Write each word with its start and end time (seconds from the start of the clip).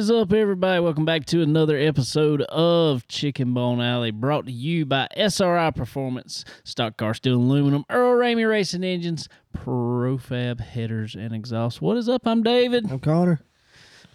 What 0.00 0.04
is 0.04 0.10
up, 0.12 0.32
everybody? 0.32 0.80
Welcome 0.80 1.04
back 1.04 1.26
to 1.26 1.42
another 1.42 1.76
episode 1.76 2.40
of 2.40 3.06
Chicken 3.06 3.52
Bone 3.52 3.82
Alley, 3.82 4.10
brought 4.10 4.46
to 4.46 4.50
you 4.50 4.86
by 4.86 5.06
SRI 5.14 5.70
Performance, 5.72 6.42
Stock 6.64 6.96
Car 6.96 7.12
Steel 7.12 7.34
Aluminum, 7.34 7.84
Earl 7.90 8.18
Ramey 8.18 8.48
Racing 8.48 8.82
Engines, 8.82 9.28
Profab 9.54 10.58
Headers 10.60 11.14
and 11.14 11.34
Exhaust. 11.34 11.82
What 11.82 11.98
is 11.98 12.08
up? 12.08 12.26
I'm 12.26 12.42
David. 12.42 12.90
I'm 12.90 12.98
Connor. 12.98 13.42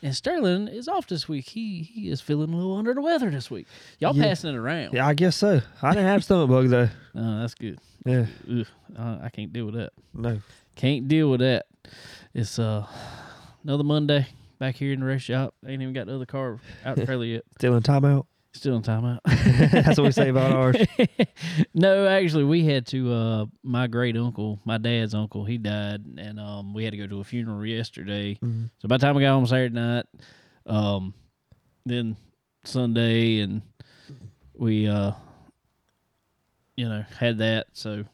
And 0.01 0.15
Sterling 0.15 0.69
is 0.69 0.87
off 0.87 1.05
this 1.05 1.29
week. 1.29 1.49
He 1.49 1.83
he 1.83 2.09
is 2.09 2.19
feeling 2.19 2.51
a 2.51 2.57
little 2.57 2.75
under 2.77 2.95
the 2.95 3.01
weather 3.01 3.29
this 3.29 3.51
week. 3.51 3.67
Y'all 3.99 4.15
Yeah. 4.15 4.23
passing 4.23 4.55
it 4.55 4.57
around. 4.57 4.95
Yeah, 4.95 5.05
I 5.05 5.13
guess 5.13 5.35
so. 5.35 5.61
I 5.83 5.89
didn't 5.91 6.07
have 6.07 6.23
stomach 6.23 6.49
bug 6.49 6.67
though. 6.69 6.89
Oh, 7.15 7.41
that's 7.41 7.53
good. 7.53 7.77
Yeah, 8.07 8.25
Ugh, 8.51 8.65
uh, 8.97 9.19
I 9.21 9.29
can't 9.29 9.53
deal 9.53 9.65
with 9.65 9.75
that. 9.75 9.93
no. 10.15 10.41
Can't 10.75 11.07
deal 11.07 11.29
with 11.29 11.41
that. 11.41 11.67
It's 12.33 12.57
uh 12.57 12.87
another 13.63 13.83
Monday 13.83 14.25
back 14.59 14.75
here 14.75 14.93
in 14.93 14.99
the 14.99 15.05
race 15.05 15.21
shop. 15.21 15.53
Ain't 15.65 15.81
even 15.81 15.93
got 15.93 16.07
the 16.07 16.15
other 16.15 16.25
car 16.25 16.59
out 16.85 16.95
the 16.97 17.05
trailer 17.05 17.25
yet. 17.25 17.43
Still 17.57 17.75
in 17.75 17.83
timeout. 17.83 18.25
Still 18.53 18.77
in 18.77 18.83
timeout. 18.83 19.19
That's 19.71 19.97
what 19.97 20.05
we 20.05 20.11
say 20.11 20.29
about 20.29 20.51
ours. 20.51 20.75
no, 21.73 22.07
actually, 22.07 22.45
we 22.45 22.63
had 22.63 22.85
to. 22.87 23.11
Uh, 23.11 23.45
my 23.63 23.87
great 23.87 24.15
uncle, 24.15 24.59
my 24.65 24.77
dad's 24.77 25.13
uncle, 25.13 25.43
he 25.45 25.57
died, 25.57 26.03
and 26.17 26.39
um, 26.39 26.73
we 26.73 26.83
had 26.85 26.91
to 26.91 26.97
go 26.97 27.07
to 27.07 27.19
a 27.19 27.23
funeral 27.23 27.65
yesterday. 27.65 28.35
Mhm. 28.41 28.69
So 28.79 28.87
by 28.87 28.97
the 28.97 29.01
time 29.05 29.15
we 29.15 29.23
got 29.23 29.33
home 29.33 29.45
Saturday 29.45 29.75
night, 29.75 30.05
um, 30.65 31.13
then 31.85 32.15
Sunday, 32.63 33.39
and 33.39 33.61
we, 34.57 34.87
uh, 34.87 35.11
you 36.77 36.87
know, 36.87 37.03
had 37.19 37.39
that. 37.39 37.67
So, 37.73 38.05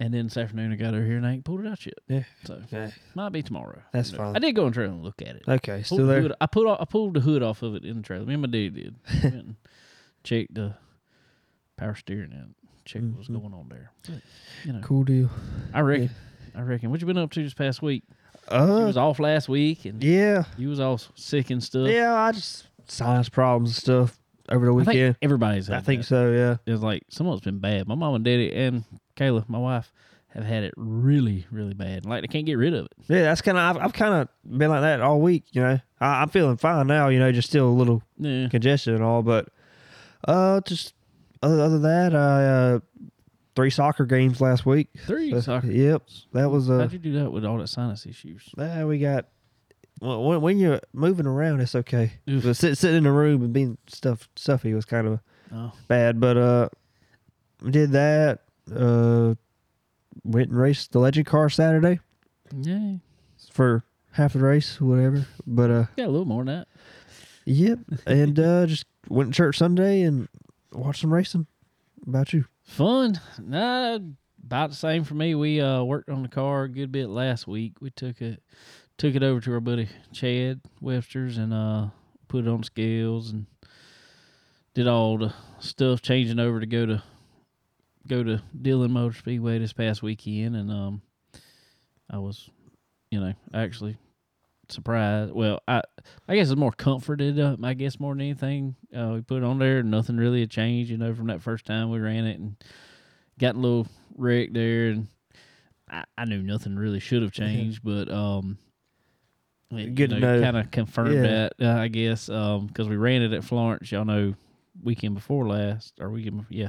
and 0.00 0.14
then 0.14 0.24
this 0.26 0.36
afternoon 0.36 0.72
I 0.72 0.76
got 0.76 0.94
over 0.94 1.04
here 1.04 1.16
and 1.16 1.26
I 1.26 1.32
ain't 1.32 1.44
pulled 1.44 1.60
it 1.64 1.66
out 1.68 1.84
yet. 1.84 1.98
Yeah. 2.08 2.22
So 2.44 2.62
Yeah. 2.70 2.90
might 3.14 3.30
be 3.30 3.42
tomorrow. 3.42 3.82
That's 3.92 4.10
fine. 4.10 4.36
I 4.36 4.38
did 4.38 4.52
go 4.54 4.62
in 4.62 4.68
the 4.70 4.74
trailer 4.74 4.92
and 4.92 5.02
look 5.02 5.20
at 5.22 5.36
it. 5.36 5.42
Okay, 5.48 5.72
Pulled 5.76 5.86
still 5.86 5.96
the 5.98 6.04
there. 6.04 6.22
hood- 6.22 6.34
I 6.40 6.46
put 6.46 6.66
I 6.80 6.84
pulled 6.84 7.14
the 7.14 7.20
hood 7.20 7.42
off 7.42 7.62
of 7.62 7.74
it 7.74 7.84
in 7.84 7.96
the 7.98 8.02
trailer. 8.02 8.24
Me 8.26 8.34
and 8.34 8.42
my 8.42 8.48
dad 8.48 8.74
did. 8.74 8.94
Went 9.22 9.34
and 9.34 9.56
checked 10.24 10.54
the 10.54 10.74
power 11.76 11.94
steering 11.94 12.32
and 12.32 12.54
checked 12.84 13.04
what 13.04 13.18
was 13.18 13.28
Mhm. 13.28 13.40
going 13.40 13.54
on 13.54 13.68
there. 13.68 13.90
But, 14.06 14.20
you 14.64 14.72
know, 14.72 14.80
Cool 14.80 15.04
deal. 15.04 15.30
I 15.74 15.80
reckon. 15.80 16.10
I 16.54 16.62
reckon. 16.62 16.90
What 16.90 17.00
you 17.00 17.06
been 17.06 17.18
up 17.18 17.30
to 17.32 17.42
this 17.42 17.54
past 17.54 17.82
week? 17.82 18.02
you 18.50 18.56
Uh, 18.56 18.84
was 18.86 18.96
off 18.96 19.18
last 19.20 19.48
week 19.48 19.84
and 19.84 20.02
yeah, 20.02 20.44
you 20.56 20.68
was 20.70 20.80
all 20.80 20.98
sick 21.14 21.50
and 21.50 21.62
stuff. 21.62 21.88
yeah. 21.90 22.14
I 22.14 22.32
just 22.32 22.66
sinus 22.86 23.28
problems 23.28 23.70
and 23.70 23.76
stuff 23.76 24.18
over 24.48 24.64
the 24.66 24.72
I 24.72 24.76
think 24.76 24.86
weekend. 24.88 25.16
everybody's 25.20 25.66
had 25.66 25.76
I 25.76 25.80
think 25.82 26.00
that. 26.00 26.06
so. 26.06 26.32
Yeah. 26.32 26.56
It's 26.66 26.82
like 26.82 27.02
some 27.10 27.26
of 27.26 27.34
it's 27.36 27.44
been 27.44 27.58
bad. 27.58 27.86
My 27.86 27.94
mom 27.94 28.14
and 28.14 28.24
daddy 28.24 28.50
and 28.54 28.84
Kayla, 29.18 29.48
my 29.48 29.58
wife, 29.58 29.92
have 30.28 30.44
had 30.44 30.62
it 30.62 30.74
really, 30.76 31.46
really 31.50 31.74
bad. 31.74 32.06
Like 32.06 32.22
they 32.22 32.28
can't 32.28 32.46
get 32.46 32.54
rid 32.54 32.74
of 32.74 32.86
it. 32.86 32.92
Yeah, 33.08 33.22
that's 33.22 33.40
kind 33.42 33.58
of. 33.58 33.76
I've, 33.76 33.82
I've 33.86 33.92
kind 33.92 34.14
of 34.14 34.28
been 34.58 34.70
like 34.70 34.82
that 34.82 35.00
all 35.00 35.20
week. 35.20 35.44
You 35.52 35.62
know, 35.62 35.80
I, 36.00 36.22
I'm 36.22 36.28
feeling 36.28 36.56
fine 36.56 36.86
now. 36.86 37.08
You 37.08 37.18
know, 37.18 37.32
just 37.32 37.48
still 37.48 37.68
a 37.68 37.70
little 37.70 38.02
Yeah. 38.18 38.48
congestion 38.48 38.94
and 38.94 39.02
all, 39.02 39.22
but 39.22 39.48
uh, 40.26 40.60
just 40.62 40.94
other, 41.42 41.60
other 41.60 41.78
than 41.78 41.82
that, 41.82 42.14
I 42.14 42.44
uh, 42.44 42.78
three 43.56 43.70
soccer 43.70 44.04
games 44.06 44.40
last 44.40 44.66
week. 44.66 44.88
Three 45.06 45.38
soccer. 45.40 45.66
Yep, 45.70 46.02
that 46.32 46.50
was 46.50 46.68
uh, 46.70 46.78
How'd 46.78 46.92
you 46.92 46.98
do 46.98 47.12
that 47.20 47.30
with 47.32 47.44
all 47.44 47.58
that 47.58 47.68
sinus 47.68 48.06
issues? 48.06 48.48
Uh, 48.58 48.84
we 48.86 48.98
got 48.98 49.26
well, 50.00 50.22
when, 50.22 50.40
when 50.42 50.58
you're 50.58 50.80
moving 50.92 51.26
around, 51.26 51.60
it's 51.60 51.74
okay. 51.74 52.12
Oof. 52.28 52.44
But 52.44 52.56
sit, 52.56 52.78
sitting 52.78 52.98
in 52.98 53.06
a 53.06 53.12
room 53.12 53.42
and 53.42 53.52
being 53.52 53.78
stuff 53.88 54.28
stuffy 54.36 54.74
was 54.74 54.84
kind 54.84 55.06
of 55.08 55.20
Oh, 55.52 55.72
bad. 55.88 56.20
But 56.20 56.36
uh, 56.36 56.68
did 57.70 57.92
that. 57.92 58.40
Uh, 58.74 59.34
went 60.24 60.50
and 60.50 60.58
raced 60.58 60.92
the 60.92 60.98
legend 60.98 61.26
car 61.26 61.48
Saturday 61.48 62.00
yeah. 62.54 62.94
for 63.52 63.84
half 64.12 64.32
the 64.32 64.38
race, 64.40 64.80
whatever. 64.80 65.26
But 65.46 65.70
uh, 65.70 65.84
Got 65.96 66.06
a 66.06 66.10
little 66.10 66.24
more 66.24 66.44
than 66.44 66.58
that. 66.58 66.68
yep. 67.44 67.78
and 68.06 68.38
uh, 68.38 68.66
just 68.66 68.86
went 69.08 69.32
to 69.32 69.36
church 69.36 69.58
Sunday 69.58 70.02
and 70.02 70.28
watched 70.72 71.00
some 71.00 71.12
racing. 71.12 71.46
About 72.06 72.32
you? 72.32 72.44
Fun. 72.62 73.20
Nah, 73.42 73.98
about 74.44 74.70
the 74.70 74.76
same 74.76 75.04
for 75.04 75.14
me. 75.14 75.34
We 75.34 75.60
uh 75.60 75.82
worked 75.82 76.08
on 76.08 76.22
the 76.22 76.28
car 76.28 76.64
a 76.64 76.68
good 76.68 76.92
bit 76.92 77.08
last 77.08 77.46
week. 77.46 77.80
We 77.80 77.90
took 77.90 78.22
it 78.22 78.42
took 78.96 79.14
it 79.14 79.22
over 79.22 79.40
to 79.40 79.52
our 79.52 79.60
buddy 79.60 79.88
Chad 80.12 80.60
Webster's 80.80 81.36
and 81.38 81.52
uh 81.52 81.88
put 82.28 82.46
it 82.46 82.48
on 82.48 82.62
scales 82.62 83.30
and 83.30 83.46
did 84.74 84.86
all 84.86 85.18
the 85.18 85.34
stuff 85.60 86.00
changing 86.02 86.38
over 86.38 86.60
to 86.60 86.66
go 86.66 86.86
to 86.86 87.02
go 88.08 88.22
to 88.22 88.42
Dillon 88.60 88.92
Motor 88.92 89.16
Speedway 89.18 89.58
this 89.58 89.72
past 89.72 90.02
weekend 90.02 90.56
and 90.56 90.70
um 90.70 91.02
I 92.10 92.18
was 92.18 92.48
you 93.10 93.20
know 93.20 93.34
actually 93.54 93.96
surprised 94.68 95.32
well 95.32 95.60
I 95.68 95.82
I 96.28 96.34
guess 96.36 96.50
it's 96.50 96.58
more 96.58 96.72
comforted 96.72 97.38
up 97.38 97.62
I 97.64 97.74
guess 97.74 97.98
more 98.00 98.14
than 98.14 98.20
anything 98.22 98.76
uh, 98.94 99.10
we 99.14 99.20
put 99.22 99.38
it 99.38 99.44
on 99.44 99.58
there 99.58 99.82
nothing 99.82 100.16
really 100.16 100.40
had 100.40 100.50
changed 100.50 100.90
you 100.90 100.96
know 100.98 101.14
from 101.14 101.28
that 101.28 101.42
first 101.42 101.64
time 101.64 101.90
we 101.90 101.98
ran 101.98 102.26
it 102.26 102.38
and 102.38 102.56
got 103.38 103.54
a 103.54 103.58
little 103.58 103.86
wreck 104.16 104.50
there 104.52 104.88
and 104.90 105.08
I, 105.90 106.04
I 106.18 106.24
knew 106.26 106.42
nothing 106.42 106.76
really 106.76 107.00
should 107.00 107.22
have 107.22 107.32
changed 107.32 107.80
but 107.82 108.10
um 108.10 108.58
it, 109.70 109.94
Good 109.94 110.10
to 110.10 110.20
know. 110.20 110.40
kind 110.42 110.56
of 110.56 110.70
confirmed 110.70 111.24
Yeah. 111.24 111.48
that 111.58 111.66
uh, 111.66 111.80
I 111.80 111.88
guess 111.88 112.28
um 112.28 112.66
because 112.66 112.88
we 112.88 112.96
ran 112.96 113.22
it 113.22 113.32
at 113.32 113.44
Florence 113.44 113.90
y'all 113.92 114.04
know 114.04 114.34
weekend 114.82 115.14
before 115.14 115.46
last 115.48 115.94
or 116.00 116.10
weekend 116.10 116.38
before, 116.38 116.48
yeah 116.56 116.68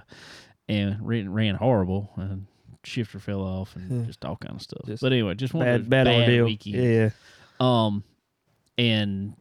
and 0.70 0.98
ran, 1.06 1.34
ran 1.34 1.56
horrible 1.56 2.12
and 2.16 2.46
shifter 2.86 3.20
fell 3.20 3.42
off 3.42 3.76
and 3.76 3.92
Yeah. 4.02 4.06
just 4.08 4.24
all 4.24 4.38
kind 4.38 4.56
of 4.56 4.62
stuff 4.62 4.86
Just 4.86 5.02
but 5.02 5.12
anyway 5.12 5.34
just 5.36 5.54
one 5.54 5.66
those 5.66 5.82
Bad, 5.86 6.06
bad, 6.06 6.22
ordeal. 6.22 6.46
weekends 6.46 6.78
Yeah. 6.78 7.10
um, 7.60 8.04
and 8.78 9.34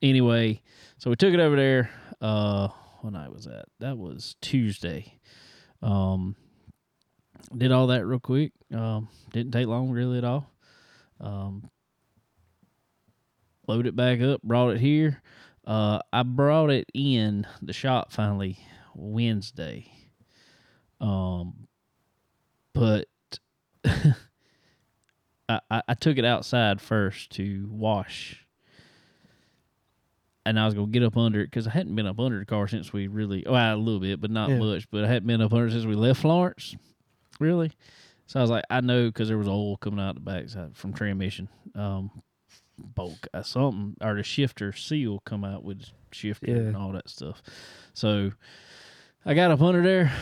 anyway, 0.00 0.62
so 0.98 1.10
we 1.10 1.16
took 1.16 1.34
it 1.34 1.40
over 1.40 1.56
there. 1.56 1.90
Uh, 2.20 2.68
what 3.00 3.12
night 3.14 3.32
was 3.32 3.46
that? 3.46 3.64
That 3.80 3.98
was 3.98 4.36
Tuesday. 4.40 5.18
Um, 5.82 6.36
did 7.56 7.72
all 7.72 7.88
that 7.88 8.06
real 8.06 8.20
quick. 8.20 8.52
Um, 8.72 9.08
didn't 9.32 9.50
take 9.52 9.66
long 9.66 9.90
really 9.90 10.18
at 10.18 10.24
all. 10.24 10.48
Um, 11.20 11.68
loaded 13.66 13.88
it 13.88 13.96
back 13.96 14.20
up, 14.20 14.40
brought 14.42 14.70
it 14.70 14.80
here. 14.80 15.20
Uh, 15.66 15.98
I 16.12 16.22
brought 16.22 16.70
it 16.70 16.88
in 16.94 17.46
the 17.60 17.72
shop 17.72 18.12
finally 18.12 18.58
Wednesday. 18.94 19.90
Um, 21.04 21.68
but 22.72 23.08
I, 25.48 25.60
I, 25.70 25.94
took 26.00 26.16
it 26.16 26.24
outside 26.24 26.80
first 26.80 27.30
to 27.32 27.68
wash. 27.70 28.42
And 30.46 30.58
I 30.58 30.64
was 30.64 30.72
gonna 30.72 30.86
get 30.86 31.02
up 31.02 31.18
under 31.18 31.40
it 31.42 31.50
because 31.50 31.66
I 31.66 31.70
hadn't 31.70 31.94
been 31.94 32.06
up 32.06 32.18
under 32.18 32.38
the 32.38 32.46
car 32.46 32.66
since 32.68 32.92
we 32.92 33.06
really, 33.06 33.44
well, 33.46 33.76
a 33.76 33.76
little 33.76 34.00
bit, 34.00 34.18
but 34.20 34.30
not 34.30 34.48
Yeah. 34.48 34.58
much. 34.58 34.90
But 34.90 35.04
I 35.04 35.08
hadn't 35.08 35.26
been 35.26 35.42
up 35.42 35.52
under 35.52 35.66
it 35.66 35.72
since 35.72 35.84
we 35.84 35.94
left 35.94 36.22
Florence, 36.22 36.74
really. 37.38 37.72
So 38.26 38.40
I 38.40 38.42
was 38.42 38.50
like, 38.50 38.64
I 38.70 38.80
know 38.80 39.08
because 39.08 39.28
there 39.28 39.36
was 39.36 39.48
oil 39.48 39.76
coming 39.76 40.00
out 40.00 40.14
the 40.14 40.22
backside 40.22 40.74
from 40.74 40.94
transmission, 40.94 41.50
um, 41.74 42.22
bulk, 42.78 43.26
uh, 43.34 43.42
something, 43.42 43.96
or 44.00 44.14
the 44.14 44.22
shifter 44.22 44.72
seal 44.72 45.20
come 45.26 45.44
out 45.44 45.64
with 45.64 45.84
shifter 46.12 46.46
and 46.68 46.76
all 46.76 46.92
that 46.92 47.10
stuff. 47.10 47.42
So 47.92 48.32
I 49.26 49.34
got 49.34 49.50
up 49.50 49.60
under 49.60 49.82
there. 49.82 50.12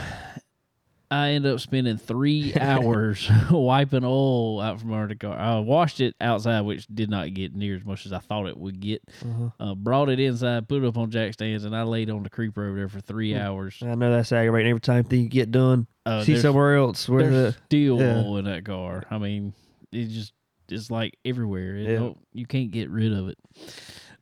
I 1.12 1.32
ended 1.32 1.52
up 1.52 1.60
spending 1.60 1.98
three 1.98 2.54
hours 2.60 3.28
wiping 3.50 4.02
oil 4.04 4.60
out 4.60 4.80
from 4.80 4.92
under 4.94 5.08
the 5.08 5.14
car. 5.16 5.36
I 5.38 5.58
washed 5.58 6.00
it 6.00 6.14
outside, 6.20 6.62
which 6.62 6.86
did 6.86 7.10
not 7.10 7.34
get 7.34 7.54
near 7.54 7.76
as 7.76 7.84
much 7.84 8.06
as 8.06 8.12
I 8.14 8.18
thought 8.18 8.46
it 8.46 8.56
would 8.56 8.80
get. 8.80 9.02
Uh-huh. 9.22 9.50
Uh, 9.60 9.74
brought 9.74 10.08
it 10.08 10.18
inside, 10.20 10.68
put 10.68 10.82
it 10.82 10.86
up 10.86 10.96
on 10.96 11.10
jack 11.10 11.34
stands, 11.34 11.64
and 11.64 11.76
I 11.76 11.82
laid 11.82 12.08
on 12.08 12.22
the 12.22 12.30
creeper 12.30 12.66
over 12.66 12.76
there 12.78 12.88
for 12.88 13.00
three 13.00 13.32
Hmm. 13.34 13.40
hours. 13.40 13.78
I 13.82 13.94
know 13.94 14.10
that's 14.10 14.32
aggravating. 14.32 14.70
Every 14.70 14.80
time 14.80 15.04
thing 15.04 15.20
you 15.24 15.28
get 15.28 15.50
done, 15.50 15.86
Uh, 16.06 16.24
see 16.24 16.38
somewhere 16.38 16.76
else 16.76 17.08
where 17.08 17.28
there's 17.28 17.54
the 17.54 17.60
still 17.66 17.98
yeah. 18.00 18.16
oil 18.16 18.38
in 18.38 18.46
that 18.46 18.64
car. 18.64 19.04
I 19.10 19.18
mean, 19.18 19.52
it 19.92 20.06
just 20.06 20.32
it's 20.70 20.90
like 20.90 21.18
everywhere. 21.26 21.76
It 21.76 21.90
Yeah. 21.90 22.10
you 22.32 22.46
can't 22.46 22.70
get 22.70 22.88
rid 22.88 23.12
of 23.12 23.28
it. 23.28 23.36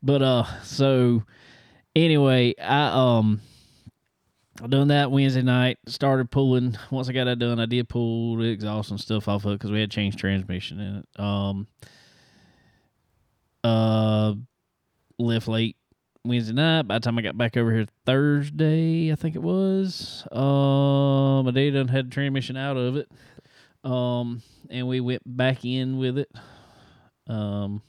But 0.03 0.21
uh, 0.21 0.43
so 0.63 1.23
anyway, 1.95 2.53
I 2.61 3.17
um, 3.19 3.39
I 4.63 4.67
done 4.67 4.89
that 4.89 5.09
Wednesday 5.09 5.41
night. 5.41 5.79
Started 5.87 6.29
pulling. 6.29 6.77
Once 6.91 7.09
I 7.09 7.13
got 7.13 7.23
that 7.25 7.39
done, 7.39 7.59
I 7.59 7.65
did 7.65 7.89
pull 7.89 8.37
the 8.37 8.45
exhaust 8.45 8.91
and 8.91 8.99
stuff 8.99 9.27
off 9.27 9.45
of 9.45 9.53
it 9.53 9.55
because 9.55 9.71
we 9.71 9.79
had 9.79 9.89
changed 9.89 10.19
transmission 10.19 10.79
in 10.79 10.95
it. 10.97 11.19
Um, 11.19 11.67
uh, 13.63 14.35
left 15.17 15.47
late 15.47 15.77
Wednesday 16.23 16.53
night. 16.53 16.83
By 16.83 16.95
the 16.95 16.99
time 16.99 17.17
I 17.17 17.23
got 17.23 17.37
back 17.37 17.57
over 17.57 17.73
here 17.73 17.87
Thursday, 18.05 19.11
I 19.11 19.15
think 19.15 19.35
it 19.35 19.41
was, 19.41 20.27
um, 20.31 21.45
my 21.45 21.51
dad 21.51 21.71
done 21.71 21.87
had 21.87 22.07
the 22.07 22.13
transmission 22.13 22.55
out 22.55 22.77
of 22.77 22.97
it. 22.97 23.09
Um, 23.83 24.43
and 24.69 24.87
we 24.87 24.99
went 24.99 25.23
back 25.25 25.65
in 25.65 25.97
with 25.97 26.19
it, 26.19 26.31
um, 27.25 27.81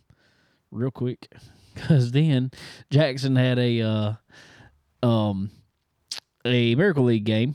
real 0.70 0.90
quick, 0.90 1.30
because 1.74 2.12
then 2.12 2.50
Jackson 2.90 3.36
had 3.36 3.58
a, 3.58 3.82
uh, 3.82 4.12
um, 5.06 5.50
a 6.44 6.74
Miracle 6.74 7.04
League 7.04 7.24
game. 7.24 7.54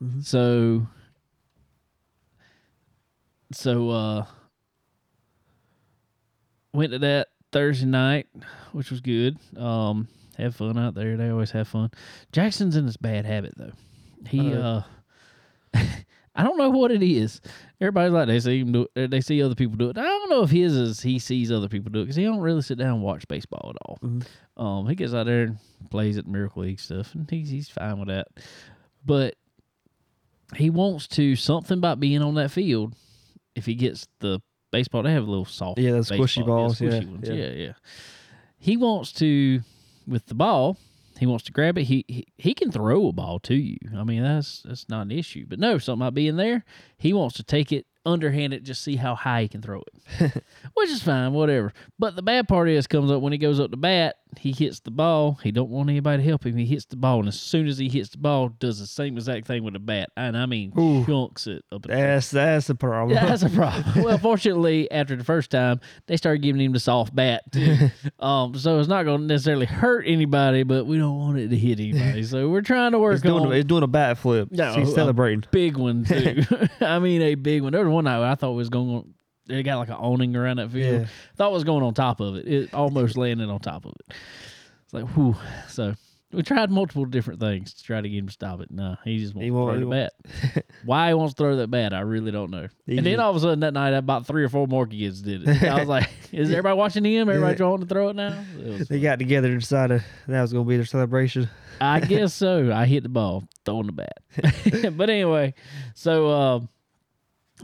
Mhm. 0.00 0.24
So, 0.24 0.86
so, 3.52 3.90
uh, 3.90 4.26
went 6.72 6.92
to 6.92 6.98
that 7.00 7.28
Thursday 7.52 7.86
night, 7.86 8.26
which 8.72 8.90
was 8.90 9.00
good. 9.00 9.36
Um, 9.56 10.08
have 10.38 10.56
fun 10.56 10.78
out 10.78 10.94
there. 10.94 11.16
They 11.16 11.28
always 11.28 11.50
have 11.50 11.68
fun. 11.68 11.90
Jackson's 12.32 12.76
in 12.76 12.86
this 12.86 12.96
bad 12.96 13.26
habit 13.26 13.52
though. 13.56 13.72
He 14.28 14.54
uh, 14.54 14.82
I 16.34 16.44
don't 16.44 16.56
know 16.56 16.70
what 16.70 16.90
it 16.90 17.02
is. 17.02 17.40
Everybody's 17.80 18.12
like 18.12 18.26
they 18.26 18.40
see 18.40 18.60
him 18.60 18.72
do 18.72 18.86
it. 18.94 19.10
They 19.10 19.20
see 19.20 19.42
other 19.42 19.54
people 19.54 19.76
do 19.76 19.90
it. 19.90 19.98
I 19.98 20.02
don't 20.02 20.30
know 20.30 20.42
if 20.42 20.50
his 20.50 20.74
is 20.74 21.00
he 21.02 21.18
sees 21.18 21.52
other 21.52 21.68
people 21.68 21.90
do 21.92 22.00
it 22.00 22.04
because 22.04 22.16
he 22.16 22.24
don't 22.24 22.40
really 22.40 22.62
sit 22.62 22.78
down 22.78 22.94
and 22.94 23.02
watch 23.02 23.28
baseball 23.28 23.70
at 23.74 23.76
all. 23.86 23.98
Mhm. 24.02 24.26
Um, 24.56 24.86
he 24.88 24.94
gets 24.94 25.12
out 25.12 25.26
there 25.26 25.42
and 25.42 25.58
plays 25.90 26.16
at 26.16 26.26
Miracle 26.26 26.62
League 26.62 26.80
stuff, 26.80 27.14
and 27.14 27.30
he's 27.30 27.50
he's 27.50 27.68
fine 27.68 27.98
with 27.98 28.08
that. 28.08 28.28
But 29.04 29.34
he 30.56 30.70
wants 30.70 31.06
to 31.08 31.36
something 31.36 31.78
about 31.78 32.00
being 32.00 32.22
on 32.22 32.34
that 32.36 32.50
field. 32.50 32.94
If 33.54 33.66
he 33.66 33.74
gets 33.74 34.06
the 34.20 34.40
baseball, 34.70 35.02
they 35.02 35.12
have 35.12 35.26
a 35.26 35.30
little 35.30 35.44
soft, 35.44 35.78
Yeah, 35.78 35.92
the 35.92 35.98
squishy 35.98 36.46
balls, 36.46 36.80
yeah, 36.80 36.90
squishy 36.90 37.08
ones. 37.10 37.28
yeah. 37.28 37.34
yeah, 37.34 37.50
yeah. 37.50 37.72
He 38.58 38.76
wants 38.78 39.12
to 39.14 39.60
with 40.06 40.24
the 40.26 40.34
ball. 40.34 40.78
He 41.22 41.26
wants 41.26 41.44
to 41.44 41.52
grab 41.52 41.78
it. 41.78 41.84
He, 41.84 42.04
he 42.08 42.26
he 42.36 42.52
can 42.52 42.72
throw 42.72 43.06
a 43.06 43.12
ball 43.12 43.38
to 43.44 43.54
you. 43.54 43.78
I 43.96 44.02
mean, 44.02 44.24
that's 44.24 44.62
that's 44.62 44.88
not 44.88 45.02
an 45.02 45.12
issue. 45.12 45.46
But 45.48 45.60
no, 45.60 45.78
something 45.78 46.00
might 46.00 46.14
be 46.14 46.26
in 46.26 46.36
there. 46.36 46.64
He 46.98 47.12
wants 47.12 47.36
to 47.36 47.44
take 47.44 47.70
it, 47.70 47.86
underhand 48.04 48.52
it, 48.54 48.62
just 48.62 48.82
see 48.82 48.96
how 48.96 49.14
high 49.14 49.42
he 49.42 49.48
can 49.48 49.62
throw 49.62 49.82
it, 50.20 50.42
which 50.74 50.90
is 50.90 51.02
fine, 51.02 51.32
whatever. 51.32 51.72
But 51.98 52.16
the 52.16 52.22
bad 52.22 52.48
part 52.48 52.68
is 52.68 52.86
comes 52.86 53.10
up 53.10 53.22
when 53.22 53.32
he 53.32 53.38
goes 53.38 53.60
up 53.60 53.70
to 53.70 53.76
bat. 53.76 54.16
He 54.38 54.52
hits 54.52 54.80
the 54.80 54.90
ball. 54.90 55.38
He 55.42 55.52
don't 55.52 55.68
want 55.68 55.90
anybody 55.90 56.22
to 56.22 56.26
help 56.28 56.46
him. 56.46 56.56
He 56.56 56.64
hits 56.64 56.86
the 56.86 56.96
ball, 56.96 57.18
and 57.18 57.28
as 57.28 57.38
soon 57.38 57.66
as 57.66 57.76
he 57.76 57.90
hits 57.90 58.08
the 58.10 58.18
ball, 58.18 58.48
does 58.48 58.78
the 58.78 58.86
same 58.86 59.16
exact 59.18 59.46
thing 59.46 59.62
with 59.62 59.74
the 59.74 59.78
bat, 59.78 60.08
and 60.16 60.38
I 60.38 60.46
mean, 60.46 60.72
Ooh. 60.78 61.04
chunks 61.04 61.46
it 61.46 61.62
up. 61.70 61.84
in 61.84 61.90
the 61.90 61.96
That's 61.98 62.30
that's 62.30 62.66
the 62.68 62.74
problem. 62.74 63.14
yeah, 63.14 63.26
that's 63.28 63.42
a 63.42 63.50
problem. 63.50 64.02
well, 64.04 64.16
fortunately, 64.16 64.90
after 64.90 65.16
the 65.16 65.24
first 65.24 65.50
time, 65.50 65.80
they 66.06 66.16
started 66.16 66.40
giving 66.40 66.62
him 66.62 66.72
the 66.72 66.80
soft 66.80 67.14
bat 67.14 67.42
too. 67.52 67.90
um, 68.20 68.54
so 68.56 68.78
it's 68.78 68.88
not 68.88 69.02
going 69.02 69.20
to 69.20 69.26
necessarily 69.26 69.66
hurt 69.66 70.04
anybody, 70.06 70.62
but 70.62 70.86
we 70.86 70.96
don't 70.96 71.18
want 71.18 71.38
it 71.38 71.48
to 71.48 71.56
hit 71.58 71.78
anybody. 71.78 72.22
So 72.22 72.48
we're 72.48 72.62
trying 72.62 72.92
to 72.92 72.98
work 72.98 73.12
He's 73.12 73.22
doing, 73.22 73.44
on 73.44 73.52
he's 73.52 73.66
doing 73.66 73.82
a 73.82 73.86
bat 73.86 74.16
flip. 74.16 74.48
No, 74.50 74.72
he's 74.72 74.94
celebrating. 74.94 75.44
big 75.50 75.76
one 75.76 76.04
too. 76.06 76.42
I 76.80 76.98
mean, 77.00 77.20
a 77.20 77.34
big 77.34 77.62
one. 77.62 77.72
There 77.72 77.84
was 77.84 77.91
one 77.92 78.04
night 78.04 78.22
I 78.30 78.34
thought 78.34 78.52
it 78.52 78.56
was 78.56 78.68
going. 78.70 78.88
on 78.90 79.14
They 79.46 79.62
got 79.62 79.78
like 79.78 79.88
an 79.88 79.94
awning 79.94 80.34
around 80.36 80.56
that 80.58 80.70
field. 80.70 81.02
Yeah. 81.02 81.06
Thought 81.36 81.50
it 81.50 81.54
was 81.54 81.64
going 81.64 81.82
on 81.84 81.94
top 81.94 82.20
of 82.20 82.36
it. 82.36 82.46
It 82.48 82.74
almost 82.74 83.16
landed 83.18 83.48
on 83.50 83.60
top 83.60 83.84
of 83.84 83.92
it. 84.08 84.14
It's 84.84 84.94
like, 84.94 85.06
whew. 85.14 85.36
So 85.68 85.94
we 86.32 86.42
tried 86.42 86.70
multiple 86.70 87.04
different 87.04 87.40
things 87.40 87.74
to 87.74 87.82
try 87.84 88.00
to 88.00 88.08
get 88.08 88.18
him 88.18 88.26
to 88.26 88.32
stop 88.32 88.60
it. 88.60 88.70
No, 88.70 88.96
he 89.04 89.18
just 89.18 89.34
wants 89.34 89.44
He 89.44 89.48
to 89.50 89.54
won't- 89.54 89.78
throw 89.78 89.90
the 89.90 90.10
bat. 90.54 90.64
Why 90.84 91.08
he 91.08 91.14
wants 91.14 91.34
to 91.34 91.42
throw 91.42 91.56
that 91.56 91.70
bat, 91.70 91.92
I 91.92 92.00
really 92.00 92.30
don't 92.32 92.50
know. 92.50 92.68
He 92.86 92.96
and 92.96 93.06
then 93.06 93.20
all 93.20 93.30
of 93.30 93.36
a 93.36 93.40
sudden 93.40 93.60
that 93.60 93.74
night, 93.74 93.90
about 93.92 94.26
three 94.26 94.42
or 94.42 94.48
four 94.48 94.66
more 94.66 94.86
kids 94.86 95.20
did 95.22 95.46
it. 95.46 95.62
I 95.62 95.78
was 95.80 95.88
like, 95.88 96.08
is 96.32 96.50
everybody 96.50 96.76
watching 96.76 97.04
him? 97.04 97.28
Everybody 97.28 97.56
trying 97.56 97.80
to 97.80 97.86
throw 97.86 98.08
it 98.08 98.16
now? 98.16 98.42
It 98.58 98.88
They 98.88 98.98
got 99.00 99.18
together 99.18 99.48
and 99.48 99.60
decided 99.60 100.02
that 100.26 100.40
was 100.40 100.52
going 100.52 100.64
to 100.64 100.68
be 100.68 100.76
their 100.76 100.86
celebration. 100.86 101.48
I 101.80 102.00
guess 102.00 102.32
so. 102.44 102.72
I 102.72 102.86
hit 102.86 103.02
the 103.02 103.08
ball, 103.10 103.44
throwing 103.66 103.86
the 103.86 103.92
bat. 103.92 104.96
but 104.96 105.10
anyway, 105.10 105.52
so 105.94 106.28
uh, 106.28 106.60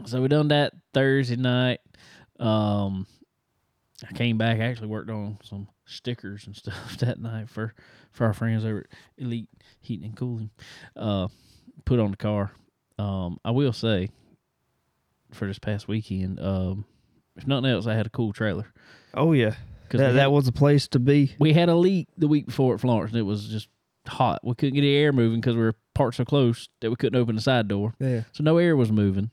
so 0.05 0.21
we 0.21 0.27
done 0.27 0.49
that 0.49 0.73
Thursday 0.93 1.35
night. 1.35 1.79
Um, 2.39 3.05
I 4.07 4.13
came 4.13 4.37
back. 4.37 4.59
I 4.59 4.63
actually 4.65 4.87
worked 4.87 5.09
on 5.09 5.37
some 5.43 5.67
stickers 5.85 6.45
and 6.47 6.55
stuff 6.55 6.97
that 6.99 7.19
night 7.19 7.49
for 7.49 7.73
for 8.11 8.25
our 8.25 8.33
friends 8.33 8.65
over 8.65 8.79
at 8.79 8.85
Elite 9.23 9.49
Heating 9.81 10.05
and 10.07 10.15
Cooling. 10.17 10.49
Uh, 10.95 11.27
put 11.85 11.99
on 11.99 12.11
the 12.11 12.17
car. 12.17 12.51
Um, 12.97 13.39
I 13.45 13.51
will 13.51 13.73
say 13.73 14.09
for 15.31 15.47
this 15.47 15.59
past 15.59 15.87
weekend, 15.87 16.39
um, 16.39 16.85
if 17.35 17.45
nothing 17.47 17.69
else, 17.69 17.87
I 17.87 17.93
had 17.93 18.05
a 18.07 18.09
cool 18.09 18.33
trailer. 18.33 18.67
Oh 19.13 19.31
yeah, 19.33 19.55
'Cause 19.89 19.99
that, 19.99 20.11
that 20.13 20.31
was 20.31 20.47
a 20.47 20.51
place 20.51 20.87
to 20.89 20.99
be. 20.99 21.35
we 21.39 21.53
had 21.53 21.69
a 21.69 21.75
leak 21.75 22.07
the 22.17 22.27
week 22.27 22.45
before 22.47 22.73
at 22.73 22.79
Florence, 22.81 23.11
and 23.11 23.19
it 23.19 23.23
was 23.23 23.47
just 23.47 23.69
hot. 24.07 24.39
We 24.43 24.55
couldn't 24.55 24.75
get 24.75 24.81
the 24.81 24.95
air 24.95 25.11
moving 25.13 25.39
because 25.39 25.55
we 25.55 25.61
were 25.61 25.75
parked 25.93 26.17
so 26.17 26.25
close 26.25 26.67
that 26.81 26.89
we 26.89 26.95
couldn't 26.95 27.19
open 27.19 27.35
the 27.35 27.41
side 27.41 27.67
door. 27.67 27.93
Yeah, 27.99 28.23
So 28.31 28.43
no 28.43 28.57
air 28.57 28.75
was 28.75 28.91
moving, 28.91 29.31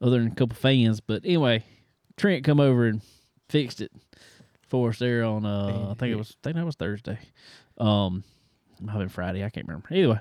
other 0.00 0.18
than 0.18 0.28
a 0.28 0.34
couple 0.34 0.56
fans. 0.56 1.00
But 1.00 1.24
anyway, 1.24 1.64
Trent 2.16 2.44
come 2.44 2.60
over 2.60 2.86
and 2.86 3.02
fixed 3.48 3.80
it 3.80 3.92
for 4.68 4.90
us 4.90 4.98
there 4.98 5.24
on. 5.24 5.44
Uh, 5.46 5.88
I 5.90 5.94
think 5.94 6.12
it 6.12 6.16
was. 6.16 6.36
I 6.42 6.48
think 6.48 6.56
that 6.56 6.66
was 6.66 6.76
Thursday. 6.76 7.18
Um, 7.78 8.24
might 8.80 8.92
have 8.92 9.00
been 9.00 9.08
Friday. 9.08 9.44
I 9.44 9.50
can't 9.50 9.66
remember. 9.66 9.88
Anyway, 9.90 10.18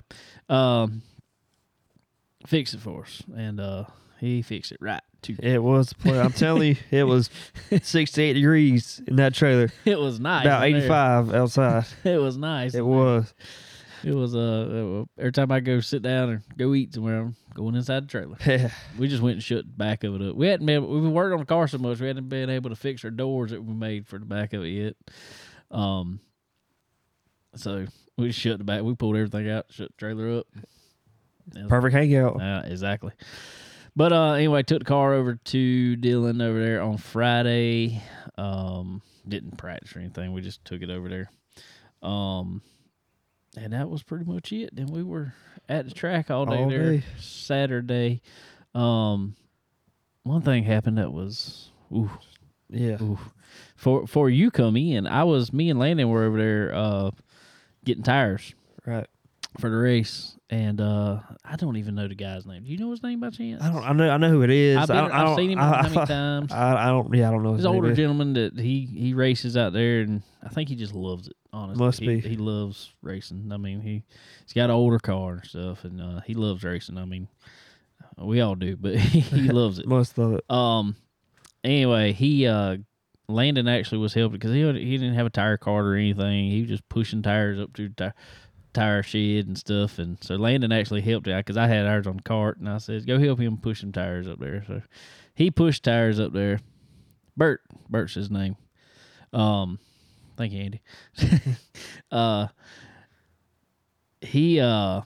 um, 0.49 1.01
fixed 2.45 2.73
it 2.73 2.79
for 2.79 3.03
us, 3.03 3.23
and 3.35 3.59
uh, 3.59 3.85
he 4.19 4.41
fixed 4.41 4.71
it 4.71 4.79
right 4.81 5.01
too. 5.21 5.35
it 5.39 5.61
was. 5.61 5.93
I'm 6.05 6.31
telling 6.33 6.69
you, 6.69 6.75
it 6.91 7.03
was 7.03 7.29
68 7.81 8.33
degrees 8.33 9.01
in 9.07 9.17
that 9.17 9.33
trailer. 9.33 9.71
It 9.85 9.99
was 9.99 10.19
nice. 10.19 10.45
About 10.45 10.63
85 10.63 11.33
outside. 11.33 11.85
It 12.03 12.17
was 12.21 12.37
nice. 12.37 12.73
It 12.75 12.85
was. 12.85 13.33
It 14.03 14.13
was 14.13 14.35
uh 14.35 15.03
every 15.17 15.31
time 15.31 15.51
I 15.51 15.59
go 15.59 15.79
sit 15.79 16.01
down 16.01 16.29
or 16.29 16.43
go 16.57 16.73
eat 16.73 16.93
somewhere, 16.93 17.19
I'm 17.21 17.35
going 17.53 17.75
inside 17.75 18.03
the 18.03 18.07
trailer. 18.07 18.37
Yeah. 18.45 18.69
We 18.99 19.07
just 19.07 19.21
went 19.23 19.33
and 19.35 19.43
shut 19.43 19.65
the 19.65 19.71
back 19.73 20.03
of 20.03 20.15
it 20.15 20.21
up. 20.29 20.35
We 20.35 20.47
hadn't 20.47 20.65
been 20.65 20.87
we've 20.87 21.01
been 21.03 21.13
working 21.13 21.33
on 21.33 21.39
the 21.39 21.45
car 21.45 21.67
so 21.67 21.77
much 21.77 21.99
we 21.99 22.07
hadn't 22.07 22.29
been 22.29 22.49
able 22.49 22.69
to 22.69 22.75
fix 22.75 23.03
our 23.03 23.11
doors 23.11 23.51
that 23.51 23.63
we 23.63 23.73
made 23.73 24.07
for 24.07 24.19
the 24.19 24.25
back 24.25 24.53
of 24.53 24.63
it 24.63 24.69
yet. 24.69 24.95
Um 25.71 26.19
so 27.55 27.85
we 28.17 28.31
shut 28.31 28.57
the 28.59 28.63
back 28.63 28.83
we 28.83 28.93
pulled 28.95 29.15
everything 29.15 29.49
out, 29.49 29.65
shut 29.69 29.89
the 29.89 29.97
trailer 29.97 30.39
up. 30.39 30.47
Perfect 31.67 31.93
hangout. 31.95 32.41
uh, 32.41 32.63
exactly. 32.65 33.13
But 33.95 34.13
uh 34.13 34.33
anyway, 34.33 34.63
took 34.63 34.79
the 34.79 34.85
car 34.85 35.13
over 35.13 35.35
to 35.35 35.95
Dillon 35.95 36.41
over 36.41 36.59
there 36.59 36.81
on 36.81 36.97
Friday. 36.97 38.01
Um 38.37 39.01
didn't 39.27 39.57
practice 39.57 39.95
or 39.95 39.99
anything. 39.99 40.33
We 40.33 40.41
just 40.41 40.63
took 40.65 40.81
it 40.81 40.89
over 40.89 41.09
there. 41.09 41.29
Um 42.07 42.61
and 43.57 43.73
that 43.73 43.89
was 43.89 44.03
pretty 44.03 44.25
much 44.25 44.51
it. 44.53 44.75
Then 44.75 44.87
we 44.87 45.03
were 45.03 45.33
at 45.67 45.85
the 45.85 45.91
track 45.91 46.29
all 46.31 46.45
day 46.45 46.63
All 46.63 46.69
there 46.69 46.91
day. 46.97 47.03
Saturday. 47.19 48.21
Um 48.75 49.35
one 50.23 50.41
thing 50.41 50.63
happened 50.63 50.97
that 50.97 51.11
was 51.13 51.71
ooh, 51.91 52.09
Yeah. 52.69 53.01
ooh. 53.01 53.19
For 53.75 54.05
for 54.07 54.29
you 54.29 54.51
come 54.51 54.77
in, 54.77 55.07
I 55.07 55.23
was 55.23 55.51
me 55.53 55.69
and 55.69 55.79
Landon 55.79 56.09
were 56.09 56.23
over 56.23 56.37
there 56.37 56.73
uh 56.75 57.11
getting 57.85 58.03
tires 58.03 58.53
Right. 58.85 59.07
for 59.59 59.69
the 59.69 59.75
race, 59.77 60.36
and 60.49 60.79
uh, 60.79 61.19
I 61.43 61.57
don't 61.57 61.75
even 61.75 61.95
know 61.95 62.07
the 62.07 62.15
guy's 62.15 62.45
name. 62.45 62.63
Do 62.63 62.71
you 62.71 62.77
know 62.77 62.91
his 62.91 63.03
name 63.03 63.19
by 63.19 63.29
chance? 63.31 63.61
I 63.61 63.69
don't. 63.69 63.83
I 63.83 63.91
know. 63.91 64.09
I 64.09 64.17
know 64.17 64.29
who 64.29 64.43
it 64.43 64.49
is. 64.49 64.77
I've, 64.77 64.87
been, 64.87 64.97
I 64.97 65.01
don't, 65.01 65.11
I 65.11 65.25
I've 65.25 65.35
seen 65.35 65.51
him 65.51 65.59
I, 65.59 65.63
how 65.63 65.89
many 65.89 66.05
times. 66.05 66.51
I, 66.53 66.87
don't. 66.87 67.13
Yeah, 67.13 67.27
I 67.27 67.31
don't 67.31 67.43
know. 67.43 67.53
His 67.55 67.65
older 67.65 67.91
is. 67.91 67.97
gentleman 67.97 68.33
that 68.33 68.57
he 68.57 68.85
he 68.85 69.13
races 69.13 69.57
out 69.57 69.73
there, 69.73 70.01
and 70.01 70.21
I 70.41 70.49
think 70.49 70.69
he 70.69 70.75
just 70.75 70.93
loves 70.93 71.27
it. 71.27 71.35
Honestly, 71.51 71.85
Must 71.85 71.99
he, 71.99 72.07
be. 72.07 72.19
He 72.21 72.37
loves 72.37 72.93
racing. 73.01 73.49
I 73.51 73.57
mean, 73.57 73.81
he 73.81 74.03
he's 74.43 74.53
got 74.53 74.65
an 74.65 74.71
older 74.71 74.99
car 74.99 75.33
and 75.33 75.45
stuff, 75.45 75.83
and 75.83 76.01
uh, 76.01 76.21
he 76.21 76.33
loves 76.33 76.63
racing. 76.63 76.97
I 76.97 77.05
mean, 77.05 77.27
we 78.17 78.39
all 78.39 78.55
do, 78.55 78.77
but 78.77 78.95
he 78.97 79.39
loves 79.49 79.79
it. 79.79 79.87
Must 79.87 80.17
love 80.17 80.33
it. 80.33 80.49
Um. 80.49 80.95
Anyway, 81.63 82.13
he 82.13 82.47
uh, 82.47 82.77
Landon 83.27 83.67
actually 83.67 83.97
was 83.97 84.13
helping 84.13 84.39
because 84.39 84.53
he 84.53 84.61
he 84.61 84.97
didn't 84.97 85.15
have 85.15 85.25
a 85.25 85.31
tire 85.31 85.57
card 85.57 85.85
or 85.85 85.95
anything. 85.95 86.49
He 86.49 86.61
was 86.61 86.69
just 86.69 86.87
pushing 86.87 87.21
tires 87.21 87.59
up 87.59 87.73
to 87.73 87.89
the 87.89 87.95
tire, 87.95 88.13
tire 88.77 89.03
shed 89.03 89.47
and 89.47 89.57
stuff. 89.57 89.99
And 89.99 90.17
so 90.21 90.35
Landon 90.35 90.71
actually 90.71 91.01
helped 91.01 91.27
out 91.27 91.39
because 91.39 91.57
I 91.57 91.67
had 91.67 91.85
ours 91.85 92.07
on 92.07 92.17
the 92.17 92.23
cart, 92.23 92.57
and 92.57 92.69
I 92.69 92.77
said, 92.77 93.07
"Go 93.07 93.19
help 93.19 93.39
him 93.39 93.57
push 93.57 93.81
some 93.81 93.91
tires 93.91 94.27
up 94.27 94.39
there." 94.39 94.63
So 94.67 94.81
he 95.33 95.51
pushed 95.51 95.83
tires 95.83 96.19
up 96.19 96.33
there. 96.33 96.59
Bert, 97.35 97.61
Bert's 97.89 98.13
his 98.13 98.31
name. 98.31 98.55
Um, 99.33 99.79
thank 100.37 100.53
you, 100.53 100.61
Andy. 100.61 100.81
uh, 102.11 102.47
he 104.21 104.59
uh 104.59 105.01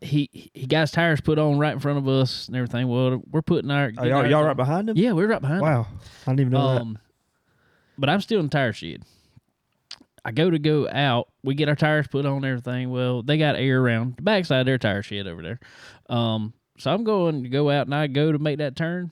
he 0.00 0.50
he 0.52 0.66
got 0.66 0.82
his 0.82 0.90
tires 0.90 1.20
put 1.20 1.38
on 1.38 1.58
right 1.58 1.72
in 1.72 1.80
front 1.80 1.98
of 1.98 2.08
us 2.08 2.48
and 2.48 2.56
everything. 2.56 2.88
Well, 2.88 3.22
we're 3.30 3.42
putting 3.42 3.70
our 3.70 3.92
Are 3.96 4.06
y'all, 4.06 4.26
y'all 4.26 4.44
right 4.44 4.56
behind 4.56 4.90
him? 4.90 4.96
Yeah, 4.96 5.12
we're 5.12 5.28
right 5.28 5.40
behind. 5.40 5.60
him. 5.60 5.66
Wow. 5.66 5.86
I 6.26 6.30
didn't 6.30 6.40
even 6.40 6.52
know 6.52 6.74
that. 6.74 6.80
Um, 6.80 6.98
but 7.98 8.08
I'm 8.08 8.20
still 8.20 8.40
in 8.40 8.46
the 8.46 8.50
tire 8.50 8.72
shed. 8.72 9.02
I 10.24 10.30
go 10.30 10.50
to 10.50 10.58
go 10.58 10.88
out. 10.88 11.28
We 11.42 11.54
get 11.54 11.68
our 11.68 11.76
tires 11.76 12.06
put 12.06 12.26
on 12.26 12.44
everything. 12.44 12.90
Well, 12.90 13.22
they 13.22 13.38
got 13.38 13.56
air 13.56 13.80
around 13.80 14.16
the 14.16 14.22
backside 14.22 14.60
of 14.60 14.66
their 14.66 14.78
tire 14.78 15.02
shed 15.02 15.26
over 15.26 15.42
there. 15.42 15.60
Um, 16.08 16.54
so 16.78 16.92
I'm 16.92 17.04
going 17.04 17.42
to 17.42 17.48
go 17.48 17.70
out 17.70 17.86
and 17.86 17.94
I 17.94 18.06
go 18.06 18.32
to 18.32 18.38
make 18.38 18.58
that 18.58 18.76
turn. 18.76 19.10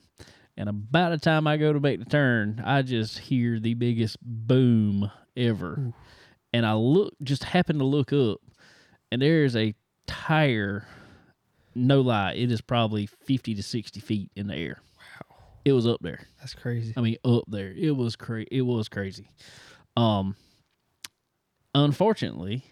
And 0.57 0.69
about 0.69 1.09
the 1.09 1.17
time 1.17 1.47
I 1.47 1.57
go 1.57 1.73
to 1.73 1.79
make 1.79 1.99
the 1.99 2.09
turn, 2.09 2.61
I 2.65 2.81
just 2.81 3.17
hear 3.17 3.59
the 3.59 3.73
biggest 3.73 4.17
boom 4.21 5.09
ever. 5.35 5.93
And 6.53 6.65
I 6.65 6.73
look, 6.73 7.13
just 7.23 7.45
happen 7.45 7.79
to 7.79 7.85
look 7.85 8.11
up, 8.11 8.39
and 9.11 9.21
there 9.21 9.45
is 9.45 9.55
a 9.55 9.73
tire. 10.05 10.85
No 11.73 12.01
lie, 12.01 12.33
it 12.33 12.51
is 12.51 12.59
probably 12.59 13.05
50 13.05 13.55
to 13.55 13.63
60 13.63 13.99
feet 14.01 14.29
in 14.35 14.47
the 14.47 14.55
air. 14.55 14.81
Wow. 14.97 15.37
It 15.63 15.71
was 15.71 15.87
up 15.87 16.01
there. 16.01 16.27
That's 16.39 16.53
crazy. 16.53 16.93
I 16.97 17.01
mean, 17.01 17.15
up 17.23 17.45
there. 17.47 17.71
It 17.71 17.95
was 17.95 18.17
crazy. 18.17 18.49
It 18.51 18.63
was 18.63 18.89
crazy. 18.89 19.29
Um, 19.95 20.35
unfortunately, 21.75 22.63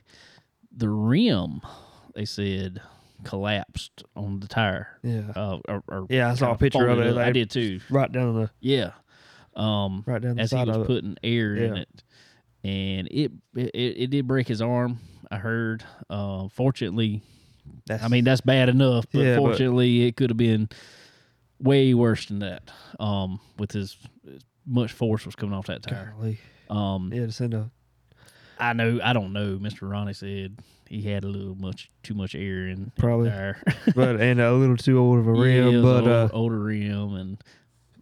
the 0.76 0.90
rim 0.90 1.62
they 2.16 2.26
said 2.26 2.82
collapsed 3.24 4.04
on 4.16 4.40
the 4.40 4.48
tire. 4.48 4.88
Yeah. 5.04 5.32
Uh, 5.36 5.60
or, 5.68 5.84
or 5.88 6.08
Yeah, 6.10 6.32
I 6.32 6.36
saw 6.36 6.52
a 6.52 6.58
picture 6.58 6.88
of 6.88 7.00
it. 7.00 7.08
up. 7.08 7.18
I 7.18 7.32
did 7.32 7.50
too. 7.50 7.80
Right 7.90 8.12
down 8.12 8.36
the. 8.36 8.50
Yeah. 8.60 8.92
Um, 9.56 10.04
Right 10.08 10.22
down 10.22 10.36
the 10.36 10.42
as 10.42 10.52
he 10.52 10.58
was 10.58 10.88
putting 10.88 11.18
air 11.24 11.56
in 11.56 11.78
it, 11.78 12.04
and 12.64 13.08
it, 13.12 13.32
it 13.56 13.72
it 13.76 14.10
did 14.10 14.28
break 14.28 14.48
his 14.48 14.62
arm. 14.62 15.00
I 15.32 15.38
heard. 15.38 15.84
Uh, 16.10 16.48
fortunately, 16.50 17.22
That's, 17.88 18.04
I 18.04 18.08
mean 18.08 18.24
that's 18.24 18.42
bad 18.42 18.70
enough, 18.70 19.06
but 19.12 19.20
Yeah, 19.20 19.36
but- 19.36 19.42
fortunately, 19.44 20.04
it 20.06 20.16
could 20.16 20.30
have 20.30 20.38
been 20.38 20.70
way 21.60 21.94
worse 21.94 22.26
than 22.28 22.40
that. 22.40 22.72
Um, 23.00 23.40
with 23.58 23.76
as, 23.76 23.98
as 24.34 24.42
much 24.66 24.94
force 24.94 25.26
was 25.26 25.36
coming 25.36 25.54
off 25.56 25.66
that 25.68 25.84
tire. 25.84 26.14
golly. 26.18 26.40
Um, 26.70 27.12
yeah, 27.14 27.26
to 27.26 27.32
send 27.32 27.54
a 27.54 27.70
I 28.60 28.74
know. 28.74 29.00
I 29.04 29.14
don't 29.14 29.34
know. 29.34 29.58
Mister 29.60 29.88
Ronnie 29.88 30.14
said 30.14 30.58
he 30.88 31.02
had 31.04 31.24
a 31.24 31.28
little 31.28 31.56
much 31.56 31.90
too 32.04 32.14
much 32.14 32.36
air 32.36 32.68
in, 32.68 32.70
in 32.72 32.92
Probably. 32.98 33.30
the 33.30 33.36
tire. 33.36 33.64
but 33.96 34.20
and 34.20 34.42
a 34.42 34.52
little 34.54 34.78
too 34.78 35.00
old 35.00 35.20
of 35.20 35.28
a 35.28 35.32
rim, 35.32 35.82
was 35.82 35.84
but 35.84 36.04
an 36.06 36.10
uh, 36.12 36.22
old- 36.24 36.32
older 36.34 36.60
rim 36.60 37.14
and 37.16 37.44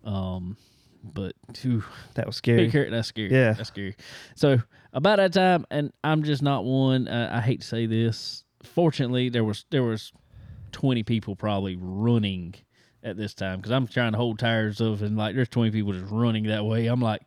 um, 0.04 0.58
but 1.04 1.34
too 1.54 1.84
that 2.16 2.26
was 2.26 2.38
scary. 2.38 2.72
car- 2.72 2.90
that's 2.90 3.08
scary. 3.10 3.32
Yeah. 3.32 3.54
that's 3.54 3.68
scary. 3.70 3.96
So 4.36 4.58
about 4.94 5.18
that 5.18 5.34
time, 5.34 5.66
and 5.70 5.92
I'm 6.04 6.24
just 6.24 6.42
not 6.42 6.64
one. 6.66 7.08
Uh, 7.08 7.30
I 7.34 7.42
hate 7.42 7.62
to 7.62 7.68
say 7.68 7.86
this. 7.86 8.44
Fortunately, 8.64 9.30
there 9.30 9.44
was 9.44 9.66
there 9.70 9.84
was 9.84 10.12
20 10.72 11.04
people 11.04 11.36
probably 11.36 11.78
running 11.80 12.56
at 13.04 13.16
this 13.16 13.34
time 13.34 13.58
because 13.60 13.72
I'm 13.72 13.88
trying 13.88 14.14
to 14.14 14.18
hold 14.18 14.40
tires 14.40 14.82
of 14.82 15.02
and 15.04 15.16
like 15.18 15.36
there's 15.36 15.50
20 15.50 15.72
people 15.72 15.94
just 15.94 16.12
running 16.12 16.46
that 16.46 16.66
way. 16.66 16.88
I'm 16.88 17.02
like. 17.02 17.22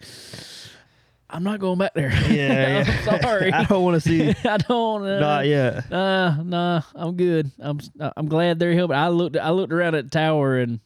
I'm 1.33 1.43
not 1.45 1.61
going 1.61 1.79
back 1.79 1.95
there. 1.95 2.11
Yeah, 2.29 2.85
I'm 2.87 2.87
yeah. 2.87 3.21
sorry. 3.21 3.53
I 3.53 3.65
don't 3.65 3.83
want 3.83 4.01
to 4.03 4.09
see. 4.09 4.29
I 4.49 4.57
don't. 4.59 5.03
Uh, 5.07 5.21
Not 5.21 5.47
yet. 5.47 5.91
Nah, 5.91 6.43
nah, 6.43 6.83
I'm 6.95 7.17
good. 7.17 7.51
I'm 7.59 7.81
I'm 8.17 8.29
glad 8.29 8.59
they're 8.59 8.75
helping. 8.75 8.97
I 8.97 9.09
looked 9.09 9.37
I 9.37 9.51
looked 9.51 9.73
around 9.73 9.95
at 9.95 10.05
the 10.05 10.11
tower 10.11 10.59
and 10.59 10.81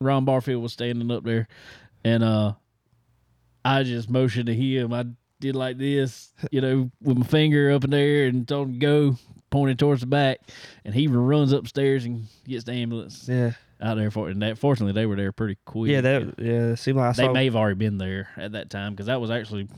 Ron 0.00 0.24
Barfield 0.24 0.62
was 0.62 0.72
standing 0.72 1.10
up 1.10 1.24
there, 1.24 1.48
and 2.04 2.22
uh, 2.22 2.52
I 3.64 3.82
just 3.82 4.08
motioned 4.08 4.46
to 4.46 4.54
him. 4.54 4.92
I 4.92 5.04
did 5.40 5.56
like 5.56 5.78
this, 5.78 6.32
you 6.50 6.60
know, 6.60 6.90
with 7.02 7.18
my 7.18 7.26
finger 7.26 7.70
up 7.72 7.84
in 7.84 7.90
there 7.90 8.26
and 8.26 8.46
told 8.46 8.68
him 8.68 8.74
to 8.74 8.78
go, 8.78 9.16
pointed 9.50 9.78
towards 9.78 10.00
the 10.00 10.06
back, 10.06 10.38
and 10.84 10.94
he 10.94 11.06
runs 11.08 11.52
upstairs 11.52 12.04
and 12.04 12.26
gets 12.46 12.64
the 12.64 12.72
ambulance 12.72 13.28
Yeah, 13.28 13.52
out 13.80 13.96
there 13.96 14.10
for. 14.10 14.28
And 14.28 14.42
that 14.42 14.58
fortunately 14.58 14.92
they 14.92 15.06
were 15.06 15.16
there 15.16 15.32
pretty 15.32 15.56
quick. 15.64 15.90
yeah, 15.90 16.00
that 16.00 16.34
yeah. 16.38 16.70
It 16.72 16.76
seemed 16.76 16.98
like 16.98 17.10
I 17.10 17.12
they 17.12 17.26
saw. 17.26 17.32
may 17.32 17.44
have 17.46 17.56
already 17.56 17.76
been 17.78 17.98
there 17.98 18.28
at 18.36 18.52
that 18.52 18.70
time 18.70 18.92
because 18.92 19.06
that 19.06 19.20
was 19.20 19.30
actually. 19.30 19.68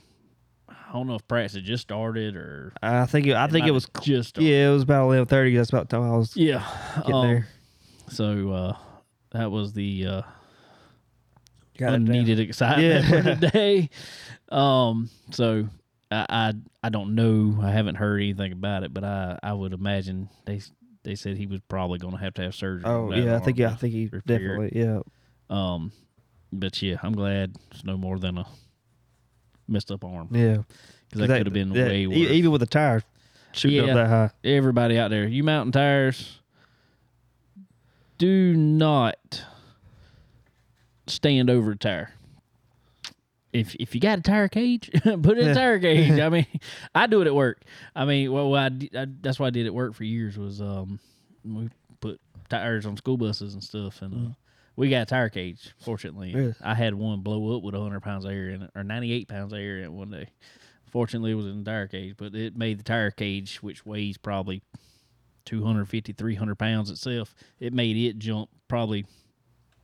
I 0.90 0.94
don't 0.94 1.06
know 1.06 1.14
if 1.14 1.28
practice 1.28 1.54
had 1.54 1.62
just 1.64 1.82
started 1.82 2.34
or 2.34 2.72
I 2.82 3.06
think 3.06 3.28
it, 3.28 3.36
I 3.36 3.46
think 3.46 3.64
it 3.68 3.70
was. 3.70 3.86
have 3.94 4.02
just 4.02 4.30
started. 4.30 4.48
Yeah, 4.48 4.70
it 4.70 4.72
was 4.72 4.82
about 4.82 5.04
eleven 5.06 5.26
thirty. 5.26 5.56
That's 5.56 5.68
about 5.70 5.88
the 5.88 5.96
time 5.96 6.10
I 6.12 6.16
was 6.16 6.36
Yeah, 6.36 6.66
getting 6.98 7.14
um, 7.14 7.28
there. 7.28 7.48
So 8.08 8.50
uh, 8.50 8.76
that 9.30 9.52
was 9.52 9.72
the 9.72 10.06
uh, 10.06 10.22
Got 11.78 11.92
it 11.92 11.94
unneeded 11.96 12.40
excitement 12.40 13.04
Yeah. 13.04 13.10
for 13.22 13.22
today. 13.22 13.90
Um, 14.48 15.08
so 15.30 15.68
I, 16.10 16.26
I 16.28 16.52
I 16.82 16.88
don't 16.88 17.14
know. 17.14 17.60
I 17.62 17.70
haven't 17.70 17.94
heard 17.94 18.16
anything 18.20 18.50
about 18.52 18.82
it, 18.82 18.92
but 18.92 19.04
I 19.04 19.38
I 19.44 19.52
would 19.52 19.72
imagine 19.72 20.28
they 20.44 20.60
they 21.04 21.14
said 21.14 21.36
he 21.36 21.46
was 21.46 21.60
probably 21.68 21.98
going 22.00 22.14
to 22.16 22.20
have 22.20 22.34
to 22.34 22.42
have 22.42 22.54
surgery. 22.56 22.90
Oh 22.90 23.12
yeah, 23.14 23.36
I 23.36 23.38
think 23.38 23.58
yeah, 23.58 23.70
I 23.70 23.76
think 23.76 23.94
he 23.94 24.08
repair 24.10 24.36
it. 24.36 24.40
definitely 24.40 24.72
yeah. 24.74 25.00
Um, 25.48 25.92
but 26.52 26.82
yeah, 26.82 26.96
I'm 27.02 27.12
glad 27.12 27.54
it's 27.70 27.84
no 27.84 27.96
more 27.96 28.18
than 28.18 28.38
a 28.38 28.46
messed 29.70 29.90
up 29.90 30.04
arm 30.04 30.28
Yeah, 30.32 30.58
because 31.10 31.28
that, 31.28 31.38
could 31.38 31.46
have 31.46 31.54
been 31.54 31.70
that- 31.70 31.88
way 31.88 32.06
worse. 32.06 32.16
Even 32.16 32.50
with 32.50 32.60
the 32.60 32.66
tire 32.66 33.02
shooting 33.52 33.78
Yeah. 33.84 33.92
up 33.92 33.94
that 33.94 34.06
high. 34.08 34.30
Everybody 34.44 34.98
out 34.98 35.10
there, 35.10 35.26
you 35.26 35.42
mountain 35.44 35.72
tires, 35.72 36.38
do 38.18 38.54
not 38.54 39.44
stand 41.06 41.50
over 41.50 41.72
a 41.72 41.76
tire. 41.76 42.12
If 43.52 43.74
if 43.76 43.94
you 43.96 44.00
got 44.00 44.18
a 44.20 44.22
tire 44.22 44.48
cage, 44.48 44.90
put 45.02 45.36
it 45.36 45.38
in 45.38 45.48
a 45.48 45.54
tire 45.54 45.80
cage. 45.80 46.20
I 46.20 46.28
mean, 46.28 46.46
I 46.94 47.06
do 47.08 47.20
it 47.20 47.26
at 47.26 47.34
work. 47.34 47.62
I 47.96 48.04
mean, 48.04 48.30
well, 48.32 48.54
I, 48.54 48.66
I 48.96 49.06
that's 49.20 49.40
what 49.40 49.46
I 49.48 49.50
did 49.50 49.66
at 49.66 49.74
work 49.74 49.94
for 49.94 50.04
years 50.04 50.38
was 50.38 50.60
um 50.60 51.00
we 51.44 51.68
put 52.00 52.20
tires 52.48 52.86
on 52.86 52.96
school 52.96 53.16
buses 53.16 53.54
and 53.54 53.64
stuff, 53.64 54.02
and 54.02 54.28
uh, 54.28 54.30
we 54.80 54.90
got 54.90 55.02
a 55.02 55.06
tire 55.06 55.28
cage. 55.28 55.72
Fortunately, 55.80 56.34
Really? 56.34 56.54
I 56.62 56.74
had 56.74 56.94
one 56.94 57.20
blow 57.20 57.56
up 57.56 57.62
with 57.62 57.74
hundred 57.74 58.00
pounds 58.00 58.24
of 58.24 58.30
air 58.32 58.48
in 58.50 58.62
it, 58.62 58.70
or 58.74 58.82
ninety 58.82 59.12
eight 59.12 59.28
pounds 59.28 59.52
of 59.52 59.58
air 59.58 59.78
in 59.78 59.84
it 59.84 59.92
one 59.92 60.10
day. 60.10 60.28
Fortunately, 60.90 61.30
it 61.30 61.34
was 61.34 61.46
in 61.46 61.62
the 61.62 61.70
tire 61.70 61.86
cage, 61.86 62.14
but 62.16 62.34
it 62.34 62.56
made 62.56 62.78
the 62.78 62.82
tire 62.82 63.10
cage, 63.12 63.62
which 63.62 63.86
weighs 63.86 64.18
probably 64.18 64.62
250, 65.44 66.12
300 66.12 66.54
pounds 66.56 66.90
itself, 66.90 67.34
it 67.58 67.72
made 67.72 67.96
it 67.96 68.18
jump 68.18 68.48
probably 68.68 69.04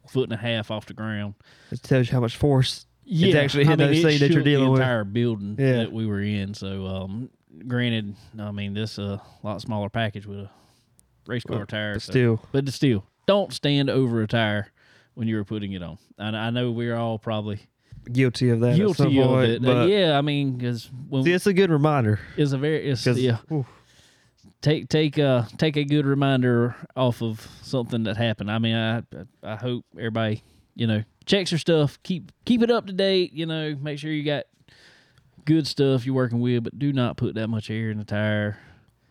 a 0.04 0.08
foot 0.08 0.24
and 0.24 0.32
a 0.32 0.36
half 0.36 0.70
off 0.70 0.86
the 0.86 0.94
ground. 0.94 1.34
It 1.70 1.82
tells 1.82 2.08
you 2.08 2.12
how 2.12 2.20
much 2.20 2.36
force. 2.36 2.86
It's 3.06 3.36
actually 3.36 3.64
hitting 3.66 3.86
I 3.86 3.90
mean, 3.90 4.02
that 4.02 4.18
you're 4.30 4.42
the 4.42 4.42
dealing 4.44 4.70
with. 4.70 4.80
entire 4.80 5.04
building 5.04 5.56
Yeah. 5.58 5.72
that 5.78 5.92
we 5.92 6.06
were 6.06 6.20
in. 6.20 6.54
So, 6.54 6.86
um, 6.86 7.30
granted, 7.68 8.16
I 8.38 8.50
mean, 8.50 8.74
this 8.74 8.98
a 8.98 9.22
lot 9.44 9.60
smaller 9.62 9.88
package 9.88 10.26
with 10.26 10.40
a 10.40 10.50
race 11.26 11.44
car 11.44 11.58
Well, 11.58 11.66
tire. 11.66 11.94
But 11.94 12.02
so- 12.02 12.12
still, 12.12 12.42
but 12.52 12.68
still, 12.70 13.04
don't 13.26 13.52
stand 13.52 13.88
over 13.90 14.22
a 14.22 14.26
tire 14.26 14.72
when 15.16 15.26
you 15.26 15.34
were 15.36 15.44
putting 15.44 15.72
it 15.72 15.82
on. 15.82 15.98
And 16.18 16.36
I 16.36 16.50
know 16.50 16.70
we're 16.70 16.94
all 16.94 17.18
probably 17.18 17.58
guilty 18.12 18.50
of 18.50 18.60
that. 18.60 18.76
guilty 18.76 19.18
of 19.18 19.26
point, 19.26 19.50
it. 19.50 19.64
Uh, 19.64 19.66
But 19.66 19.88
yeah, 19.88 20.16
I 20.16 20.20
mean, 20.20 20.56
because 20.56 20.88
it's 21.10 21.46
a 21.46 21.52
good 21.54 21.70
reminder. 21.70 22.20
it's 22.36 22.52
a 22.52 22.58
very 22.58 22.88
it's 22.88 23.04
yeah 23.06 23.38
oof, 23.50 23.66
take 24.60 24.88
take 24.88 25.18
uh 25.18 25.44
take 25.56 25.76
a 25.76 25.84
good 25.84 26.06
reminder 26.06 26.76
off 26.94 27.22
of 27.22 27.48
something 27.62 28.04
that 28.04 28.16
happened. 28.16 28.50
I 28.50 28.58
mean, 28.58 28.76
I 28.76 29.02
I 29.42 29.56
hope 29.56 29.84
everybody 29.96 30.42
you 30.74 30.86
know 30.86 31.02
checks 31.24 31.50
your 31.50 31.58
stuff, 31.58 31.98
keep 32.02 32.30
keep 32.44 32.62
it 32.62 32.70
up 32.70 32.86
to 32.86 32.92
date. 32.92 33.32
You 33.32 33.46
know, 33.46 33.74
make 33.74 33.98
sure 33.98 34.12
you 34.12 34.22
got 34.22 34.44
good 35.46 35.66
stuff 35.66 36.04
you're 36.04 36.14
working 36.14 36.40
with, 36.40 36.64
but 36.64 36.78
do 36.78 36.92
not 36.92 37.16
put 37.16 37.34
that 37.36 37.48
much 37.48 37.70
air 37.70 37.90
in 37.90 37.96
the 37.96 38.04
tire. 38.04 38.58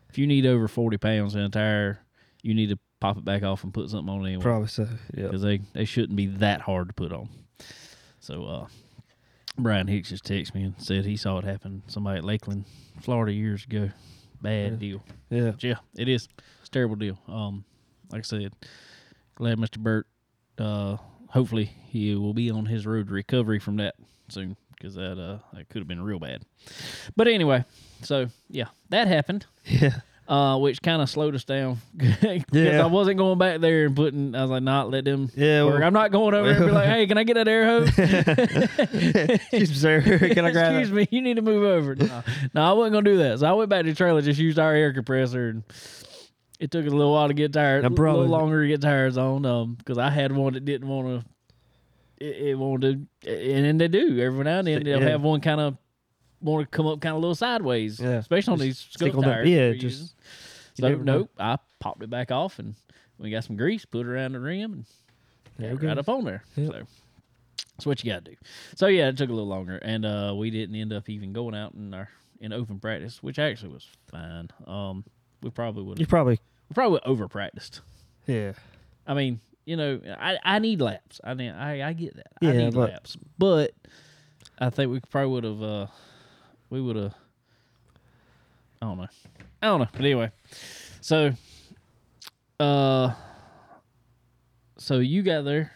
If 0.09 0.19
you 0.19 0.27
need 0.27 0.45
over 0.45 0.67
forty 0.67 0.97
pounds 0.97 1.33
in 1.33 1.41
a 1.41 1.49
tire, 1.49 1.99
you 2.43 2.53
need 2.53 2.69
to 2.69 2.77
pop 2.99 3.17
it 3.17 3.25
back 3.25 3.43
off 3.43 3.63
and 3.63 3.73
put 3.73 3.89
something 3.89 4.13
on 4.13 4.21
it 4.25 4.27
anyway 4.29 4.41
probably 4.43 4.67
so. 4.67 4.87
Yeah. 5.13 5.25
because 5.25 5.41
they 5.41 5.59
they 5.73 5.85
shouldn't 5.85 6.15
be 6.15 6.27
that 6.27 6.61
hard 6.61 6.87
to 6.89 6.93
put 6.93 7.11
on. 7.11 7.29
So 8.19 8.45
uh, 8.45 8.67
Brian 9.57 9.87
Hicks 9.87 10.09
just 10.09 10.23
texted 10.25 10.55
me 10.55 10.63
and 10.63 10.75
said 10.77 11.05
he 11.05 11.17
saw 11.17 11.37
it 11.37 11.45
happen. 11.45 11.83
Somebody 11.87 12.17
at 12.19 12.23
Lakeland, 12.23 12.65
Florida, 13.01 13.31
years 13.33 13.63
ago. 13.65 13.89
Bad 14.41 14.71
Yeah. 14.73 14.77
deal. 14.77 15.03
Yeah. 15.29 15.51
But 15.51 15.63
yeah, 15.63 15.75
it 15.97 16.07
is. 16.09 16.27
It's 16.59 16.67
a 16.67 16.71
terrible 16.71 16.95
deal. 16.95 17.17
Um, 17.27 17.63
like 18.11 18.19
I 18.19 18.23
said, 18.23 18.53
glad 19.35 19.57
Mr. 19.57 19.77
Burt. 19.79 20.07
Uh, 20.57 20.97
hopefully 21.29 21.65
he 21.87 22.15
will 22.15 22.33
be 22.33 22.49
on 22.51 22.65
his 22.65 22.85
road 22.85 23.07
to 23.07 23.13
recovery 23.13 23.59
from 23.59 23.77
that 23.77 23.95
soon 24.29 24.55
because 24.71 24.95
that 24.95 25.19
uh 25.19 25.39
that 25.53 25.69
could 25.69 25.79
have 25.79 25.87
been 25.87 26.01
real 26.01 26.19
bad. 26.19 26.43
But 27.15 27.27
anyway, 27.27 27.65
so 28.01 28.27
yeah, 28.49 28.65
that 28.89 29.07
happened. 29.07 29.45
Yeah. 29.65 29.99
Uh, 30.27 30.57
which 30.57 30.81
kind 30.81 31.03
of 31.03 31.09
slowed 31.09 31.35
us 31.35 31.43
down 31.43 31.77
Yeah. 32.51 32.81
I 32.81 32.87
wasn't 32.87 33.17
going 33.19 33.37
back 33.37 33.59
there 33.61 33.85
and 33.85 33.95
putting. 33.95 34.33
I 34.33 34.41
was 34.41 34.49
like, 34.49 34.63
not 34.63 34.89
let 34.89 35.05
them. 35.05 35.29
Yeah. 35.35 35.63
work. 35.65 35.75
well- 35.75 35.83
I'm 35.83 35.93
not 35.93 36.11
going 36.11 36.33
over 36.33 36.47
there 36.47 36.57
and 36.57 36.65
be 36.65 36.71
like, 36.71 36.87
hey, 36.87 37.05
can 37.05 37.19
I 37.19 37.23
get 37.23 37.35
that 37.35 37.47
air 37.47 37.65
hose? 37.67 37.89
Excuse 38.79 39.69
me, 39.69 39.75
sir. 39.75 40.01
Can 40.33 40.45
I 40.45 40.51
grab 40.51 40.71
Excuse 40.75 40.89
that? 40.89 40.95
me, 40.95 41.07
you 41.11 41.21
need 41.21 41.35
to 41.35 41.41
move 41.43 41.63
over. 41.63 41.95
No, 41.95 42.23
no, 42.55 42.61
I 42.63 42.73
wasn't 42.73 42.93
gonna 42.93 43.03
do 43.05 43.17
that. 43.17 43.39
So 43.39 43.45
I 43.47 43.51
went 43.53 43.69
back 43.69 43.83
to 43.85 43.91
the 43.91 43.95
trailer, 43.95 44.21
just 44.21 44.39
used 44.39 44.57
our 44.57 44.73
air 44.73 44.93
compressor, 44.93 45.49
and 45.49 45.63
it 46.59 46.71
took 46.71 46.85
a 46.85 46.89
little 46.89 47.13
while 47.13 47.27
to 47.27 47.33
get 47.35 47.53
tires, 47.53 47.83
Now, 47.83 47.89
a 47.89 47.91
little 47.91 48.25
longer 48.25 48.63
to 48.63 48.67
get 48.67 48.81
tires 48.81 49.17
on, 49.17 49.45
um, 49.45 49.75
because 49.75 49.97
I 49.99 50.09
had 50.09 50.31
one 50.31 50.53
that 50.53 50.65
didn't 50.65 50.87
want 50.87 51.07
to. 51.21 51.25
It, 52.25 52.47
it 52.47 52.55
wanted 52.57 53.07
to, 53.21 53.29
and 53.55 53.65
then 53.65 53.77
they 53.77 53.89
do 53.89 54.19
every 54.21 54.43
now 54.45 54.59
and 54.59 54.67
then 54.67 54.83
they'll 54.83 55.01
Yeah. 55.01 55.09
have 55.09 55.21
one 55.21 55.41
kind 55.41 55.59
of 55.61 55.77
want 56.45 56.69
to 56.69 56.75
come 56.77 56.85
up 56.87 56.99
kind 57.01 57.11
of 57.11 57.17
a 57.17 57.19
little 57.19 57.35
sideways, 57.35 57.99
Yeah. 57.99 58.17
especially 58.17 58.53
on 58.53 58.59
these 58.59 58.77
stick 58.77 59.11
scope 59.11 59.23
that- 59.23 59.29
tires. 59.31 59.49
yeah, 59.49 59.71
just- 59.73 59.83
using. 59.83 60.07
So 60.75 60.89
never 60.89 61.03
know. 61.03 61.17
nope, 61.19 61.31
I 61.39 61.57
popped 61.79 62.03
it 62.03 62.09
back 62.09 62.31
off, 62.31 62.59
and 62.59 62.75
we 63.17 63.29
got 63.31 63.43
some 63.45 63.55
grease, 63.55 63.85
put 63.85 64.05
it 64.05 64.09
around 64.09 64.33
the 64.33 64.39
rim, 64.41 64.73
and 64.73 64.85
There 65.57 65.75
got 65.75 65.87
right 65.87 65.97
up 65.97 66.09
on 66.09 66.25
there. 66.25 66.43
Yep. 66.57 66.71
So 66.73 66.85
that's 67.77 67.85
what 67.85 68.03
you 68.03 68.11
got 68.11 68.25
to 68.25 68.31
do. 68.31 68.37
So 68.75 68.87
yeah, 68.87 69.07
it 69.07 69.17
took 69.17 69.29
a 69.29 69.33
little 69.33 69.47
longer, 69.47 69.77
and 69.77 70.05
uh, 70.05 70.33
we 70.37 70.49
didn't 70.49 70.75
end 70.75 70.91
up 70.93 71.09
even 71.09 71.31
going 71.33 71.55
out 71.55 71.73
in 71.75 71.93
our 71.93 72.09
in 72.41 72.51
open 72.51 72.79
practice, 72.79 73.23
which 73.23 73.39
actually 73.39 73.71
was 73.71 73.87
fine. 74.11 74.49
Um, 74.67 75.05
we 75.41 75.49
probably 75.49 75.83
would 75.83 75.97
have 75.97 76.01
You 76.01 76.07
probably. 76.07 76.39
we 76.69 76.73
probably 76.73 76.99
over 77.05 77.27
practiced. 77.29 77.79
Yeah. 78.27 78.51
I 79.07 79.13
mean, 79.13 79.39
you 79.65 79.77
know, 79.77 80.01
I 80.19 80.37
I 80.43 80.59
need 80.59 80.81
laps. 80.81 81.21
I 81.23 81.33
mean, 81.35 81.51
I 81.53 81.87
I 81.89 81.93
get 81.93 82.15
that. 82.17 82.27
I 82.41 82.45
Yeah, 82.47 82.51
need 82.65 82.73
but- 82.73 82.89
laps, 82.91 83.17
but 83.37 83.73
I 84.59 84.69
think 84.69 84.91
we 84.91 84.99
probably 84.99 85.31
would 85.31 85.43
have. 85.45 85.63
Uh, 85.63 85.87
we 86.75 86.81
would 86.81 86.97
have. 86.97 87.13
I 88.81 88.85
don't 88.85 88.97
know. 88.97 89.07
I 89.61 89.65
don't 89.67 89.79
know. 89.79 89.87
But 89.93 90.01
anyway, 90.01 90.31
so, 90.99 91.31
uh, 92.59 93.13
so 94.77 94.99
you 94.99 95.23
got 95.23 95.45
there. 95.45 95.71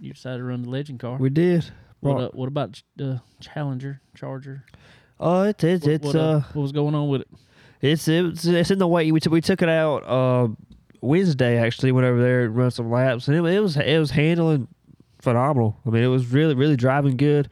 You 0.00 0.12
decided 0.12 0.38
to 0.38 0.44
run 0.44 0.62
the 0.62 0.68
legend 0.68 0.98
car. 0.98 1.16
We 1.16 1.30
did. 1.30 1.70
What, 2.00 2.20
uh, 2.20 2.30
what 2.32 2.48
about 2.48 2.82
the 2.96 3.22
Challenger 3.40 4.00
Charger? 4.16 4.64
Oh, 5.20 5.42
it's 5.44 5.62
it's 5.62 5.84
What, 5.86 5.94
it's 5.94 6.04
what, 6.06 6.16
uh, 6.16 6.40
what 6.54 6.62
was 6.62 6.72
going 6.72 6.96
on 6.96 7.08
with 7.08 7.20
it? 7.20 7.28
it's 7.80 8.08
it's 8.08 8.44
it's 8.44 8.70
in 8.72 8.78
the 8.78 8.86
way 8.88 9.10
we 9.12 9.20
took 9.20 9.32
we 9.32 9.40
took 9.40 9.60
it 9.60 9.68
out 9.68 10.04
uh 10.04 10.48
Wednesday 11.00 11.58
actually 11.58 11.90
went 11.90 12.06
over 12.06 12.20
there 12.20 12.44
and 12.44 12.56
run 12.56 12.70
some 12.70 12.88
laps 12.90 13.26
and 13.26 13.36
it, 13.36 13.44
it 13.44 13.60
was 13.60 13.76
it 13.76 13.98
was 13.98 14.10
handling 14.12 14.66
phenomenal. 15.20 15.78
I 15.86 15.90
mean 15.90 16.02
it 16.02 16.08
was 16.08 16.26
really 16.26 16.54
really 16.54 16.76
driving 16.76 17.16
good. 17.16 17.48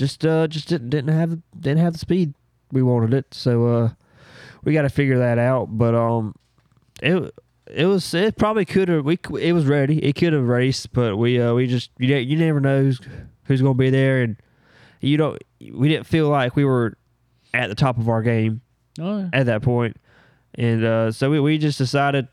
Just 0.00 0.24
uh 0.24 0.48
just 0.48 0.66
didn't 0.66 0.88
didn't 0.90 1.14
have 1.14 1.38
didn't 1.60 1.78
have 1.80 1.92
the 1.92 1.98
speed 1.98 2.32
we 2.72 2.82
wanted 2.82 3.12
it. 3.12 3.32
So 3.34 3.66
uh 3.66 3.90
we 4.64 4.72
got 4.72 4.82
to 4.82 4.88
figure 4.88 5.18
that 5.18 5.38
out. 5.38 5.66
But 5.76 5.94
um 5.94 6.34
it 7.02 7.32
it 7.70 7.84
was 7.84 8.14
it 8.14 8.36
probably 8.36 8.64
could 8.64 8.88
have 8.88 9.04
we 9.04 9.18
it 9.38 9.52
was 9.52 9.66
ready. 9.66 10.02
It 10.02 10.14
could 10.14 10.32
have 10.32 10.46
raced, 10.48 10.92
but 10.94 11.16
we 11.16 11.38
uh 11.40 11.52
we 11.54 11.66
just 11.66 11.90
you 11.98 12.16
you 12.16 12.36
never 12.38 12.60
know 12.60 12.82
who's 12.82 12.98
who's 13.44 13.60
gonna 13.60 13.74
be 13.74 13.90
there, 13.90 14.22
and 14.22 14.36
you 15.02 15.16
don't 15.18 15.38
we 15.72 15.88
didn't 15.90 16.06
feel 16.06 16.28
like 16.30 16.56
we 16.56 16.64
were 16.64 16.96
at 17.52 17.68
the 17.68 17.74
top 17.74 17.98
of 17.98 18.08
our 18.08 18.22
game 18.22 18.62
Oh, 18.98 19.18
yeah. 19.18 19.28
at 19.34 19.46
that 19.46 19.62
point. 19.62 19.96
And 20.54 20.84
uh, 20.84 21.12
so 21.12 21.30
we, 21.30 21.38
we 21.40 21.58
just 21.58 21.78
decided 21.78 22.26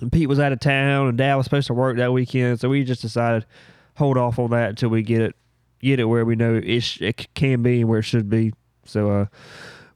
and 0.00 0.10
Pete 0.12 0.28
was 0.28 0.38
out 0.38 0.52
of 0.52 0.60
town 0.60 1.08
and 1.08 1.18
Dad 1.18 1.34
was 1.36 1.44
supposed 1.44 1.66
to 1.68 1.74
work 1.74 1.96
that 1.98 2.12
weekend, 2.12 2.60
so 2.60 2.68
we 2.68 2.84
just 2.84 3.02
decided 3.02 3.46
hold 3.96 4.16
off 4.18 4.38
on 4.38 4.50
that 4.50 4.70
until 4.70 4.88
we 4.90 5.02
get 5.02 5.20
it 5.20 5.34
get 5.84 6.00
it 6.00 6.04
where 6.06 6.24
we 6.24 6.34
know 6.34 6.54
it, 6.62 6.80
sh- 6.80 7.00
it 7.02 7.32
can 7.34 7.62
be 7.62 7.80
and 7.80 7.88
where 7.88 8.00
it 8.00 8.04
should 8.04 8.28
be. 8.28 8.52
So 8.84 9.10
uh, 9.10 9.26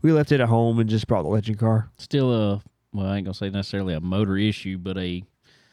we 0.03 0.13
left 0.13 0.31
it 0.33 0.41
at 0.41 0.49
home 0.49 0.79
and 0.79 0.89
just 0.89 1.07
brought 1.09 1.23
the 1.23 1.29
legend 1.29 1.59
car. 1.59 1.91
still 1.99 2.33
a 2.33 2.63
well, 2.93 3.07
I 3.07 3.17
ain't 3.17 3.25
gonna 3.27 3.35
say 3.35 3.51
necessarily 3.51 3.95
a 3.95 4.01
motor 4.01 4.37
issue, 4.37 4.79
but 4.79 4.97
a 4.99 5.25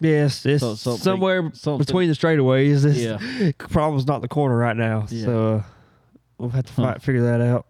Yes, 0.02 0.46
it's 0.46 0.62
So- 0.62 0.76
something- 0.76 1.02
somewhere 1.04 1.52
something- 1.54 1.86
between 1.86 2.10
the 2.10 2.16
straightaways. 2.16 2.82
This 2.84 2.98
yeah. 2.98 3.52
problem's 3.58 4.06
not 4.08 4.22
the 4.22 4.28
corner 4.28 4.58
right 4.58 4.76
now, 4.76 5.06
Yeah. 5.10 5.26
so 5.26 5.48
uh, 5.58 5.64
we'll 6.38 6.50
have 6.50 6.66
to 6.66 6.74
Huh. 6.74 6.96
figure 7.00 7.24
that 7.24 7.40
out. 7.42 7.66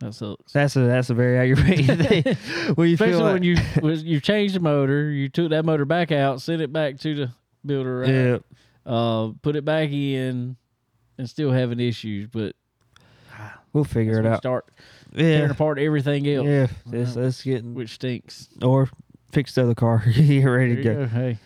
That 0.00 0.12
sucks. 0.12 0.52
That's 0.52 0.74
a 0.76 0.80
that's 0.80 1.10
a 1.10 1.14
very 1.14 1.38
aggravating 1.38 1.86
thing. 2.04 2.24
when 2.74 2.88
you 2.88 2.94
Especially 2.94 3.12
feel 3.12 3.20
like, 3.22 3.32
when 3.34 3.42
you 3.44 3.56
was 3.80 4.02
you 4.02 4.20
changed 4.20 4.56
the 4.56 4.60
motor, 4.60 5.08
you 5.10 5.28
took 5.28 5.50
that 5.50 5.64
motor 5.64 5.84
back 5.84 6.10
out, 6.10 6.42
sent 6.42 6.60
it 6.60 6.72
back 6.72 6.98
to 7.00 7.14
the 7.14 7.30
builder, 7.64 8.00
right? 8.00 8.08
yeah, 8.08 8.38
uh, 8.84 9.30
put 9.40 9.54
it 9.54 9.64
back 9.64 9.90
in, 9.92 10.56
and 11.18 11.28
still 11.28 11.50
having 11.52 11.80
issues. 11.80 12.26
But 12.28 12.54
we'll 13.72 13.84
figure 13.84 14.18
it 14.18 14.22
when 14.24 14.32
out. 14.32 14.38
Start 14.38 14.66
tearing 15.16 15.50
apart 15.50 15.78
everything 15.78 16.26
else, 16.28 16.46
yeah, 16.46 16.66
it's, 16.92 17.16
Wow. 17.16 17.22
it's 17.24 17.42
getting 17.42 17.74
which 17.74 17.94
stinks. 17.94 18.48
or 18.62 18.88
fix 19.32 19.54
the 19.54 19.62
other 19.62 19.74
car. 19.74 20.02
You're 20.06 20.56
ready 20.56 20.74
There 20.76 20.82
to 20.82 20.88
you 20.90 20.96
go. 20.96 21.06
go. 21.06 21.06
Hey, 21.08 21.38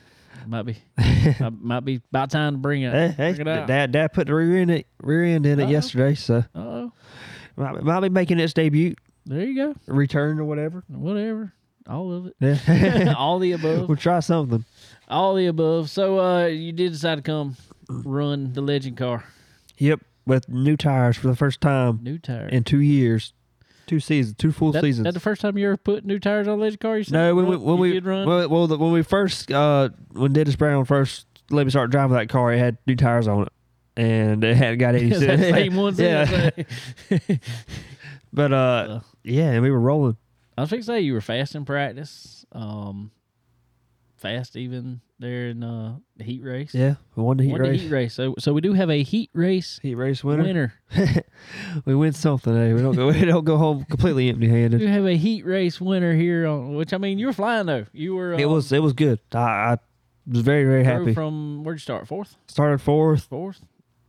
might 0.47 0.63
be 0.63 0.77
might, 1.41 1.53
might 1.63 1.85
be 1.85 2.01
about 2.11 2.31
time 2.31 2.55
to 2.55 2.59
bring 2.59 2.83
it. 2.83 2.93
Hey, 2.93 3.09
hey, 3.09 3.33
bring 3.35 3.47
it 3.47 3.49
out. 3.49 3.67
dad, 3.67 3.93
dad 3.93 4.13
put 4.13 4.27
the 4.27 4.35
rear 4.35 4.57
end 4.61 4.71
it, 4.71 4.87
rear 5.03 5.25
end 5.25 5.47
in 5.47 5.59
it 5.61 5.65
Uh-oh. 5.65 5.71
yesterday, 5.71 6.15
so 6.15 6.45
Oh, 6.55 6.93
might, 7.57 7.83
might 7.83 8.01
be 8.01 8.09
making 8.09 8.39
its 8.41 8.53
debut, 8.55 8.95
there 9.27 9.45
you 9.45 9.55
go. 9.55 9.75
return 9.87 10.39
or 10.39 10.45
whatever. 10.45 10.85
Whatever, 10.89 11.53
all 11.89 12.13
of 12.13 12.27
it, 12.27 12.35
Yeah, 12.41 13.15
all 13.19 13.39
the 13.39 13.53
above, 13.53 13.89
we'll 13.89 13.97
try 13.97 14.21
something. 14.21 14.65
all 15.09 15.35
the 15.35 15.47
above. 15.47 15.91
So, 15.91 16.19
uh, 16.21 16.47
you 16.47 16.73
did 16.73 16.93
decide 16.93 17.17
to 17.17 17.23
come 17.23 17.57
run 17.89 18.53
the 18.53 18.61
legend 18.63 18.97
car, 18.97 19.25
Yep, 19.79 20.01
with 20.27 20.49
new 20.49 20.77
tires 20.77 21.17
for 21.17 21.29
the 21.29 21.37
first 21.37 21.61
time 21.61 22.01
new 22.03 22.19
tires. 22.19 22.53
in 22.53 22.65
two 22.65 22.81
years, 22.81 23.33
two 23.87 24.01
seasons, 24.01 24.37
two 24.39 24.53
full 24.53 24.73
that, 24.73 24.83
seasons. 24.83 25.05
that 25.05 25.15
the 25.15 25.21
first 25.21 25.41
time 25.41 25.57
you 25.57 25.67
ever 25.69 25.77
put 25.77 26.05
new 26.05 26.19
tires 26.19 26.47
on 26.49 26.59
a 26.59 26.61
legend 26.63 26.81
car? 26.81 26.99
You 26.99 27.05
said 27.05 27.13
No, 27.15 27.29
you 27.29 27.37
when 27.37 27.47
we 27.47 27.57
when 27.57 27.77
you 27.77 27.81
we 27.81 27.93
did 27.93 28.05
run. 28.07 28.27
well, 28.27 28.49
well 28.49 28.67
the, 28.67 28.77
when 28.79 28.93
we 28.93 29.03
first 29.03 29.51
uh 29.53 29.89
when 30.13 30.33
Dennis 30.33 30.57
Brown 30.57 30.85
first 30.85 31.27
let 31.51 31.65
me 31.65 31.71
start 31.71 31.91
driving 31.91 32.17
that 32.17 32.29
car, 32.29 32.53
it 32.53 32.59
had 32.59 32.77
new 32.87 32.95
tires 32.97 33.27
on 33.27 33.43
it, 33.45 33.53
and 33.97 34.45
it 34.45 34.57
hadn't 34.57 34.79
got 34.79 34.95
any. 34.97 35.09
that 35.09 35.39
same 35.39 35.77
ones. 35.85 35.99
yeah, 35.99 36.51
Yeah. 37.11 37.19
but 38.33 38.53
uh, 38.53 38.57
Uh, 38.57 39.01
yeah, 39.25 39.51
and 39.53 39.63
we 39.63 39.71
were 39.71 39.81
rolling. 39.81 40.17
I 40.57 40.63
was 40.63 40.71
going 40.71 40.81
to 40.83 40.87
say 40.87 41.01
you 41.01 41.13
were 41.15 41.21
fast 41.21 41.55
in 41.55 41.65
practice. 41.65 42.45
Um, 42.53 43.13
fast 44.17 44.57
even 44.57 45.01
there 45.19 45.49
in 45.49 45.63
uh, 45.63 45.97
the 46.17 46.25
heat 46.25 46.43
race. 46.43 46.75
Yeah, 46.75 46.95
we 47.17 47.23
won 47.23 47.37
the 47.37 47.45
heat 47.45 47.53
Won 47.53 47.61
race. 47.63 47.71
the 47.81 47.87
heat 47.87 47.93
race. 47.93 48.15
So 48.15 48.35
so 48.39 48.53
we 48.53 48.61
do 48.61 48.73
have 48.73 48.91
a 48.91 49.03
heat 49.03 49.31
race 49.35 49.79
Heat 49.83 49.95
race 49.95 50.23
winner. 50.23 50.43
winner. 50.43 50.75
we 51.85 51.95
win 51.95 52.13
something. 52.13 52.57
Eh? 52.57 52.73
We 52.75 52.81
don't 52.83 52.95
go. 52.95 53.07
We 53.13 53.25
don't 53.25 53.45
go 53.45 53.57
home 53.57 53.85
completely 53.85 54.29
empty 54.29 54.49
handed. 54.49 54.81
We 54.81 54.87
have 54.87 55.07
a 55.07 55.17
heat 55.17 55.45
race 55.45 55.81
winner 55.81 56.15
here 56.15 56.47
on 56.47 56.75
which 56.75 56.93
I 56.93 56.99
mean 56.99 57.19
you 57.19 57.27
were 57.27 57.33
flying 57.33 57.67
though. 57.67 57.87
You 57.93 58.15
were 58.15 58.33
It 58.35 58.45
um, 58.45 58.53
was 58.53 58.71
it 58.73 58.83
was 58.83 58.93
good. 58.93 59.19
I, 59.33 59.39
I 59.39 59.79
was 60.27 60.43
very 60.43 60.65
very 60.65 60.85
happy. 60.85 61.15
from 61.15 61.65
where'd 61.65 61.77
you 61.77 61.81
start? 61.81 62.07
Fourth? 62.07 62.37
Started 62.47 62.81
fourth. 62.81 63.25
Fourth? 63.25 63.61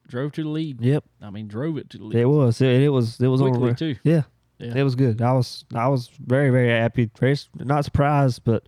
Drove 0.08 0.32
to 0.34 0.43
the 0.43 0.50
lead. 0.50 0.82
Yep, 0.82 1.04
I 1.22 1.30
mean 1.30 1.48
drove 1.48 1.78
it 1.78 1.89
to 1.91 1.98
the 2.00 2.04
lead. 2.04 2.19
it 2.19 2.26
was. 2.26 2.62
It, 2.62 2.82
it 2.82 2.89
was. 2.89 3.19
It 3.22 3.28
was 3.28 3.41
quickly 3.41 3.76
too. 3.76 3.95
Yeah, 4.04 4.24
Yeah. 4.58 4.74
it 4.76 4.84
was 4.84 4.95
good. 4.95 5.22
I 5.22 5.34
was 5.34 5.65
I 5.74 5.88
was 5.88 6.10
very 6.19 6.50
very 6.50 6.69
happy. 6.69 7.10
Very 7.19 7.36
not 7.56 7.86
surprised, 7.86 8.43
but 8.43 8.67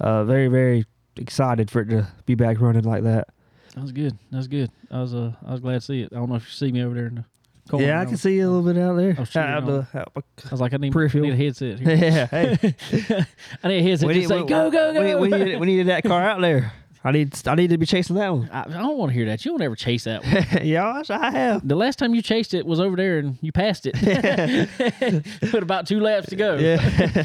uh, 0.00 0.22
very 0.24 0.46
very 0.46 0.86
excited 1.18 1.70
for 1.70 1.80
it 1.80 1.90
to 1.90 2.06
be 2.26 2.34
back 2.34 2.60
running 2.60 2.84
like 2.84 3.02
that. 3.04 3.28
That 3.74 3.82
was 3.82 3.92
good. 3.92 4.16
That 4.30 4.38
was 4.38 4.48
good. 4.48 4.70
I 4.90 5.00
was 5.00 5.14
uh 5.14 5.32
I 5.46 5.52
was 5.52 5.60
glad 5.60 5.74
to 5.74 5.80
see 5.80 6.02
it. 6.02 6.12
I 6.12 6.16
don't 6.16 6.28
know 6.28 6.36
if 6.36 6.44
you 6.44 6.50
see 6.52 6.72
me 6.72 6.82
over 6.82 6.94
there 6.94 7.06
in 7.06 7.14
the 7.16 7.24
corner. 7.70 7.86
yeah, 7.86 8.00
I 8.00 8.06
can 8.06 8.16
see 8.16 8.34
you 8.36 8.48
a 8.48 8.50
little 8.50 8.72
bit 8.72 8.80
out 8.82 8.96
there. 8.96 9.14
Oh, 9.18 9.24
sure, 9.24 9.42
Out 9.42 9.66
the- 9.66 9.86
out 9.98 10.14
the- 10.14 10.22
I 10.46 10.50
was 10.50 10.60
like, 10.60 10.72
I 10.72 10.78
need, 10.78 10.96
I 10.96 11.06
need 11.18 11.32
a 11.32 11.36
headset. 11.36 11.78
Here. 11.80 11.94
yeah, 11.96 12.26
hey, 12.26 12.74
I 13.62 13.68
need 13.68 13.78
a 13.78 13.82
headset 13.82 14.08
we 14.08 14.14
need, 14.14 14.28
say, 14.28 14.40
we, 14.42 14.48
go, 14.48 14.70
go, 14.70 14.92
go. 14.94 15.00
We, 15.20 15.28
we, 15.28 15.28
needed, 15.38 15.60
we 15.60 15.66
needed 15.66 15.88
that 15.88 16.02
car 16.04 16.22
out 16.22 16.40
there. 16.40 16.72
I 17.08 17.10
need 17.10 17.32
I 17.48 17.54
need 17.54 17.70
to 17.70 17.78
be 17.78 17.86
chasing 17.86 18.16
that 18.16 18.28
one. 18.28 18.50
I, 18.52 18.60
I 18.60 18.64
don't 18.68 18.98
want 18.98 19.10
to 19.12 19.14
hear 19.14 19.24
that. 19.26 19.42
You 19.42 19.52
don't 19.52 19.62
ever 19.62 19.74
chase 19.74 20.04
that 20.04 20.22
one. 20.22 20.46
yeah, 20.66 21.02
I 21.08 21.30
have. 21.30 21.66
The 21.66 21.74
last 21.74 21.98
time 21.98 22.14
you 22.14 22.20
chased 22.20 22.52
it 22.52 22.66
was 22.66 22.80
over 22.80 22.96
there 22.96 23.18
and 23.18 23.38
you 23.40 23.50
passed 23.50 23.86
it. 23.86 23.94
With 25.40 25.54
about 25.62 25.86
two 25.86 26.00
laps 26.00 26.28
to 26.28 26.36
go. 26.36 26.56
Yeah. 26.56 27.24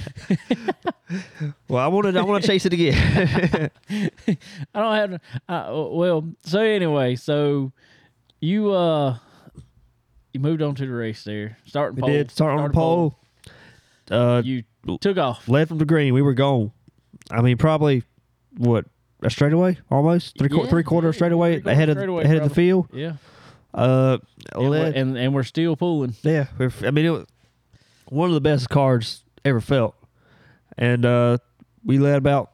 well, 1.67 1.83
I 1.83 1.87
wanted 1.87 2.15
I 2.15 2.21
want 2.23 2.43
to 2.43 2.47
chase 2.47 2.65
it 2.65 2.71
again. 2.71 3.69
I 4.73 4.79
don't 4.79 4.95
have. 4.95 5.21
Uh, 5.49 5.87
well, 5.91 6.29
so 6.45 6.61
anyway, 6.61 7.15
so 7.17 7.73
you 8.39 8.71
uh 8.71 9.17
you 10.31 10.39
moved 10.39 10.61
on 10.61 10.75
to 10.75 10.85
the 10.85 10.93
race 10.93 11.25
there, 11.25 11.57
starting 11.65 11.97
we 11.97 12.01
pole. 12.03 12.09
did 12.09 12.31
start 12.31 12.51
on 12.51 12.57
the 12.57 12.61
started 12.61 12.73
pole. 12.73 13.19
Uh, 14.09 14.41
You 14.45 14.63
took 15.01 15.17
off. 15.17 15.49
led 15.49 15.67
from 15.67 15.77
the 15.79 15.85
green. 15.85 16.13
We 16.13 16.21
were 16.21 16.33
gone. 16.33 16.71
I 17.31 17.41
mean, 17.41 17.57
probably 17.57 18.03
what 18.57 18.85
a 19.23 19.29
straightaway 19.29 19.77
almost 19.89 20.37
three 20.37 20.49
quar 20.49 20.63
Yeah, 20.65 20.69
three 20.69 20.83
quarter 20.83 21.07
yeah, 21.07 21.11
straightaway 21.13 21.53
three-quarter 21.55 21.71
ahead 21.71 21.89
of 21.89 21.95
straightaway, 21.97 22.23
ahead 22.23 22.37
of 22.37 22.49
the 22.49 22.55
field. 22.55 22.87
Yeah, 22.93 23.13
Uh, 23.73 24.17
and, 24.53 24.61
we're, 24.63 24.69
led. 24.69 24.95
and 24.95 25.17
and 25.17 25.33
we're 25.33 25.43
still 25.43 25.75
pulling. 25.75 26.15
Yeah, 26.23 26.47
we're, 26.57 26.71
I 26.85 26.91
mean, 26.91 27.05
it 27.05 27.09
was 27.09 27.25
one 28.09 28.29
of 28.29 28.33
the 28.35 28.41
best 28.41 28.69
cards 28.69 29.23
ever 29.45 29.61
felt, 29.61 29.95
and 30.77 31.05
uh, 31.05 31.37
we 31.83 31.97
led 31.99 32.17
about 32.17 32.51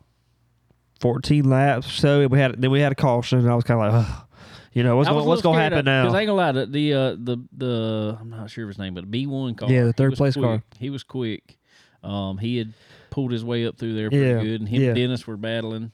fourteen 0.99 1.49
laps. 1.49 1.91
So 1.91 2.27
we 2.27 2.39
had 2.39 2.61
then 2.61 2.71
we 2.71 2.79
had 2.79 2.91
a 2.91 2.95
caution. 2.95 3.39
And 3.39 3.49
I 3.49 3.55
was 3.55 3.63
kind 3.63 3.79
of 3.81 3.93
like, 3.93 4.05
Ugh. 4.07 4.25
you 4.73 4.83
know, 4.83 4.95
what's 4.97 5.09
going 5.09 5.25
what's 5.25 5.41
going 5.41 5.57
to 5.57 5.61
happen 5.63 5.79
of- 5.87 6.05
Cause 6.05 6.13
I 6.13 6.13
now? 6.13 6.19
ain't 6.19 6.27
gonna 6.27 6.33
lie, 6.33 6.51
the 6.51 6.65
the 6.65 6.93
uh, 6.93 7.09
the, 7.17 7.37
the 7.57 8.17
I'm 8.19 8.29
not 8.29 8.49
sure 8.49 8.63
of 8.65 8.69
his 8.69 8.77
name, 8.77 8.93
but 8.93 9.09
B 9.09 9.25
one 9.27 9.55
car. 9.55 9.69
Yeah, 9.71 9.83
the 9.85 9.93
third 9.93 10.13
place 10.15 10.33
quick. 10.35 10.43
car. 10.43 10.63
He 10.79 10.89
was 10.89 11.03
quick. 11.03 11.57
Um, 12.03 12.37
he 12.37 12.57
had 12.57 12.73
pulled 13.09 13.31
his 13.31 13.43
way 13.43 13.65
up 13.67 13.77
through 13.77 13.95
there 13.95 14.09
pretty 14.09 14.25
Yeah, 14.25 14.41
good, 14.41 14.61
and 14.61 14.69
him 14.69 14.81
yeah. 14.81 14.87
and 14.89 14.95
Dennis 14.95 15.27
were 15.27 15.35
battling. 15.37 15.91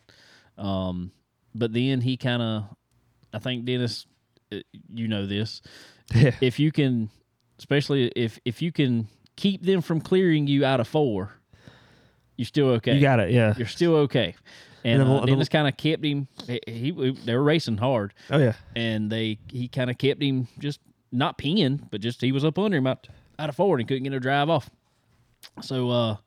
Um, 0.57 1.11
but 1.53 1.73
then 1.73 2.01
he 2.01 2.17
kind 2.17 2.41
of, 2.41 2.63
I 3.33 3.39
think 3.39 3.65
Dennis, 3.65 4.05
uh, 4.51 4.57
you 4.93 5.07
know 5.07 5.25
this, 5.25 5.61
Yeah, 6.13 6.35
if 6.41 6.59
you 6.59 6.71
can, 6.71 7.09
especially 7.59 8.07
if 8.15 8.39
if 8.45 8.61
you 8.61 8.71
can 8.71 9.07
keep 9.35 9.63
them 9.63 9.81
from 9.81 9.99
clearing 10.01 10.47
you 10.47 10.63
out 10.65 10.79
of 10.79 10.87
four, 10.87 11.31
you're 12.37 12.45
still 12.45 12.67
okay. 12.71 12.95
you 12.95 13.01
got 13.01 13.19
it. 13.19 13.31
Yeah. 13.31 13.53
You're 13.57 13.67
still 13.67 13.95
okay. 13.95 14.35
And, 14.83 15.01
And 15.01 15.11
uh, 15.11 15.19
the- 15.21 15.25
Dennis 15.27 15.49
kind 15.49 15.67
of 15.67 15.75
kept 15.77 16.05
him. 16.05 16.27
He, 16.45 16.59
he 16.67 16.91
they 17.25 17.33
were 17.35 17.43
racing 17.43 17.77
hard, 17.77 18.13
Oh 18.29 18.37
yeah. 18.37 18.53
and 18.75 19.11
they 19.11 19.39
he 19.49 19.67
kind 19.67 19.89
of 19.89 19.97
kept 19.97 20.21
him 20.21 20.47
just 20.59 20.79
not 21.11 21.37
peeing, 21.37 21.89
but 21.91 22.01
just 22.01 22.21
he 22.21 22.31
was 22.31 22.45
up 22.45 22.59
under 22.59 22.77
him 22.77 22.85
out 22.87 23.07
out 23.39 23.49
of 23.49 23.55
forward 23.55 23.79
and 23.79 23.87
couldn't 23.87 24.03
get 24.03 24.13
a 24.13 24.19
drive 24.19 24.49
off. 24.49 24.69
So 25.61 25.89
uh, 25.89 26.17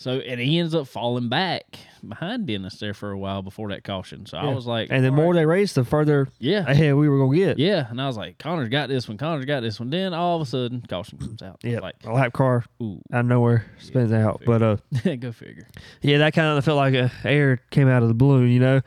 so 0.00 0.12
and 0.12 0.40
he 0.40 0.58
ends 0.58 0.74
up 0.74 0.86
falling 0.86 1.28
back 1.28 1.78
behind 2.08 2.46
Dennis 2.46 2.78
there 2.78 2.94
for 2.94 3.10
a 3.10 3.18
while 3.18 3.42
before 3.42 3.68
that 3.68 3.84
caution. 3.84 4.24
So 4.24 4.38
I 4.38 4.46
was 4.54 4.66
like, 4.66 4.88
And 4.90 5.04
the 5.04 5.10
more 5.10 5.34
right. 5.34 5.40
they 5.40 5.44
raced, 5.44 5.74
the 5.74 5.84
further 5.84 6.28
yeah, 6.38 6.64
ahead 6.66 6.94
we 6.94 7.06
were 7.06 7.18
gonna 7.18 7.36
get. 7.36 7.58
yeah, 7.58 7.86
and 7.90 8.00
I 8.00 8.06
was 8.06 8.16
like, 8.16 8.38
Connor's 8.38 8.70
got 8.70 8.88
this 8.88 9.06
one. 9.06 9.18
Connor's 9.18 9.44
got 9.44 9.60
this 9.60 9.78
one. 9.78 9.90
Then 9.90 10.14
all 10.14 10.36
of 10.36 10.42
a 10.42 10.50
sudden, 10.50 10.82
caution 10.88 11.18
comes 11.18 11.42
out. 11.42 11.60
Yeah. 11.62 11.80
like 11.80 11.96
A 12.06 12.12
lap 12.12 12.32
car 12.32 12.64
ooh, 12.82 13.02
out 13.12 13.20
of 13.20 13.26
nowhere 13.26 13.66
spins 13.78 14.10
out. 14.10 14.40
But 14.46 14.62
uh, 14.62 14.76
go 15.20 15.32
figure. 15.32 15.68
yeah, 16.00 16.16
that 16.18 16.32
kind 16.32 16.56
of 16.56 16.64
felt 16.64 16.78
like 16.78 16.94
a 16.94 17.12
air 17.22 17.58
came 17.70 17.86
out 17.86 18.00
of 18.02 18.08
the 18.08 18.14
balloon, 18.14 18.48
you 18.50 18.60
know. 18.60 18.80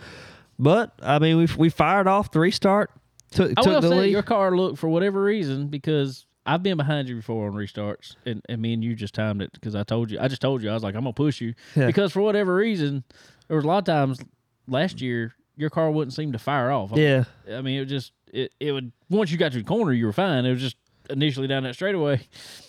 But 0.58 0.94
I 1.00 1.20
mean, 1.20 1.38
we 1.38 1.48
we 1.58 1.70
fired 1.70 2.08
off 2.08 2.32
the 2.32 2.40
restart. 2.40 2.90
Took, 3.30 3.52
I 3.52 3.62
took 3.62 3.66
will 3.66 3.82
the 3.82 3.90
say 3.90 3.96
lead. 4.00 4.12
your 4.12 4.24
car 4.24 4.58
looked 4.58 4.80
for 4.80 4.88
whatever 4.90 5.22
reason 5.24 5.68
because 5.68 6.26
I've 6.46 6.62
been 6.64 6.78
behind 6.78 7.08
you 7.08 7.16
before 7.16 7.48
on 7.48 7.54
restarts, 7.54 8.16
and, 8.26 8.42
and 8.50 8.62
me 8.62 8.74
and 8.74 8.84
you 8.84 8.96
just 8.96 9.14
timed 9.14 9.42
it 9.42 9.52
because 9.54 9.76
I 9.76 9.84
told 9.84 10.12
you, 10.12 10.20
I 10.20 10.28
just 10.28 10.42
told 10.42 10.62
you, 10.62 10.70
I 10.70 10.74
was 10.74 10.84
like, 10.84 10.96
I'm 10.96 11.02
gonna 11.04 11.14
push 11.14 11.40
you 11.42 11.54
Yeah. 11.76 11.86
because 11.88 12.12
for 12.12 12.22
whatever 12.22 12.56
reason, 12.56 13.04
there 13.48 13.56
was 13.56 13.64
a 13.66 13.68
lot 13.68 13.78
of 13.78 13.86
times 13.86 14.20
last 14.68 15.02
year 15.02 15.34
your 15.56 15.70
car 15.70 15.90
wouldn't 15.92 16.14
seem 16.14 16.32
to 16.34 16.40
fire 16.40 16.72
off. 16.72 16.92
yeah, 16.96 17.24
I 17.52 17.62
mean, 17.62 17.80
it 17.82 17.86
just 17.86 18.12
it 18.34 18.52
it 18.60 18.72
would 18.72 18.92
once 19.10 19.32
you 19.32 19.38
got 19.38 19.52
to 19.54 19.58
the 19.60 19.64
corner, 19.64 19.94
you 19.94 20.06
were 20.06 20.14
fine. 20.14 20.46
It 20.46 20.52
was 20.52 20.62
just 20.62 20.76
initially 21.10 21.48
down 21.48 21.64
that 21.64 21.76
straightaway. 21.76 22.22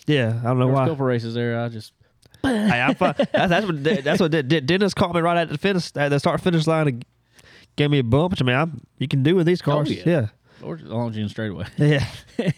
yeah. 0.07 0.39
I 0.43 0.47
don't 0.47 0.59
know 0.59 0.65
There 0.65 0.67
was 0.67 0.79
a 0.79 0.81
why. 0.83 0.87
couple 0.89 1.05
races 1.05 1.33
there, 1.33 1.59
I 1.59 1.67
just 1.69 1.91
hey, 2.43 2.81
I'm. 2.81 2.95
That's, 2.99 3.31
that's 3.33 3.65
what 3.65 3.83
that's 3.83 4.19
what 4.21 4.47
Dennis 4.65 4.93
caught 4.93 5.13
me 5.15 5.21
right 5.21 5.37
at 5.37 5.49
the 5.49 5.57
finish 5.57 5.91
at 5.95 6.09
the 6.09 6.19
start 6.19 6.41
finish 6.41 6.67
line 6.67 6.87
and 6.87 7.05
gave 7.75 7.89
me 7.89 7.99
a 7.99 8.03
bump. 8.03 8.31
Which 8.31 8.41
I 8.41 8.45
mean, 8.45 8.55
I'm, 8.55 8.81
you 8.99 9.07
can 9.07 9.23
do 9.23 9.35
with 9.35 9.47
these 9.47 9.61
oh, 9.63 9.65
cars. 9.65 9.91
yeah. 9.91 10.03
yeah. 10.05 10.27
Or 10.61 10.75
as 10.75 10.81
long 10.83 11.09
as 11.09 11.17
you 11.17 11.23
in 11.23 11.29
straightaway. 11.29 11.65
Yeah. 11.77 12.05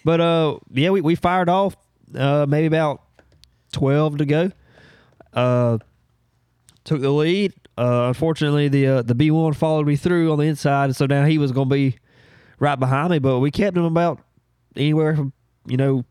but 0.03 0.21
uh 0.21 0.57
yeah, 0.71 0.89
we, 0.89 1.01
we 1.01 1.15
fired 1.15 1.49
off 1.49 1.75
uh 2.15 2.45
maybe 2.47 2.67
about 2.67 3.01
twelve 3.71 4.17
to 4.17 4.25
go. 4.25 4.51
Uh 5.33 5.77
took 6.83 7.01
the 7.01 7.11
lead. 7.11 7.53
Uh 7.77 8.05
unfortunately 8.07 8.67
the 8.67 8.87
uh, 8.87 9.01
the 9.01 9.15
B 9.15 9.31
one 9.31 9.53
followed 9.53 9.87
me 9.87 9.95
through 9.95 10.31
on 10.31 10.39
the 10.39 10.45
inside, 10.45 10.95
so 10.95 11.05
now 11.05 11.25
he 11.25 11.37
was 11.37 11.51
gonna 11.51 11.69
be 11.69 11.97
right 12.59 12.79
behind 12.79 13.11
me, 13.11 13.19
but 13.19 13.39
we 13.39 13.51
kept 13.51 13.77
him 13.77 13.83
about 13.83 14.19
anywhere 14.75 15.15
from, 15.15 15.33
you 15.67 15.77
know, 15.77 16.03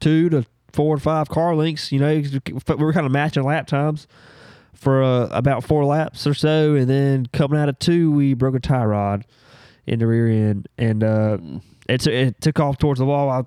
two 0.00 0.28
to 0.30 0.44
four 0.72 0.96
to 0.96 1.02
five 1.02 1.28
car 1.28 1.54
lengths, 1.56 1.90
you 1.90 1.98
know, 1.98 2.22
we 2.68 2.74
were 2.76 2.92
kind 2.92 3.06
of 3.06 3.10
matching 3.12 3.42
lap 3.42 3.66
times 3.66 4.06
for 4.72 5.02
uh, 5.02 5.26
about 5.32 5.64
four 5.64 5.84
laps 5.84 6.26
or 6.26 6.34
so, 6.34 6.74
and 6.74 6.88
then 6.88 7.26
coming 7.32 7.58
out 7.58 7.68
of 7.68 7.78
two, 7.80 8.10
we 8.12 8.34
broke 8.34 8.54
a 8.54 8.60
tie 8.60 8.84
rod 8.84 9.24
in 9.90 9.98
the 9.98 10.06
rear 10.06 10.28
end, 10.28 10.68
and 10.78 11.02
uh, 11.02 11.36
it, 11.88 12.06
it 12.06 12.40
took 12.40 12.60
off 12.60 12.78
towards 12.78 12.98
the 13.00 13.04
wall. 13.04 13.28
I 13.28 13.42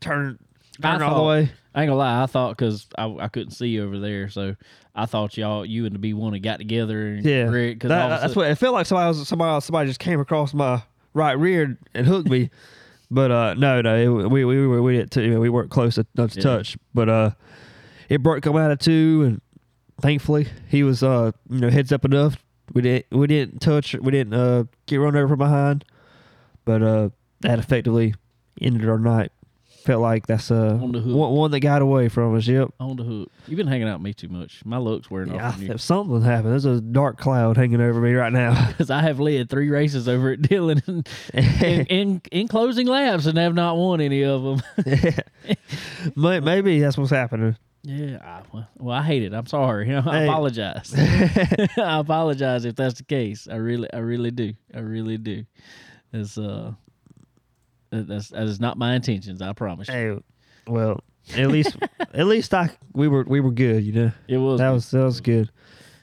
turned, 0.00 0.38
I 0.82 0.92
turned 0.92 1.02
all 1.02 1.22
the 1.24 1.28
way. 1.28 1.50
I 1.74 1.82
ain't 1.82 1.88
gonna 1.88 1.96
lie, 1.96 2.22
I 2.22 2.26
thought 2.26 2.56
because 2.56 2.86
I, 2.96 3.06
I 3.20 3.28
couldn't 3.28 3.50
see 3.50 3.68
you 3.68 3.84
over 3.84 3.98
there, 3.98 4.28
so 4.28 4.54
I 4.94 5.06
thought 5.06 5.36
y'all 5.36 5.66
you 5.66 5.86
and 5.86 5.94
the 5.94 5.98
B 5.98 6.14
one 6.14 6.32
had 6.32 6.42
got 6.42 6.58
together 6.58 7.08
and 7.08 7.24
Yeah, 7.24 7.50
because 7.50 7.88
That- 7.88 8.20
that's 8.20 8.36
what 8.36 8.48
it 8.50 8.54
felt 8.56 8.74
like. 8.74 8.86
Somebody 8.86 9.08
was, 9.18 9.28
somebody 9.28 9.60
somebody 9.60 9.88
just 9.88 10.00
came 10.00 10.20
across 10.20 10.54
my 10.54 10.82
right 11.12 11.32
rear 11.38 11.76
and 11.94 12.06
hooked 12.06 12.28
me. 12.28 12.50
but 13.10 13.30
uh, 13.32 13.54
no, 13.54 13.80
no, 13.82 13.96
it, 14.22 14.30
we 14.30 14.44
we 14.44 14.66
were 14.66 14.80
we 14.82 14.96
didn't 14.96 15.10
t- 15.10 15.36
we 15.36 15.48
weren't 15.48 15.70
close 15.70 15.98
enough 15.98 16.32
to 16.32 16.38
Yeah. 16.38 16.42
touch. 16.42 16.76
But 16.94 17.08
uh, 17.08 17.30
it 18.08 18.22
broke 18.22 18.46
him 18.46 18.56
out 18.56 18.70
of 18.70 18.78
two, 18.78 19.22
and 19.26 19.40
thankfully 20.00 20.46
he 20.68 20.82
was 20.84 21.02
uh 21.02 21.32
you 21.48 21.60
know 21.60 21.70
heads 21.70 21.92
up 21.92 22.04
enough. 22.04 22.36
We 22.72 22.82
didn't 22.82 23.06
we 23.10 23.26
didn't 23.26 23.60
touch 23.60 23.94
we 23.94 24.10
didn't 24.12 24.34
uh 24.34 24.64
get 24.86 24.96
run 24.98 25.16
over 25.16 25.28
from 25.28 25.38
behind, 25.38 25.84
but 26.64 26.82
uh 26.82 27.08
that 27.40 27.58
effectively 27.58 28.14
ended 28.60 28.88
our 28.88 28.98
night. 28.98 29.32
Felt 29.84 30.02
like 30.02 30.26
that's 30.26 30.50
uh 30.50 30.78
On 30.80 30.92
the 30.92 31.00
hook. 31.00 31.16
one, 31.16 31.32
one 31.32 31.50
that 31.52 31.60
got 31.60 31.80
away 31.80 32.08
from 32.10 32.36
us. 32.36 32.46
Yep. 32.46 32.68
on 32.80 32.96
the 32.96 33.02
hook. 33.02 33.30
You've 33.48 33.56
been 33.56 33.66
hanging 33.66 33.88
out 33.88 33.98
with 33.98 34.04
me 34.04 34.12
too 34.12 34.28
much. 34.28 34.62
My 34.66 34.76
looks 34.76 35.10
wearing 35.10 35.34
Yeah, 35.34 35.48
off 35.48 35.62
if 35.62 35.80
something 35.80 36.20
happened, 36.20 36.52
there's 36.52 36.66
a 36.66 36.82
dark 36.82 37.16
cloud 37.18 37.56
hanging 37.56 37.80
over 37.80 37.98
me 37.98 38.12
right 38.12 38.32
now. 38.32 38.66
because 38.68 38.90
I 38.90 39.00
have 39.00 39.18
led 39.18 39.48
three 39.48 39.70
races 39.70 40.06
over 40.06 40.32
at 40.32 40.42
Dillon 40.42 40.82
in, 40.86 41.04
in, 41.32 41.86
in 41.86 42.22
in 42.30 42.46
closing 42.48 42.86
laps 42.86 43.24
and 43.24 43.38
have 43.38 43.54
not 43.54 43.78
won 43.78 44.02
any 44.02 44.22
of 44.22 44.42
them. 44.42 44.62
May- 46.14 46.40
Maybe 46.40 46.80
that's 46.80 46.98
what's 46.98 47.10
happening. 47.10 47.56
Yeah, 47.82 48.18
I, 48.22 48.42
well, 48.52 48.68
well, 48.78 48.96
I 48.96 49.02
hate 49.02 49.22
it. 49.22 49.32
I'm 49.32 49.46
sorry. 49.46 49.94
I 49.96 50.00
Hey. 50.02 50.24
apologize. 50.26 50.92
I 50.98 51.98
apologize 51.98 52.64
if 52.66 52.76
that's 52.76 52.98
the 52.98 53.04
case. 53.04 53.48
I 53.50 53.56
really, 53.56 53.90
I 53.92 53.98
really 53.98 54.30
do. 54.30 54.52
I 54.74 54.80
really 54.80 55.16
do. 55.16 55.44
It's 56.12 56.36
uh, 56.36 56.72
that's 57.90 58.28
that 58.30 58.42
is 58.44 58.60
not 58.60 58.76
my 58.78 58.94
intentions. 58.94 59.40
I 59.42 59.52
promise. 59.52 59.88
you. 59.88 59.94
Hey, 59.94 60.18
well, 60.66 61.00
at 61.36 61.48
least 61.48 61.76
at 62.12 62.26
least 62.26 62.52
I 62.54 62.70
we 62.92 63.08
were 63.08 63.24
we 63.26 63.40
were 63.40 63.50
good, 63.50 63.82
you 63.84 63.92
know. 63.92 64.12
It 64.28 64.36
was. 64.38 64.58
That 64.60 64.70
was 64.70 64.90
that 64.90 65.04
was 65.04 65.20
good. 65.20 65.50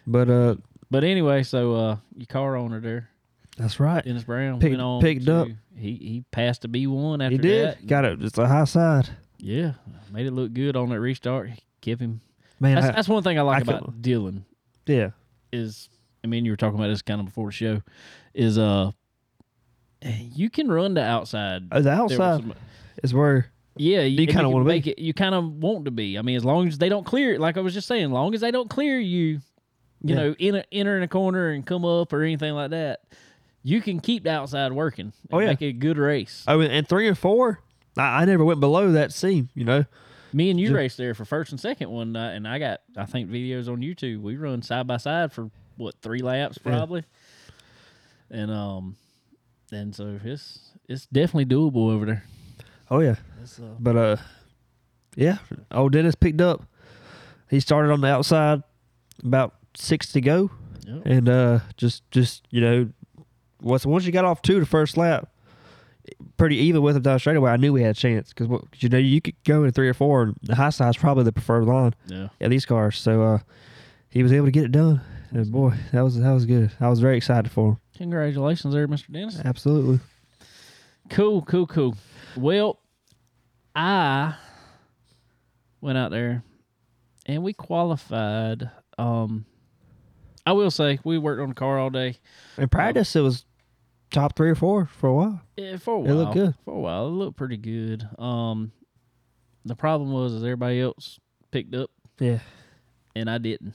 But 0.05 0.29
uh, 0.29 0.55
But 0.89 1.03
anyway, 1.03 1.43
so 1.43 1.75
uh, 1.75 1.97
your 2.15 2.25
car 2.27 2.55
owner 2.55 2.79
there, 2.79 3.09
that's 3.57 3.79
right. 3.79 4.03
Dennis 4.03 4.23
Brown, 4.23 4.59
Picked- 4.59 4.71
went 4.71 4.81
on. 4.81 5.01
picked 5.01 5.25
to- 5.25 5.35
up. 5.41 5.47
He 5.75 5.91
he 5.95 6.23
passed 6.31 6.63
the 6.63 6.67
B 6.69 6.87
one 6.87 7.21
after 7.21 7.33
He 7.33 7.37
did 7.37 7.67
that. 7.67 7.85
got 7.87 8.03
it. 8.05 8.21
It's 8.23 8.37
a 8.39 8.47
high 8.47 8.63
side. 8.63 9.09
Yeah, 9.37 9.73
made 10.11 10.25
it 10.25 10.31
look 10.33 10.53
good 10.53 10.75
on 10.75 10.89
that 10.89 10.99
restart. 10.99 11.49
Give 11.81 11.99
him. 11.99 12.21
Man, 12.59 12.75
That's, 12.75 12.87
I- 12.87 12.91
that's 12.91 13.07
one 13.07 13.23
thing 13.23 13.37
I 13.37 13.41
like 13.43 13.59
I 13.59 13.61
about 13.61 13.85
couldn't- 13.85 14.01
Dillon 14.01 14.45
yeah. 14.87 15.11
is. 15.53 15.89
I 16.23 16.27
mean, 16.27 16.43
you 16.45 16.51
were 16.51 16.57
talking 16.57 16.77
about 16.79 16.87
this 16.87 17.01
kind 17.03 17.19
of 17.19 17.25
before 17.27 17.47
the 17.47 17.51
show. 17.53 17.81
Is 18.33 18.57
uh, 18.57 18.91
you 20.01 20.49
can 20.49 20.69
run 20.69 20.93
the 20.93 21.03
outside. 21.03 21.63
Oh, 21.71 21.81
the 21.81 21.91
outside 21.91 22.41
some- 22.41 22.53
is 23.03 23.13
where 23.13 23.47
yeah, 23.75 24.01
you, 24.01 24.19
and 24.23 24.27
kinda 24.29 24.49
wanna 24.49 24.65
be. 24.65 24.69
make 24.69 24.87
it. 24.87 24.99
You 24.99 25.13
kind 25.13 25.35
of 25.35 25.53
want 25.61 25.85
to 25.85 25.91
be. 25.91 26.17
I 26.17 26.21
mean, 26.21 26.35
as 26.35 26.45
long 26.45 26.67
as 26.67 26.77
they 26.77 26.89
don't 26.89 27.05
clear 27.05 27.33
it, 27.35 27.39
like 27.39 27.57
I 27.57 27.61
was 27.61 27.73
just 27.73 27.87
saying, 27.87 28.05
as 28.05 28.11
long 28.11 28.33
as 28.33 28.41
they 28.41 28.51
don't 28.51 28.69
clear 28.69 28.99
you, 28.99 29.25
you 29.27 29.39
Yeah. 30.03 30.15
know, 30.15 30.35
in 30.39 30.55
a, 30.55 30.63
enter 30.71 30.97
in 30.97 31.03
a 31.03 31.07
corner 31.07 31.49
and 31.49 31.65
come 31.65 31.85
up 31.85 32.11
or 32.13 32.23
anything 32.23 32.53
like 32.53 32.71
that, 32.71 33.01
you 33.63 33.81
can 33.81 33.99
keep 33.99 34.23
the 34.23 34.31
outside 34.31 34.71
working. 34.71 35.05
and 35.07 35.13
Oh, 35.31 35.39
yeah. 35.39 35.47
make 35.47 35.61
a 35.61 35.71
good 35.73 35.97
race. 35.97 36.43
oh, 36.47 36.59
and- 36.59 36.71
and 36.73 36.87
three 36.87 37.07
and 37.07 37.17
four. 37.17 37.59
I, 37.97 38.21
I 38.21 38.25
never 38.25 38.43
went 38.43 38.59
below 38.59 38.91
that 38.93 39.13
seam. 39.13 39.49
You 39.53 39.65
know. 39.65 39.85
Me 40.37 40.51
and 40.51 40.59
you 40.59 40.67
Ju- 40.67 40.75
raced 40.75 40.97
there 40.97 41.13
for 41.15 41.25
first 41.25 41.51
and 41.51 41.59
second 41.59 41.89
one 41.89 42.11
night, 42.11 42.33
and 42.33 42.47
I 42.47 42.59
got 42.59 42.81
I 42.95 43.05
think 43.05 43.29
videos 43.29 43.67
on 43.67 43.77
YouTube. 43.81 44.21
We 44.21 44.37
run 44.37 44.61
side 44.61 44.85
by 44.85 44.97
side 44.97 45.33
for 45.33 45.49
what 45.77 45.95
three 46.01 46.19
laps 46.21 46.59
Yeah. 46.63 46.71
probably, 46.77 47.03
and 48.29 48.51
um, 48.51 48.97
and 49.71 49.95
so 49.95 50.19
it's 50.23 50.59
it's 50.87 51.05
definitely 51.07 51.45
doable 51.45 51.91
over 51.91 52.05
there. 52.05 52.23
Oh 52.91 52.99
yeah. 52.99 53.15
Uh, 53.59 53.63
But 53.79 53.95
uh, 53.97 54.17
yeah. 55.15 55.39
Oh, 55.71 55.89
Dennis 55.89 56.15
picked 56.15 56.39
up. 56.41 56.63
He 57.49 57.59
started 57.59 57.91
on 57.91 58.01
the 58.01 58.07
outside, 58.07 58.61
about 59.23 59.55
six 59.75 60.11
to 60.11 60.21
go. 60.21 60.51
yep. 60.85 61.01
and 61.05 61.27
uh, 61.29 61.59
just 61.77 62.09
just 62.11 62.47
you 62.51 62.61
know, 62.61 62.89
once 63.61 63.85
once 63.85 64.05
you 64.05 64.11
got 64.11 64.23
off 64.25 64.41
two 64.41 64.59
the 64.59 64.65
first 64.65 64.97
lap, 64.97 65.29
pretty 66.37 66.57
even 66.57 66.81
with 66.81 66.95
him 66.95 67.01
down 67.01 67.19
straightaway, 67.19 67.51
I 67.51 67.57
knew 67.57 67.73
we 67.73 67.81
had 67.81 67.91
a 67.91 67.99
chance 67.99 68.33
because 68.33 68.49
you 68.77 68.89
know 68.89 68.97
you 68.97 69.21
could 69.21 69.35
go 69.43 69.63
in 69.63 69.71
three 69.71 69.89
or 69.89 69.93
four, 69.93 70.23
and 70.23 70.37
the 70.43 70.55
high 70.55 70.69
side's 70.69 70.97
probably 70.97 71.23
the 71.23 71.31
preferred 71.31 71.65
line 71.65 71.93
yeah. 72.07 72.29
at 72.41 72.49
these 72.49 72.65
cars. 72.65 72.97
So 72.97 73.23
uh, 73.23 73.39
he 74.09 74.23
was 74.23 74.33
able 74.33 74.45
to 74.45 74.51
get 74.51 74.65
it 74.65 74.71
done, 74.71 75.01
and 75.31 75.51
boy, 75.51 75.73
that 75.91 76.01
was 76.01 76.19
that 76.19 76.31
was 76.31 76.45
good. 76.45 76.71
I 76.79 76.89
was 76.89 76.99
very 76.99 77.17
excited 77.17 77.51
for 77.51 77.71
him. 77.71 77.77
Congratulations 77.97 78.73
there, 78.73 78.87
Mr. 78.87 79.11
Dennis. 79.11 79.39
Absolutely. 79.43 79.99
Cool, 81.09 81.41
cool, 81.43 81.67
cool. 81.67 81.95
Well, 82.35 82.79
I 83.75 84.35
went 85.81 85.97
out 85.97 86.11
there 86.11 86.43
and 87.25 87.43
we 87.43 87.53
qualified. 87.53 88.69
Um, 88.97 89.45
I 90.45 90.53
will 90.53 90.71
say 90.71 90.99
we 91.03 91.17
worked 91.17 91.41
on 91.41 91.49
the 91.49 91.55
car 91.55 91.77
all 91.77 91.89
day. 91.89 92.17
In 92.57 92.69
practice, 92.69 93.15
it 93.15 93.21
was 93.21 93.45
top 94.11 94.35
three 94.35 94.49
or 94.49 94.55
four 94.55 94.85
for 94.85 95.07
a 95.09 95.13
while. 95.13 95.41
Yeah, 95.55 95.77
for 95.77 95.95
a 95.95 95.99
while. 95.99 96.11
It 96.11 96.13
looked 96.15 96.33
good. 96.33 96.55
For 96.65 96.73
a 96.73 96.79
while, 96.79 97.07
it 97.07 97.11
looked 97.11 97.37
pretty 97.37 97.57
good. 97.57 98.07
Um, 98.19 98.71
the 99.65 99.75
problem 99.75 100.11
was 100.11 100.33
is 100.33 100.43
everybody 100.43 100.79
else 100.81 101.19
picked 101.51 101.75
up 101.75 101.89
Yeah. 102.19 102.39
and 103.15 103.29
I 103.29 103.37
didn't. 103.37 103.73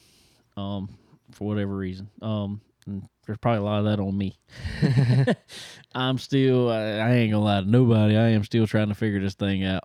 Um, 0.56 0.90
for 1.32 1.46
whatever 1.48 1.74
reason. 1.76 2.10
Um, 2.20 2.60
and 2.86 3.08
there's 3.26 3.38
probably 3.38 3.60
a 3.60 3.62
lot 3.62 3.78
of 3.78 3.84
that 3.86 4.00
on 4.00 4.16
me. 4.18 4.38
I'm 5.94 6.18
still. 6.18 6.70
I, 6.70 6.82
I 6.98 7.10
ain't 7.14 7.32
gonna 7.32 7.44
lie 7.44 7.60
to 7.60 7.68
nobody. 7.70 8.16
I 8.16 8.28
am 8.30 8.44
still 8.44 8.66
trying 8.66 8.88
to 8.88 8.94
figure 8.94 9.20
this 9.20 9.34
thing 9.34 9.64
out. 9.64 9.84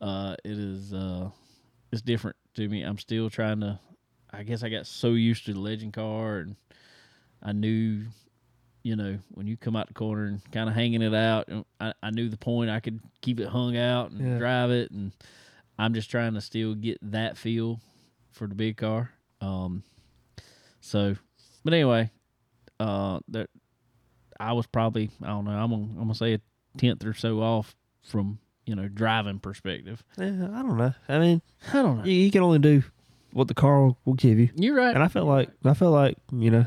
Uh, 0.00 0.36
it 0.44 0.52
is. 0.58 0.92
Uh, 0.94 1.30
it's 1.92 2.02
different 2.02 2.36
to 2.54 2.68
me. 2.68 2.82
I'm 2.82 2.98
still 2.98 3.28
trying 3.30 3.60
to. 3.60 3.78
I 4.32 4.42
guess 4.42 4.62
I 4.62 4.68
got 4.68 4.86
so 4.86 5.10
used 5.10 5.46
to 5.46 5.54
the 5.54 5.60
legend 5.60 5.94
car, 5.94 6.38
and 6.38 6.56
I 7.42 7.52
knew, 7.52 8.02
you 8.86 8.94
know, 8.94 9.18
when 9.34 9.48
you 9.48 9.56
come 9.56 9.74
out 9.74 9.88
the 9.88 9.94
corner 9.94 10.26
and 10.26 10.40
kind 10.52 10.68
of 10.68 10.74
hanging 10.76 11.02
it 11.02 11.12
out, 11.12 11.48
I, 11.80 11.92
I 12.00 12.10
knew 12.10 12.28
the 12.28 12.36
point. 12.36 12.70
I 12.70 12.78
could 12.78 13.00
keep 13.20 13.40
it 13.40 13.48
hung 13.48 13.76
out 13.76 14.12
and 14.12 14.20
Yeah. 14.20 14.38
drive 14.38 14.70
it, 14.70 14.92
and 14.92 15.10
I'm 15.76 15.92
just 15.92 16.08
trying 16.08 16.34
to 16.34 16.40
still 16.40 16.74
get 16.76 16.98
that 17.02 17.36
feel 17.36 17.80
for 18.30 18.46
the 18.46 18.54
big 18.54 18.76
car. 18.76 19.10
Um, 19.40 19.82
so, 20.80 21.16
but 21.64 21.74
anyway, 21.74 22.10
uh, 22.78 23.18
there, 23.26 23.48
I 24.38 24.52
was 24.52 24.66
probably 24.66 25.10
I 25.20 25.28
don't 25.28 25.44
know. 25.46 25.50
I'm 25.50 25.70
gonna, 25.70 25.82
I'm 25.94 25.98
gonna 26.02 26.14
say 26.14 26.34
a 26.34 26.40
tenth 26.78 27.04
or 27.04 27.14
so 27.14 27.40
off 27.40 27.74
from 28.02 28.38
you 28.66 28.76
know 28.76 28.86
driving 28.88 29.40
perspective. 29.40 30.04
Yeah, 30.16 30.26
I 30.52 30.62
don't 30.62 30.76
know. 30.76 30.94
I 31.08 31.18
mean, 31.18 31.42
I 31.70 31.82
don't 31.82 31.98
know. 31.98 32.04
you, 32.04 32.12
you 32.12 32.30
can 32.30 32.42
only 32.42 32.58
do 32.60 32.84
what 33.32 33.48
the 33.48 33.54
car 33.54 33.82
will, 33.84 33.98
will 34.04 34.14
give 34.14 34.38
you, 34.38 34.48
You're 34.54 34.76
right. 34.76 34.94
and 34.94 35.02
I 35.02 35.08
felt 35.08 35.26
like 35.26 35.50
I 35.64 35.74
felt 35.74 35.92
like 35.92 36.18
you 36.32 36.50
know, 36.52 36.66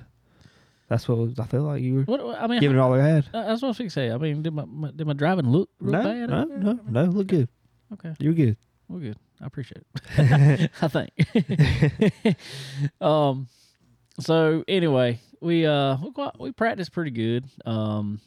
that's 0.89 1.07
what 1.07 1.17
was, 1.17 1.39
I 1.39 1.45
felt 1.45 1.63
like 1.65 1.81
you 1.81 1.95
were 1.95 2.01
What 2.03 2.19
I 2.41 2.47
mean, 2.47 2.59
giving 2.59 2.77
it 2.77 2.79
all 2.81 2.93
I 2.93 2.99
had. 3.07 3.25
uh, 3.33 3.45
that's 3.47 3.61
what 3.61 3.79
I 3.79 3.83
was 3.83 3.93
say. 3.93 4.11
I 4.11 4.17
mean, 4.17 4.41
did 4.41 4.53
my, 4.53 4.65
my 4.65 4.91
did 4.91 5.07
my 5.07 5.13
driving 5.13 5.45
look 5.47 5.69
real 5.79 5.93
No, 5.93 6.03
bad? 6.03 6.29
no, 6.29 6.43
no, 6.43 6.79
no, 6.89 7.03
look 7.05 7.27
good. 7.27 7.47
Okay, 7.93 8.13
You're 8.19 8.33
good. 8.33 8.57
we're 8.87 8.99
good. 8.99 9.17
I 9.41 9.45
appreciate 9.45 9.83
it. 10.17 10.71
I 10.81 10.87
think. 10.87 12.37
um. 13.01 13.47
So 14.19 14.63
anyway, 14.67 15.19
we 15.41 15.65
uh 15.65 15.95
we, 16.03 16.11
got, 16.11 16.39
we 16.39 16.51
practiced 16.51 16.91
pretty 16.91 17.11
good. 17.11 17.45
Um, 17.65 18.19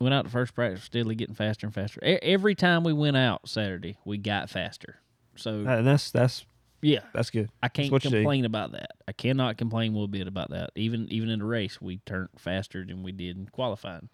went 0.00 0.14
out 0.14 0.24
to 0.26 0.30
first 0.30 0.54
practice, 0.54 0.84
steadily 0.84 1.14
getting 1.14 1.34
faster 1.34 1.66
and 1.66 1.74
faster. 1.74 2.00
E- 2.04 2.18
every 2.22 2.54
time 2.54 2.84
we 2.84 2.92
went 2.92 3.16
out 3.16 3.48
Saturday, 3.48 3.96
we 4.04 4.18
got 4.18 4.50
faster. 4.50 4.96
So 5.36 5.64
and 5.66 5.86
that's 5.86 6.10
that's 6.10 6.44
yeah, 6.80 7.00
that's 7.12 7.30
good. 7.30 7.50
I 7.62 7.68
can't 7.68 7.90
complain 8.00 8.44
about 8.44 8.72
that. 8.72 8.92
I 9.06 9.12
cannot 9.12 9.58
complain 9.58 9.94
one 9.94 10.10
bit 10.10 10.26
about 10.26 10.50
that. 10.50 10.70
Even 10.74 11.10
even 11.10 11.28
in 11.30 11.40
the 11.40 11.44
race, 11.44 11.80
we 11.80 11.98
turned 11.98 12.28
faster 12.36 12.84
than 12.84 13.02
we 13.02 13.12
did 13.12 13.36
in 13.36 13.46
qualifying. 13.46 14.08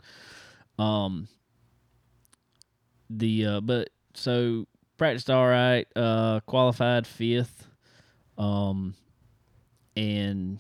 Um. 0.79 1.29
The 3.11 3.47
uh, 3.47 3.61
but 3.61 3.91
so 4.15 4.67
practiced 4.97 5.31
all 5.31 5.47
right. 5.47 5.87
Uh, 5.95 6.41
qualified 6.47 7.07
fifth. 7.07 7.67
Um, 8.39 8.95
and 9.97 10.59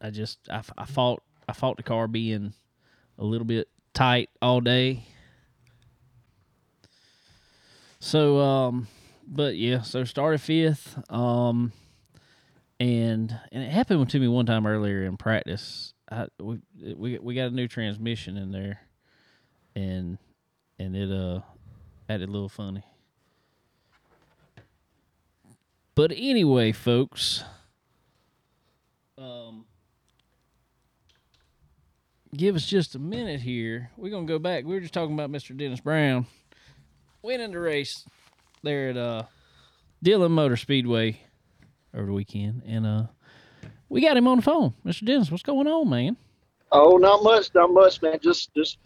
I 0.00 0.10
just 0.10 0.38
I, 0.50 0.62
I 0.76 0.84
fought 0.84 1.22
I 1.48 1.52
fought 1.52 1.78
the 1.78 1.82
car 1.82 2.06
being 2.06 2.52
a 3.18 3.24
little 3.24 3.46
bit 3.46 3.68
tight 3.94 4.30
all 4.42 4.60
day. 4.60 5.06
So, 8.00 8.38
um, 8.38 8.86
but 9.26 9.56
yeah, 9.56 9.82
so 9.82 10.04
started 10.04 10.40
fifth. 10.40 10.98
Um, 11.10 11.72
and 12.80 13.38
and 13.52 13.62
it 13.62 13.70
happened 13.70 14.10
to 14.10 14.18
me 14.18 14.28
one 14.28 14.46
time 14.46 14.66
earlier 14.66 15.04
in 15.04 15.16
practice. 15.16 15.94
I 16.10 16.26
we 16.40 16.58
we 16.94 17.18
we 17.18 17.34
got 17.34 17.46
a 17.46 17.54
new 17.54 17.68
transmission 17.68 18.36
in 18.36 18.52
there, 18.52 18.80
and 19.74 20.18
and 20.78 20.96
it 20.96 21.10
uh 21.10 21.40
acted 22.08 22.28
a 22.28 22.32
little 22.32 22.48
funny. 22.48 22.84
But 25.94 26.12
anyway, 26.16 26.72
folks, 26.72 27.44
um, 29.16 29.64
give 32.36 32.56
us 32.56 32.66
just 32.66 32.96
a 32.96 32.98
minute 32.98 33.40
here. 33.40 33.90
We're 33.96 34.10
gonna 34.10 34.26
go 34.26 34.40
back. 34.40 34.64
We 34.64 34.74
were 34.74 34.80
just 34.80 34.94
talking 34.94 35.14
about 35.14 35.30
Mr. 35.30 35.56
Dennis 35.56 35.80
Brown 35.80 36.26
winning 37.22 37.52
the 37.52 37.58
race 37.58 38.04
there 38.64 38.88
at 38.88 38.96
uh 38.96 39.22
Dillon 40.02 40.32
Motor 40.32 40.56
Speedway 40.56 41.20
over 41.94 42.06
the 42.06 42.12
weekend, 42.12 42.62
and 42.66 42.86
uh 42.86 43.02
we 43.88 44.00
got 44.00 44.16
him 44.16 44.26
on 44.26 44.38
the 44.38 44.42
phone. 44.42 44.74
Mr. 44.84 45.06
Dennis, 45.06 45.30
what's 45.30 45.42
going 45.42 45.66
on, 45.66 45.88
man? 45.88 46.16
Oh, 46.72 46.96
not 46.96 47.22
much, 47.22 47.50
not 47.54 47.72
much, 47.72 48.02
man. 48.02 48.18
Just 48.20 48.52
just 48.54 48.78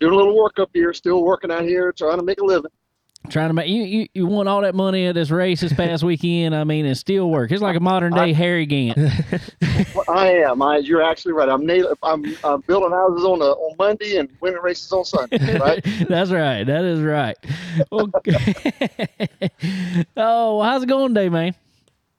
doing 0.00 0.12
a 0.12 0.16
little 0.16 0.36
work 0.36 0.58
up 0.58 0.70
here. 0.74 0.92
Still 0.92 1.22
working 1.22 1.50
out 1.52 1.62
here, 1.62 1.92
trying 1.92 2.18
to 2.18 2.24
make 2.24 2.40
a 2.40 2.44
living. 2.44 2.70
Trying 3.28 3.48
to 3.48 3.54
make 3.54 3.68
you, 3.68 3.82
you 3.82 4.06
you 4.14 4.26
won 4.26 4.46
all 4.46 4.60
that 4.62 4.74
money 4.74 5.06
at 5.06 5.14
this 5.14 5.30
race 5.30 5.60
this 5.60 5.72
past 5.72 6.04
weekend. 6.04 6.54
I 6.54 6.62
mean, 6.64 6.86
it's 6.86 7.00
still 7.00 7.28
work. 7.28 7.50
It's 7.50 7.62
like 7.62 7.76
a 7.76 7.80
modern 7.80 8.14
day 8.14 8.32
Harry 8.32 8.66
Gant. 8.66 8.96
I 10.08 10.28
am. 10.28 10.62
I, 10.62 10.78
you're 10.78 11.02
actually 11.02 11.32
right. 11.32 11.48
I'm 11.48 11.66
nail- 11.66 11.92
I'm, 12.04 12.24
I'm 12.44 12.60
building 12.62 12.92
houses 12.92 13.24
on 13.24 13.42
a, 13.42 13.46
on 13.46 13.76
Monday 13.78 14.18
and 14.18 14.28
winning 14.40 14.60
races 14.62 14.92
on 14.92 15.04
Sunday. 15.04 15.58
Right? 15.58 15.84
That's 16.08 16.30
right. 16.30 16.62
That 16.64 16.84
is 16.84 17.00
right. 17.00 17.36
Okay. 17.90 19.50
oh, 20.16 20.62
how's 20.62 20.84
it 20.84 20.86
going 20.86 21.14
today, 21.14 21.28
man? 21.28 21.54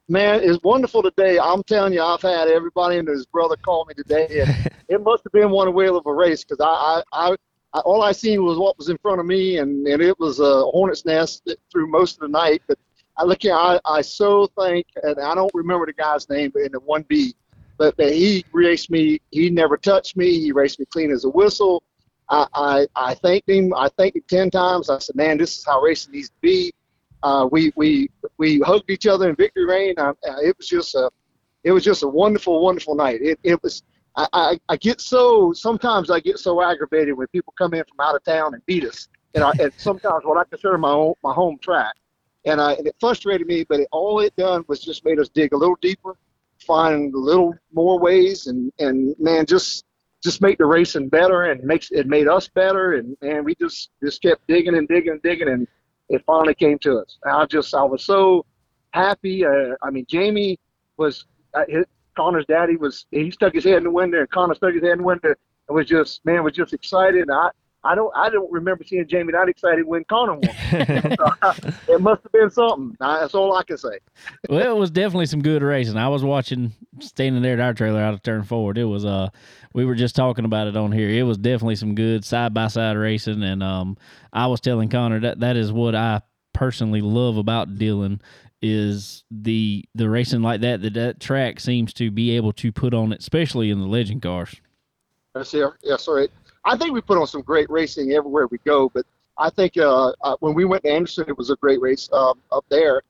man, 0.10 0.42
it's 0.44 0.62
wonderful 0.64 1.04
today. 1.04 1.38
I'm 1.40 1.64
telling 1.64 1.94
you, 1.94 2.02
I've 2.02 2.22
had 2.22 2.48
everybody 2.48 2.98
and 2.98 3.08
his 3.08 3.26
brother 3.26 3.56
call 3.58 3.86
me 3.86 3.94
today, 3.94 4.42
and 4.42 4.70
it 4.88 5.04
must 5.04 5.24
have 5.24 5.34
been 5.34 5.52
one 5.52 5.74
whale 5.74 5.98
of 5.98 6.06
a 6.06 6.14
race 6.14 6.44
because 6.44 6.60
I, 6.62 7.02
I, 7.12 7.32
I, 7.32 7.36
I, 7.78 7.80
all 7.82 8.02
I 8.02 8.12
seen 8.12 8.44
was 8.44 8.58
what 8.58 8.78
was 8.78 8.90
in 8.90 8.98
front 8.98 9.20
of 9.20 9.26
me, 9.26 9.58
and, 9.58 9.86
and 9.88 10.02
it 10.02 10.20
was 10.20 10.40
a 10.40 10.64
hornet's 10.64 11.06
nest 11.06 11.50
through 11.72 11.88
most 11.88 12.16
of 12.16 12.22
the 12.22 12.28
night. 12.28 12.62
But 12.68 12.80
I 13.18 13.24
look 13.24 13.46
at, 13.46 13.52
I, 13.52 13.80
I 13.86 14.02
so 14.02 14.48
think, 14.60 14.88
and 15.04 15.20
I 15.20 15.36
don't 15.36 15.52
remember 15.54 15.86
the 15.86 15.94
guy's 15.94 16.30
name, 16.30 16.52
but 16.54 16.64
in 16.64 16.72
the 16.72 16.80
one 16.80 17.04
B, 17.08 17.36
but, 17.78 17.96
but 17.98 18.12
he 18.12 18.44
raced 18.52 18.90
me. 18.90 19.22
He 19.32 19.50
never 19.50 19.78
touched 19.78 20.18
me. 20.18 20.40
He 20.40 20.52
raced 20.52 20.80
me 20.80 20.86
clean 20.86 21.12
as 21.12 21.26
a 21.26 21.30
whistle. 21.30 21.84
I, 22.30 22.48
I, 22.54 22.88
I 22.96 23.14
thanked 23.16 23.50
him. 23.50 23.74
I 23.74 23.90
thanked 23.98 24.18
him 24.18 24.24
ten 24.28 24.50
times. 24.50 24.90
I 24.90 25.00
said, 25.00 25.16
man, 25.16 25.38
this 25.38 25.58
is 25.58 25.66
how 25.66 25.82
racing 25.82 26.14
needs 26.14 26.30
to 26.30 26.36
be. 26.42 26.74
Uh, 27.24 27.48
we 27.52 27.72
we 27.76 28.10
we 28.38 28.60
hugged 28.60 28.90
each 28.90 29.08
other 29.08 29.30
in 29.30 29.36
victory 29.36 29.66
lane. 29.66 29.96
Uh, 29.98 30.14
it 30.24 30.56
was 30.58 30.68
just 30.68 30.94
a 30.96 31.10
it 31.64 31.72
was 31.72 31.84
just 31.84 32.04
a 32.04 32.08
wonderful 32.08 32.64
wonderful 32.64 32.96
night. 32.96 33.22
It 33.22 33.40
it 33.44 33.62
was. 33.64 33.84
I, 34.18 34.28
I, 34.34 34.60
I 34.70 34.78
get 34.78 35.00
so 35.00 35.54
sometimes 35.54 36.10
I 36.10 36.20
get 36.20 36.40
so 36.40 36.62
aggravated 36.62 37.16
when 37.16 37.28
people 37.28 37.54
come 37.58 37.74
in 37.76 37.84
from 37.86 38.06
out 38.06 38.16
of 38.16 38.24
town 38.24 38.56
and 38.56 38.66
beat 38.66 38.84
us, 38.84 39.08
and, 39.36 39.44
I, 39.44 39.52
and 39.60 39.72
sometimes 39.78 40.26
what 40.26 40.38
I 40.38 40.44
consider 40.44 40.78
my 40.78 40.92
own, 40.92 41.14
my 41.24 41.34
home 41.34 41.60
track, 41.62 41.96
and 42.46 42.60
I 42.60 42.74
and 42.74 42.88
it 42.88 42.96
frustrated 43.00 43.46
me. 43.46 43.64
But 43.64 43.82
it, 43.82 43.88
all 43.92 44.20
it 44.20 44.36
done 44.36 44.66
was 44.68 44.82
just 44.82 45.06
made 45.06 45.20
us 45.20 45.30
dig 45.30 45.54
a 45.54 45.58
little 45.58 45.78
deeper, 45.82 46.18
find 46.66 47.14
a 47.14 47.18
little 47.18 47.54
more 47.72 48.00
ways, 48.00 48.48
and 48.48 48.72
and 48.80 49.16
man, 49.20 49.46
just 49.46 49.86
just 50.24 50.42
make 50.42 50.58
the 50.58 50.66
racing 50.66 51.10
better 51.10 51.44
and 51.44 51.64
makes 51.64 51.92
it 51.92 52.08
made 52.08 52.28
us 52.28 52.48
better, 52.48 52.94
and 52.96 53.16
and 53.22 53.46
we 53.46 53.54
just 53.56 53.92
just 54.04 54.24
kept 54.24 54.46
digging 54.48 54.76
and 54.76 54.88
digging 54.88 55.12
and 55.12 55.22
digging, 55.22 55.48
and 55.48 55.68
it 56.10 56.24
finally 56.26 56.56
came 56.56 56.80
to 56.80 56.98
us. 56.98 57.20
And 57.24 57.34
I 57.36 57.46
just 57.46 57.76
I 57.76 57.84
was 57.84 58.04
so 58.04 58.48
happy. 58.94 59.46
Uh, 59.46 59.76
I 59.84 59.92
mean, 59.92 60.06
Jamie 60.10 60.60
was 60.98 61.26
uh, 61.54 61.66
Connor's 62.18 62.46
daddy 62.48 62.76
was 62.76 63.06
he 63.12 63.32
stuck 63.32 63.54
his 63.54 63.64
head 63.64 63.78
in 63.78 63.84
the 63.84 63.92
window, 63.92 64.20
and 64.20 64.30
Connor 64.30 64.56
stuck 64.56 64.74
his 64.74 64.84
head 64.84 64.94
in 64.94 64.98
the 64.98 65.04
window, 65.04 65.36
and 65.68 65.76
was 65.76 65.88
just 65.88 66.26
man 66.26 66.44
was 66.44 66.54
just 66.54 66.74
excited. 66.74 67.22
And 67.22 67.32
I 67.32 67.50
I 67.84 67.94
don't 67.96 68.12
I 68.16 68.30
don't 68.30 68.52
remember 68.52 68.84
seeing 68.84 69.08
Jamie 69.08 69.32
that 69.34 69.48
excited 69.48 69.86
when 69.86 70.04
Connor 70.06 70.34
won. 70.34 70.42
it 71.88 72.02
must 72.02 72.24
have 72.24 72.32
been 72.32 72.50
something. 72.50 72.98
That's 73.00 73.36
all 73.36 73.56
I 73.56 73.64
can 73.64 73.78
say. 73.78 74.00
well, 74.50 74.76
it 74.76 74.80
was 74.80 74.90
definitely 74.90 75.28
some 75.28 75.44
good 75.44 75.62
racing. 75.62 75.96
I 75.96 76.10
was 76.10 76.24
watching, 76.24 76.74
standing 77.00 77.44
there 77.44 77.54
at 77.54 77.60
our 77.60 77.74
trailer 77.74 78.02
out 78.02 78.16
of 78.16 78.24
turn 78.24 78.44
forward. 78.44 78.80
It 78.80 78.86
was 78.86 79.06
uh, 79.06 79.30
we 79.74 79.86
were 79.86 79.96
just 79.96 80.16
talking 80.16 80.44
about 80.44 80.68
it 80.68 80.76
on 80.76 80.92
here. 80.92 81.10
It 81.10 81.24
was 81.24 81.38
definitely 81.38 81.76
some 81.76 81.94
good 81.94 82.26
side 82.26 82.54
by 82.54 82.68
side 82.68 82.98
racing, 82.98 83.44
and 83.44 83.62
um, 83.62 83.96
I 84.34 84.48
was 84.48 84.60
telling 84.60 84.90
Connor 84.90 85.20
that 85.20 85.40
that 85.42 85.56
is 85.56 85.72
what 85.72 85.94
I 85.94 86.22
personally 86.54 87.02
love 87.02 87.38
about 87.38 87.78
Dillon 87.78 88.20
is 88.62 89.24
the 89.30 89.86
the 89.94 90.10
racing 90.10 90.42
like 90.42 90.62
that 90.62 90.82
that 90.82 90.94
that 90.94 91.20
track 91.20 91.60
seems 91.60 91.94
to 91.94 92.10
be 92.10 92.32
able 92.32 92.52
to 92.52 92.72
put 92.72 92.94
on 92.94 93.14
especially 93.14 93.70
in 93.70 93.80
the 93.80 93.86
legend 93.86 94.22
cars. 94.22 94.56
That's 95.34 95.54
it. 95.54 95.70
Yeah, 95.84 95.98
sorry. 95.98 96.30
I 96.66 96.76
think 96.76 96.94
we 96.94 97.02
put 97.02 97.18
on 97.18 97.28
some 97.28 97.42
great 97.42 97.70
racing 97.70 98.12
everywhere 98.14 98.48
we 98.48 98.58
go, 98.66 98.90
but 98.90 99.06
I 99.38 99.50
think 99.50 99.78
uh, 99.78 100.14
uh, 100.22 100.36
when 100.40 100.56
we 100.56 100.66
went 100.66 100.84
to 100.84 100.90
Anderson, 100.90 101.26
it 101.28 101.38
was 101.38 101.50
a 101.50 101.56
great 101.58 101.80
race 101.80 102.10
um, 102.12 102.40
up 102.52 102.66
there. 102.70 103.04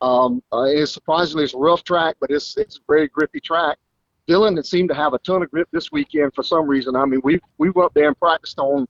Um, 0.00 0.42
uh, 0.52 0.62
it's 0.62 0.92
surprisingly 0.92 1.44
it's 1.44 1.54
a 1.54 1.58
rough 1.58 1.84
track, 1.84 2.16
but 2.20 2.30
it's 2.30 2.56
it's 2.56 2.76
a 2.76 2.80
very 2.88 3.08
grippy 3.08 3.40
track. 3.40 3.78
Had 4.26 4.66
seemed 4.66 4.88
to 4.88 4.94
have 4.94 5.12
a 5.12 5.18
ton 5.18 5.42
of 5.42 5.50
grip 5.50 5.68
this 5.70 5.92
weekend 5.92 6.34
for 6.34 6.42
some 6.42 6.66
reason. 6.66 6.96
I 6.96 7.04
mean, 7.04 7.20
we 7.22 7.40
we 7.58 7.70
went 7.70 7.92
there 7.94 8.08
and 8.08 8.18
practiced 8.18 8.58
on 8.58 8.86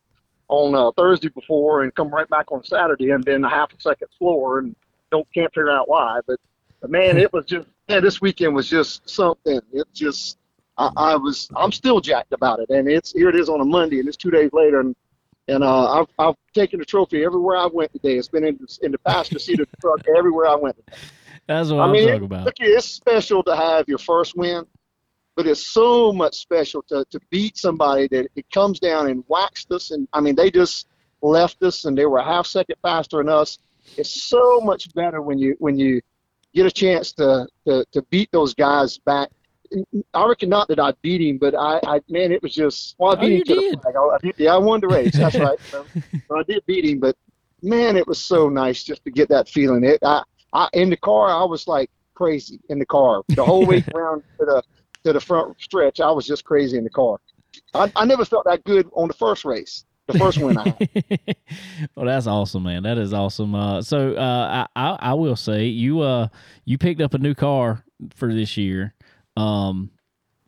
on 0.48 0.74
uh, 0.74 0.92
Thursday 0.92 1.29
before 1.29 1.83
and 1.83 1.94
come 1.94 2.09
right 2.09 2.29
back 2.29 2.53
on 2.53 2.62
Saturday 2.62 3.11
and 3.11 3.24
then 3.24 3.44
a 3.44 3.48
half 3.48 3.72
a 3.72 3.81
second 3.81 4.09
slower 4.16 4.61
and 4.61 4.77
don't 5.10 5.26
can't 5.32 5.52
figure 5.52 5.70
out 5.70 5.88
why. 5.88 6.20
But, 6.26 6.38
but 6.80 6.90
man, 6.90 7.18
it 7.18 7.32
was 7.32 7.44
just 7.46 7.66
man, 7.88 8.02
this 8.02 8.20
weekend 8.20 8.54
was 8.54 8.68
just 8.68 9.08
something. 9.08 9.60
It 9.72 9.86
just 9.92 10.38
I, 10.76 10.90
I 10.96 11.16
was 11.16 11.48
I'm 11.56 11.72
still 11.72 12.00
jacked 12.00 12.32
about 12.32 12.60
it, 12.60 12.70
and 12.70 12.88
it's 12.88 13.12
here 13.12 13.28
it 13.28 13.36
is 13.36 13.48
on 13.48 13.60
a 13.60 13.64
Monday, 13.64 14.00
and 14.00 14.08
it's 14.08 14.16
two 14.16 14.30
days 14.30 14.50
later, 14.52 14.80
and 14.80 14.96
and 15.48 15.62
uh, 15.62 16.00
I've 16.00 16.06
I've 16.18 16.36
taken 16.54 16.78
the 16.78 16.84
trophy 16.84 17.24
everywhere 17.24 17.56
I 17.56 17.66
went 17.66 17.92
today. 17.92 18.16
It's 18.16 18.28
been 18.28 18.44
in 18.44 18.58
in 18.82 18.92
the 18.92 18.98
passenger 18.98 19.38
seat 19.38 19.60
of 19.60 19.68
the 19.70 19.76
truck 19.78 20.00
everywhere 20.16 20.46
I 20.46 20.56
went. 20.56 20.76
Today. 20.76 20.98
That's 21.46 21.70
what 21.70 21.80
I 21.80 21.84
I'm 21.84 21.92
mean, 21.92 22.08
talking 22.08 22.24
about. 22.24 22.44
Look, 22.46 22.54
it's 22.60 22.86
special 22.86 23.42
to 23.44 23.54
have 23.54 23.88
your 23.88 23.98
first 23.98 24.36
win, 24.36 24.64
but 25.36 25.46
it's 25.46 25.66
so 25.66 26.12
much 26.12 26.36
special 26.36 26.82
to, 26.84 27.04
to 27.10 27.20
beat 27.30 27.58
somebody 27.58 28.08
that 28.08 28.28
it 28.34 28.50
comes 28.50 28.80
down 28.80 29.08
and 29.08 29.24
waxed 29.28 29.70
us. 29.70 29.90
And 29.90 30.08
I 30.12 30.20
mean, 30.20 30.34
they 30.34 30.50
just 30.50 30.88
left 31.22 31.62
us, 31.62 31.84
and 31.84 31.96
they 31.96 32.06
were 32.06 32.18
a 32.18 32.24
half 32.24 32.46
second 32.46 32.76
faster 32.82 33.18
than 33.18 33.28
us. 33.28 33.58
It's 33.96 34.28
so 34.28 34.60
much 34.60 34.92
better 34.94 35.22
when 35.22 35.38
you 35.38 35.56
when 35.58 35.78
you 35.78 36.00
get 36.54 36.66
a 36.66 36.70
chance 36.70 37.12
to 37.14 37.46
to, 37.66 37.84
to 37.92 38.02
beat 38.10 38.28
those 38.32 38.54
guys 38.54 38.98
back. 38.98 39.28
I 40.12 40.26
reckon 40.26 40.48
not 40.50 40.68
that 40.68 40.78
I 40.78 40.92
beat 41.02 41.20
him, 41.20 41.38
but 41.38 41.54
I, 41.54 41.80
I 41.84 42.00
man, 42.08 42.30
it 42.32 42.42
was 42.42 42.54
just 42.54 42.94
well, 42.98 43.12
I 43.12 43.16
Oh, 43.16 43.26
beat 43.26 43.32
you 43.32 43.38
him 43.38 43.44
to 43.46 43.54
did. 43.54 43.74
the 43.78 43.82
flag. 43.82 43.94
I, 43.96 44.00
I 44.00 44.18
did, 44.22 44.34
yeah, 44.38 44.54
I 44.54 44.58
won 44.58 44.80
the 44.80 44.88
race. 44.88 45.16
That's 45.18 45.38
right. 45.38 45.58
So, 45.70 45.88
so 46.28 46.38
I 46.38 46.42
did 46.44 46.64
beat 46.66 46.84
him, 46.84 47.00
but 47.00 47.16
man, 47.62 47.96
it 47.96 48.06
was 48.06 48.18
so 48.18 48.48
nice 48.48 48.82
just 48.84 49.04
to 49.04 49.10
get 49.10 49.28
that 49.28 49.48
feeling. 49.48 49.84
It 49.84 49.98
I, 50.02 50.22
I 50.52 50.68
in 50.72 50.90
the 50.90 50.96
car, 50.96 51.28
I 51.28 51.44
was 51.44 51.66
like 51.66 51.90
crazy 52.14 52.60
in 52.68 52.78
the 52.78 52.86
car 52.86 53.22
the 53.36 53.44
whole 53.44 53.66
way 53.66 53.82
around 53.94 54.22
to 54.38 54.46
the 54.46 54.62
to 55.04 55.12
the 55.12 55.20
front 55.20 55.60
stretch. 55.60 56.00
I 56.00 56.10
was 56.10 56.26
just 56.26 56.44
crazy 56.44 56.78
in 56.78 56.84
the 56.84 56.90
car. 56.90 57.18
I, 57.74 57.90
I 57.96 58.04
never 58.04 58.24
felt 58.24 58.44
that 58.46 58.64
good 58.64 58.88
on 58.94 59.08
the 59.08 59.14
first 59.14 59.44
race, 59.44 59.84
the 60.06 60.18
first 60.18 60.40
one 60.40 60.58
I 60.58 60.68
had. 60.68 61.36
well, 61.94 62.06
that's 62.06 62.26
awesome, 62.26 62.64
man. 62.64 62.82
That 62.82 62.98
is 62.98 63.12
awesome. 63.12 63.54
Uh, 63.54 63.82
so 63.82 64.14
uh, 64.14 64.66
I, 64.76 64.80
I 64.80 64.98
I 65.10 65.14
will 65.14 65.36
say 65.36 65.66
you 65.66 66.00
uh 66.00 66.28
you 66.64 66.78
picked 66.78 67.00
up 67.00 67.14
a 67.14 67.18
new 67.18 67.34
car 67.34 67.84
for 68.14 68.32
this 68.32 68.56
year, 68.56 68.94
um, 69.36 69.90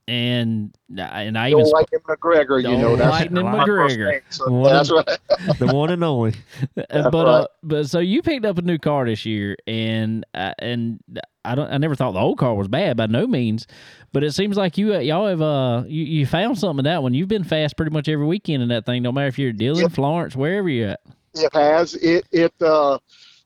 and 0.08 0.72
and 0.96 1.36
I 1.36 1.48
even 1.50 1.64
Don't 1.64 1.72
like 1.72 1.92
him 1.92 2.00
McGregor, 2.08 2.62
you 2.62 2.76
know. 2.76 2.90
Don't 2.90 2.98
That's 2.98 3.10
like 3.10 3.30
him 3.30 3.36
McGregor. 3.38 4.10
name, 4.12 4.20
so 4.30 4.50
One 4.50 4.72
that's 4.72 4.90
right. 4.92 5.18
the 5.58 5.66
one 5.66 5.90
and 5.90 6.02
only. 6.04 6.34
Uh, 6.90 7.10
but 7.10 7.26
right. 7.26 7.32
uh, 7.32 7.46
but 7.62 7.88
so 7.88 7.98
you 7.98 8.22
picked 8.22 8.44
up 8.44 8.58
a 8.58 8.62
new 8.62 8.78
car 8.78 9.04
this 9.06 9.26
year, 9.26 9.56
and 9.66 10.24
uh, 10.34 10.52
and 10.60 11.00
I 11.44 11.54
don't 11.54 11.70
I 11.72 11.78
never 11.78 11.94
thought 11.94 12.12
the 12.12 12.20
old 12.20 12.38
car 12.38 12.54
was 12.54 12.68
bad 12.68 12.96
by 12.96 13.06
no 13.06 13.26
means, 13.26 13.66
but 14.12 14.22
it 14.22 14.32
seems 14.32 14.56
like 14.56 14.78
you 14.78 14.94
uh, 14.94 14.98
y'all 14.98 15.26
have 15.26 15.42
uh 15.42 15.82
you, 15.86 16.04
you 16.04 16.26
found 16.26 16.58
something 16.58 16.80
in 16.80 16.84
that 16.84 17.02
one. 17.02 17.12
You've 17.14 17.28
been 17.28 17.44
fast 17.44 17.76
pretty 17.76 17.92
much 17.92 18.08
every 18.08 18.26
weekend 18.26 18.62
in 18.62 18.68
that 18.68 18.86
thing, 18.86 19.02
no 19.02 19.10
matter 19.10 19.26
if 19.28 19.38
you're 19.38 19.50
at 19.50 19.56
Dillon, 19.58 19.82
Yep. 19.82 19.92
Florence, 19.92 20.36
wherever 20.36 20.68
you're 20.68 20.90
at. 20.90 21.00
It 21.34 21.52
has. 21.52 21.94
It 21.96 22.26
it 22.30 22.52
uh, 22.62 22.98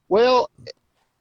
well, 0.08 0.50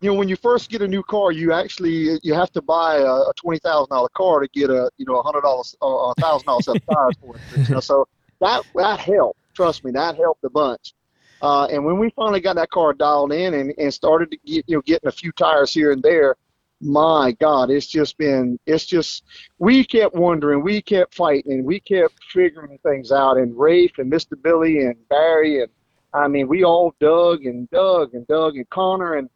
you 0.01 0.09
know, 0.09 0.17
when 0.17 0.29
you 0.29 0.35
first 0.35 0.69
get 0.69 0.81
a 0.81 0.87
new 0.87 1.03
car, 1.03 1.31
you 1.31 1.51
actually 1.51 2.19
you 2.23 2.33
have 2.33 2.51
to 2.51 2.61
buy 2.61 2.97
a, 2.97 3.05
a 3.05 3.33
twenty 3.35 3.59
thousand 3.59 3.89
dollar 3.89 4.09
car 4.09 4.39
to 4.39 4.47
get 4.47 4.69
a 4.69 4.89
you 4.97 5.05
know 5.05 5.19
a 5.19 5.23
hundred 5.23 5.41
dollars 5.41 5.75
a 5.81 6.13
thousand 6.19 6.45
dollars 6.45 6.65
set 6.65 6.75
of 6.77 6.85
tires 6.85 7.15
for 7.21 7.35
it. 7.35 7.67
You 7.67 7.75
know, 7.75 7.79
so 7.79 8.07
that 8.39 8.63
that 8.75 8.99
helped. 8.99 9.39
Trust 9.53 9.83
me, 9.83 9.91
that 9.91 10.15
helped 10.15 10.43
a 10.43 10.49
bunch. 10.49 10.93
Uh, 11.41 11.65
and 11.65 11.83
when 11.83 11.97
we 11.97 12.09
finally 12.11 12.39
got 12.41 12.55
that 12.55 12.69
car 12.69 12.93
dialed 12.93 13.31
in 13.31 13.53
and, 13.53 13.73
and 13.77 13.93
started 13.93 14.31
to 14.31 14.37
get 14.45 14.63
you 14.67 14.77
know 14.77 14.81
getting 14.81 15.07
a 15.07 15.11
few 15.11 15.31
tires 15.33 15.73
here 15.73 15.91
and 15.91 16.01
there, 16.01 16.35
my 16.81 17.35
God, 17.39 17.69
it's 17.69 17.87
just 17.87 18.17
been, 18.17 18.57
it's 18.65 18.85
just, 18.85 19.23
we 19.57 19.83
kept 19.83 20.15
wondering, 20.15 20.63
we 20.63 20.81
kept 20.81 21.13
fighting, 21.13 21.65
we 21.65 21.79
kept 21.79 22.13
figuring 22.31 22.79
things 22.83 23.11
out. 23.11 23.37
And 23.37 23.57
Rafe 23.57 23.97
and 23.97 24.11
Mr. 24.11 24.41
Billy 24.41 24.85
and 24.85 24.95
Barry, 25.09 25.61
and 25.61 25.71
I 26.13 26.27
mean, 26.27 26.47
we 26.47 26.63
all 26.63 26.93
dug 26.99 27.45
and 27.45 27.69
dug 27.69 28.13
and 28.13 28.25
dug, 28.27 28.55
and 28.55 28.69
Connor, 28.69 29.15
and 29.15 29.29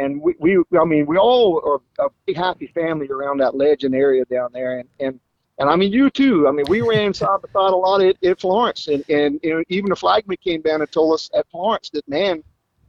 and 0.00 0.22
we, 0.22 0.34
we 0.38 0.58
I 0.80 0.84
mean, 0.84 1.06
we 1.06 1.16
all 1.16 1.60
are 1.64 2.06
a 2.06 2.10
big 2.26 2.36
happy 2.36 2.68
family 2.68 3.08
around 3.08 3.38
that 3.38 3.54
legend 3.54 3.94
area 3.94 4.24
down 4.24 4.50
there, 4.52 4.78
and 4.78 4.88
and 4.98 5.20
and 5.58 5.68
I 5.68 5.76
mean, 5.76 5.92
you 5.92 6.10
too. 6.10 6.48
I 6.48 6.52
mean, 6.52 6.64
we 6.68 6.80
ran 6.80 7.12
side 7.12 7.40
by 7.42 7.48
side 7.52 7.72
a 7.72 7.76
lot 7.76 8.00
at, 8.00 8.16
at 8.24 8.40
Florence, 8.40 8.88
and 8.88 9.04
and 9.10 9.40
know, 9.42 9.62
even 9.68 9.90
the 9.90 9.96
flagman 9.96 10.38
came 10.42 10.62
down 10.62 10.80
and 10.80 10.90
told 10.90 11.14
us 11.14 11.30
at 11.34 11.46
Florence 11.50 11.90
that 11.90 12.08
man, 12.08 12.42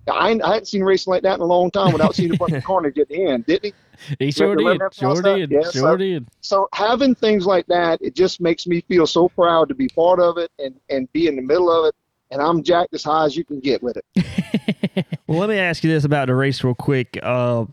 I, 0.09 0.29
I 0.43 0.53
hadn't 0.53 0.67
seen 0.67 0.83
racing 0.83 1.11
like 1.11 1.23
that 1.23 1.35
in 1.35 1.41
a 1.41 1.45
long 1.45 1.69
time 1.69 1.91
without 1.91 2.15
seeing 2.15 2.33
a 2.33 2.37
bunch 2.37 2.53
of 2.53 2.63
carnage 2.71 2.97
at 2.97 3.09
the 3.09 3.25
end, 3.25 3.45
didn't 3.45 3.73
he? 4.17 4.25
He 4.25 4.31
sure 4.31 4.55
did. 4.55 4.81
Sure 4.93 5.21
did. 5.21 5.51
Yeah, 5.51 5.61
Sure 5.63 5.71
so- 5.71 5.97
did. 5.97 6.27
So 6.41 6.69
having 6.73 7.13
things 7.13 7.45
like 7.45 7.67
that, 7.67 8.01
it 8.01 8.15
just 8.15 8.41
makes 8.41 8.65
me 8.65 8.81
feel 8.81 9.05
so 9.05 9.29
proud 9.29 9.67
to 9.69 9.75
be 9.75 9.87
part 9.89 10.19
of 10.19 10.37
it 10.37 10.51
and 10.59 10.79
and 10.89 11.11
be 11.13 11.27
in 11.27 11.35
the 11.35 11.41
middle 11.41 11.71
of 11.71 11.85
it. 11.87 11.95
And 12.31 12.41
I'm 12.41 12.63
jacked 12.63 12.93
as 12.93 13.03
high 13.03 13.25
as 13.25 13.35
you 13.35 13.43
can 13.43 13.59
get 13.59 13.83
with 13.83 13.97
it. 13.97 15.05
Well, 15.31 15.39
let 15.39 15.47
me 15.47 15.57
ask 15.57 15.81
you 15.85 15.89
this 15.89 16.03
about 16.03 16.27
the 16.27 16.35
race 16.35 16.61
real 16.61 16.75
quick. 16.75 17.17
Uh, 17.23 17.63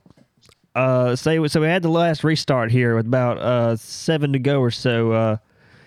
uh, 0.77 1.17
say 1.17 1.45
so 1.49 1.61
we 1.61 1.67
had 1.67 1.83
the 1.83 1.89
last 1.89 2.23
restart 2.23 2.71
here 2.71 2.95
with 2.95 3.07
about 3.07 3.39
uh 3.39 3.75
seven 3.75 4.33
to 4.33 4.39
go 4.39 4.61
or 4.61 4.71
so. 4.71 5.11
Uh, 5.11 5.37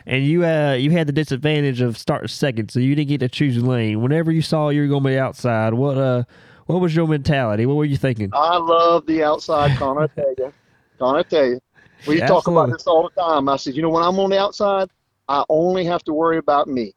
and 0.05 0.25
you 0.25 0.43
uh 0.43 0.73
you 0.73 0.91
had 0.91 1.07
the 1.07 1.13
disadvantage 1.13 1.79
of 1.79 1.97
starting 1.97 2.27
second, 2.27 2.71
so 2.71 2.81
you 2.81 2.93
didn't 2.93 3.07
get 3.07 3.19
to 3.19 3.29
choose 3.29 3.55
your 3.55 3.63
lane. 3.63 4.01
Whenever 4.01 4.33
you 4.33 4.41
saw 4.41 4.67
you 4.67 4.81
were 4.81 4.87
going 4.89 5.03
to 5.03 5.09
be 5.09 5.17
outside, 5.17 5.73
what 5.73 5.97
uh 5.97 6.23
what 6.65 6.81
was 6.81 6.93
your 6.93 7.07
mentality? 7.07 7.65
What 7.65 7.75
were 7.75 7.85
you 7.85 7.95
thinking? 7.95 8.31
I 8.33 8.57
love 8.57 9.05
the 9.05 9.23
outside, 9.23 9.77
Connor. 9.77 10.01
I 10.01 10.07
tell 10.07 10.33
you, 10.37 10.53
Connor, 10.99 11.19
I 11.19 11.23
tell 11.23 11.45
you, 11.45 11.61
we 12.05 12.19
talk 12.19 12.47
about 12.47 12.69
this 12.69 12.85
all 12.85 13.03
the 13.03 13.21
time. 13.21 13.47
I 13.47 13.55
said, 13.55 13.75
you 13.75 13.81
know, 13.81 13.89
when 13.89 14.03
I'm 14.03 14.19
on 14.19 14.31
the 14.31 14.39
outside, 14.39 14.89
I 15.29 15.45
only 15.47 15.85
have 15.85 16.03
to 16.03 16.13
worry 16.13 16.37
about 16.37 16.67
me. 16.67 16.93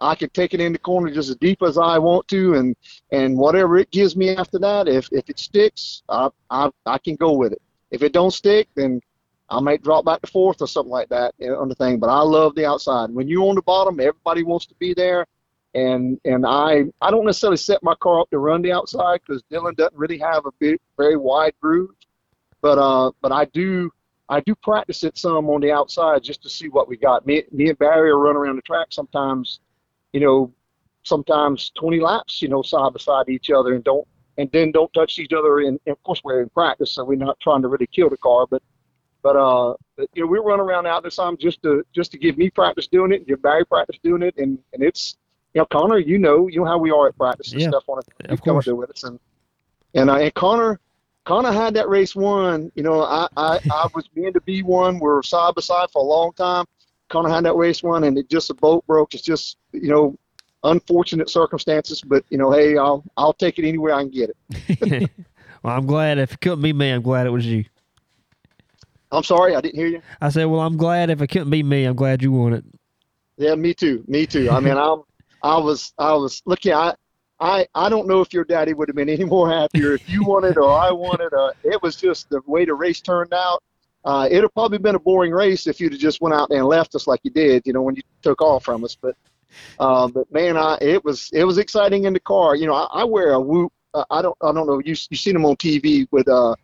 I 0.00 0.14
can 0.14 0.30
take 0.30 0.54
it 0.54 0.60
in 0.60 0.72
the 0.72 0.78
corner 0.78 1.12
just 1.12 1.28
as 1.28 1.36
deep 1.36 1.62
as 1.62 1.76
I 1.76 1.98
want 1.98 2.28
to, 2.28 2.54
and 2.54 2.76
and 3.12 3.36
whatever 3.36 3.78
it 3.78 3.90
gives 3.90 4.16
me 4.16 4.30
after 4.30 4.58
that, 4.60 4.88
if 4.88 5.08
if 5.12 5.28
it 5.28 5.38
sticks, 5.38 6.02
I 6.08 6.28
I, 6.50 6.70
I 6.86 6.98
can 6.98 7.16
go 7.16 7.32
with 7.32 7.52
it. 7.52 7.62
If 7.90 8.02
it 8.02 8.12
don't 8.12 8.30
stick, 8.32 8.68
then 8.74 9.00
I 9.50 9.60
might 9.60 9.82
drop 9.82 10.04
back 10.04 10.20
to 10.20 10.26
fourth 10.26 10.60
or 10.60 10.68
something 10.68 10.90
like 10.90 11.08
that 11.08 11.34
know, 11.38 11.58
on 11.58 11.68
the 11.68 11.74
thing. 11.74 11.98
But 11.98 12.10
I 12.10 12.20
love 12.20 12.54
the 12.54 12.66
outside. 12.66 13.10
When 13.10 13.28
you're 13.28 13.48
on 13.48 13.54
the 13.54 13.62
bottom, 13.62 13.98
everybody 13.98 14.42
wants 14.42 14.66
to 14.66 14.74
be 14.74 14.94
there, 14.94 15.26
and 15.74 16.20
and 16.24 16.46
I 16.46 16.84
I 17.00 17.10
don't 17.10 17.24
necessarily 17.24 17.56
set 17.56 17.82
my 17.82 17.94
car 17.96 18.20
up 18.20 18.30
to 18.30 18.38
run 18.38 18.62
the 18.62 18.72
outside 18.72 19.20
because 19.26 19.42
Dillon 19.50 19.74
doesn't 19.74 19.96
really 19.96 20.18
have 20.18 20.46
a 20.46 20.52
big 20.58 20.78
very 20.96 21.16
wide 21.16 21.54
groove, 21.60 21.90
but 22.60 22.78
uh 22.78 23.10
but 23.20 23.32
I 23.32 23.46
do 23.46 23.90
I 24.28 24.40
do 24.40 24.54
practice 24.54 25.02
it 25.04 25.16
some 25.16 25.48
on 25.48 25.60
the 25.60 25.72
outside 25.72 26.22
just 26.22 26.42
to 26.42 26.48
see 26.50 26.68
what 26.68 26.88
we 26.88 26.96
got. 26.96 27.26
Me 27.26 27.44
me 27.50 27.70
and 27.70 27.78
Barry 27.78 28.12
will 28.12 28.20
run 28.20 28.36
around 28.36 28.56
the 28.56 28.62
track 28.62 28.88
sometimes, 28.90 29.60
you 30.12 30.20
know, 30.20 30.52
sometimes 31.02 31.70
20 31.78 32.00
laps, 32.00 32.42
you 32.42 32.48
know, 32.48 32.62
side 32.62 32.92
by 32.92 32.98
side 32.98 33.28
each 33.28 33.50
other 33.50 33.74
and 33.74 33.84
don't 33.84 34.06
and 34.36 34.48
then 34.52 34.70
don't 34.70 34.92
touch 34.94 35.18
each 35.18 35.32
other. 35.32 35.60
And, 35.60 35.78
and 35.86 35.92
of 35.92 36.02
course 36.02 36.20
we're 36.24 36.42
in 36.42 36.48
practice, 36.50 36.92
so 36.92 37.04
we're 37.04 37.16
not 37.18 37.38
trying 37.40 37.62
to 37.62 37.68
really 37.68 37.86
kill 37.88 38.08
the 38.10 38.16
car, 38.18 38.46
but 38.46 38.62
but 39.22 39.36
uh, 39.36 39.74
but, 39.96 40.08
you 40.14 40.22
know, 40.22 40.28
we 40.28 40.38
run 40.38 40.60
around 40.60 40.86
out 40.86 41.02
there 41.02 41.10
some 41.10 41.36
just 41.36 41.62
to 41.62 41.84
just 41.94 42.12
to 42.12 42.18
give 42.18 42.38
me 42.38 42.50
practice 42.50 42.86
doing 42.86 43.12
it, 43.12 43.16
and 43.16 43.26
give 43.26 43.42
Barry 43.42 43.64
practice 43.66 43.98
doing 44.02 44.22
it, 44.22 44.34
and 44.38 44.58
and 44.72 44.82
it's 44.82 45.16
you 45.54 45.60
know, 45.60 45.66
Connor, 45.66 45.98
you 45.98 46.18
know, 46.18 46.46
you 46.46 46.60
know 46.60 46.66
how 46.66 46.78
we 46.78 46.90
are 46.90 47.08
at 47.08 47.16
practice 47.16 47.52
and 47.52 47.60
Yeah, 47.60 47.68
stuff 47.68 47.84
on 47.88 47.98
it. 47.98 48.04
You 48.30 48.36
come 48.36 48.38
up 48.38 48.44
course. 48.44 48.64
there 48.66 48.76
with 48.76 48.90
us, 48.90 49.02
and 49.04 49.18
and 49.94 50.08
uh, 50.08 50.14
and 50.16 50.32
Connor, 50.34 50.78
Connor 51.24 51.52
had 51.52 51.74
that 51.74 51.88
race 51.88 52.14
won. 52.14 52.70
You 52.74 52.82
know, 52.84 53.02
I 53.02 53.28
I, 53.36 53.58
I 53.70 53.88
was 53.94 54.06
being 54.08 54.32
the 54.32 54.40
B 54.42 54.62
one. 54.62 54.94
We 54.94 55.00
were 55.00 55.22
side 55.22 55.54
by 55.54 55.62
side 55.62 55.90
for 55.92 56.00
a 56.00 56.06
long 56.06 56.32
time. 56.34 56.64
Connor 57.08 57.30
had 57.30 57.44
that 57.44 57.56
race 57.56 57.82
won, 57.82 58.04
and 58.04 58.16
it 58.16 58.30
just 58.30 58.48
the 58.48 58.54
boat 58.54 58.86
broke. 58.86 59.14
It's 59.14 59.22
just 59.22 59.57
you 59.72 59.88
know, 59.88 60.16
unfortunate 60.64 61.30
circumstances, 61.30 62.00
but 62.02 62.24
you 62.30 62.38
know, 62.38 62.50
hey, 62.50 62.76
I'll 62.76 63.04
I'll 63.16 63.32
take 63.32 63.58
it 63.58 63.66
anywhere 63.66 63.94
I 63.94 64.02
can 64.02 64.10
get 64.10 64.30
it. 64.30 65.10
well, 65.62 65.76
I'm 65.76 65.86
glad 65.86 66.18
if 66.18 66.32
it 66.32 66.40
couldn't 66.40 66.62
be 66.62 66.72
me, 66.72 66.90
I'm 66.90 67.02
glad 67.02 67.26
it 67.26 67.30
was 67.30 67.46
you. 67.46 67.64
I'm 69.10 69.22
sorry, 69.22 69.54
I 69.54 69.60
didn't 69.60 69.76
hear 69.76 69.86
you. 69.86 70.02
I 70.20 70.28
said, 70.28 70.44
well, 70.44 70.60
I'm 70.60 70.76
glad 70.76 71.10
if 71.10 71.22
it 71.22 71.28
couldn't 71.28 71.50
be 71.50 71.62
me, 71.62 71.84
I'm 71.84 71.96
glad 71.96 72.22
you 72.22 72.32
won 72.32 72.52
it. 72.52 72.64
Yeah, 73.36 73.54
me 73.54 73.72
too. 73.72 74.04
Me 74.06 74.26
too. 74.26 74.50
I 74.50 74.60
mean, 74.60 74.76
I'm, 74.76 75.02
I 75.42 75.56
was, 75.58 75.94
I 75.98 76.12
was 76.12 76.42
looking. 76.44 76.74
I, 76.74 76.94
I, 77.40 77.66
I 77.74 77.88
don't 77.88 78.08
know 78.08 78.20
if 78.20 78.32
your 78.32 78.44
daddy 78.44 78.74
would 78.74 78.88
have 78.88 78.96
been 78.96 79.08
any 79.08 79.24
more 79.24 79.48
happier 79.48 79.94
if 79.94 80.08
you 80.08 80.24
won 80.24 80.44
it 80.44 80.56
or 80.56 80.70
I 80.70 80.90
won 80.90 81.20
it. 81.20 81.32
Uh, 81.32 81.52
it 81.62 81.82
was 81.82 81.96
just 81.96 82.28
the 82.30 82.40
way 82.46 82.64
the 82.64 82.74
race 82.74 83.00
turned 83.00 83.32
out. 83.32 83.62
Uh, 84.04 84.26
it'd 84.30 84.42
have 84.42 84.54
probably 84.54 84.78
been 84.78 84.94
a 84.94 84.98
boring 84.98 85.32
race 85.32 85.66
if 85.66 85.80
you'd 85.80 85.92
have 85.92 86.00
just 86.00 86.20
went 86.20 86.34
out 86.34 86.48
there 86.48 86.58
and 86.58 86.68
left 86.68 86.94
us 86.94 87.06
like 87.06 87.20
you 87.22 87.30
did, 87.30 87.62
you 87.64 87.72
know, 87.72 87.82
when 87.82 87.94
you 87.94 88.02
took 88.22 88.42
off 88.42 88.64
from 88.64 88.84
us. 88.84 88.96
But, 89.00 89.16
uh, 89.78 90.08
but 90.08 90.30
man, 90.32 90.56
I, 90.56 90.78
it 90.80 91.04
was, 91.04 91.30
it 91.32 91.44
was 91.44 91.58
exciting 91.58 92.04
in 92.04 92.12
the 92.12 92.20
car. 92.20 92.56
You 92.56 92.66
know, 92.66 92.74
I, 92.74 93.00
I 93.00 93.04
wear 93.04 93.32
a 93.32 93.40
whoop. 93.40 93.72
Uh, 93.94 94.04
I 94.10 94.22
don't, 94.22 94.36
I 94.42 94.52
don't 94.52 94.66
know. 94.66 94.80
You, 94.84 94.94
you 95.10 95.16
seen 95.16 95.34
them 95.34 95.46
on 95.46 95.56
TV 95.56 96.06
with, 96.10 96.28
uh, 96.28 96.54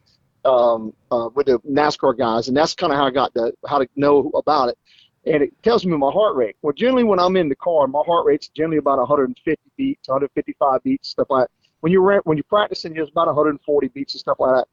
um, 0.44 0.92
uh, 1.10 1.30
with 1.34 1.46
the 1.46 1.58
NASCAR 1.60 2.16
guys, 2.18 2.48
and 2.48 2.56
that's 2.56 2.74
kind 2.74 2.92
of 2.92 2.98
how 2.98 3.06
I 3.06 3.10
got 3.10 3.32
the, 3.34 3.52
how 3.66 3.78
to 3.78 3.88
know 3.96 4.30
about 4.34 4.68
it 4.68 4.78
and 5.26 5.42
it 5.42 5.62
tells 5.62 5.84
me 5.86 5.96
my 5.96 6.10
heart 6.10 6.36
rate. 6.36 6.56
Well, 6.62 6.72
generally 6.72 7.04
when 7.04 7.18
I'm 7.18 7.36
in 7.36 7.48
the 7.48 7.56
car, 7.56 7.86
my 7.86 8.02
heart 8.06 8.26
rate's 8.26 8.48
generally 8.48 8.78
about 8.78 8.98
150 8.98 9.58
beats, 9.76 10.08
155 10.08 10.82
beats, 10.82 11.08
stuff 11.08 11.28
like 11.30 11.46
that. 11.46 11.50
When 11.80 11.92
you're 11.92 12.20
when 12.22 12.36
you're 12.36 12.44
practicing, 12.44 12.96
it's 12.96 13.10
about 13.10 13.26
140 13.26 13.88
beats 13.88 14.14
and 14.14 14.20
stuff 14.20 14.38
like 14.38 14.54
that. 14.56 14.66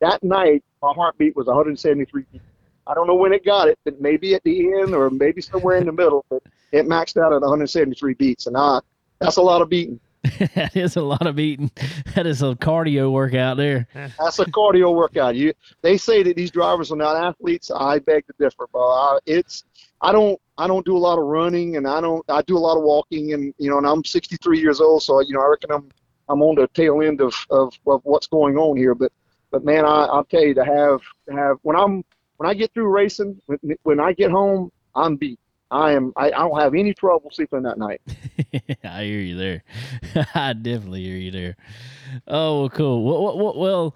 That 0.00 0.22
night, 0.22 0.62
my 0.82 0.92
heartbeat 0.94 1.34
was 1.34 1.46
173 1.46 2.24
beats. 2.32 2.44
I 2.88 2.94
don't 2.94 3.06
know 3.06 3.14
when 3.14 3.32
it 3.32 3.44
got 3.44 3.68
it, 3.68 3.78
but 3.84 4.00
maybe 4.00 4.34
at 4.34 4.42
the 4.44 4.72
end 4.80 4.94
or 4.94 5.10
maybe 5.10 5.42
somewhere 5.42 5.76
in 5.76 5.86
the 5.86 5.92
middle. 5.92 6.24
But 6.30 6.42
it 6.72 6.86
maxed 6.86 7.16
out 7.22 7.32
at 7.32 7.40
173 7.40 8.14
beats, 8.14 8.46
and 8.46 8.56
I, 8.56 8.80
that's 9.18 9.36
a 9.36 9.42
lot 9.42 9.62
of 9.62 9.68
beating. 9.68 10.00
that 10.54 10.74
is 10.76 10.96
a 10.96 11.02
lot 11.02 11.26
of 11.26 11.38
eating. 11.38 11.70
That 12.14 12.26
is 12.26 12.42
a 12.42 12.54
cardio 12.56 13.12
workout 13.12 13.56
there. 13.56 13.86
That's 13.94 14.38
a 14.38 14.46
cardio 14.46 14.94
workout. 14.94 15.36
You 15.36 15.52
they 15.82 15.96
say 15.96 16.22
that 16.24 16.36
these 16.36 16.50
drivers 16.50 16.90
are 16.90 16.96
not 16.96 17.16
athletes. 17.16 17.70
I 17.70 18.00
beg 18.00 18.26
to 18.26 18.34
differ, 18.38 18.66
but 18.72 18.80
I, 18.80 19.18
it's 19.26 19.64
I 20.00 20.12
don't 20.12 20.40
I 20.56 20.66
don't 20.66 20.84
do 20.84 20.96
a 20.96 20.98
lot 20.98 21.18
of 21.18 21.24
running 21.24 21.76
and 21.76 21.86
I 21.86 22.00
don't 22.00 22.24
I 22.28 22.42
do 22.42 22.56
a 22.56 22.58
lot 22.58 22.76
of 22.76 22.82
walking 22.82 23.32
and 23.32 23.54
you 23.58 23.70
know 23.70 23.78
and 23.78 23.86
I'm 23.86 24.04
63 24.04 24.58
years 24.58 24.80
old, 24.80 25.02
so 25.02 25.20
you 25.20 25.34
know 25.34 25.40
I 25.40 25.46
reckon 25.46 25.70
I'm 25.70 25.88
I'm 26.28 26.42
on 26.42 26.56
the 26.56 26.68
tail 26.68 27.00
end 27.00 27.20
of 27.20 27.34
of, 27.50 27.72
of 27.86 28.00
what's 28.04 28.26
going 28.26 28.56
on 28.56 28.76
here. 28.76 28.94
But 28.94 29.12
but 29.50 29.64
man, 29.64 29.84
I, 29.84 30.04
I'll 30.04 30.24
tell 30.24 30.42
you 30.42 30.54
to 30.54 30.64
have 30.64 31.00
to 31.28 31.34
have 31.34 31.58
when 31.62 31.76
I'm 31.76 32.04
when 32.38 32.48
I 32.48 32.54
get 32.54 32.72
through 32.72 32.88
racing, 32.88 33.40
when, 33.46 33.58
when 33.82 34.00
I 34.00 34.12
get 34.12 34.30
home, 34.30 34.72
I'm 34.94 35.16
beat. 35.16 35.38
I 35.70 35.92
am 35.92 36.14
I, 36.16 36.28
I 36.28 36.30
don't 36.30 36.58
have 36.58 36.74
any 36.74 36.94
trouble 36.94 37.30
sleeping 37.30 37.62
that 37.62 37.78
night. 37.78 38.00
I 38.84 39.04
hear 39.04 39.20
you 39.20 39.36
there. 39.36 39.62
I 40.34 40.54
definitely 40.54 41.04
hear 41.04 41.16
you 41.16 41.30
there. 41.30 41.56
Oh, 42.26 42.60
well, 42.60 42.70
cool. 42.70 43.04
Well, 43.04 43.36
well, 43.36 43.58
well, 43.58 43.94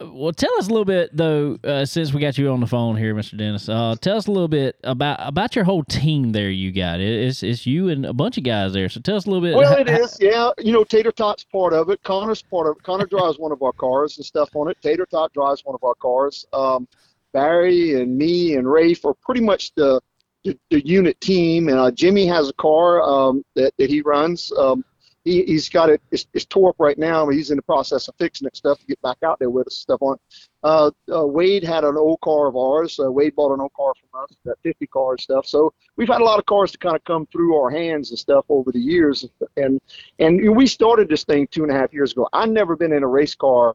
well, 0.00 0.32
tell 0.32 0.52
us 0.58 0.66
a 0.66 0.70
little 0.70 0.84
bit 0.84 1.14
though, 1.16 1.58
uh, 1.62 1.84
since 1.84 2.12
we 2.12 2.20
got 2.20 2.38
you 2.38 2.50
on 2.50 2.60
the 2.60 2.66
phone 2.66 2.96
here, 2.96 3.14
Mister 3.14 3.36
Dennis. 3.36 3.68
Uh, 3.68 3.94
tell 4.00 4.16
us 4.16 4.26
a 4.26 4.32
little 4.32 4.48
bit 4.48 4.76
about 4.82 5.18
about 5.20 5.54
your 5.54 5.64
whole 5.64 5.84
team 5.84 6.32
there. 6.32 6.50
You 6.50 6.72
got 6.72 7.00
it. 7.00 7.26
It's 7.26 7.42
it's 7.42 7.66
you 7.66 7.88
and 7.90 8.06
a 8.06 8.12
bunch 8.12 8.38
of 8.38 8.44
guys 8.44 8.72
there. 8.72 8.88
So 8.88 9.00
tell 9.00 9.16
us 9.16 9.26
a 9.26 9.30
little 9.30 9.42
bit. 9.42 9.54
Well, 9.54 9.78
it 9.78 9.88
is, 9.88 10.16
yeah. 10.20 10.50
You 10.58 10.72
know, 10.72 10.84
Tater 10.84 11.12
Tot's 11.12 11.44
part 11.44 11.72
of 11.72 11.90
it. 11.90 12.02
Connor's 12.02 12.42
part 12.42 12.66
of 12.66 12.78
it. 12.78 12.82
Connor 12.82 13.06
drives 13.10 13.38
one 13.38 13.52
of 13.52 13.62
our 13.62 13.72
cars 13.72 14.16
and 14.16 14.24
stuff 14.24 14.56
on 14.56 14.68
it. 14.70 14.78
Tater 14.82 15.06
Tot 15.06 15.32
drives 15.34 15.64
one 15.64 15.74
of 15.74 15.84
our 15.84 15.94
cars. 15.94 16.46
Um, 16.52 16.88
Barry 17.32 18.00
and 18.00 18.16
me 18.16 18.56
and 18.56 18.70
Rafe 18.70 19.04
are 19.04 19.14
pretty 19.22 19.40
much 19.40 19.72
the 19.74 20.00
the, 20.44 20.58
the 20.70 20.86
unit 20.86 21.20
team. 21.20 21.68
And 21.68 21.78
uh, 21.78 21.90
Jimmy 21.90 22.26
has 22.26 22.48
a 22.48 22.54
car 22.54 23.02
um, 23.02 23.44
that, 23.56 23.72
that 23.78 23.90
he 23.90 24.00
runs. 24.02 24.52
Um, 24.56 24.84
he, 25.24 25.42
he's 25.44 25.68
got 25.68 25.90
it. 25.90 26.00
It's, 26.10 26.26
it's 26.32 26.46
tore 26.46 26.70
up 26.70 26.76
right 26.78 26.96
now. 26.96 27.26
but 27.26 27.34
He's 27.34 27.50
in 27.50 27.56
the 27.56 27.62
process 27.62 28.08
of 28.08 28.14
fixing 28.18 28.46
it 28.46 28.56
stuff 28.56 28.80
to 28.80 28.86
get 28.86 29.00
back 29.02 29.18
out 29.22 29.38
there 29.38 29.50
with 29.50 29.66
us 29.66 29.76
stuff 29.76 30.00
on. 30.00 30.16
Uh, 30.62 30.90
uh, 31.14 31.26
Wade 31.26 31.62
had 31.62 31.84
an 31.84 31.96
old 31.96 32.20
car 32.22 32.46
of 32.46 32.56
ours. 32.56 32.98
Uh, 32.98 33.12
Wade 33.12 33.36
bought 33.36 33.52
an 33.52 33.60
old 33.60 33.72
car 33.74 33.92
from 34.00 34.22
us, 34.22 34.34
that 34.44 34.56
50 34.62 34.86
car 34.86 35.18
stuff. 35.18 35.46
So 35.46 35.74
we've 35.96 36.08
had 36.08 36.22
a 36.22 36.24
lot 36.24 36.38
of 36.38 36.46
cars 36.46 36.72
to 36.72 36.78
kind 36.78 36.96
of 36.96 37.04
come 37.04 37.26
through 37.26 37.54
our 37.56 37.70
hands 37.70 38.10
and 38.10 38.18
stuff 38.18 38.46
over 38.48 38.72
the 38.72 38.80
years. 38.80 39.28
And 39.56 39.78
and 40.18 40.56
we 40.56 40.66
started 40.66 41.08
this 41.08 41.24
thing 41.24 41.48
two 41.50 41.64
and 41.64 41.72
a 41.72 41.74
half 41.74 41.92
years 41.92 42.12
ago. 42.12 42.26
I've 42.32 42.50
never 42.50 42.74
been 42.74 42.92
in 42.92 43.02
a 43.02 43.08
race 43.08 43.34
car 43.34 43.74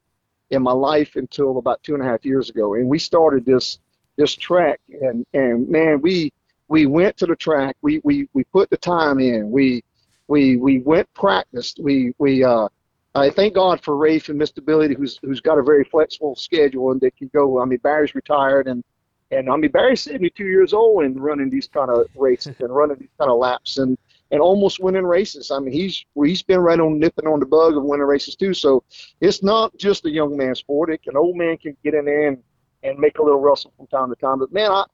in 0.51 0.61
my 0.61 0.71
life 0.71 1.15
until 1.15 1.57
about 1.57 1.81
two 1.83 1.93
and 1.93 2.03
a 2.03 2.05
half 2.05 2.25
years 2.25 2.49
ago. 2.49 2.75
And 2.75 2.87
we 2.87 2.99
started 2.99 3.45
this 3.45 3.79
this 4.17 4.33
track. 4.33 4.79
And 5.01 5.25
and 5.33 5.67
man, 5.69 6.01
we 6.01 6.31
we 6.67 6.85
went 6.85 7.17
to 7.17 7.25
the 7.25 7.35
track. 7.35 7.75
We 7.81 8.01
we 8.03 8.29
we 8.33 8.43
put 8.45 8.69
the 8.69 8.77
time 8.77 9.19
in. 9.19 9.51
We 9.51 9.83
we 10.27 10.57
we 10.57 10.79
went 10.79 11.11
practiced. 11.13 11.79
We 11.81 12.13
we 12.17 12.43
uh. 12.43 12.69
I 13.17 13.29
thank 13.29 13.53
God 13.53 13.79
for 13.79 13.95
Rafe 13.95 14.27
and 14.27 14.37
Mr. 14.37 14.63
Billy, 14.63 14.93
who's 14.93 15.17
who's 15.21 15.39
got 15.39 15.57
a 15.57 15.63
very 15.63 15.85
flexible 15.85 16.35
schedule 16.35 16.91
and 16.91 16.99
they 16.99 17.11
can 17.11 17.29
go. 17.33 17.61
I 17.61 17.65
mean, 17.65 17.77
Barry's 17.77 18.13
retired, 18.13 18.67
and 18.67 18.83
and 19.31 19.49
I 19.49 19.55
mean 19.55 19.71
Barry's 19.71 20.01
72 20.01 20.43
years 20.43 20.73
old 20.73 21.03
and 21.03 21.19
running 21.21 21.49
these 21.49 21.67
kind 21.67 21.89
of 21.89 22.07
races 22.15 22.55
and 22.59 22.75
running 22.75 22.97
these 22.99 23.09
kind 23.17 23.31
of 23.31 23.37
laps 23.37 23.77
and 23.77 23.97
and 24.32 24.41
almost 24.41 24.80
winning 24.80 25.05
races. 25.05 25.51
I 25.51 25.59
mean, 25.59 25.73
he's 25.73 26.03
he's 26.23 26.43
been 26.43 26.59
right 26.59 26.80
on 26.80 26.99
nipping 26.99 27.28
on 27.28 27.39
the 27.39 27.45
bug 27.45 27.78
of 27.78 27.84
winning 27.84 28.07
races 28.07 28.36
too. 28.36 28.53
So 28.53 28.84
it's 29.21 29.43
not 29.43 29.76
just 29.78 30.05
a 30.05 30.09
young 30.09 30.36
man 30.36 30.55
sport. 30.55 30.89
It 30.89 31.03
can 31.03 31.15
old 31.15 31.38
man 31.38 31.57
can 31.57 31.76
get 31.84 31.93
in 31.93 32.05
there 32.05 32.28
and 32.28 32.43
and 32.84 32.99
make 32.99 33.17
a 33.17 33.23
little 33.23 33.39
rustle 33.39 33.73
from 33.78 33.88
time 33.88 34.09
to 34.09 34.15
time. 34.15 34.39
But 34.39 34.51
man, 34.51 34.71
I 34.71 34.86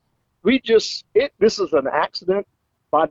we 0.43 0.59
just 0.59 1.05
it 1.15 1.33
this 1.39 1.59
is 1.59 1.73
an 1.73 1.87
accident 1.87 2.47
by 2.91 3.07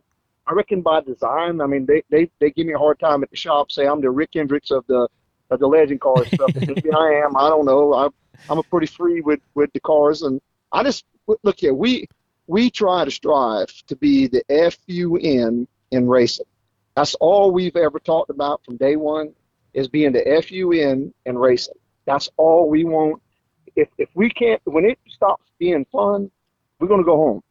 I 0.47 0.53
reckon 0.53 0.83
by 0.83 1.01
design. 1.01 1.61
I 1.61 1.66
mean 1.66 1.87
they 1.87 2.03
they, 2.11 2.31
they 2.39 2.51
give 2.51 2.66
me 2.66 2.75
a 2.75 2.79
hard 2.79 2.99
time 2.99 3.23
at 3.23 3.31
the 3.31 3.37
shop, 3.37 3.73
say 3.73 3.87
I'm 3.87 4.01
the 4.01 4.11
Rick 4.11 4.31
Hendricks 4.35 4.71
of 4.71 4.87
the 4.87 5.09
of 5.51 5.59
the 5.59 5.66
legend 5.66 6.01
car 6.01 6.25
stuff. 6.27 6.53
Maybe 6.55 6.93
I 6.93 7.23
am. 7.25 7.37
I 7.37 7.49
don't 7.49 7.64
know. 7.64 7.93
I 7.95 8.09
I'm 8.49 8.59
a 8.59 8.62
pretty 8.62 8.87
free 8.87 9.21
with 9.21 9.41
with 9.55 9.73
the 9.73 9.81
cars, 9.81 10.23
and 10.23 10.41
I 10.73 10.83
just 10.83 11.05
look 11.43 11.59
here. 11.59 11.75
We 11.75 12.07
we 12.47 12.71
try 12.71 13.05
to 13.05 13.11
strive 13.11 13.71
to 13.87 13.97
be 13.97 14.27
the 14.27 14.43
FUN 14.49 15.68
in 15.91 16.09
racing. 16.09 16.47
That's 16.97 17.14
all 17.16 17.53
we've 17.53 17.76
ever 17.76 17.99
talked 17.99 18.30
about 18.30 18.64
from 18.64 18.76
day 18.76 18.97
one 18.97 19.32
is 19.74 19.88
being 19.88 20.12
the 20.12 20.22
FUN 20.43 20.72
in 20.72 21.14
and 21.26 21.41
racing. 21.41 21.74
That's 22.07 22.28
all 22.36 22.68
we 22.68 22.84
want. 22.84 23.22
If 23.76 23.88
if 23.99 24.09
we 24.14 24.30
can't, 24.30 24.61
when 24.64 24.84
it 24.84 24.99
stops 25.09 25.45
being 25.59 25.86
fun, 25.93 26.30
we're 26.78 26.88
gonna 26.88 27.05
go 27.05 27.16
home. 27.16 27.43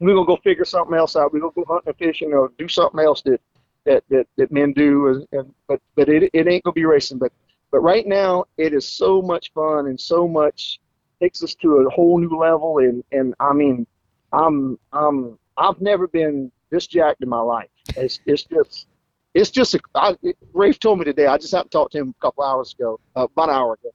We're 0.00 0.14
gonna 0.14 0.26
go 0.26 0.36
figure 0.36 0.64
something 0.64 0.96
else 0.96 1.16
out. 1.16 1.32
We're 1.32 1.40
gonna 1.40 1.52
go 1.54 1.64
hunting 1.68 1.88
and 1.88 1.98
fishing 1.98 2.32
or 2.32 2.46
uh, 2.46 2.48
do 2.56 2.68
something 2.68 3.00
else 3.00 3.22
that 3.22 3.40
that 3.84 4.04
that, 4.08 4.26
that 4.36 4.52
men 4.52 4.72
do. 4.72 5.08
And, 5.08 5.26
and 5.32 5.54
but 5.66 5.80
but 5.96 6.08
it 6.08 6.30
it 6.32 6.48
ain't 6.48 6.64
gonna 6.64 6.72
be 6.72 6.84
racing. 6.86 7.18
But 7.18 7.32
but 7.70 7.80
right 7.80 8.06
now 8.06 8.46
it 8.56 8.72
is 8.72 8.88
so 8.88 9.20
much 9.20 9.52
fun 9.52 9.86
and 9.86 10.00
so 10.00 10.26
much 10.26 10.80
takes 11.20 11.42
us 11.42 11.54
to 11.56 11.78
a 11.78 11.90
whole 11.90 12.18
new 12.18 12.36
level. 12.38 12.78
And 12.78 13.04
and 13.12 13.34
I 13.40 13.52
mean, 13.52 13.86
I'm 14.32 14.78
I'm 14.92 15.38
I've 15.56 15.80
never 15.80 16.08
been 16.08 16.50
this 16.70 16.86
jacked 16.86 17.22
in 17.22 17.28
my 17.28 17.40
life. 17.40 17.68
It's 17.96 18.20
it's 18.26 18.44
just 18.44 18.86
it's 19.34 19.50
just 19.50 19.74
a, 19.74 19.80
I, 19.94 20.16
Rafe 20.52 20.78
told 20.78 20.98
me 20.98 21.04
today. 21.04 21.26
I 21.26 21.38
just 21.38 21.52
happened 21.52 21.70
to 21.72 21.78
talk 21.78 21.90
to 21.92 21.98
him 21.98 22.14
a 22.18 22.20
couple 22.20 22.44
hours 22.44 22.74
ago, 22.78 22.98
uh, 23.16 23.24
about 23.24 23.50
an 23.50 23.54
hour 23.56 23.74
ago, 23.74 23.90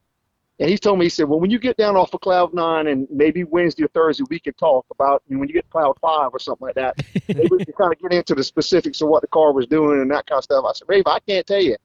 and 0.60 0.70
he 0.70 0.78
told 0.78 1.00
me 1.00 1.06
he 1.06 1.10
said, 1.10 1.28
well, 1.28 1.40
when 1.40 1.50
you 1.50 1.58
get 1.58 1.78
down 1.78 1.98
off 1.98 2.14
of 2.14 2.22
cloud 2.22 2.54
nine 2.54 2.88
and 2.88 3.08
maybe 3.10 3.44
Wednesday 3.44 3.84
or 3.84 3.88
Thursday 3.90 4.24
we 4.30 4.40
can 4.40 4.54
talk 4.54 4.86
about 4.92 5.24
you 5.28 5.36
know, 5.36 5.40
when 5.40 5.50
you 5.50 5.56
get 5.56 5.66
to 5.66 5.72
cloud 5.72 5.98
five 6.00 6.30
or 6.32 6.40
something 6.40 6.68
like 6.68 6.76
that. 6.76 6.96
maybe 7.28 7.50
we 7.50 7.66
can 7.66 7.74
kind 7.74 7.92
of 7.92 8.00
get 8.00 8.14
into 8.14 8.36
the 8.36 8.44
specifics 8.44 9.02
of 9.02 9.10
what 9.10 9.22
the 9.22 9.28
car 9.28 9.52
was 9.52 9.66
doing 9.66 10.00
and 10.00 10.12
that 10.12 10.28
kind 10.28 10.38
of 10.38 10.44
stuff. 10.44 10.64
I 10.68 10.74
said, 10.74 10.88
Rafe, 10.88 11.08
I 11.08 11.20
can't 11.20 11.46
tell 11.46 11.62
you. 11.62 11.76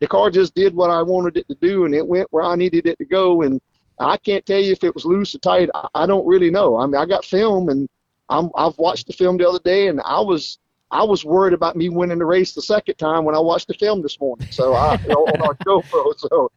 The 0.00 0.08
car 0.08 0.30
just 0.30 0.54
did 0.54 0.74
what 0.74 0.90
I 0.90 1.00
wanted 1.02 1.38
it 1.38 1.48
to 1.48 1.54
do, 1.54 1.86
and 1.86 1.94
it 1.94 2.06
went 2.06 2.30
where 2.30 2.42
I 2.42 2.54
needed 2.56 2.86
it 2.86 2.98
to 2.98 3.06
go, 3.06 3.40
and 3.40 3.58
I 3.98 4.18
can't 4.18 4.44
tell 4.44 4.60
you 4.60 4.72
if 4.72 4.84
it 4.84 4.94
was 4.94 5.06
loose 5.06 5.34
or 5.34 5.38
tight. 5.38 5.70
I, 5.74 5.88
I 5.94 6.06
don't 6.06 6.26
really 6.26 6.50
know. 6.50 6.76
I 6.76 6.84
mean, 6.84 6.96
I 6.96 7.06
got 7.06 7.24
film, 7.24 7.70
and 7.70 7.88
I'm, 8.28 8.50
I've 8.56 8.76
watched 8.78 9.06
the 9.06 9.12
film 9.12 9.36
the 9.36 9.48
other 9.48 9.60
day, 9.60 9.88
and 9.88 10.00
I 10.04 10.20
was 10.20 10.58
I 10.90 11.02
was 11.02 11.24
worried 11.24 11.52
about 11.52 11.76
me 11.76 11.88
winning 11.88 12.18
the 12.18 12.24
race 12.24 12.54
the 12.54 12.62
second 12.62 12.96
time 12.96 13.24
when 13.24 13.34
I 13.34 13.40
watched 13.40 13.68
the 13.68 13.74
film 13.74 14.02
this 14.02 14.20
morning. 14.20 14.48
So 14.50 14.74
I 14.74 14.94
on 14.94 15.42
our 15.42 15.54
GoPro. 15.66 16.18
So 16.18 16.50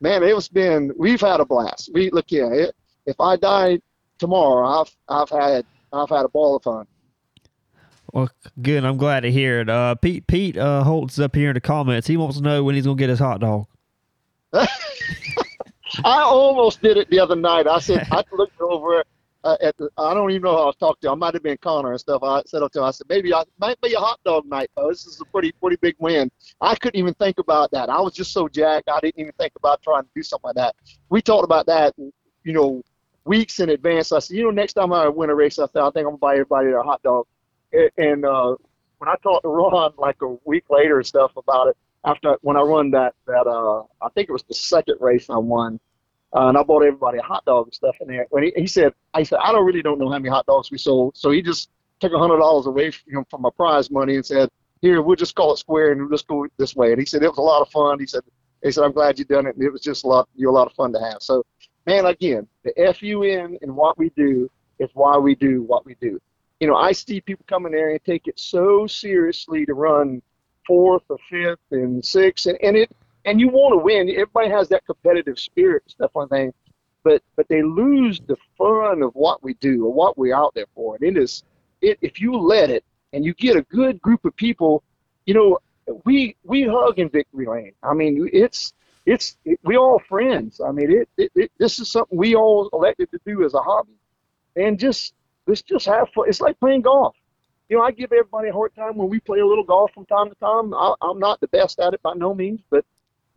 man, 0.00 0.22
it 0.22 0.34
was 0.34 0.48
been 0.48 0.92
we've 0.96 1.20
had 1.20 1.40
a 1.40 1.44
blast. 1.44 1.90
We 1.92 2.10
look 2.10 2.30
yeah, 2.30 2.52
it, 2.52 2.76
if 3.06 3.20
I 3.20 3.36
die 3.36 3.80
tomorrow, 4.18 4.80
I've 4.80 4.96
I've 5.08 5.30
had 5.30 5.64
I've 5.92 6.08
had 6.08 6.24
a 6.24 6.28
ball 6.28 6.56
of 6.56 6.62
fun. 6.62 6.86
Well, 8.12 8.30
good. 8.62 8.84
I'm 8.84 8.96
glad 8.96 9.20
to 9.20 9.30
hear 9.30 9.60
it. 9.60 9.68
Uh, 9.68 9.94
Pete 9.96 10.26
Pete 10.26 10.56
uh, 10.56 10.82
Holt's 10.84 11.18
up 11.18 11.34
here 11.34 11.50
in 11.50 11.54
the 11.54 11.60
comments. 11.60 12.06
He 12.06 12.16
wants 12.16 12.38
to 12.38 12.42
know 12.42 12.64
when 12.64 12.74
he's 12.74 12.86
gonna 12.86 12.96
get 12.96 13.10
his 13.10 13.18
hot 13.18 13.40
dog. 13.40 13.66
I 14.52 16.22
almost 16.22 16.82
did 16.82 16.96
it 16.96 17.08
the 17.10 17.20
other 17.20 17.36
night. 17.36 17.66
I 17.66 17.78
said 17.78 18.06
I 18.10 18.24
looked 18.32 18.60
over 18.60 19.04
at 19.60 19.76
the, 19.76 19.88
I 19.98 20.14
don't 20.14 20.30
even 20.30 20.42
know 20.42 20.56
who 20.56 20.62
I 20.62 20.66
was 20.66 20.76
talking 20.76 20.98
to. 21.02 21.10
I 21.10 21.14
might 21.14 21.34
have 21.34 21.42
been 21.42 21.58
Connor 21.58 21.92
and 21.92 22.00
stuff. 22.00 22.22
I 22.22 22.42
said 22.46 22.62
up 22.62 22.72
to 22.72 22.80
him, 22.80 22.84
I 22.84 22.90
said, 22.90 23.06
maybe 23.08 23.32
I 23.32 23.44
might 23.58 23.80
be 23.80 23.94
a 23.94 23.98
hot 23.98 24.18
dog 24.24 24.46
night, 24.46 24.70
though. 24.76 24.88
This 24.88 25.06
is 25.06 25.20
a 25.20 25.24
pretty 25.26 25.52
pretty 25.52 25.76
big 25.80 25.94
win. 25.98 26.30
I 26.60 26.74
couldn't 26.74 26.98
even 26.98 27.14
think 27.14 27.38
about 27.38 27.70
that. 27.72 27.88
I 27.88 28.00
was 28.00 28.14
just 28.14 28.32
so 28.32 28.48
jacked. 28.48 28.88
I 28.88 29.00
didn't 29.00 29.20
even 29.20 29.32
think 29.38 29.52
about 29.56 29.82
trying 29.82 30.02
to 30.02 30.08
do 30.14 30.22
something 30.22 30.48
like 30.48 30.56
that. 30.56 30.74
We 31.08 31.22
talked 31.22 31.44
about 31.44 31.66
that, 31.66 31.94
you 31.96 32.52
know, 32.52 32.82
weeks 33.24 33.60
in 33.60 33.70
advance. 33.70 34.12
I 34.12 34.18
said, 34.18 34.36
you 34.36 34.44
know, 34.44 34.50
next 34.50 34.74
time 34.74 34.92
I 34.92 35.08
win 35.08 35.30
a 35.30 35.34
race, 35.34 35.58
I 35.58 35.66
said, 35.66 35.82
I 35.82 35.90
think 35.90 36.06
I'm 36.06 36.16
gonna 36.16 36.18
buy 36.18 36.34
everybody 36.34 36.70
a 36.70 36.82
hot 36.82 37.02
dog. 37.02 37.26
And 37.72 38.24
uh, 38.24 38.56
when 38.98 39.08
I 39.08 39.14
talked 39.22 39.42
to 39.42 39.48
Ron 39.48 39.92
like 39.98 40.22
a 40.22 40.36
week 40.44 40.64
later 40.70 40.98
and 40.98 41.06
stuff 41.06 41.32
about 41.36 41.68
it, 41.68 41.76
after 42.04 42.36
when 42.42 42.56
I 42.56 42.60
run 42.60 42.90
that 42.92 43.14
that 43.26 43.46
uh, 43.46 43.82
I 44.00 44.08
think 44.14 44.28
it 44.28 44.32
was 44.32 44.44
the 44.44 44.54
second 44.54 44.96
race 45.00 45.28
I 45.28 45.36
won 45.36 45.80
uh, 46.34 46.48
and 46.48 46.58
I 46.58 46.62
bought 46.62 46.82
everybody 46.82 47.18
a 47.18 47.22
hot 47.22 47.44
dog 47.44 47.66
and 47.66 47.74
stuff 47.74 47.96
in 48.00 48.08
there. 48.08 48.26
When 48.30 48.44
he, 48.44 48.52
he 48.56 48.66
said, 48.66 48.92
I 49.14 49.22
said, 49.22 49.38
I 49.42 49.52
don't 49.52 49.64
really 49.64 49.82
don't 49.82 49.98
know 49.98 50.10
how 50.10 50.18
many 50.18 50.28
hot 50.28 50.46
dogs 50.46 50.70
we 50.70 50.78
sold. 50.78 51.16
So 51.16 51.30
he 51.30 51.42
just 51.42 51.70
took 52.00 52.12
a 52.12 52.18
hundred 52.18 52.38
dollars 52.38 52.66
away 52.66 52.90
from, 52.90 53.24
from 53.30 53.42
my 53.42 53.50
prize 53.56 53.90
money 53.90 54.16
and 54.16 54.26
said, 54.26 54.50
here, 54.82 55.00
we'll 55.00 55.16
just 55.16 55.34
call 55.34 55.52
it 55.52 55.58
square 55.58 55.92
and 55.92 56.00
we'll 56.00 56.10
just 56.10 56.28
go 56.28 56.46
this 56.58 56.76
way. 56.76 56.92
And 56.92 57.00
he 57.00 57.06
said, 57.06 57.22
it 57.22 57.28
was 57.28 57.38
a 57.38 57.42
lot 57.42 57.62
of 57.62 57.70
fun. 57.70 57.98
He 57.98 58.06
said, 58.06 58.22
he 58.62 58.70
said, 58.70 58.84
I'm 58.84 58.92
glad 58.92 59.18
you 59.18 59.24
done 59.24 59.46
it. 59.46 59.56
And 59.56 59.64
it 59.64 59.72
was 59.72 59.80
just 59.80 60.04
a 60.04 60.08
lot, 60.08 60.28
you're 60.34 60.50
a 60.50 60.54
lot 60.54 60.66
of 60.66 60.74
fun 60.74 60.92
to 60.92 61.00
have. 61.00 61.18
So, 61.20 61.44
man, 61.86 62.06
again, 62.06 62.46
the 62.64 62.72
FUN 62.94 63.58
and 63.62 63.74
what 63.74 63.96
we 63.96 64.10
do 64.10 64.50
is 64.78 64.90
why 64.94 65.16
we 65.16 65.34
do 65.34 65.62
what 65.62 65.86
we 65.86 65.94
do. 66.00 66.20
You 66.60 66.68
know, 66.68 66.76
I 66.76 66.92
see 66.92 67.20
people 67.20 67.44
come 67.48 67.66
in 67.66 67.72
there 67.72 67.90
and 67.90 68.04
take 68.04 68.26
it 68.26 68.38
so 68.38 68.86
seriously 68.86 69.66
to 69.66 69.74
run 69.74 70.22
fourth 70.66 71.02
or 71.08 71.18
fifth 71.30 71.60
and 71.70 72.04
sixth, 72.04 72.46
and, 72.46 72.58
and 72.62 72.76
it 72.76 72.90
and 73.26 73.40
you 73.40 73.48
want 73.48 73.74
to 73.74 73.78
win. 73.78 74.08
Everybody 74.08 74.48
has 74.48 74.68
that 74.70 74.86
competitive 74.86 75.38
spirit 75.38 75.82
stuff 75.88 76.12
like 76.14 76.30
that. 76.30 76.54
But 77.02 77.22
but 77.36 77.46
they 77.48 77.62
lose 77.62 78.20
the 78.20 78.36
fun 78.56 79.02
of 79.02 79.14
what 79.14 79.42
we 79.42 79.54
do 79.54 79.84
or 79.84 79.92
what 79.92 80.16
we're 80.16 80.34
out 80.34 80.54
there 80.54 80.66
for. 80.74 80.96
And 80.96 81.04
it 81.04 81.20
is 81.20 81.44
it 81.82 81.98
if 82.00 82.20
you 82.20 82.36
let 82.36 82.70
it 82.70 82.84
and 83.12 83.24
you 83.24 83.34
get 83.34 83.56
a 83.56 83.62
good 83.62 84.00
group 84.00 84.24
of 84.24 84.34
people, 84.36 84.82
you 85.26 85.34
know, 85.34 85.58
we 86.04 86.36
we 86.44 86.62
hug 86.62 86.98
in 86.98 87.08
victory 87.08 87.46
lane. 87.46 87.72
I 87.82 87.94
mean, 87.94 88.28
it's 88.32 88.72
it's 89.04 89.36
it, 89.44 89.60
we 89.62 89.76
all 89.76 90.00
friends. 90.08 90.60
I 90.60 90.72
mean, 90.72 90.90
it, 90.90 91.08
it, 91.16 91.32
it 91.34 91.52
this 91.58 91.78
is 91.78 91.90
something 91.90 92.16
we 92.16 92.34
all 92.34 92.68
elected 92.72 93.10
to 93.12 93.20
do 93.24 93.44
as 93.44 93.54
a 93.54 93.60
hobby, 93.60 93.98
and 94.56 94.78
just 94.78 95.14
let's 95.46 95.62
just 95.62 95.86
have 95.86 96.08
fun. 96.10 96.28
It's 96.28 96.40
like 96.40 96.58
playing 96.58 96.82
golf. 96.82 97.14
You 97.68 97.76
know, 97.76 97.82
I 97.82 97.90
give 97.90 98.12
everybody 98.12 98.48
a 98.48 98.52
hard 98.52 98.74
time 98.74 98.96
when 98.96 99.08
we 99.08 99.18
play 99.20 99.40
a 99.40 99.46
little 99.46 99.64
golf 99.64 99.92
from 99.92 100.06
time 100.06 100.28
to 100.28 100.34
time. 100.36 100.72
I, 100.74 100.94
I'm 101.02 101.18
not 101.18 101.40
the 101.40 101.48
best 101.48 101.80
at 101.80 101.94
it 101.94 102.02
by 102.02 102.14
no 102.14 102.34
means, 102.34 102.60
but 102.70 102.84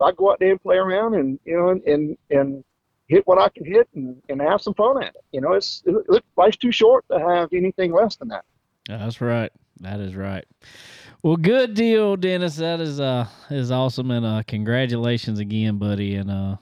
I 0.02 0.12
go 0.12 0.32
out 0.32 0.38
there 0.40 0.50
and 0.52 0.62
play 0.62 0.76
around 0.76 1.14
and 1.14 1.38
you 1.44 1.56
know 1.56 1.68
and 1.70 1.82
and 1.84 2.18
and 2.30 2.64
hit 3.10 3.26
what 3.26 3.38
I 3.38 3.48
can 3.48 3.64
hit 3.64 3.88
and, 3.94 4.22
and 4.28 4.40
have 4.40 4.62
some 4.62 4.74
fun 4.74 5.02
at 5.02 5.14
it. 5.14 5.24
You 5.32 5.40
know, 5.40 5.52
it's 5.52 5.82
it, 5.84 6.24
life's 6.36 6.56
too 6.56 6.72
short 6.72 7.04
to 7.10 7.18
have 7.18 7.52
anything 7.52 7.92
less 7.92 8.16
than 8.16 8.28
that. 8.28 8.44
That's 8.88 9.20
right. 9.20 9.50
That 9.80 10.00
is 10.00 10.14
right. 10.14 10.44
Well, 11.22 11.36
good 11.36 11.74
deal, 11.74 12.16
Dennis. 12.16 12.56
That 12.56 12.80
is 12.80 13.00
uh 13.00 13.26
is 13.50 13.70
awesome, 13.70 14.10
and 14.10 14.24
uh 14.24 14.42
congratulations 14.46 15.38
again, 15.38 15.76
buddy. 15.76 16.14
And 16.16 16.30
uh, 16.30 16.56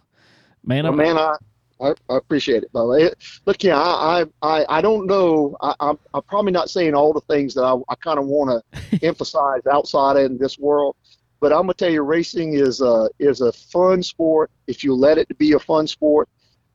man, 0.65 0.85
well, 0.85 0.93
man, 0.93 1.19
I, 1.19 1.37
I, 1.81 1.95
I 2.11 2.17
appreciate 2.17 2.63
it, 2.63 2.73
brother. 2.73 3.13
Look, 3.47 3.63
yeah, 3.63 3.79
I 3.79 4.25
I 4.43 4.65
I 4.69 4.81
don't 4.81 5.07
know. 5.07 5.57
I, 5.61 5.75
I'm 5.81 5.99
I'm 6.15 6.23
probably 6.23 6.53
not 6.53 6.71
saying 6.71 6.95
all 6.95 7.13
the 7.13 7.21
things 7.33 7.55
that 7.55 7.63
I 7.63 7.77
I 7.89 7.95
kind 7.97 8.19
of 8.19 8.27
want 8.27 8.65
to 8.81 9.07
emphasize 9.07 9.67
outside 9.71 10.17
in 10.17 10.39
this 10.39 10.59
world. 10.59 10.97
But 11.41 11.53
I'm 11.53 11.63
gonna 11.63 11.75
tell 11.75 11.91
you, 11.91 12.03
racing 12.03 12.55
is 12.55 12.81
a 12.81 13.09
is 13.19 13.41
a 13.41 13.53
fun 13.53 14.03
sport 14.03 14.51
if 14.67 14.83
you 14.83 14.95
let 14.95 15.19
it 15.19 15.37
be 15.39 15.53
a 15.53 15.59
fun 15.59 15.87
sport. 15.87 16.29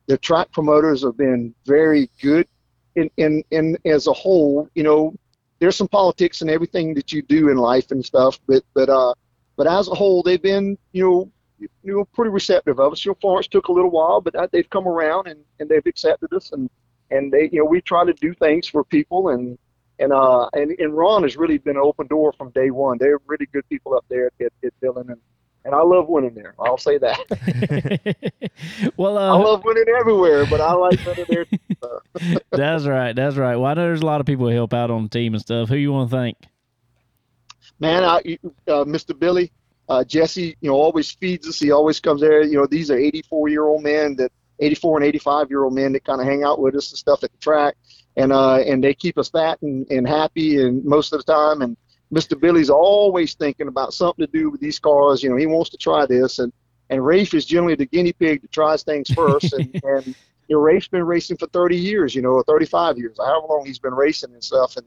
The 0.06 0.18
track 0.18 0.52
promoters 0.52 1.02
have 1.02 1.16
been 1.16 1.54
very 1.66 2.10
good 2.20 2.46
in 2.96 3.10
in, 3.16 3.44
in 3.50 3.76
as 3.84 4.06
a 4.06 4.12
whole. 4.12 4.68
You 4.74 4.82
know, 4.82 5.14
there's 5.58 5.76
some 5.76 5.88
politics 5.88 6.40
and 6.40 6.50
everything 6.50 6.94
that 6.94 7.12
you 7.12 7.22
do 7.22 7.50
in 7.50 7.56
life 7.56 7.90
and 7.90 8.04
stuff, 8.04 8.38
but 8.46 8.62
but 8.74 8.88
uh, 8.88 9.14
but 9.56 9.66
as 9.66 9.88
a 9.88 9.94
whole, 9.94 10.22
they've 10.22 10.42
been 10.42 10.78
you 10.92 11.04
know 11.04 11.30
you 11.58 11.96
know 11.96 12.04
pretty 12.14 12.30
receptive 12.30 12.78
of 12.78 12.92
us. 12.92 13.04
You 13.04 13.10
know, 13.10 13.18
Florence 13.20 13.48
took 13.48 13.68
a 13.68 13.72
little 13.72 13.90
while, 13.90 14.20
but 14.20 14.50
they've 14.50 14.68
come 14.70 14.88
around 14.88 15.28
and 15.28 15.40
and 15.60 15.68
they've 15.68 15.86
accepted 15.86 16.32
us 16.32 16.52
and 16.52 16.70
and 17.10 17.32
they 17.32 17.48
you 17.52 17.58
know 17.58 17.64
we 17.64 17.80
try 17.80 18.04
to 18.04 18.12
do 18.14 18.34
things 18.34 18.66
for 18.66 18.84
people 18.84 19.28
and 19.28 19.58
and 19.98 20.12
uh 20.12 20.48
and, 20.52 20.72
and 20.78 20.96
Ron 20.96 21.22
has 21.22 21.36
really 21.36 21.58
been 21.58 21.76
an 21.76 21.82
open 21.82 22.06
door 22.06 22.32
from 22.32 22.50
day 22.50 22.70
one. 22.70 22.98
They're 22.98 23.18
really 23.26 23.46
good 23.46 23.68
people 23.68 23.94
up 23.94 24.04
there 24.08 24.30
at, 24.40 24.52
at 24.64 24.80
Dillon 24.80 25.10
and 25.10 25.20
and 25.64 25.74
I 25.74 25.80
love 25.80 26.08
winning 26.08 26.34
there. 26.34 26.54
I'll 26.58 26.76
say 26.76 26.98
that. 26.98 28.22
well, 28.98 29.16
uh, 29.16 29.34
I 29.34 29.42
love 29.42 29.64
winning 29.64 29.86
everywhere, 29.98 30.44
but 30.44 30.60
I 30.60 30.74
like 30.74 31.00
winning 31.06 31.24
there. 31.28 31.46
that's 32.50 32.84
right. 32.84 33.16
That's 33.16 33.36
right. 33.36 33.56
Well, 33.56 33.64
I 33.64 33.74
know 33.74 33.84
there's 33.84 34.02
a 34.02 34.06
lot 34.06 34.20
of 34.20 34.26
people 34.26 34.46
who 34.46 34.54
help 34.54 34.74
out 34.74 34.90
on 34.90 35.04
the 35.04 35.08
team 35.08 35.32
and 35.32 35.40
stuff. 35.40 35.70
Who 35.70 35.76
you 35.76 35.90
want 35.90 36.10
to 36.10 36.16
thank? 36.16 36.36
Man, 37.80 38.04
I, 38.04 38.18
uh, 38.68 38.84
Mr. 38.84 39.18
Billy, 39.18 39.52
uh, 39.88 40.04
Jesse, 40.04 40.54
you 40.60 40.70
know, 40.70 40.76
always 40.76 41.10
feeds 41.10 41.48
us. 41.48 41.58
He 41.58 41.70
always 41.70 41.98
comes 41.98 42.20
there. 42.20 42.42
You 42.42 42.58
know, 42.58 42.66
these 42.66 42.90
are 42.90 42.98
84 42.98 43.48
year 43.48 43.64
old 43.64 43.82
men 43.82 44.16
that 44.16 44.32
84 44.60 44.98
and 44.98 45.06
85 45.06 45.50
year 45.50 45.64
old 45.64 45.74
men 45.74 45.92
that 45.92 46.04
kind 46.04 46.20
of 46.20 46.26
hang 46.26 46.44
out 46.44 46.60
with 46.60 46.74
us 46.74 46.90
and 46.90 46.98
stuff 46.98 47.24
at 47.24 47.32
the 47.32 47.38
track 47.38 47.76
and 48.16 48.32
uh, 48.32 48.58
and 48.58 48.82
they 48.82 48.94
keep 48.94 49.18
us 49.18 49.30
fat 49.30 49.60
and, 49.62 49.86
and 49.90 50.08
happy 50.08 50.62
and 50.62 50.84
most 50.84 51.12
of 51.12 51.24
the 51.24 51.32
time. 51.32 51.62
And 51.62 51.76
Mr. 52.12 52.38
Billy's 52.38 52.70
always 52.70 53.34
thinking 53.34 53.68
about 53.68 53.94
something 53.94 54.26
to 54.26 54.32
do 54.32 54.50
with 54.50 54.60
these 54.60 54.78
cars. 54.78 55.22
You 55.22 55.30
know, 55.30 55.36
he 55.36 55.46
wants 55.46 55.70
to 55.70 55.76
try 55.76 56.06
this, 56.06 56.38
and 56.38 56.52
and 56.90 57.04
Rafe 57.04 57.34
is 57.34 57.44
generally 57.44 57.74
the 57.74 57.86
guinea 57.86 58.12
pig 58.12 58.42
that 58.42 58.52
tries 58.52 58.82
things 58.82 59.10
first. 59.10 59.52
and, 59.52 59.80
and 59.84 60.06
you 60.48 60.56
know, 60.56 60.60
Rafe's 60.60 60.88
been 60.88 61.04
racing 61.04 61.38
for 61.38 61.46
30 61.46 61.76
years, 61.76 62.14
you 62.14 62.22
know, 62.22 62.30
or 62.30 62.44
35 62.44 62.98
years, 62.98 63.16
however 63.18 63.46
long 63.48 63.64
he's 63.64 63.78
been 63.78 63.94
racing 63.94 64.32
and 64.32 64.44
stuff. 64.44 64.76
And 64.76 64.86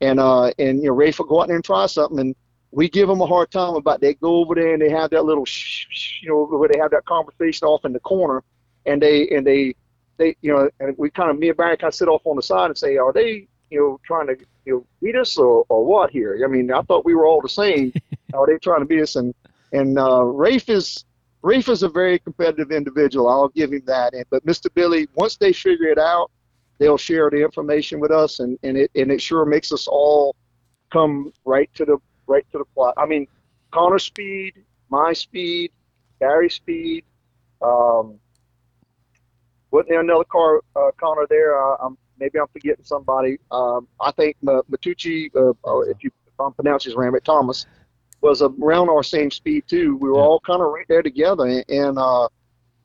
and 0.00 0.20
uh, 0.20 0.52
and 0.58 0.78
you 0.78 0.88
know, 0.88 0.94
Rafe 0.94 1.18
will 1.18 1.26
go 1.26 1.42
out 1.42 1.48
there 1.48 1.56
and 1.56 1.64
try 1.64 1.86
something, 1.86 2.18
and 2.18 2.36
we 2.70 2.88
give 2.88 3.08
them 3.08 3.20
a 3.20 3.26
hard 3.26 3.50
time 3.50 3.74
about 3.74 4.00
they 4.00 4.14
go 4.14 4.36
over 4.36 4.54
there 4.54 4.72
and 4.72 4.82
they 4.82 4.90
have 4.90 5.10
that 5.10 5.24
little, 5.24 5.44
shh, 5.44 5.86
shh, 5.90 6.22
you 6.22 6.30
know, 6.30 6.46
where 6.46 6.68
they 6.68 6.78
have 6.78 6.90
that 6.92 7.04
conversation 7.04 7.68
off 7.68 7.84
in 7.84 7.92
the 7.92 8.00
corner, 8.00 8.42
and 8.86 9.02
they 9.02 9.28
and 9.28 9.46
they 9.46 9.74
they, 10.22 10.36
you 10.40 10.52
know, 10.52 10.70
and 10.80 10.96
we 10.98 11.10
kind 11.10 11.30
of 11.30 11.38
me 11.38 11.48
and 11.48 11.56
Barry 11.56 11.76
kind 11.76 11.88
of 11.88 11.94
sit 11.94 12.08
off 12.08 12.22
on 12.24 12.36
the 12.36 12.42
side 12.42 12.66
and 12.66 12.78
say, 12.78 12.96
are 12.96 13.12
they, 13.12 13.48
you 13.70 13.80
know, 13.80 14.00
trying 14.04 14.26
to 14.28 14.36
you 14.64 14.72
know 14.74 14.86
beat 15.02 15.16
us 15.16 15.36
or, 15.38 15.64
or 15.68 15.84
what 15.84 16.10
here? 16.10 16.40
I 16.44 16.48
mean, 16.48 16.72
I 16.72 16.82
thought 16.82 17.04
we 17.04 17.14
were 17.14 17.26
all 17.26 17.40
the 17.40 17.48
same. 17.48 17.92
are 18.34 18.46
they 18.46 18.58
trying 18.58 18.80
to 18.80 18.86
beat 18.86 19.02
us? 19.02 19.16
And 19.16 19.34
and 19.72 19.98
uh, 19.98 20.22
Rafe 20.22 20.68
is 20.68 21.04
Rafe 21.42 21.68
is 21.68 21.82
a 21.82 21.88
very 21.88 22.18
competitive 22.18 22.70
individual. 22.70 23.28
I'll 23.28 23.48
give 23.48 23.72
him 23.72 23.82
that. 23.86 24.14
And, 24.14 24.24
but 24.30 24.46
Mr. 24.46 24.72
Billy, 24.72 25.08
once 25.14 25.36
they 25.36 25.52
figure 25.52 25.88
it 25.88 25.98
out, 25.98 26.30
they'll 26.78 26.98
share 26.98 27.30
the 27.30 27.42
information 27.42 27.98
with 27.98 28.12
us, 28.12 28.40
and, 28.40 28.58
and 28.62 28.76
it 28.76 28.90
and 28.94 29.10
it 29.10 29.20
sure 29.20 29.44
makes 29.44 29.72
us 29.72 29.86
all 29.88 30.36
come 30.92 31.32
right 31.44 31.72
to 31.74 31.84
the 31.84 31.98
right 32.26 32.46
to 32.52 32.58
the 32.58 32.64
plot. 32.74 32.94
I 32.96 33.06
mean, 33.06 33.26
Connor 33.72 33.98
speed, 33.98 34.54
my 34.88 35.12
speed, 35.12 35.72
Gary 36.20 36.50
speed. 36.50 37.04
Um, 37.60 38.18
wasn't 39.72 39.88
there 39.88 40.00
another 40.00 40.24
car, 40.24 40.60
uh, 40.76 40.90
Connor? 40.98 41.26
There, 41.28 41.60
uh, 41.60 41.76
I'm 41.80 41.98
maybe 42.18 42.38
I'm 42.38 42.46
forgetting 42.52 42.84
somebody. 42.84 43.38
Um, 43.50 43.88
I 44.00 44.12
think 44.12 44.36
Matucci, 44.44 45.30
uh, 45.34 45.80
if 45.80 46.04
you 46.04 46.10
if 46.26 46.34
I'm 46.38 46.52
pronouncing 46.52 46.92
his 46.92 46.98
name 46.98 47.14
Thomas 47.24 47.66
was 48.20 48.40
around 48.40 48.88
our 48.88 49.02
same 49.02 49.30
speed 49.30 49.64
too. 49.66 49.96
We 49.96 50.08
were 50.08 50.16
Yeah. 50.16 50.22
all 50.22 50.40
kind 50.40 50.62
of 50.62 50.68
right 50.68 50.86
there 50.88 51.02
together, 51.02 51.64
and 51.68 51.98
uh, 51.98 52.28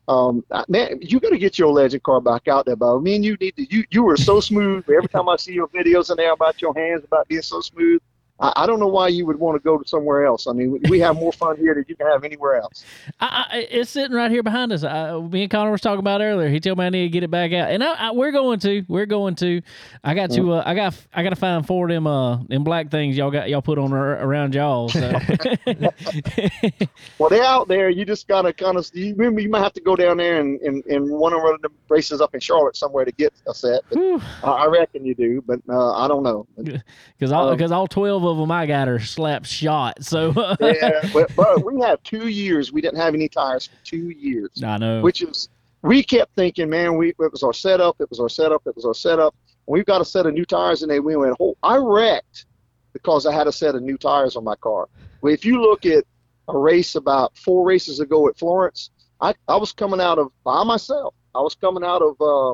um, 0.07 0.43
man, 0.67 0.97
you 1.01 1.19
got 1.19 1.29
to 1.29 1.37
get 1.37 1.59
your 1.59 1.71
legend 1.71 2.01
car 2.03 2.21
back 2.21 2.47
out 2.47 2.65
there, 2.65 2.75
Bo. 2.75 2.99
Me 2.99 3.15
and 3.15 3.23
you 3.25 3.35
need 3.39 3.55
to. 3.57 3.75
You 3.75 3.83
you 3.91 4.03
were 4.03 4.17
so 4.17 4.39
smooth. 4.39 4.89
Every 4.89 5.09
time 5.09 5.29
I 5.29 5.35
see 5.35 5.53
your 5.53 5.67
videos 5.67 6.09
in 6.09 6.17
there 6.17 6.33
about 6.33 6.61
your 6.61 6.73
hands 6.73 7.03
about 7.03 7.27
being 7.27 7.41
so 7.41 7.61
smooth, 7.61 8.01
I, 8.39 8.53
I 8.55 8.67
don't 8.67 8.79
know 8.79 8.87
why 8.87 9.07
you 9.07 9.25
would 9.25 9.39
want 9.39 9.55
to 9.55 9.63
go 9.63 9.77
to 9.77 9.87
somewhere 9.87 10.25
else. 10.25 10.47
I 10.47 10.53
mean, 10.53 10.79
we, 10.89 10.99
have 10.99 11.15
more 11.15 11.31
fun 11.31 11.57
here 11.57 11.73
than 11.73 11.85
you 11.87 11.95
can 11.95 12.07
have 12.07 12.23
anywhere 12.23 12.55
else. 12.55 12.83
I, 13.19 13.45
I, 13.49 13.57
it's 13.69 13.89
sitting 13.91 14.15
right 14.15 14.31
here 14.31 14.43
behind 14.43 14.71
us. 14.71 14.83
I, 14.83 15.17
me 15.19 15.43
and 15.43 15.51
Connor 15.51 15.71
was 15.71 15.81
talking 15.81 15.99
about 15.99 16.21
earlier. 16.21 16.49
He 16.49 16.59
told 16.59 16.77
me 16.77 16.85
I 16.85 16.89
need 16.89 17.03
to 17.03 17.09
get 17.09 17.23
it 17.23 17.31
back 17.31 17.53
out, 17.53 17.69
and 17.71 17.83
I, 17.83 17.93
I, 17.93 18.11
we're 18.11 18.31
going 18.31 18.59
to. 18.59 18.83
We're 18.87 19.05
going 19.05 19.35
to. 19.35 19.61
I 20.03 20.13
got 20.13 20.31
to. 20.31 20.53
Uh, 20.53 20.63
I 20.65 20.75
got. 20.75 20.95
I 21.13 21.23
got 21.23 21.29
to 21.29 21.35
find 21.35 21.65
four 21.65 21.85
of 21.85 21.89
them. 21.89 22.07
Uh, 22.07 22.43
them 22.43 22.63
black 22.63 22.89
things 22.89 23.17
y'all 23.17 23.31
got. 23.31 23.49
Y'all 23.49 23.61
put 23.61 23.77
on 23.77 23.93
ar- 23.93 24.19
around 24.23 24.55
y'all. 24.55 24.89
So. 24.89 25.13
Well, 27.19 27.29
they're 27.29 27.43
out 27.43 27.67
there. 27.67 27.89
You 27.89 28.05
just 28.05 28.27
gotta 28.27 28.53
kind 28.53 28.77
of. 28.77 28.89
You 28.93 29.15
remember, 29.15 29.41
you 29.41 29.49
might 29.49 29.63
have 29.63 29.73
to 29.73 29.81
go 29.81 29.95
down 29.95 30.17
there 30.17 30.39
and 30.39 30.59
and, 30.61 30.85
and 30.85 31.09
one 31.09 31.33
of 31.33 31.41
the 31.61 31.69
races 31.89 32.21
up 32.21 32.33
in 32.33 32.39
Charlotte 32.39 32.75
somewhere 32.75 33.05
to 33.05 33.11
get 33.11 33.33
a 33.47 33.53
set. 33.53 33.81
But. 33.89 34.21
I 34.43 34.65
reckon 34.67 35.05
you 35.05 35.15
do, 35.15 35.43
but 35.45 35.59
uh, 35.69 35.93
I 35.93 36.07
don't 36.07 36.23
know. 36.23 36.47
Because 36.57 37.31
all, 37.31 37.49
Um, 37.49 37.57
cause 37.57 37.71
all 37.71 37.87
12 37.87 38.23
of 38.29 38.37
them 38.37 38.51
I 38.51 38.65
got 38.65 38.87
are 38.87 38.99
slap 38.99 39.45
shot. 39.45 40.03
So 40.03 40.33
yeah, 40.59 41.09
but, 41.13 41.35
but 41.35 41.63
we 41.63 41.81
have 41.81 42.01
two 42.03 42.27
years. 42.27 42.71
We 42.71 42.81
didn't 42.81 42.99
have 42.99 43.13
any 43.13 43.27
tires 43.27 43.67
for 43.67 43.85
two 43.85 44.09
years, 44.09 44.63
I 44.63 44.77
know. 44.77 45.01
which 45.01 45.21
is 45.21 45.49
we 45.81 46.03
kept 46.03 46.35
thinking, 46.35 46.69
man, 46.69 46.97
we 46.97 47.09
it 47.09 47.31
was 47.31 47.43
our 47.43 47.53
setup, 47.53 47.97
it 47.99 48.09
was 48.09 48.19
our 48.19 48.29
setup, 48.29 48.63
it 48.65 48.75
was 48.75 48.85
our 48.85 48.93
setup. 48.93 49.35
We've 49.67 49.85
got 49.85 50.01
a 50.01 50.05
set 50.05 50.25
of 50.25 50.33
new 50.33 50.45
tires, 50.45 50.81
and 50.81 50.91
they 50.91 50.99
we 50.99 51.15
went. 51.15 51.35
Oh, 51.39 51.57
I 51.63 51.77
wrecked 51.77 52.45
because 52.93 53.25
I 53.25 53.33
had 53.33 53.47
a 53.47 53.51
set 53.51 53.75
of 53.75 53.83
new 53.83 53.97
tires 53.97 54.35
on 54.35 54.43
my 54.43 54.55
car. 54.55 54.87
Well, 55.21 55.33
if 55.33 55.45
you 55.45 55.61
look 55.61 55.85
at 55.85 56.03
a 56.47 56.57
race 56.57 56.95
about 56.95 57.37
four 57.37 57.65
races 57.65 57.99
ago 57.99 58.27
at 58.27 58.37
Florence, 58.37 58.91
I, 59.21 59.33
I 59.47 59.57
was 59.57 59.71
coming 59.71 59.99
out 59.99 60.19
of 60.19 60.31
by 60.43 60.63
myself. 60.63 61.13
I 61.35 61.41
was 61.41 61.55
coming 61.55 61.83
out 61.83 62.01
of 62.01 62.15
uh, 62.21 62.53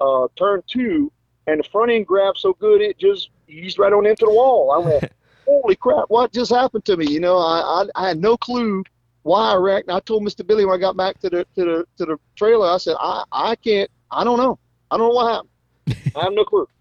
uh, 0.00 0.28
turn 0.36 0.62
two, 0.66 1.12
and 1.48 1.60
the 1.60 1.64
front 1.64 1.90
end 1.90 2.06
grabbed 2.06 2.38
so 2.38 2.52
good 2.52 2.80
it 2.80 2.98
just 2.98 3.30
eased 3.48 3.78
right 3.78 3.92
on 3.92 4.06
into 4.06 4.26
the 4.26 4.30
wall. 4.30 4.70
I 4.70 4.78
went, 4.78 5.12
holy 5.46 5.76
crap, 5.76 6.04
what 6.08 6.32
just 6.32 6.50
happened 6.50 6.84
to 6.84 6.96
me? 6.96 7.06
You 7.10 7.20
know, 7.20 7.38
I, 7.38 7.82
I, 7.82 8.04
I 8.04 8.08
had 8.08 8.20
no 8.20 8.36
clue 8.36 8.84
why 9.22 9.52
I 9.52 9.56
wrecked. 9.56 9.90
I 9.90 10.00
told 10.00 10.22
Mr. 10.22 10.46
Billy 10.46 10.64
when 10.64 10.76
I 10.76 10.80
got 10.80 10.96
back 10.96 11.18
to 11.20 11.30
the 11.30 11.46
to 11.56 11.64
the 11.64 11.86
to 11.96 12.04
the 12.04 12.16
trailer, 12.36 12.68
I 12.68 12.76
said, 12.76 12.96
I, 13.00 13.24
I 13.32 13.56
can't 13.56 13.90
I 14.10 14.24
don't 14.24 14.38
know. 14.38 14.58
I 14.90 14.96
don't 14.96 15.08
know 15.08 15.14
what 15.14 15.32
happened. 15.32 16.12
I 16.16 16.24
have 16.24 16.32
no 16.32 16.44
clue. 16.44 16.68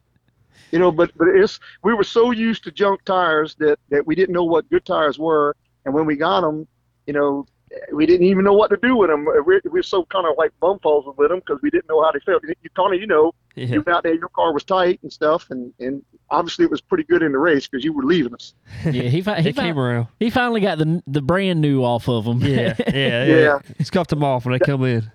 You 0.69 0.79
know, 0.79 0.91
but 0.91 1.11
but 1.17 1.29
it's 1.29 1.61
we 1.81 1.93
were 1.93 2.03
so 2.03 2.31
used 2.31 2.65
to 2.65 2.71
junk 2.71 3.01
tires 3.05 3.55
that 3.55 3.79
that 3.87 4.05
we 4.05 4.15
didn't 4.15 4.33
know 4.33 4.43
what 4.43 4.69
good 4.69 4.83
tires 4.83 5.17
were, 5.17 5.55
and 5.85 5.93
when 5.93 6.05
we 6.05 6.17
got 6.17 6.41
them, 6.41 6.67
you 7.05 7.13
know, 7.13 7.45
we 7.93 8.05
didn't 8.05 8.25
even 8.27 8.43
know 8.43 8.53
what 8.53 8.69
to 8.69 8.77
do 8.81 8.95
with 8.95 9.09
them. 9.09 9.25
We're, 9.25 9.61
we're 9.65 9.83
so 9.83 10.05
kind 10.05 10.25
of 10.27 10.35
like 10.37 10.51
bumfuzzled 10.61 11.17
with 11.17 11.29
them 11.29 11.39
because 11.39 11.61
we 11.61 11.69
didn't 11.69 11.87
know 11.89 12.01
how 12.03 12.11
they 12.11 12.19
felt. 12.19 12.43
You 12.43 12.53
kind 12.75 12.93
of, 12.93 12.99
you 13.01 13.07
know, 13.07 13.33
Yeah. 13.55 13.65
you 13.67 13.81
were 13.81 13.91
out 13.93 14.03
there, 14.03 14.13
your 14.15 14.29
car 14.29 14.53
was 14.53 14.63
tight 14.63 14.99
and 15.03 15.11
stuff, 15.11 15.47
and 15.49 15.73
and 15.79 16.03
obviously 16.29 16.65
it 16.65 16.71
was 16.71 16.81
pretty 16.81 17.03
good 17.05 17.23
in 17.23 17.31
the 17.31 17.37
race 17.39 17.67
because 17.67 17.83
you 17.83 17.93
were 17.93 18.03
leaving 18.03 18.33
us. 18.33 18.53
yeah, 18.85 19.03
he, 19.03 19.21
fi- 19.21 19.41
he, 19.41 19.49
It 19.49 19.55
came 19.55 19.77
around. 19.79 20.07
he 20.19 20.29
finally 20.29 20.61
got 20.61 20.77
the 20.77 21.01
the 21.07 21.21
brand 21.21 21.61
new 21.61 21.83
off 21.83 22.07
of 22.09 22.25
them. 22.25 22.39
Yeah, 22.41 22.75
yeah, 22.79 22.85
yeah. 22.93 23.25
Yeah. 23.25 23.59
Scuffed 23.83 24.09
them 24.11 24.23
off 24.23 24.45
when 24.45 24.53
they 24.53 24.59
come 24.65 24.83
in. 24.83 25.09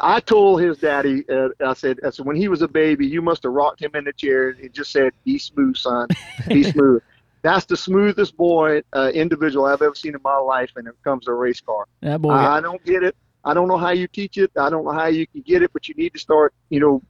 I 0.00 0.20
told 0.20 0.60
his 0.62 0.78
daddy, 0.78 1.24
uh, 1.28 1.48
I 1.66 1.74
said, 1.74 1.98
I 2.06 2.10
said, 2.10 2.24
when 2.24 2.36
he 2.36 2.46
was 2.46 2.62
a 2.62 2.68
baby, 2.68 3.08
you 3.08 3.20
must 3.20 3.42
have 3.42 3.50
rocked 3.52 3.82
him 3.82 3.90
in 3.94 4.04
the 4.04 4.12
chair 4.12 4.50
and 4.50 4.72
just 4.72 4.92
said, 4.92 5.12
"Be 5.24 5.36
smooth, 5.36 5.76
son, 5.76 6.06
be 6.46 6.62
smooth." 6.72 7.02
That's 7.42 7.64
the 7.64 7.76
smoothest 7.76 8.36
boy 8.36 8.82
uh, 8.92 9.10
individual 9.14 9.66
I've 9.66 9.82
ever 9.82 9.94
seen 9.94 10.14
in 10.14 10.20
my 10.22 10.36
life, 10.36 10.70
when 10.74 10.86
it 10.86 10.94
comes 11.04 11.24
to 11.24 11.32
a 11.32 11.34
race 11.34 11.60
car. 11.60 11.86
that 12.02 12.20
boy. 12.20 12.32
I, 12.32 12.58
I 12.58 12.60
don't 12.60 12.84
get 12.84 13.02
it. 13.02 13.16
I 13.44 13.54
don't 13.54 13.68
know 13.68 13.78
how 13.78 13.90
you 13.90 14.06
teach 14.06 14.36
it. 14.36 14.50
I 14.56 14.68
don't 14.68 14.84
know 14.84 14.92
how 14.92 15.06
you 15.06 15.26
can 15.26 15.40
get 15.40 15.62
it, 15.62 15.72
but 15.72 15.88
you 15.88 15.94
need 15.94 16.12
to 16.12 16.18
start, 16.18 16.52
you 16.68 16.80
know, 16.80 17.02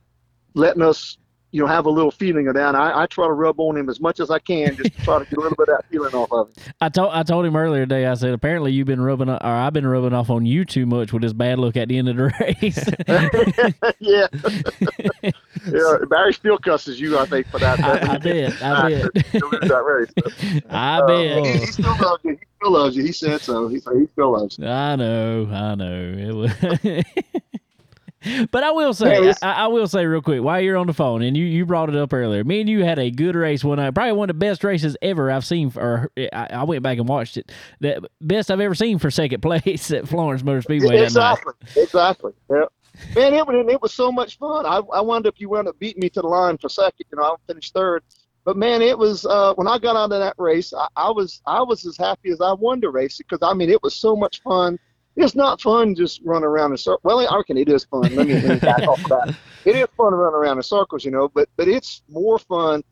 letting 0.54 0.82
us, 0.82 1.18
you 1.52 1.60
know, 1.60 1.66
have 1.66 1.86
a 1.86 1.90
little 1.90 2.10
feeling 2.10 2.46
of 2.48 2.54
that. 2.54 2.68
And 2.68 2.76
I, 2.76 3.02
I 3.02 3.06
try 3.06 3.26
to 3.26 3.32
rub 3.32 3.58
on 3.60 3.76
him 3.76 3.88
as 3.88 4.00
much 4.00 4.20
as 4.20 4.30
I 4.30 4.38
can 4.38 4.76
just 4.76 4.94
to 4.96 5.02
try 5.02 5.18
to 5.18 5.24
get 5.24 5.36
a 5.38 5.40
little 5.40 5.56
bit 5.56 5.68
of 5.68 5.76
that 5.78 5.84
feeling 5.90 6.14
off 6.14 6.30
of 6.32 6.48
him. 6.48 6.54
I 6.80 6.88
told 6.88 7.12
I 7.12 7.22
told 7.22 7.44
him 7.46 7.56
earlier 7.56 7.82
today. 7.84 8.06
I 8.06 8.14
said 8.14 8.32
apparently 8.32 8.72
you've 8.72 8.86
been 8.86 9.00
rubbing 9.00 9.28
or 9.28 9.38
I've 9.42 9.72
been 9.72 9.86
rubbing 9.86 10.12
off 10.12 10.30
on 10.30 10.46
you 10.46 10.64
too 10.64 10.86
much 10.86 11.12
with 11.12 11.22
this 11.22 11.32
bad 11.32 11.58
look 11.58 11.76
at 11.76 11.88
the 11.88 11.98
end 11.98 12.08
of 12.08 12.16
the 12.16 12.32
race. 12.40 12.88
yeah. 13.98 14.26
yeah. 15.66 16.06
Barry 16.08 16.32
still 16.32 16.58
cusses 16.58 17.00
you, 17.00 17.18
I 17.18 17.26
think, 17.26 17.46
for 17.48 17.58
that. 17.58 17.80
I, 17.80 18.14
I 18.14 18.18
bet. 18.18 18.62
I 18.62 18.88
bet. 18.90 19.12
That 19.12 19.84
race. 19.84 20.62
I 20.70 20.98
Uh, 20.98 21.06
bet. 21.06 21.46
he, 21.46 21.58
he 21.60 21.66
still 21.66 21.96
loves 22.00 22.24
you. 22.24 22.30
He 22.32 22.46
still 22.56 22.70
loves 22.72 22.96
you. 22.96 23.02
He 23.04 23.12
said 23.12 23.40
so. 23.40 23.68
He 23.68 23.80
said 23.80 23.92
he 23.98 24.06
still 24.12 24.32
loves 24.32 24.58
you. 24.58 24.66
I 24.66 24.96
know, 24.96 25.48
I 25.52 25.74
know. 25.74 26.46
But 28.50 28.64
I 28.64 28.70
will 28.72 28.92
say, 28.92 29.32
I, 29.42 29.52
I 29.52 29.66
will 29.68 29.86
say 29.86 30.04
real 30.04 30.20
quick, 30.20 30.42
while 30.42 30.60
you're 30.60 30.76
on 30.76 30.86
the 30.86 30.92
phone, 30.92 31.22
and 31.22 31.36
you, 31.36 31.44
you 31.44 31.64
brought 31.64 31.88
it 31.88 31.96
up 31.96 32.12
earlier, 32.12 32.44
me 32.44 32.60
and 32.60 32.68
you 32.68 32.84
had 32.84 32.98
a 32.98 33.10
good 33.10 33.34
race 33.34 33.64
one 33.64 33.76
night, 33.76 33.94
probably 33.94 34.12
one 34.12 34.28
of 34.28 34.38
the 34.38 34.38
best 34.46 34.62
races 34.64 34.96
ever 35.02 35.30
I've 35.30 35.44
seen. 35.44 35.70
For, 35.70 35.80
or 35.80 36.10
I, 36.32 36.48
I 36.50 36.64
went 36.64 36.82
back 36.82 36.98
and 36.98 37.08
watched 37.08 37.36
it. 37.36 37.50
The 37.80 38.08
best 38.20 38.50
I've 38.50 38.60
ever 38.60 38.74
seen 38.74 38.98
for 38.98 39.10
second 39.10 39.40
place 39.42 39.90
at 39.90 40.08
Florence 40.08 40.42
Motor 40.42 40.62
Speedway 40.62 40.98
that 40.98 41.14
night. 41.14 41.38
Exactly. 41.38 41.52
Exactly. 41.76 42.32
Yeah. 42.50 42.64
Man, 43.14 43.34
it 43.34 43.46
was 43.46 43.66
it 43.68 43.82
was 43.82 43.94
so 43.94 44.12
much 44.12 44.38
fun. 44.38 44.66
I 44.66 44.80
I 44.92 45.00
wound 45.00 45.26
up 45.26 45.34
you 45.38 45.48
wound 45.48 45.68
up 45.68 45.78
beating 45.78 46.00
me 46.00 46.10
to 46.10 46.20
the 46.20 46.26
line 46.26 46.58
for 46.58 46.68
second. 46.68 47.06
You 47.10 47.18
know, 47.18 47.24
I 47.24 47.34
finished 47.46 47.72
third. 47.72 48.02
But 48.44 48.56
man, 48.56 48.82
it 48.82 48.98
was 48.98 49.26
uh, 49.26 49.54
when 49.54 49.68
I 49.68 49.78
got 49.78 49.96
out 49.96 50.12
of 50.12 50.20
that 50.20 50.34
race, 50.38 50.72
I, 50.72 50.88
I 50.96 51.10
was 51.10 51.40
I 51.46 51.62
was 51.62 51.86
as 51.86 51.96
happy 51.96 52.30
as 52.30 52.40
I 52.40 52.52
won 52.52 52.80
the 52.80 52.90
race 52.90 53.18
because 53.18 53.38
I 53.42 53.54
mean 53.54 53.70
it 53.70 53.82
was 53.82 53.94
so 53.94 54.16
much 54.16 54.42
fun. 54.42 54.78
It's 55.20 55.34
not 55.34 55.60
fun 55.60 55.94
just 55.94 56.20
running 56.24 56.44
around 56.44 56.72
in 56.72 56.78
circles. 56.78 57.00
Well, 57.04 57.20
I 57.20 57.36
reckon 57.36 57.56
it 57.56 57.68
is 57.68 57.84
fun. 57.84 58.14
Let 58.14 58.26
me, 58.26 58.34
let 58.34 58.44
me 58.44 58.58
back 58.58 58.86
off 58.88 59.02
that. 59.08 59.34
It 59.66 59.76
is 59.76 59.86
fun 59.94 60.12
to 60.12 60.16
run 60.16 60.32
around 60.32 60.56
in 60.56 60.62
circles, 60.62 61.04
you 61.04 61.10
know, 61.10 61.28
but 61.28 61.46
but 61.58 61.68
it's 61.68 62.00
more 62.08 62.38
fun. 62.38 62.82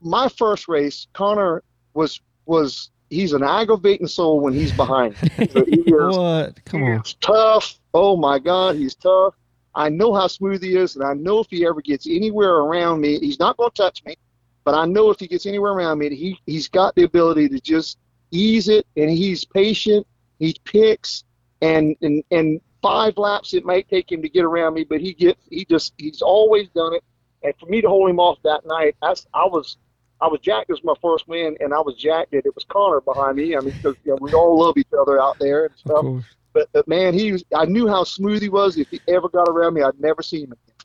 My 0.00 0.30
first 0.30 0.66
race, 0.66 1.06
Connor 1.12 1.62
was 1.92 2.18
was 2.46 2.90
he's 3.10 3.34
an 3.34 3.42
aggravating 3.42 4.06
soul 4.06 4.40
when 4.40 4.54
he's 4.54 4.72
behind. 4.72 5.14
So 5.50 5.64
he 5.66 5.80
is 5.80 6.16
What? 6.16 6.64
Come 6.64 6.84
on. 6.84 7.02
He's 7.04 7.14
tough. 7.20 7.78
Oh 7.92 8.16
my 8.16 8.38
God, 8.38 8.76
he's 8.76 8.94
tough. 8.94 9.34
I 9.74 9.90
know 9.90 10.14
how 10.14 10.26
smooth 10.26 10.62
he 10.62 10.74
is, 10.74 10.96
and 10.96 11.04
I 11.04 11.12
know 11.12 11.40
if 11.40 11.48
he 11.50 11.66
ever 11.66 11.82
gets 11.82 12.06
anywhere 12.06 12.54
around 12.54 13.02
me, 13.02 13.18
he's 13.18 13.38
not 13.38 13.58
going 13.58 13.70
to 13.70 13.82
touch 13.82 14.02
me. 14.06 14.16
But 14.64 14.74
I 14.74 14.86
know 14.86 15.10
if 15.10 15.20
he 15.20 15.26
gets 15.26 15.44
anywhere 15.44 15.72
around 15.72 15.98
me, 15.98 16.14
he 16.16 16.40
he's 16.46 16.66
got 16.68 16.94
the 16.94 17.02
ability 17.02 17.50
to 17.50 17.60
just 17.60 17.98
ease 18.30 18.68
it, 18.68 18.86
and 18.96 19.10
he's 19.10 19.44
patient. 19.44 20.06
He 20.38 20.56
picks, 20.64 21.24
and 21.60 21.96
and 22.02 22.22
and 22.30 22.60
five 22.82 23.16
laps 23.16 23.54
it 23.54 23.64
might 23.64 23.88
take 23.88 24.10
him 24.10 24.22
to 24.22 24.28
get 24.28 24.44
around 24.44 24.74
me, 24.74 24.84
but 24.84 25.00
he 25.00 25.12
gets 25.14 25.40
he 25.50 25.64
just 25.64 25.94
he's 25.98 26.22
always 26.22 26.68
done 26.70 26.94
it. 26.94 27.04
And 27.42 27.54
for 27.60 27.66
me 27.66 27.80
to 27.80 27.88
hold 27.88 28.10
him 28.10 28.18
off 28.18 28.38
that 28.44 28.66
night, 28.66 28.96
that's 29.00 29.26
I 29.34 29.44
was 29.44 29.76
I 30.20 30.28
was 30.28 30.40
jacked 30.40 30.70
as 30.70 30.82
my 30.82 30.94
first 31.02 31.28
win, 31.28 31.56
and 31.60 31.74
I 31.74 31.80
was 31.80 31.94
jacked 31.96 32.32
that 32.32 32.46
it 32.46 32.54
was 32.54 32.64
Connor 32.64 33.00
behind 33.00 33.36
me. 33.36 33.56
I 33.56 33.60
mean, 33.60 33.74
because 33.74 33.96
you 34.04 34.12
know, 34.12 34.18
we 34.20 34.32
all 34.32 34.58
love 34.58 34.76
each 34.76 34.92
other 34.98 35.20
out 35.20 35.38
there 35.38 35.66
and 35.66 35.74
stuff. 35.76 36.04
But, 36.52 36.70
but 36.72 36.88
man, 36.88 37.12
he 37.12 37.32
was, 37.32 37.44
I 37.54 37.66
knew 37.66 37.86
how 37.86 38.04
smooth 38.04 38.40
he 38.40 38.48
was. 38.48 38.78
If 38.78 38.88
he 38.88 38.98
ever 39.08 39.28
got 39.28 39.46
around 39.46 39.74
me, 39.74 39.82
I'd 39.82 40.00
never 40.00 40.22
see 40.22 40.42
him 40.42 40.52
again. 40.52 40.76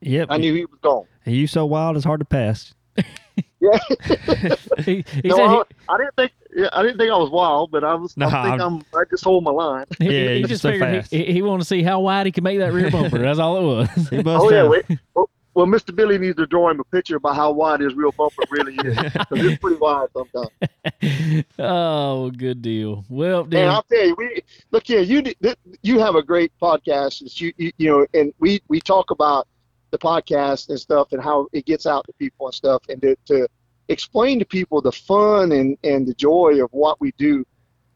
Yep. 0.00 0.28
I 0.30 0.38
knew 0.38 0.54
he 0.54 0.64
was 0.64 0.78
gone. 0.80 1.04
And 1.26 1.36
you 1.36 1.46
so 1.46 1.66
wild, 1.66 1.96
it's 1.96 2.06
hard 2.06 2.20
to 2.20 2.24
pass. 2.24 2.72
Yeah. 3.60 3.78
He, 4.78 5.04
he 5.22 5.28
no, 5.28 5.36
said 5.36 5.48
I, 5.88 5.94
I 5.94 5.98
didn't 5.98 6.16
think 6.16 6.32
yeah, 6.56 6.68
I 6.72 6.82
didn't 6.82 6.96
think 6.98 7.10
I 7.12 7.16
was 7.16 7.30
wild, 7.30 7.70
but 7.70 7.84
I 7.84 7.94
was. 7.94 8.16
No, 8.16 8.26
I 8.26 8.30
think 8.30 8.60
I'm- 8.60 8.82
I'm. 8.94 8.98
I 9.00 9.04
just 9.10 9.22
hold 9.22 9.44
my 9.44 9.50
line. 9.50 9.84
he, 9.98 10.04
Yeah, 10.06 10.10
he, 10.10 10.34
he 10.36 10.40
just 10.40 10.48
just 10.50 10.62
so 10.62 10.70
figured 10.70 11.02
fast. 11.02 11.10
he, 11.12 11.24
he, 11.26 11.32
he 11.34 11.42
wanted 11.42 11.60
to 11.62 11.64
see 11.66 11.82
how 11.82 12.00
wide 12.00 12.26
he 12.26 12.32
could 12.32 12.42
make 12.44 12.58
that 12.58 12.72
rear 12.72 12.90
bumper. 12.92 13.18
That's 13.18 13.38
all 13.38 13.56
it 13.58 13.62
was. 13.96 14.08
He 14.08 14.22
Oh 14.24 14.50
yeah. 14.50 14.66
Wait. 14.66 14.84
Well, 15.14 15.28
well, 15.52 15.66
Mr. 15.66 15.94
Billy 15.94 16.16
needs 16.16 16.36
to 16.36 16.46
draw 16.46 16.70
him 16.70 16.80
a 16.80 16.84
picture 16.84 17.16
about 17.16 17.34
how 17.34 17.50
wide 17.52 17.80
his 17.80 17.92
real 17.94 18.12
bumper 18.12 18.42
really 18.50 18.74
is. 18.76 18.96
'cause 18.96 19.26
it's 19.32 19.58
pretty 19.60 19.76
wide 19.76 20.08
sometimes. 20.16 21.44
oh, 21.58 22.30
good 22.30 22.62
deal. 22.62 23.04
Well, 23.08 23.42
And 23.42 23.52
then, 23.52 23.68
I'll 23.68 23.82
tell 23.82 24.06
you, 24.06 24.14
we 24.16 24.42
look 24.70 24.86
here. 24.86 25.00
You 25.00 25.22
d- 25.22 25.36
you 25.82 25.98
have 25.98 26.14
a 26.14 26.22
great 26.22 26.52
podcast. 26.62 27.22
It's 27.22 27.40
you, 27.40 27.52
you 27.56 27.72
you 27.78 27.90
know, 27.90 28.06
and 28.14 28.32
we 28.38 28.62
we 28.68 28.80
talk 28.80 29.10
about 29.10 29.46
the 29.90 29.98
podcast 29.98 30.68
and 30.68 30.78
stuff 30.78 31.08
and 31.12 31.22
how 31.22 31.48
it 31.52 31.66
gets 31.66 31.86
out 31.86 32.06
to 32.06 32.12
people 32.14 32.46
and 32.46 32.54
stuff, 32.54 32.82
and 32.88 33.00
to, 33.02 33.16
to 33.26 33.48
explain 33.88 34.38
to 34.38 34.44
people 34.44 34.80
the 34.80 34.92
fun 34.92 35.52
and 35.52 35.76
and 35.84 36.06
the 36.06 36.14
joy 36.14 36.62
of 36.62 36.70
what 36.72 37.00
we 37.00 37.12
do. 37.18 37.44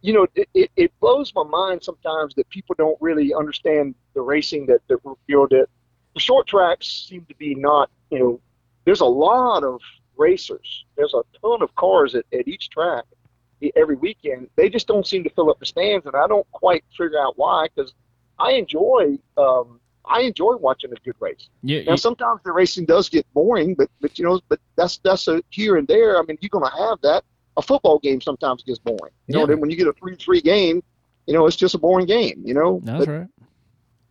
You 0.02 0.12
know, 0.12 0.26
it, 0.34 0.48
it, 0.52 0.70
it 0.76 0.92
blows 1.00 1.32
my 1.34 1.44
mind 1.44 1.82
sometimes 1.82 2.34
that 2.34 2.48
people 2.50 2.74
don't 2.76 2.98
really 3.00 3.32
understand 3.32 3.94
the 4.12 4.20
racing 4.20 4.66
that 4.66 4.80
that 4.88 4.98
you 5.04 5.36
know 5.36 5.46
that 5.50 5.66
the 6.14 6.20
short 6.20 6.46
tracks 6.46 7.06
seem 7.08 7.24
to 7.26 7.34
be 7.36 7.54
not. 7.54 7.90
You 8.10 8.18
know, 8.18 8.40
there's 8.84 9.00
a 9.00 9.06
lot 9.06 9.64
of 9.64 9.80
racers. 10.16 10.84
There's 10.96 11.14
a 11.14 11.22
ton 11.40 11.62
of 11.62 11.74
cars 11.74 12.14
at, 12.14 12.24
at 12.32 12.46
each 12.46 12.70
track 12.70 13.04
every 13.76 13.96
weekend. 13.96 14.48
They 14.56 14.68
just 14.68 14.86
don't 14.86 15.06
seem 15.06 15.24
to 15.24 15.30
fill 15.30 15.50
up 15.50 15.58
the 15.58 15.66
stands, 15.66 16.06
and 16.06 16.14
I 16.14 16.26
don't 16.26 16.50
quite 16.52 16.84
figure 16.96 17.20
out 17.20 17.38
why. 17.38 17.68
Because 17.74 17.94
I 18.38 18.52
enjoy, 18.52 19.18
um, 19.36 19.80
I 20.06 20.20
enjoy 20.22 20.56
watching 20.56 20.92
a 20.92 20.96
good 21.04 21.14
race. 21.20 21.48
Yeah, 21.62 21.82
Now 21.82 21.96
sometimes 21.96 22.40
the 22.44 22.52
racing 22.52 22.84
does 22.86 23.08
get 23.08 23.26
boring, 23.34 23.74
but 23.74 23.88
but 24.00 24.18
you 24.18 24.24
know, 24.24 24.40
but 24.48 24.60
that's 24.76 24.98
that's 24.98 25.28
a 25.28 25.42
here 25.50 25.76
and 25.76 25.86
there. 25.88 26.18
I 26.18 26.22
mean, 26.22 26.36
you're 26.40 26.50
going 26.50 26.64
to 26.70 26.76
have 26.76 27.00
that. 27.02 27.24
A 27.56 27.62
football 27.62 27.98
game 28.00 28.20
sometimes 28.20 28.62
gets 28.64 28.78
boring. 28.80 29.12
You 29.28 29.34
know, 29.34 29.40
Yeah. 29.40 29.46
then 29.46 29.60
when 29.60 29.70
you 29.70 29.76
get 29.76 29.86
a 29.86 29.92
three-three 29.92 30.40
game, 30.40 30.82
you 31.26 31.32
know, 31.34 31.46
it's 31.46 31.56
just 31.56 31.74
a 31.74 31.78
boring 31.78 32.06
game. 32.06 32.42
You 32.44 32.52
know, 32.54 32.80
that's 32.82 33.06
But, 33.06 33.08
right. 33.12 33.26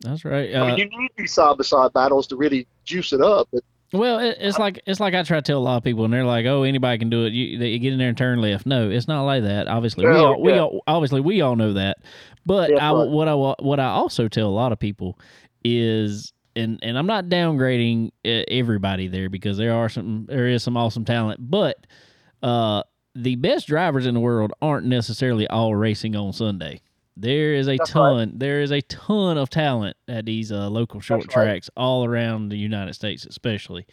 That's 0.00 0.24
right. 0.24 0.54
I 0.54 0.58
Uh, 0.58 0.66
mean, 0.68 0.78
you 0.78 0.98
need 0.98 1.10
these 1.16 1.32
side-by-side 1.32 1.92
battles 1.92 2.26
to 2.28 2.36
really 2.36 2.66
juice 2.84 3.12
it 3.12 3.20
up. 3.20 3.48
But 3.52 3.62
Well, 3.92 4.18
it, 4.18 4.36
it's 4.40 4.58
like 4.58 4.80
it's 4.86 4.98
like 4.98 5.14
I 5.14 5.22
try 5.22 5.38
to 5.38 5.42
tell 5.42 5.58
a 5.58 5.60
lot 5.60 5.76
of 5.76 5.84
people, 5.84 6.04
and 6.04 6.12
they're 6.12 6.24
like, 6.24 6.46
"Oh, 6.46 6.62
anybody 6.64 6.98
can 6.98 7.10
do 7.10 7.26
it. 7.26 7.32
You, 7.32 7.58
you 7.64 7.78
get 7.78 7.92
in 7.92 7.98
there 7.98 8.08
and 8.08 8.16
turn 8.18 8.40
left." 8.40 8.66
No, 8.66 8.90
it's 8.90 9.06
not 9.06 9.22
like 9.24 9.44
that. 9.44 9.68
Obviously, 9.68 10.04
we 10.06 10.10
No, 10.12 10.26
all, 10.34 10.42
we 10.42 10.52
all, 10.58 10.80
obviously 10.86 11.20
we 11.20 11.40
all 11.42 11.54
know 11.54 11.74
that. 11.74 11.98
But 12.44 12.70
That's 12.70 12.80
I, 12.82 12.92
right. 12.92 13.08
what 13.08 13.28
I 13.28 13.34
what 13.34 13.78
I 13.80 13.86
also 13.86 14.26
tell 14.28 14.48
a 14.48 14.50
lot 14.50 14.72
of 14.72 14.78
people 14.78 15.18
is, 15.64 16.32
and 16.54 16.78
and 16.82 16.98
I'm 16.98 17.06
not 17.06 17.26
downgrading 17.26 18.08
uh, 18.24 18.44
everybody 18.48 19.08
there 19.08 19.28
because 19.28 19.56
there 19.56 19.72
are 19.72 19.88
some 19.88 20.26
there 20.28 20.46
is 20.48 20.62
some 20.62 20.76
awesome 20.76 21.04
talent, 21.04 21.40
but 21.50 21.86
uh, 22.42 22.82
the 23.14 23.36
best 23.36 23.66
drivers 23.66 24.06
in 24.06 24.14
the 24.14 24.20
world 24.20 24.52
aren't 24.60 24.86
necessarily 24.86 25.46
all 25.48 25.74
racing 25.74 26.14
on 26.14 26.32
Sunday. 26.32 26.80
There 27.16 27.54
is 27.54 27.68
a 27.68 27.76
That's 27.76 27.94
right. 27.94 28.02
ton. 28.02 28.32
There 28.36 28.60
is 28.60 28.72
a 28.72 28.80
ton 28.82 29.38
of 29.38 29.48
talent 29.48 29.96
at 30.08 30.26
these 30.26 30.50
uh, 30.50 30.68
local 30.68 31.00
short 31.00 31.22
That's 31.22 31.36
right. 31.36 31.44
tracks 31.44 31.70
all 31.76 32.04
around 32.04 32.48
the 32.48 32.58
United 32.58 32.94
States, 32.94 33.24
especially. 33.24 33.86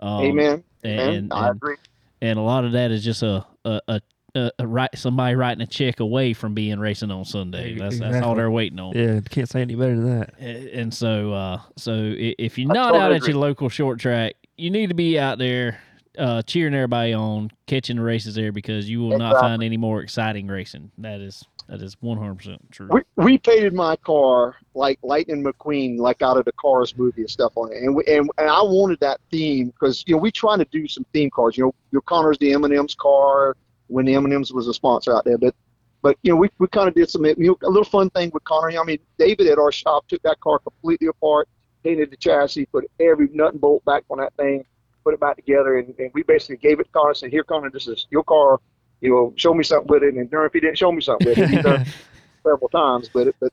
Um, 0.00 0.24
amen, 0.24 0.64
and, 0.82 1.00
amen. 1.00 1.14
and, 1.14 1.32
I 1.32 1.48
and, 1.48 1.56
agree. 1.56 1.76
and 2.20 2.38
a 2.38 2.42
lot 2.42 2.64
of 2.64 2.72
that 2.72 2.90
is 2.90 3.04
just 3.04 3.22
a 3.22 3.46
a, 3.64 3.80
a, 3.88 4.00
a, 4.34 4.50
a 4.58 4.66
right 4.66 4.90
somebody 4.94 5.34
writing 5.34 5.62
a 5.62 5.66
check 5.66 6.00
away 6.00 6.32
from 6.32 6.54
being 6.54 6.78
racing 6.78 7.10
on 7.10 7.24
Sunday. 7.24 7.78
That's 7.78 7.98
that's 7.98 8.24
all 8.24 8.34
they're 8.34 8.50
waiting 8.50 8.80
on. 8.80 8.92
Yeah, 8.94 9.20
can't 9.30 9.48
say 9.48 9.62
any 9.62 9.74
better 9.74 9.96
than 9.96 10.18
that. 10.20 10.38
And 10.38 10.92
so 10.92 11.32
uh 11.32 11.60
so 11.76 11.92
if 11.94 12.58
you're 12.58 12.72
not 12.72 12.92
totally 12.92 13.00
out 13.00 13.12
at 13.12 13.26
your 13.26 13.36
local 13.36 13.68
short 13.68 14.00
track, 14.00 14.34
you 14.56 14.70
need 14.70 14.88
to 14.88 14.94
be 14.94 15.18
out 15.18 15.38
there 15.38 15.78
uh 16.18 16.42
cheering 16.42 16.74
everybody 16.74 17.12
on, 17.12 17.50
catching 17.66 17.96
the 17.96 18.02
races 18.02 18.34
there 18.34 18.52
because 18.52 18.88
you 18.88 19.00
will 19.00 19.18
not 19.18 19.40
find 19.40 19.62
any 19.62 19.76
more 19.76 20.00
exciting 20.00 20.48
racing. 20.48 20.90
That 20.98 21.20
is 21.20 21.44
that 21.68 21.80
is 21.80 21.96
100% 21.96 22.58
true. 22.70 22.88
we, 22.90 23.00
we 23.16 23.38
painted 23.38 23.72
my 23.72 23.96
car 23.96 24.54
like 24.74 24.98
Lightning 25.02 25.42
McQueen, 25.42 25.96
like 25.98 26.20
out 26.20 26.36
of 26.36 26.44
the 26.44 26.52
Cars 26.52 26.94
movie 26.94 27.22
and 27.22 27.30
stuff 27.30 27.52
on 27.56 27.72
it. 27.72 27.78
And 27.78 27.96
we, 27.96 28.04
and, 28.04 28.28
and 28.36 28.50
I 28.50 28.60
wanted 28.60 29.00
that 29.00 29.18
theme 29.30 29.68
because 29.68 30.04
you 30.06 30.14
know 30.14 30.20
we 30.20 30.30
try 30.30 30.58
to 30.58 30.64
do 30.66 30.86
some 30.86 31.06
theme 31.14 31.30
cars. 31.30 31.56
You 31.56 31.64
know, 31.64 31.74
your 31.90 32.02
Connor's 32.02 32.36
the 32.36 32.52
M&M's 32.52 32.94
car 32.94 33.56
when 33.88 34.04
the 34.06 34.14
M&M's 34.14 34.52
was 34.52 34.68
a 34.68 34.74
sponsor 34.74 35.14
out 35.14 35.24
there, 35.24 35.38
but 35.38 35.54
but 36.02 36.18
you 36.22 36.30
know 36.30 36.36
we, 36.36 36.50
we 36.58 36.66
kind 36.68 36.88
of 36.88 36.94
did 36.94 37.08
some 37.08 37.24
you 37.24 37.34
know, 37.38 37.56
a 37.62 37.68
little 37.68 37.84
fun 37.84 38.10
thing 38.10 38.30
with 38.32 38.44
Connor. 38.44 38.78
I 38.78 38.84
mean, 38.84 38.98
David 39.18 39.46
at 39.46 39.58
our 39.58 39.72
shop 39.72 40.06
took 40.08 40.22
that 40.22 40.38
car 40.40 40.58
completely 40.58 41.08
apart, 41.08 41.48
painted 41.82 42.10
the 42.10 42.16
chassis, 42.16 42.66
put 42.66 42.90
every 43.00 43.28
nut 43.32 43.52
and 43.52 43.60
bolt 43.60 43.84
back 43.84 44.04
on 44.10 44.18
that 44.18 44.34
thing, 44.36 44.64
put 45.02 45.14
it 45.14 45.20
back 45.20 45.36
together, 45.36 45.78
and, 45.78 45.94
and 45.98 46.10
we 46.12 46.22
basically 46.22 46.56
gave 46.56 46.78
it 46.80 46.84
to 46.84 46.90
Connor. 46.90 47.10
And 47.10 47.16
said, 47.16 47.30
"Here, 47.30 47.44
Connor, 47.44 47.70
this 47.70 47.88
is 47.88 48.06
your 48.10 48.24
car." 48.24 48.60
You 49.00 49.10
know, 49.10 49.32
show 49.36 49.54
me 49.54 49.64
something 49.64 49.88
with 49.88 50.02
it. 50.02 50.14
And 50.14 50.28
if 50.32 50.52
he 50.52 50.60
didn't 50.60 50.78
show 50.78 50.92
me 50.92 51.00
something 51.00 51.28
with 51.28 51.38
it. 51.38 51.50
He 51.50 51.56
done 51.56 51.84
several 52.42 52.68
times, 52.68 53.10
but 53.12 53.34
but 53.40 53.52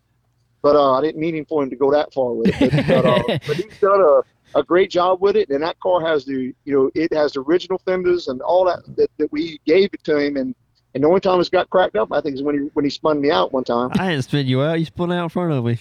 but 0.62 0.76
uh, 0.76 0.98
I 0.98 1.02
didn't 1.02 1.20
mean 1.20 1.36
him 1.36 1.46
for 1.46 1.64
him 1.64 1.70
to 1.70 1.76
go 1.76 1.92
that 1.92 2.14
far 2.14 2.34
with 2.34 2.50
it. 2.50 2.72
But, 2.72 2.88
but, 2.88 3.06
uh, 3.06 3.40
but 3.48 3.56
he's 3.56 3.78
done 3.82 4.00
a, 4.00 4.22
a 4.56 4.64
great 4.64 4.92
job 4.92 5.22
with 5.22 5.36
it, 5.36 5.50
and 5.50 5.64
that 5.64 5.80
car 5.80 6.02
has 6.06 6.26
the 6.26 6.54
you 6.66 6.74
know 6.74 6.92
it 6.96 7.14
has 7.14 7.34
the 7.34 7.42
original 7.42 7.78
fenders 7.80 8.28
and 8.28 8.42
all 8.42 8.66
that 8.66 8.80
that, 8.96 9.10
that 9.18 9.32
we 9.32 9.60
gave 9.66 9.90
it 9.94 10.04
to 10.04 10.18
him, 10.18 10.38
and 10.38 10.56
and 10.94 11.04
the 11.04 11.08
only 11.08 11.20
time 11.22 11.40
it's 11.40 11.50
got 11.50 11.70
cracked 11.70 11.96
up, 11.96 12.12
I 12.12 12.20
think, 12.22 12.36
is 12.36 12.44
when 12.44 12.56
he 12.56 12.62
when 12.74 12.84
he 12.86 12.92
spun 12.92 13.22
me 13.22 13.32
out 13.32 13.54
one 13.54 13.64
time. 13.64 13.92
I 14.00 14.10
didn't 14.10 14.24
spin 14.24 14.46
you 14.48 14.62
out. 14.62 14.80
You 14.80 14.86
spun 14.86 15.12
out 15.12 15.24
in 15.24 15.30
front 15.30 15.52
of 15.54 15.64
me. 15.66 15.80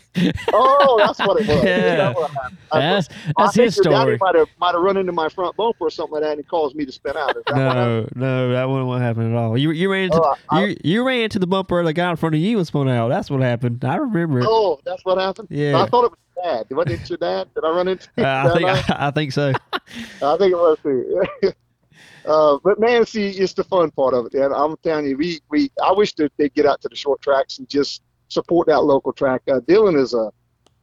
oh, 0.53 0.97
that's 1.05 1.19
what 1.19 1.41
it 1.41 1.49
was. 1.49 1.65
Yeah. 1.65 2.13
Happened. 2.13 2.59
I- 2.73 2.79
That's 2.81 3.09
I 3.37 3.45
that's 3.45 3.55
his 3.57 3.77
your 3.79 3.85
daddy 3.85 4.17
story. 4.17 4.19
might 4.21 4.35
have 4.37 4.49
might 4.59 4.73
have 4.75 4.83
run 4.83 4.97
into 4.97 5.13
my 5.13 5.29
front 5.29 5.57
bumper 5.57 5.87
or 5.87 5.91
something 5.91 6.15
like 6.15 6.23
that, 6.23 6.31
and 6.33 6.39
he 6.39 6.45
caused 6.45 6.77
me 6.77 6.85
to 6.87 6.93
spin 6.93 7.17
out. 7.17 7.37
Is 7.37 7.43
that 7.47 7.55
what 7.55 7.77
happened? 7.77 8.13
No, 8.17 8.47
no, 8.49 8.53
that 8.53 8.69
wasn't 8.69 8.87
what 8.87 9.01
happened 9.01 9.35
at 9.35 9.39
all. 9.39 9.59
You 9.59 9.71
you 9.73 9.91
ran 9.91 10.05
into 10.05 10.23
I- 10.51 10.65
you 10.67 10.77
you 10.85 11.05
ran 11.07 11.21
into 11.23 11.39
the 11.39 11.47
bumper 11.47 11.81
of 11.81 11.87
the 11.87 11.93
guy 11.93 12.11
in 12.11 12.17
front 12.17 12.35
of 12.37 12.41
you 12.41 12.59
and 12.59 12.67
spun 12.67 12.89
out. 12.89 13.09
That's 13.09 13.31
what 13.31 13.41
happened. 13.41 13.85
I 13.85 13.97
remember 13.97 14.41
it. 14.41 14.47
Oh, 14.49 14.79
that's 14.85 15.05
what 15.05 15.19
happened. 15.19 15.49
Yeah. 15.51 15.83
I 15.83 15.87
thought 15.89 16.05
it 16.05 16.11
was 16.13 16.19
dad. 16.69 16.77
Wasn't 16.77 17.03
it 17.03 17.11
your 17.11 17.19
dad? 17.19 17.49
Did 17.55 17.65
I 17.65 17.71
run 17.71 17.89
into? 17.89 18.09
Uh, 18.17 18.23
I 18.23 18.45
that 18.49 18.55
think? 18.57 18.69
I, 18.69 18.97
I 19.09 19.11
think 19.11 19.33
so. 19.33 19.53
I 19.73 20.37
think 20.39 20.53
it 20.53 20.57
was 20.57 20.79
too. 20.83 21.23
uh, 22.27 22.59
but 22.63 22.79
man, 22.79 23.07
see, 23.07 23.29
it's 23.29 23.55
the 23.55 23.65
fun 23.65 23.91
part 23.91 24.15
of 24.15 24.27
it. 24.27 24.35
And 24.35 24.55
I'm 24.55 24.77
telling 24.83 25.07
you, 25.07 25.17
we, 25.17 25.41
we 25.51 25.71
I 25.83 25.93
wish 25.93 26.15
that 26.15 26.33
they'd 26.37 26.55
get 26.55 26.67
out 26.67 26.81
to 26.83 26.89
the 26.89 26.97
short 26.97 27.21
tracks 27.23 27.59
and 27.59 27.69
just 27.69 28.03
support 28.29 28.69
that 28.69 28.85
local 28.85 29.13
track. 29.13 29.43
Uh, 29.51 29.61
Dillon 29.67 29.97
is 29.97 30.15
a 30.15 30.31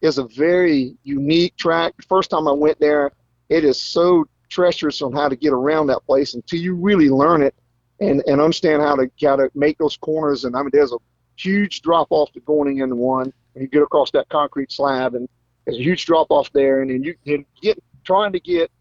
is 0.02 0.18
a 0.18 0.26
very 0.26 0.96
unique 1.04 1.56
track. 1.58 1.94
First 2.08 2.30
time 2.30 2.48
I 2.48 2.52
went 2.52 2.80
there, 2.80 3.12
it 3.50 3.64
is 3.64 3.80
so 3.82 4.26
treacherous 4.50 5.02
on 5.02 5.14
how 5.14 5.28
to 5.28 5.36
get 5.36 5.54
around 5.54 5.88
that 5.88 6.06
place 6.06 6.34
until 6.34 6.60
you 6.60 6.76
really 6.76 7.10
learn 7.10 7.42
it 7.42 7.56
and, 8.00 8.24
and 8.28 8.40
understand 8.40 8.82
how 8.82 8.96
to 8.96 9.10
how 9.24 9.36
to 9.36 9.50
make 9.56 9.78
those 9.78 9.98
corners. 9.98 10.46
And 10.46 10.56
I 10.56 10.62
mean, 10.62 10.70
there's 10.72 10.92
a 10.92 10.98
huge 11.36 11.82
drop 11.82 12.08
off 12.10 12.32
to 12.34 12.40
going 12.42 12.80
into 12.80 12.96
one 12.96 13.32
when 13.54 13.64
you 13.64 13.68
get 13.68 13.82
across 13.82 14.12
that 14.12 14.30
concrete 14.30 14.72
slab, 14.72 15.16
and 15.16 15.28
there's 15.66 15.78
a 15.78 15.84
huge 15.84 16.06
drop 16.06 16.28
off 16.30 16.52
there, 16.54 16.82
and 16.82 16.92
then 16.92 17.04
you 17.04 17.16
then 17.26 17.46
get 17.62 17.82
trying 18.04 18.32
to 18.32 18.40
get 18.40 18.72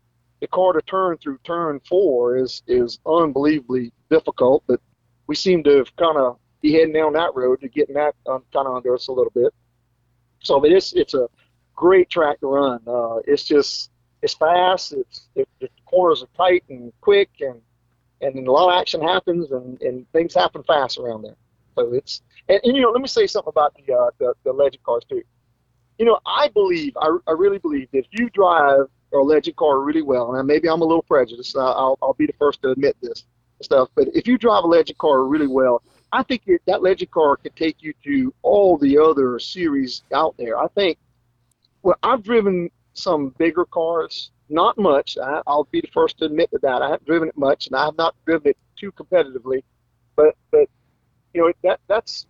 the 0.47 0.57
car 0.57 0.73
to 0.73 0.83
turn 0.83 1.19
through 1.19 1.39
turn 1.45 1.81
four 1.89 2.37
is 2.37 2.63
is 2.67 2.99
unbelievably 3.07 3.93
difficult. 4.11 4.63
But 4.67 4.81
we 5.27 5.35
seem 5.35 5.65
to 5.65 5.79
have 5.79 5.97
kind 5.97 6.17
of 6.17 6.39
be 6.63 6.73
heading 6.73 6.93
down 6.93 7.15
that 7.15 7.35
road 7.35 7.61
to 7.61 7.69
getting 7.69 7.97
that 7.97 8.15
um, 8.27 8.45
kind 8.53 8.67
of 8.69 8.77
under 8.77 8.95
us 8.95 9.09
a 9.09 9.13
little 9.13 9.33
bit. 9.35 9.53
So, 10.41 10.61
but 10.61 10.71
it's 10.71 10.93
it's 10.93 11.15
a 11.15 11.29
great 11.75 12.09
track 12.09 12.41
to 12.41 12.47
run. 12.47 12.81
Uh, 12.87 13.17
it's 13.27 13.45
just 13.45 13.91
it's 14.23 14.35
fast. 14.35 14.93
It's 14.93 15.29
it, 15.35 15.49
the 15.61 15.69
corners 15.87 16.23
are 16.23 16.29
tight 16.37 16.65
and 16.69 16.93
quick, 17.01 17.31
and 17.41 17.61
and 18.21 18.47
a 18.47 18.53
lot 18.53 18.73
of 18.73 18.81
action 18.81 19.03
happens, 19.03 19.51
and, 19.51 19.81
and 19.83 20.11
things 20.13 20.35
happen 20.35 20.63
fast 20.63 20.99
around 20.99 21.23
there. 21.23 21.37
So 21.75 21.93
it's 21.93 22.23
and, 22.49 22.61
and 22.63 22.77
you 22.77 22.83
know, 22.83 22.91
let 22.91 23.03
me 23.03 23.09
say 23.09 23.27
something 23.27 23.51
about 23.51 23.75
the 23.75 23.93
uh, 23.93 24.11
the, 24.19 24.35
the 24.45 24.53
legend 24.53 24.83
cars 24.85 25.03
too. 25.09 25.23
You 25.99 26.05
know, 26.05 26.19
I 26.27 26.49
believe, 26.49 26.95
I, 27.01 27.17
I 27.27 27.33
really 27.33 27.57
believe 27.57 27.89
that 27.93 28.01
if 28.01 28.07
you 28.11 28.29
drive 28.29 28.87
a 29.19 29.25
legend 29.25 29.57
car 29.57 29.81
really 29.81 30.03
well, 30.03 30.35
and 30.35 30.47
maybe 30.47 30.69
I'm 30.69 30.83
a 30.83 30.85
little 30.85 31.03
prejudiced, 31.03 31.57
I'll, 31.57 31.99
I'll 32.03 32.15
be 32.15 32.27
the 32.27 32.35
first 32.39 32.63
to 32.63 32.71
admit 32.71 32.97
this 33.01 33.25
stuff, 33.63 33.89
but 33.95 34.09
if 34.15 34.27
you 34.27 34.39
drive 34.39 34.65
a 34.65 34.67
legend 34.67 34.99
car 34.99 35.25
really 35.25 35.47
well, 35.47 35.83
I 36.13 36.23
think 36.23 36.43
it, 36.47 36.63
that 36.67 36.83
legend 36.83 37.11
car 37.11 37.37
can 37.37 37.53
take 37.53 37.83
you 37.83 37.93
to 38.05 38.33
all 38.43 38.79
the 38.79 38.99
other 38.99 39.39
series 39.39 40.03
out 40.13 40.37
there. 40.39 40.59
I 40.59 40.69
think, 40.69 40.99
well, 41.83 41.97
I've 42.03 42.23
driven 42.23 42.71
some 42.95 43.35
bigger 43.39 43.65
cars, 43.65 44.31
not 44.49 44.79
much. 44.79 45.19
I, 45.19 45.43
I'll 45.47 45.69
be 45.71 45.81
the 45.81 45.89
first 45.89 46.19
to 46.19 46.27
admit 46.27 46.51
to 46.53 46.59
that. 46.63 46.83
I 46.83 46.91
haven't 46.91 47.07
driven 47.07 47.29
it 47.29 47.37
much, 47.37 47.67
and 47.67 47.77
I 47.77 47.85
have 47.85 47.97
not 47.97 48.15
driven 48.25 48.51
it 48.51 48.57
too 48.77 48.93
competitively, 48.93 49.63
but 50.15 50.37
but 50.51 50.69
you 51.35 51.43
know 51.43 51.53
that 51.63 51.81
that's 51.89 52.27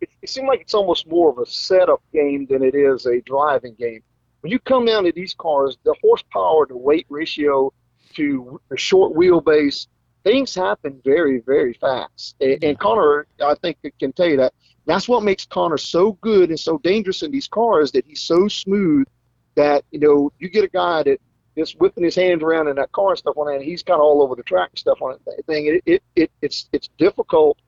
it, 0.00 0.10
it 0.22 0.28
seems 0.28 0.46
like 0.46 0.60
it's 0.60 0.74
almost 0.74 1.06
more 1.06 1.30
of 1.30 1.38
a 1.38 1.46
setup 1.46 2.02
game 2.12 2.46
than 2.48 2.62
it 2.62 2.74
is 2.74 3.06
a 3.06 3.20
driving 3.22 3.74
game. 3.74 4.02
When 4.46 4.52
you 4.52 4.60
come 4.60 4.84
down 4.84 5.02
to 5.02 5.12
these 5.12 5.34
cars, 5.34 5.76
the 5.82 5.96
horsepower 6.00 6.66
to 6.66 6.76
weight 6.76 7.06
ratio 7.08 7.72
to 8.14 8.60
the 8.68 8.76
short 8.76 9.12
wheelbase, 9.12 9.88
things 10.22 10.54
happen 10.54 11.00
very, 11.04 11.40
very 11.40 11.72
fast. 11.72 12.36
And, 12.40 12.62
and 12.62 12.78
Connor, 12.78 13.26
I 13.44 13.56
think, 13.56 13.78
can 13.98 14.12
tell 14.12 14.28
you 14.28 14.36
that. 14.36 14.54
That's 14.84 15.08
what 15.08 15.24
makes 15.24 15.46
Connor 15.46 15.78
so 15.78 16.12
good 16.20 16.50
and 16.50 16.60
so 16.60 16.78
dangerous 16.78 17.24
in 17.24 17.32
these 17.32 17.48
cars 17.48 17.90
that 17.90 18.06
he's 18.06 18.20
so 18.20 18.46
smooth 18.46 19.08
that, 19.56 19.82
you 19.90 19.98
know, 19.98 20.30
you 20.38 20.48
get 20.48 20.62
a 20.62 20.68
guy 20.68 21.02
that 21.02 21.20
is 21.56 21.72
whipping 21.72 22.04
his 22.04 22.14
hands 22.14 22.44
around 22.44 22.68
in 22.68 22.76
that 22.76 22.92
car 22.92 23.08
and 23.08 23.18
stuff 23.18 23.36
on 23.36 23.48
that, 23.48 23.56
and 23.56 23.64
he's 23.64 23.82
kind 23.82 23.98
of 23.98 24.04
all 24.04 24.22
over 24.22 24.36
the 24.36 24.44
track 24.44 24.70
and 24.70 24.78
stuff 24.78 25.02
on 25.02 25.18
that 25.26 25.44
thing. 25.46 25.66
It, 25.66 25.82
it, 25.86 26.02
it, 26.14 26.30
it's, 26.40 26.68
it's 26.70 26.88
difficult 26.98 27.58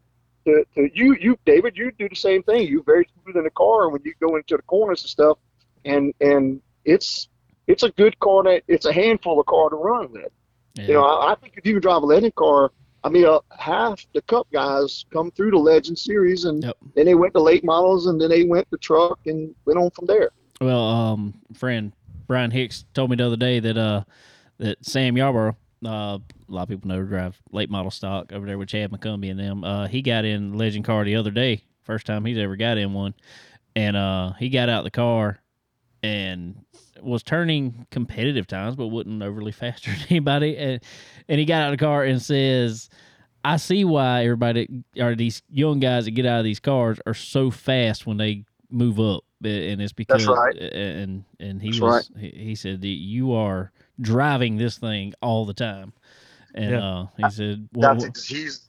to, 0.45 0.65
to 0.77 0.89
you, 0.95 1.17
you, 1.21 1.37
David, 1.45 1.77
you 1.77 1.91
do 1.99 2.09
the 2.09 2.15
same 2.15 2.45
thing. 2.45 2.69
You 2.69 2.85
very 2.85 3.09
smooth 3.25 3.37
in 3.37 3.43
the 3.43 3.51
car 3.51 3.89
when 3.89 4.01
you 4.05 4.15
go 4.21 4.37
into 4.37 4.57
the 4.57 4.63
corners 4.63 5.03
and 5.03 5.11
stuff, 5.11 5.39
and 5.85 6.15
and 6.21 6.61
it's 6.89 7.29
it's 7.67 7.83
a 7.83 7.91
good 7.91 8.19
car. 8.21 8.43
That 8.45 8.63
it's 8.69 8.87
a 8.87 8.93
handful 8.93 9.39
of 9.39 9.47
car 9.47 9.71
to 9.71 9.77
run 9.77 10.11
with. 10.13 10.33
Yeah. 10.75 10.87
You 10.87 10.93
know, 10.95 11.05
I, 11.05 11.33
I 11.33 11.35
think 11.37 11.55
if 11.57 11.67
you 11.67 11.75
can 11.75 11.83
drive 11.83 12.03
a 12.03 12.07
legend 12.07 12.35
car, 12.35 12.73
I 13.05 13.09
mean, 13.09 13.25
uh, 13.27 13.41
half 13.57 14.07
the 14.15 14.23
Cup 14.23 14.47
guys 14.53 15.05
come 15.13 15.31
through 15.31 15.51
the 15.51 15.59
Legend 15.59 15.99
Series, 15.99 16.45
and 16.45 16.63
Yep. 16.63 16.77
then 16.95 17.07
they 17.07 17.15
went 17.15 17.35
to 17.35 17.41
late 17.41 17.65
models, 17.65 18.07
and 18.07 18.21
then 18.21 18.31
they 18.31 18.45
went 18.45 18.71
to 18.71 18.79
truck, 18.79 19.19
and 19.27 19.55
went 19.65 19.79
on 19.79 19.91
from 19.91 20.07
there. 20.07 20.31
Well, 20.61 20.83
um, 20.83 21.35
friend 21.55 21.93
Brian 22.27 22.51
Hicks 22.51 22.85
told 22.95 23.11
me 23.11 23.17
the 23.17 23.27
other 23.27 23.37
day 23.37 23.61
that 23.61 23.77
uh 23.77 24.05
that 24.59 24.85
Sam 24.85 25.17
Yarborough, 25.17 25.57
uh, 25.85 25.89
a 26.19 26.21
lot 26.49 26.63
of 26.63 26.69
people 26.69 26.89
know 26.89 27.01
drive 27.03 27.41
late 27.53 27.71
model 27.71 27.91
stock 27.93 28.33
over 28.33 28.45
there 28.47 28.59
with 28.59 28.69
Chad 28.69 28.91
McCumbee 28.91 29.31
and 29.31 29.39
them. 29.39 29.63
Uh, 29.63 29.87
he 29.87 30.03
got 30.03 30.25
in 30.25 30.55
legend 30.59 30.85
car 30.85 31.05
the 31.05 31.15
other 31.17 31.31
day, 31.31 31.63
first 31.85 32.07
time 32.07 32.25
he's 32.25 32.39
ever 32.39 32.57
got 32.57 32.77
in 32.79 32.93
one, 32.93 33.15
and 33.77 33.97
uh, 33.97 34.33
he 34.33 34.49
got 34.49 34.69
out 34.69 34.83
the 34.85 34.91
car 34.91 35.41
and 36.09 36.65
was 37.03 37.23
turning 37.23 37.87
competitive 37.91 38.47
times, 38.47 38.77
but 38.77 38.89
wasn't 38.89 39.23
overly 39.23 39.53
faster 39.63 39.91
than 39.91 40.07
anybody. 40.11 40.57
And 40.57 40.81
and 41.29 41.39
he 41.39 41.45
got 41.45 41.63
out 41.63 41.73
of 41.73 41.79
the 41.79 41.85
car 41.85 42.05
and 42.05 42.21
says. 42.23 42.89
I 43.45 43.57
see 43.57 43.85
why 43.85 44.25
everybody 44.25 44.83
or 44.99 45.15
these 45.15 45.43
young 45.49 45.79
guys 45.79 46.05
that 46.07 46.11
get 46.11 46.27
out 46.27 46.41
of 46.41 46.45
these 46.45 46.59
cars 46.59 46.99
are 47.07 47.15
so 47.15 47.53
fast 47.53 48.05
when 48.05 48.17
they 48.17 48.45
move 48.69 48.99
up, 48.99 49.23
and 49.45 49.81
it's 49.81 49.93
because 49.93 50.27
right. 50.27 50.57
and 50.59 51.25
and 51.39 51.63
he 51.63 51.71
That's 51.71 51.81
was 51.81 52.11
he, 52.19 52.31
he 52.31 52.55
said 52.57 52.85
you 52.85 53.33
are 53.33 53.71
driving 54.01 54.57
this 54.59 54.77
thing 54.77 55.15
all 55.23 55.47
the 55.47 55.55
time, 55.55 55.93
and 56.55 56.73
Yeah. 56.73 56.85
uh, 56.85 57.07
he 57.17 57.31
said, 57.31 57.69
well, 57.73 57.95
That's 57.95 58.27
he's. 58.27 58.68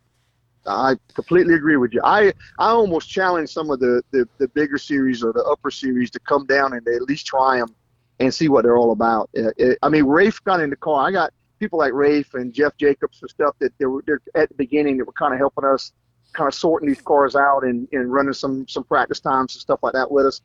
I 0.68 0.96
completely 1.14 1.56
agree 1.56 1.78
with 1.78 1.94
you. 1.94 2.02
I 2.04 2.34
I 2.60 2.70
almost 2.70 3.10
challenge 3.10 3.50
some 3.50 3.70
of 3.72 3.80
the, 3.80 4.02
the 4.12 4.28
the 4.38 4.48
bigger 4.50 4.78
series 4.78 5.24
or 5.24 5.34
the 5.34 5.44
upper 5.44 5.72
series 5.72 6.12
to 6.12 6.20
come 6.20 6.46
down 6.46 6.74
and 6.74 6.88
at 6.88 7.02
least 7.04 7.26
try 7.26 7.58
them 7.58 7.74
and 8.20 8.34
see 8.34 8.50
what 8.50 8.64
they're 8.64 8.78
all 8.78 8.92
about. 8.92 9.30
Uh, 9.38 9.52
it- 9.58 9.78
I 9.82 9.90
mean, 9.90 10.06
Rafe 10.06 10.44
got 10.44 10.60
in 10.60 10.70
the 10.70 10.76
car. 10.76 11.08
I 11.08 11.12
got 11.12 11.34
people 11.60 11.80
like 11.80 11.94
Rafe 11.94 12.34
and 12.34 12.54
Jeff 12.54 12.76
Jacobs 12.78 13.20
and 13.22 13.30
stuff 13.30 13.56
that 13.60 13.74
they 13.80 13.86
were 13.86 14.04
they're 14.06 14.22
at 14.36 14.50
the 14.50 14.56
beginning 14.56 14.98
that 14.98 15.06
were 15.06 15.14
kind 15.14 15.34
of 15.34 15.40
helping 15.40 15.66
us 15.66 15.92
kind 16.34 16.48
of 16.48 16.54
sorting 16.54 16.88
these 16.88 17.02
cars 17.02 17.36
out 17.36 17.64
and, 17.64 17.88
and 17.92 18.12
running 18.12 18.34
some 18.34 18.68
some 18.68 18.84
practice 18.84 19.20
times 19.20 19.56
and 19.56 19.62
stuff 19.62 19.80
like 19.82 19.94
that 19.94 20.10
with 20.12 20.26
us. 20.26 20.42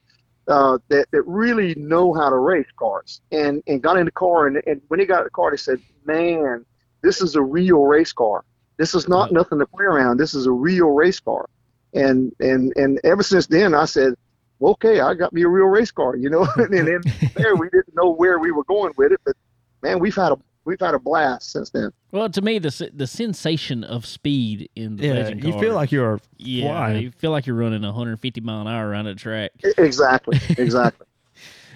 Uh, 0.47 0.79
that 0.89 1.07
that 1.11 1.23
really 1.27 1.75
know 1.77 2.13
how 2.13 2.29
to 2.29 2.37
race 2.37 2.67
cars 2.79 3.23
and 3.33 3.63
and 3.67 3.83
got 3.83 3.97
in 3.97 4.05
the 4.05 4.13
car 4.13 4.47
and, 4.47 4.63
and 4.67 4.81
when 4.89 5.01
they 5.01 5.07
got 5.07 5.19
in 5.21 5.25
the 5.25 5.31
car 5.31 5.51
they 5.51 5.57
said, 5.57 5.81
man, 6.05 6.65
this 7.03 7.21
is 7.23 7.35
a 7.35 7.43
real 7.43 7.83
race 7.85 8.13
car. 8.13 8.45
This 8.79 8.95
is 8.95 9.09
not 9.09 9.31
Yep. 9.31 9.33
nothing 9.33 9.59
to 9.61 9.67
play 9.67 9.85
around. 9.85 10.19
This 10.19 10.35
is 10.35 10.47
a 10.47 10.53
real 10.53 10.89
race 10.89 11.21
car. 11.21 11.47
And 11.93 12.33
and 12.41 12.73
and 12.77 13.01
ever 13.05 13.23
since 13.23 13.47
then, 13.47 13.75
I 13.75 13.85
said, 13.85 14.15
okay, 14.61 15.01
I 15.01 15.15
got 15.15 15.33
me 15.33 15.43
a 15.43 15.49
real 15.49 15.67
race 15.67 15.91
car, 15.93 16.17
you 16.17 16.29
know. 16.31 16.47
and 16.57 16.73
then 16.73 17.03
there, 17.37 17.57
we 17.57 17.69
didn't 17.71 17.95
know 17.95 18.11
where 18.11 18.39
we 18.39 18.51
were 18.51 18.65
going 18.65 18.93
with 18.97 19.13
it, 19.13 19.21
but 19.25 19.37
man, 19.83 19.99
we've 20.01 20.15
had 20.15 20.33
a 20.33 20.37
we've 20.65 20.81
had 20.81 20.95
a 20.95 20.99
blast 20.99 21.53
since 21.53 21.71
then. 21.71 21.91
well, 22.11 22.29
to 22.31 22.43
me, 22.43 22.59
the 22.59 22.91
the 22.93 23.07
sensation 23.07 23.85
of 23.85 24.07
speed 24.07 24.69
in 24.75 24.97
the 24.97 25.07
Yeah, 25.07 25.13
legend 25.15 25.45
you 25.45 25.53
feel 25.53 25.75
like 25.75 25.93
you're 25.93 26.19
yeah, 26.39 26.63
flying. 26.65 27.03
you 27.03 27.11
feel 27.13 27.31
like 27.31 27.47
you're 27.47 27.57
running 27.57 27.83
150 27.83 28.41
mile 28.41 28.63
an 28.63 28.67
hour 28.67 28.89
around 28.89 29.07
a 29.07 29.15
track. 29.15 29.53
Exactly, 29.79 30.39
exactly. 30.59 31.07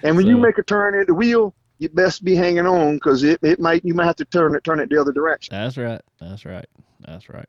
and 0.03 0.17
when 0.17 0.27
you 0.27 0.37
make 0.37 0.57
a 0.57 0.63
turn 0.63 0.99
at 0.99 1.07
the 1.07 1.13
wheel, 1.13 1.53
you 1.79 1.89
best 1.89 2.23
be 2.23 2.35
hanging 2.35 2.67
on 2.67 2.95
because 2.95 3.23
it, 3.23 3.39
it 3.41 3.59
might 3.59 3.83
you 3.83 3.93
might 3.93 4.05
have 4.05 4.17
to 4.17 4.25
turn 4.25 4.53
it 4.55 4.63
turn 4.63 4.79
it 4.79 4.89
the 4.89 4.99
other 4.99 5.13
direction. 5.13 5.55
That's 5.55 5.77
right. 5.77 6.01
That's 6.19 6.45
right. 6.45 6.65
That's 7.05 7.29
right. 7.29 7.47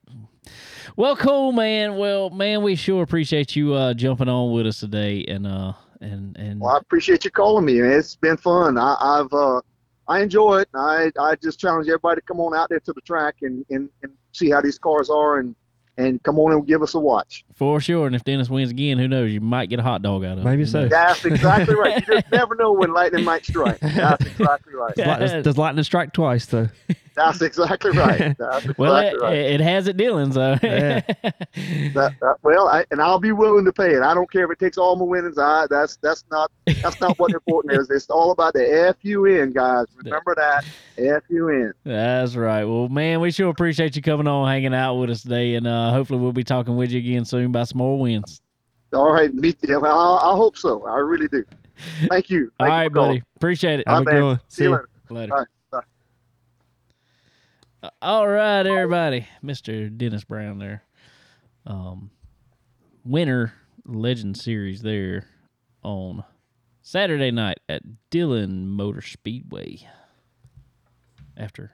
Well, 0.97 1.17
cool, 1.17 1.53
man. 1.53 1.97
Well, 1.97 2.31
man, 2.31 2.63
we 2.63 2.77
sure 2.77 3.03
appreciate 3.03 3.57
you 3.57 3.75
uh, 3.75 3.95
jumping 3.95 4.29
on 4.29 4.53
with 4.53 4.67
us 4.67 4.81
today, 4.81 5.25
and 5.27 5.47
uh, 5.47 5.73
and 6.01 6.37
and 6.37 6.61
Well, 6.61 6.77
I 6.77 6.79
appreciate 6.79 7.25
you 7.25 7.31
calling 7.31 7.65
me. 7.65 7.81
Man. 7.81 7.93
It's 7.93 8.15
been 8.15 8.37
fun. 8.37 8.79
I, 8.79 8.97
I've 9.01 9.33
uh, 9.33 9.61
I 10.07 10.21
enjoy 10.21 10.61
it. 10.61 10.69
I 10.75 11.11
I 11.19 11.35
just 11.37 11.59
challenge 11.59 11.89
everybody 11.89 12.21
to 12.21 12.27
come 12.27 12.41
on 12.41 12.55
out 12.55 12.69
there 12.69 12.81
to 12.81 12.93
the 12.93 13.01
track 13.03 13.37
and, 13.43 13.65
and, 13.71 13.91
and 14.03 14.13
see 14.33 14.51
how 14.51 14.61
these 14.61 14.79
cars 14.79 15.11
are 15.11 15.39
and 15.39 15.57
and 16.01 16.23
come 16.23 16.39
on 16.39 16.53
and 16.53 16.67
give 16.67 16.83
us 16.83 16.95
a 16.95 16.99
watch. 16.99 17.45
for 17.55 17.81
sure. 17.81 18.07
And 18.07 18.17
if 18.17 18.25
Dennis 18.25 18.49
wins 18.49 18.71
again, 18.71 18.99
who 18.99 19.07
knows? 19.09 19.33
You 19.33 19.41
might 19.41 19.69
get 19.69 19.79
a 19.79 19.83
hot 19.83 20.03
dog 20.03 20.25
out 20.25 20.33
of 20.33 20.39
it. 20.39 20.45
Maybe 20.45 20.65
so. 20.65 20.83
knows? 20.83 20.91
That's 20.91 21.25
exactly 21.25 21.75
right. 21.75 22.07
You 22.07 22.15
just 22.21 22.31
never 22.33 22.55
know 22.55 22.73
when 22.73 22.93
lightning 22.93 23.25
might 23.25 23.45
strike. 23.45 23.79
That's 23.81 24.25
exactly 24.25 24.75
right. 24.75 24.95
Does, 24.97 25.45
does 25.45 25.59
lightning 25.59 25.85
strike 25.85 26.13
twice 26.13 26.47
though? 26.47 26.69
That's 27.25 27.43
exactly 27.43 27.91
right. 27.91 28.19
That's 28.39 28.65
exactly 28.65 28.75
Well, 28.79 28.97
it, 28.97 29.21
right. 29.21 29.37
it 29.37 29.61
has 29.61 29.87
at 29.89 29.97
Dillon, 29.97 30.33
so 30.33 30.57
Yeah. 30.63 31.01
That, 31.93 32.15
that, 32.21 32.37
well, 32.43 32.69
I, 32.69 32.85
and 32.91 33.01
I'll 33.03 33.19
be 33.19 33.33
willing 33.33 33.65
to 33.67 33.73
pay 33.73 33.95
it. 33.95 34.03
I 34.03 34.15
don't 34.15 34.31
care 34.31 34.45
if 34.45 34.51
it 34.51 34.59
takes 34.59 34.79
all 34.79 34.97
my 34.97 35.05
winnings. 35.05 35.37
I 35.39 35.67
that's 35.69 35.97
that's 35.97 36.25
not 36.31 36.51
that's 36.83 37.01
not 37.01 37.19
what 37.19 37.33
important 37.33 37.75
is. 37.75 37.91
It's 37.91 38.09
all 38.09 38.31
about 38.31 38.55
the 38.55 38.95
FUN, 39.03 39.53
guys. 39.53 39.87
Remember 40.05 40.35
that 40.37 40.65
FUN. 40.97 41.73
That's 41.85 42.37
right. 42.37 42.65
Well, 42.65 42.89
man, 42.89 43.21
we 43.21 43.31
sure 43.33 43.51
appreciate 43.51 43.97
you 43.97 44.03
coming 44.03 44.27
on, 44.29 44.49
hanging 44.49 44.75
out 44.75 44.97
with 44.97 45.11
us 45.11 45.23
today, 45.23 45.57
and 45.57 45.67
uh, 45.67 45.91
hopefully 45.91 46.21
we'll 46.21 46.33
be 46.33 46.45
talking 46.45 46.77
with 46.77 46.91
you 46.91 46.99
again 47.01 47.25
soon 47.25 47.47
about 47.47 47.69
some 47.69 47.79
more 47.79 47.99
wins. 47.99 48.41
All 48.93 49.13
right, 49.13 49.33
me. 49.35 49.55
Well, 49.69 50.19
I, 50.19 50.33
I 50.33 50.37
hope 50.37 50.57
so. 50.57 50.87
I 50.87 50.97
really 50.99 51.29
do. 51.29 51.45
Thank 52.09 52.31
you. 52.31 52.51
All 52.61 52.67
you 52.67 52.73
right, 52.73 52.89
for 52.89 52.95
calling. 52.95 53.11
buddy. 53.19 53.23
Appreciate 53.37 53.81
it. 53.81 53.87
All 53.89 53.97
Have 53.97 54.03
a 54.03 54.05
good 54.07 54.15
man. 54.15 54.25
one. 54.25 54.41
See 54.49 54.65
you 54.65 54.71
ya. 54.71 54.77
later. 54.77 54.89
Later. 55.11 55.49
All 57.83 57.91
right. 57.91 57.93
Bye. 57.93 57.97
All 58.03 58.27
right, 58.29 58.67
everybody. 58.67 59.27
Mr. 59.45 59.95
Dennis 59.97 60.25
Brown 60.25 60.59
there. 60.59 60.83
Um, 61.67 62.11
winner 63.05 63.53
Legend 63.87 64.37
Series 64.37 64.83
there 64.83 65.27
on 65.83 66.25
Saturday 66.83 67.31
night 67.31 67.59
at 67.69 67.83
Dillon 68.11 68.69
Motor 68.69 69.03
Speedway 69.03 69.79
after 71.37 71.73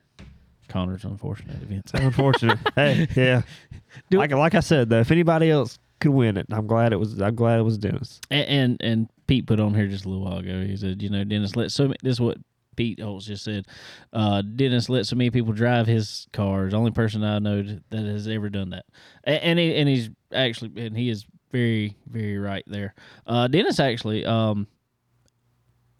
Connor's 0.68 1.04
unfortunate 1.04 1.62
events. 1.62 1.92
Unfortunate. 1.94 2.58
hey, 2.74 3.06
yeah. 3.16 3.42
Do- 4.10 4.18
like 4.18 4.32
like 4.32 4.54
I 4.54 4.60
said 4.60 4.88
though, 4.90 5.00
if 5.00 5.10
anybody 5.10 5.50
else 5.50 5.78
could 6.00 6.10
win 6.10 6.36
it, 6.36 6.46
I'm 6.50 6.66
glad 6.66 6.92
it 6.92 6.96
was. 6.96 7.20
I'm 7.20 7.34
glad 7.34 7.58
it 7.58 7.62
was 7.62 7.78
Dennis. 7.78 8.20
And, 8.30 8.48
and 8.48 8.76
and 8.82 9.08
Pete 9.26 9.46
put 9.46 9.60
on 9.60 9.74
here 9.74 9.86
just 9.86 10.04
a 10.04 10.08
little 10.08 10.24
while 10.24 10.38
ago. 10.38 10.64
He 10.64 10.76
said, 10.76 11.02
you 11.02 11.08
know, 11.08 11.24
Dennis 11.24 11.56
let 11.56 11.70
so 11.72 11.84
many, 11.84 11.96
this 12.02 12.14
is 12.14 12.20
what 12.20 12.38
Pete 12.76 13.00
Holtz 13.00 13.26
just 13.26 13.44
said. 13.44 13.66
Uh, 14.12 14.42
Dennis 14.42 14.88
let 14.88 15.06
so 15.06 15.16
many 15.16 15.30
people 15.30 15.52
drive 15.52 15.86
his 15.86 16.26
cars. 16.32 16.74
Only 16.74 16.90
person 16.90 17.24
I 17.24 17.38
know 17.38 17.62
that 17.62 18.04
has 18.04 18.28
ever 18.28 18.48
done 18.50 18.70
that. 18.70 18.84
And, 19.24 19.42
and 19.42 19.58
he 19.58 19.76
and 19.76 19.88
he's 19.88 20.10
actually 20.32 20.86
and 20.86 20.96
he 20.96 21.08
is 21.08 21.26
very 21.50 21.96
very 22.06 22.38
right 22.38 22.64
there. 22.66 22.94
Uh, 23.26 23.48
Dennis 23.48 23.80
actually, 23.80 24.24
um, 24.24 24.66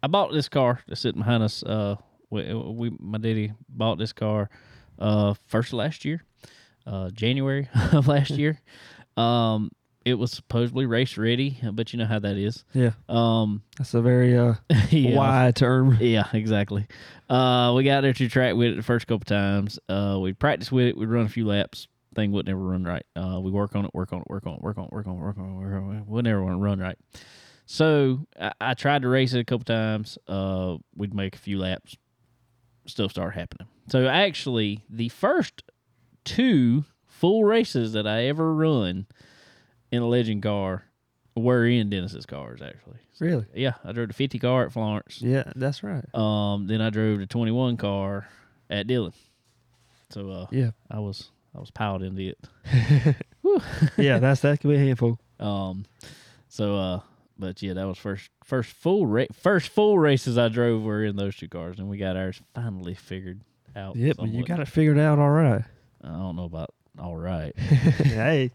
I 0.03 0.07
bought 0.07 0.31
this 0.31 0.49
car 0.49 0.81
that's 0.87 1.01
sitting 1.01 1.21
behind 1.21 1.43
us. 1.43 1.63
Uh, 1.63 1.95
we, 2.29 2.53
we 2.53 2.91
my 2.99 3.17
daddy 3.17 3.53
bought 3.69 3.97
this 3.97 4.13
car, 4.13 4.49
uh, 4.99 5.33
first 5.47 5.69
of 5.69 5.73
last 5.73 6.05
year, 6.05 6.23
uh, 6.85 7.09
January 7.09 7.69
of 7.91 8.07
last 8.07 8.29
year. 8.31 8.61
Um, 9.15 9.71
it 10.07 10.13
was 10.15 10.31
supposedly 10.31 10.85
race 10.85 11.17
ready, 11.17 11.57
but 11.73 11.91
you 11.91 11.99
know 11.99 12.05
how 12.05 12.19
that 12.19 12.37
is. 12.37 12.63
Yeah, 12.73 12.91
Um, 13.09 13.61
that's 13.77 13.93
a 13.93 14.01
very 14.01 14.37
uh, 14.37 14.53
yeah. 14.89 15.17
wide 15.17 15.55
term. 15.55 15.97
Yeah, 15.99 16.27
exactly. 16.33 16.87
Uh, 17.29 17.73
we 17.75 17.83
got 17.83 18.01
there 18.01 18.13
to 18.13 18.29
track 18.29 18.55
with 18.55 18.71
it 18.73 18.75
the 18.77 18.83
first 18.83 19.07
couple 19.07 19.25
times. 19.25 19.79
Uh, 19.89 20.17
we 20.21 20.33
practiced 20.33 20.71
with 20.71 20.87
it. 20.87 20.97
We'd 20.97 21.09
run 21.09 21.25
a 21.25 21.29
few 21.29 21.45
laps. 21.45 21.87
Thing 22.15 22.31
would 22.31 22.47
never 22.47 22.59
run 22.59 22.83
right. 22.83 23.05
Uh, 23.15 23.39
we 23.41 23.51
work 23.51 23.75
on 23.75 23.85
it, 23.85 23.91
work 23.93 24.11
on 24.13 24.21
it, 24.21 24.27
work 24.29 24.47
on 24.47 24.53
it, 24.53 24.61
work 24.61 24.77
on 24.77 24.85
it, 24.85 24.91
work 24.91 25.07
on 25.07 25.13
it, 25.17 25.21
work 25.21 25.37
on 25.37 25.49
it. 25.49 25.55
Work 25.59 25.83
on 25.83 25.95
it. 25.97 26.07
Would 26.07 26.25
never 26.25 26.43
want 26.43 26.55
to 26.57 26.61
run 26.63 26.79
right. 26.79 26.97
So 27.65 28.25
I, 28.39 28.53
I 28.61 28.73
tried 28.73 29.01
to 29.03 29.09
race 29.09 29.33
it 29.33 29.39
a 29.39 29.43
couple 29.43 29.65
times. 29.65 30.17
Uh, 30.27 30.77
we'd 30.95 31.13
make 31.13 31.35
a 31.35 31.39
few 31.39 31.59
laps. 31.59 31.95
Stuff 32.87 33.11
started 33.11 33.37
happening. 33.37 33.67
So 33.89 34.07
actually, 34.07 34.85
the 34.89 35.09
first 35.09 35.63
two 36.23 36.85
full 37.05 37.43
races 37.43 37.93
that 37.93 38.07
I 38.07 38.25
ever 38.25 38.53
run 38.53 39.05
in 39.97 40.03
a 40.03 40.07
legend 40.07 40.43
car 40.43 40.83
were 41.35 41.65
in 41.67 41.89
Dennis's 41.89 42.25
cars. 42.25 42.61
Actually, 42.61 42.97
Really? 43.19 43.45
yeah, 43.53 43.73
I 43.83 43.91
drove 43.91 44.07
the 44.07 44.13
50 44.13 44.39
car 44.39 44.65
at 44.65 44.71
Florence. 44.71 45.21
Yeah, 45.21 45.51
that's 45.55 45.83
right. 45.83 46.03
Um, 46.15 46.67
then 46.67 46.81
I 46.81 46.89
drove 46.89 47.19
the 47.19 47.25
21 47.27 47.77
car 47.77 48.27
at 48.69 48.87
Dillon. 48.87 49.13
So 50.09 50.29
uh, 50.31 50.45
Yeah, 50.51 50.71
I 50.89 50.99
was 50.99 51.29
I 51.55 51.59
was 51.59 51.69
piled 51.71 52.01
into 52.03 52.29
it. 52.29 52.39
yeah. 53.97 54.19
That's 54.19 54.41
that 54.41 54.59
could 54.61 54.69
be 54.69 54.75
a 54.75 54.79
handful. 54.79 55.19
Um, 55.39 55.85
so 56.49 56.75
uh, 56.75 56.99
but 57.37 57.61
yeah, 57.61 57.73
that 57.73 57.85
was 57.85 57.97
first 57.97 58.29
first 58.43 58.71
full 58.71 59.05
ra- 59.05 59.25
first 59.33 59.69
full 59.69 59.99
races 59.99 60.37
I 60.37 60.47
drove 60.49 60.81
were 60.83 61.03
in 61.03 61.15
those 61.15 61.35
two 61.35 61.47
cars, 61.49 61.77
and 61.79 61.89
we 61.89 61.97
got 61.97 62.15
ours 62.17 62.41
finally 62.55 62.93
figured 62.95 63.41
out. 63.75 63.95
Yep, 63.95 64.17
but 64.17 64.29
you 64.29 64.43
got 64.43 64.59
it 64.59 64.67
figured 64.67 64.97
out 64.97 65.19
all 65.19 65.29
right. 65.29 65.63
I 66.03 66.07
don't 66.07 66.35
know 66.35 66.45
about 66.45 66.73
all 66.99 67.15
right. 67.15 67.55
hey, 67.59 68.51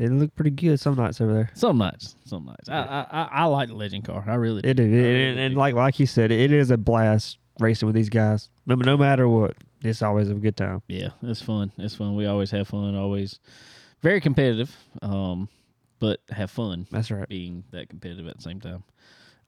it 0.00 0.10
looked 0.10 0.34
pretty 0.34 0.50
good 0.50 0.80
some 0.80 0.96
nights 0.96 1.20
over 1.20 1.32
there. 1.32 1.50
Some 1.54 1.78
nights, 1.78 2.16
some 2.24 2.46
nights. 2.46 2.68
I 2.68 2.78
I, 2.78 3.06
I, 3.10 3.28
I 3.30 3.44
like 3.44 3.68
the 3.68 3.74
legend 3.74 4.04
car. 4.04 4.24
I 4.26 4.34
really. 4.34 4.62
It 4.64 4.80
is, 4.80 4.86
I 4.86 4.96
really 4.96 5.24
and, 5.30 5.38
and 5.38 5.56
like 5.56 5.74
like 5.74 6.00
you 6.00 6.06
said, 6.06 6.32
it 6.32 6.52
is 6.52 6.70
a 6.70 6.76
blast 6.78 7.38
racing 7.58 7.86
with 7.86 7.94
these 7.94 8.08
guys. 8.08 8.48
No, 8.66 8.74
no 8.74 8.96
matter 8.96 9.28
what, 9.28 9.56
it's 9.82 10.02
always 10.02 10.30
a 10.30 10.34
good 10.34 10.56
time. 10.56 10.82
yeah, 10.88 11.10
it's 11.22 11.42
fun. 11.42 11.70
It's 11.78 11.94
fun. 11.94 12.16
We 12.16 12.26
always 12.26 12.50
have 12.52 12.68
fun. 12.68 12.94
Always 12.96 13.38
very 14.02 14.20
competitive. 14.20 14.74
Um, 15.02 15.48
but 15.98 16.20
have 16.30 16.50
fun. 16.50 16.86
That's 16.90 17.10
right. 17.10 17.28
being 17.28 17.64
that 17.72 17.90
competitive 17.90 18.26
at 18.26 18.36
the 18.36 18.42
same 18.42 18.60
time. 18.60 18.82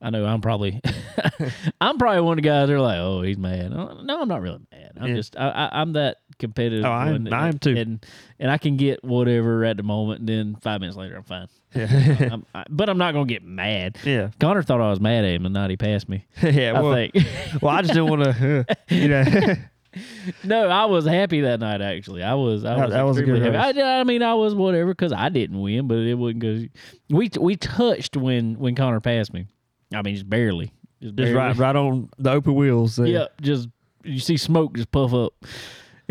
I 0.04 0.10
know 0.10 0.26
I'm 0.26 0.40
probably 0.40 0.80
I'm 1.80 1.96
probably 1.96 2.20
one 2.22 2.38
of 2.38 2.42
the 2.42 2.48
guys 2.48 2.68
that 2.68 2.74
are 2.74 2.80
like, 2.80 2.98
oh, 2.98 3.22
he's 3.22 3.38
mad. 3.38 3.72
Uh, 3.72 4.02
No, 4.02 4.20
I'm 4.20 4.28
not 4.28 4.42
really 4.42 4.60
mad. 4.72 4.92
I'm 5.00 5.08
Yeah. 5.10 5.14
just 5.14 5.36
I, 5.36 5.48
I, 5.48 5.80
I'm 5.80 5.92
that 5.92 6.18
competitive. 6.42 6.84
Oh, 6.84 6.90
I'm- 6.90 7.24
one, 7.24 7.32
I 7.32 7.48
am 7.48 7.58
too. 7.58 7.76
And 7.76 8.04
and 8.38 8.50
I 8.50 8.58
can 8.58 8.76
get 8.76 9.02
whatever 9.02 9.64
at 9.64 9.78
the 9.78 9.82
moment, 9.82 10.20
and 10.20 10.28
then 10.28 10.56
five 10.60 10.80
minutes 10.80 10.96
later, 10.96 11.16
I'm 11.16 11.22
fine. 11.22 11.48
Yeah. 11.74 12.28
I'm, 12.32 12.46
I, 12.54 12.64
but 12.68 12.90
I'm 12.90 12.98
not 12.98 13.14
gonna 13.14 13.24
get 13.24 13.42
mad. 13.42 13.96
yeah. 14.04 14.28
Connor 14.38 14.62
thought 14.62 14.80
I 14.80 14.90
was 14.90 15.00
mad 15.00 15.24
at 15.24 15.30
him 15.30 15.46
and 15.46 15.54
not 15.54 15.70
he 15.70 15.76
passed 15.76 16.08
me. 16.08 16.26
yeah. 16.42 16.72
Well, 16.72 16.92
I 16.92 17.10
think. 17.10 17.26
well, 17.62 17.74
I 17.74 17.80
just 17.80 17.94
didn't 17.94 18.10
want 18.10 18.24
to, 18.24 18.66
uh, 18.68 18.74
you 18.88 19.08
know. 19.08 19.24
no, 20.44 20.68
I 20.68 20.84
was 20.86 21.06
happy 21.06 21.42
that 21.42 21.60
night. 21.60 21.80
Actually, 21.80 22.22
I 22.22 22.34
was. 22.34 22.64
I 22.64 22.76
was. 22.76 22.90
that 22.90 23.02
was 23.02 23.18
extremely 23.18 23.40
good 23.40 23.54
happy. 23.54 23.80
I, 23.80 24.00
I 24.00 24.04
mean, 24.04 24.22
I 24.22 24.34
was 24.34 24.54
whatever 24.54 24.92
because 24.92 25.12
I 25.12 25.28
didn't 25.28 25.60
win, 25.60 25.88
but 25.88 25.98
it 25.98 26.14
wasn't 26.14 26.40
because 26.40 26.64
we 27.08 27.30
we 27.40 27.56
touched 27.56 28.16
when 28.16 28.58
when 28.58 28.74
Connor 28.74 29.00
passed 29.00 29.32
me. 29.32 29.46
I 29.94 30.02
mean, 30.02 30.14
just 30.14 30.28
barely. 30.28 30.72
Just, 31.02 31.16
just 31.16 31.32
right, 31.34 31.56
right 31.56 31.76
on 31.76 32.08
the 32.18 32.30
open 32.30 32.54
wheels. 32.54 32.96
there. 32.96 33.06
Yep, 33.06 33.40
just 33.40 33.68
you 34.04 34.18
see 34.18 34.36
smoke 34.36 34.74
just 34.76 34.90
puff 34.90 35.12
up. 35.12 35.32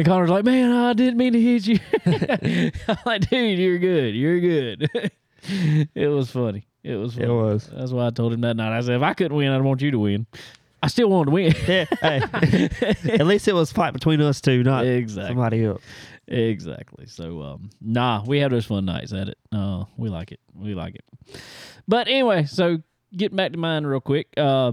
And 0.02 0.08
Connor's 0.08 0.32
like, 0.32 0.46
"Man, 0.46 0.72
I 0.72 0.94
didn't 0.94 1.18
mean 1.18 1.34
to 1.34 1.40
hit 1.40 1.68
you." 1.68 1.80
I'm 2.88 2.98
like, 3.06 3.30
"Dude, 3.30 3.60
you're 3.60 3.78
good. 3.78 4.16
You're 4.16 4.40
good." 4.40 4.90
it 5.94 6.08
was 6.08 6.32
funny. 6.32 6.66
It 6.84 6.96
was. 6.96 7.14
Funny. 7.14 7.28
It 7.28 7.30
was. 7.30 7.70
That's 7.72 7.92
why 7.92 8.08
I 8.08 8.10
told 8.10 8.34
him 8.34 8.42
that 8.42 8.56
night. 8.56 8.76
I 8.76 8.82
said, 8.82 8.96
"If 8.96 9.04
I 9.04 9.14
couldn't 9.14 9.38
win, 9.38 9.52
I'd 9.52 9.62
want 9.62 9.84
you 9.84 9.92
to 9.92 10.00
win." 10.00 10.26
I 10.82 10.88
still 10.88 11.08
wanted 11.08 11.26
to 11.26 11.32
win. 11.34 11.54
Yeah. 11.68 11.86
Hey, 12.02 12.70
at 13.14 13.28
least 13.28 13.48
it 13.48 13.54
was 13.54 13.72
fight 13.72 13.94
between 13.94 14.22
us 14.22 14.42
two, 14.42 14.64
not 14.64 14.88
exactly. 14.88 15.30
somebody 15.30 15.66
else. 15.66 15.84
Exactly. 16.28 17.06
So, 17.06 17.44
um, 17.44 17.70
nah, 17.80 18.24
we 18.26 18.40
have 18.40 18.50
those 18.50 18.66
fun 18.66 18.86
nights 18.86 19.14
at 19.14 19.28
it. 19.28 19.38
Uh, 19.52 19.86
we 19.98 20.10
like 20.10 20.32
it. 20.32 20.40
We 20.56 20.74
like 20.74 20.96
it. 20.96 21.06
But 21.88 22.08
anyway, 22.08 22.46
so 22.46 22.82
getting 23.16 23.36
back 23.36 23.52
to 23.52 23.60
mine 23.60 23.86
real 23.86 24.02
quick. 24.02 24.30
Uh, 24.36 24.72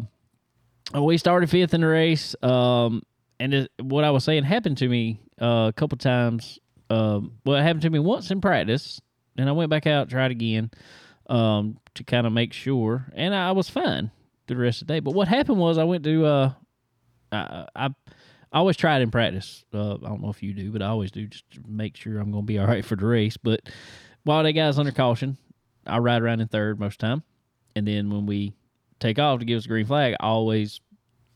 we 0.99 1.18
started 1.18 1.51
fifth 1.51 1.74
in 1.74 1.83
the 1.83 1.87
race. 1.87 2.35
Um, 2.43 3.03
and 3.41 3.55
it, 3.55 3.70
what 3.80 4.05
I 4.05 4.11
was 4.11 4.24
saying 4.24 4.45
happened 4.45 4.78
to 4.78 4.89
me 4.89 5.20
uh, 5.41 5.66
a 5.68 5.72
couple 5.74 5.99
times. 5.99 6.59
Um, 6.91 7.32
well, 7.45 7.57
it 7.57 7.62
happened 7.62 7.82
to 7.82 7.91
me 7.91 7.99
once 7.99 8.30
in 8.30 8.41
practice, 8.41 9.01
and 9.36 9.49
I 9.49 9.53
went 9.53 9.70
back 9.70 9.86
out 9.86 10.09
tried 10.09 10.30
again, 10.30 10.70
um, 11.28 11.78
to 11.95 12.05
kind 12.05 12.26
of 12.26 12.32
make 12.32 12.53
sure, 12.53 13.07
and 13.14 13.34
I 13.34 13.53
was 13.53 13.68
fine 13.68 14.11
the 14.47 14.57
rest 14.57 14.82
of 14.82 14.89
the 14.89 14.95
day. 14.95 15.01
But 15.01 15.14
what 15.14 15.28
happened 15.28 15.59
was 15.59 15.78
I 15.78 15.84
went 15.84 16.05
to 16.05 16.24
uh, 16.24 16.53
I, 17.30 17.66
I 17.76 17.89
I 18.51 18.59
always 18.59 18.76
try 18.76 18.97
it 18.99 19.03
in 19.03 19.11
practice. 19.11 19.64
Uh, 19.72 19.95
I 19.97 20.09
don't 20.09 20.22
know 20.22 20.30
if 20.30 20.43
you 20.43 20.55
do, 20.55 20.72
but 20.72 20.82
I 20.82 20.86
always 20.86 21.11
do 21.11 21.26
just 21.26 21.51
to 21.53 21.61
make 21.66 21.97
sure 21.97 22.18
I'm 22.18 22.30
going 22.30 22.45
to 22.45 22.47
be 22.47 22.59
all 22.59 22.66
right 22.66 22.84
for 22.84 22.97
the 22.97 23.07
race. 23.07 23.36
But 23.36 23.61
while 24.24 24.43
that 24.43 24.53
guy's 24.53 24.78
under 24.78 24.93
caution, 24.93 25.36
I 25.86 25.99
ride 25.99 26.22
around 26.22 26.41
in 26.41 26.49
third 26.49 26.80
most 26.80 26.95
of 26.95 26.99
the 26.99 27.07
time. 27.09 27.22
And 27.76 27.86
then 27.86 28.11
when 28.11 28.26
we 28.26 28.55
take 29.01 29.18
off 29.18 29.41
to 29.41 29.45
give 29.45 29.59
us 29.59 29.66
a 29.66 29.68
green 29.68 29.86
flag, 29.86 30.14
I 30.18 30.26
always 30.26 30.80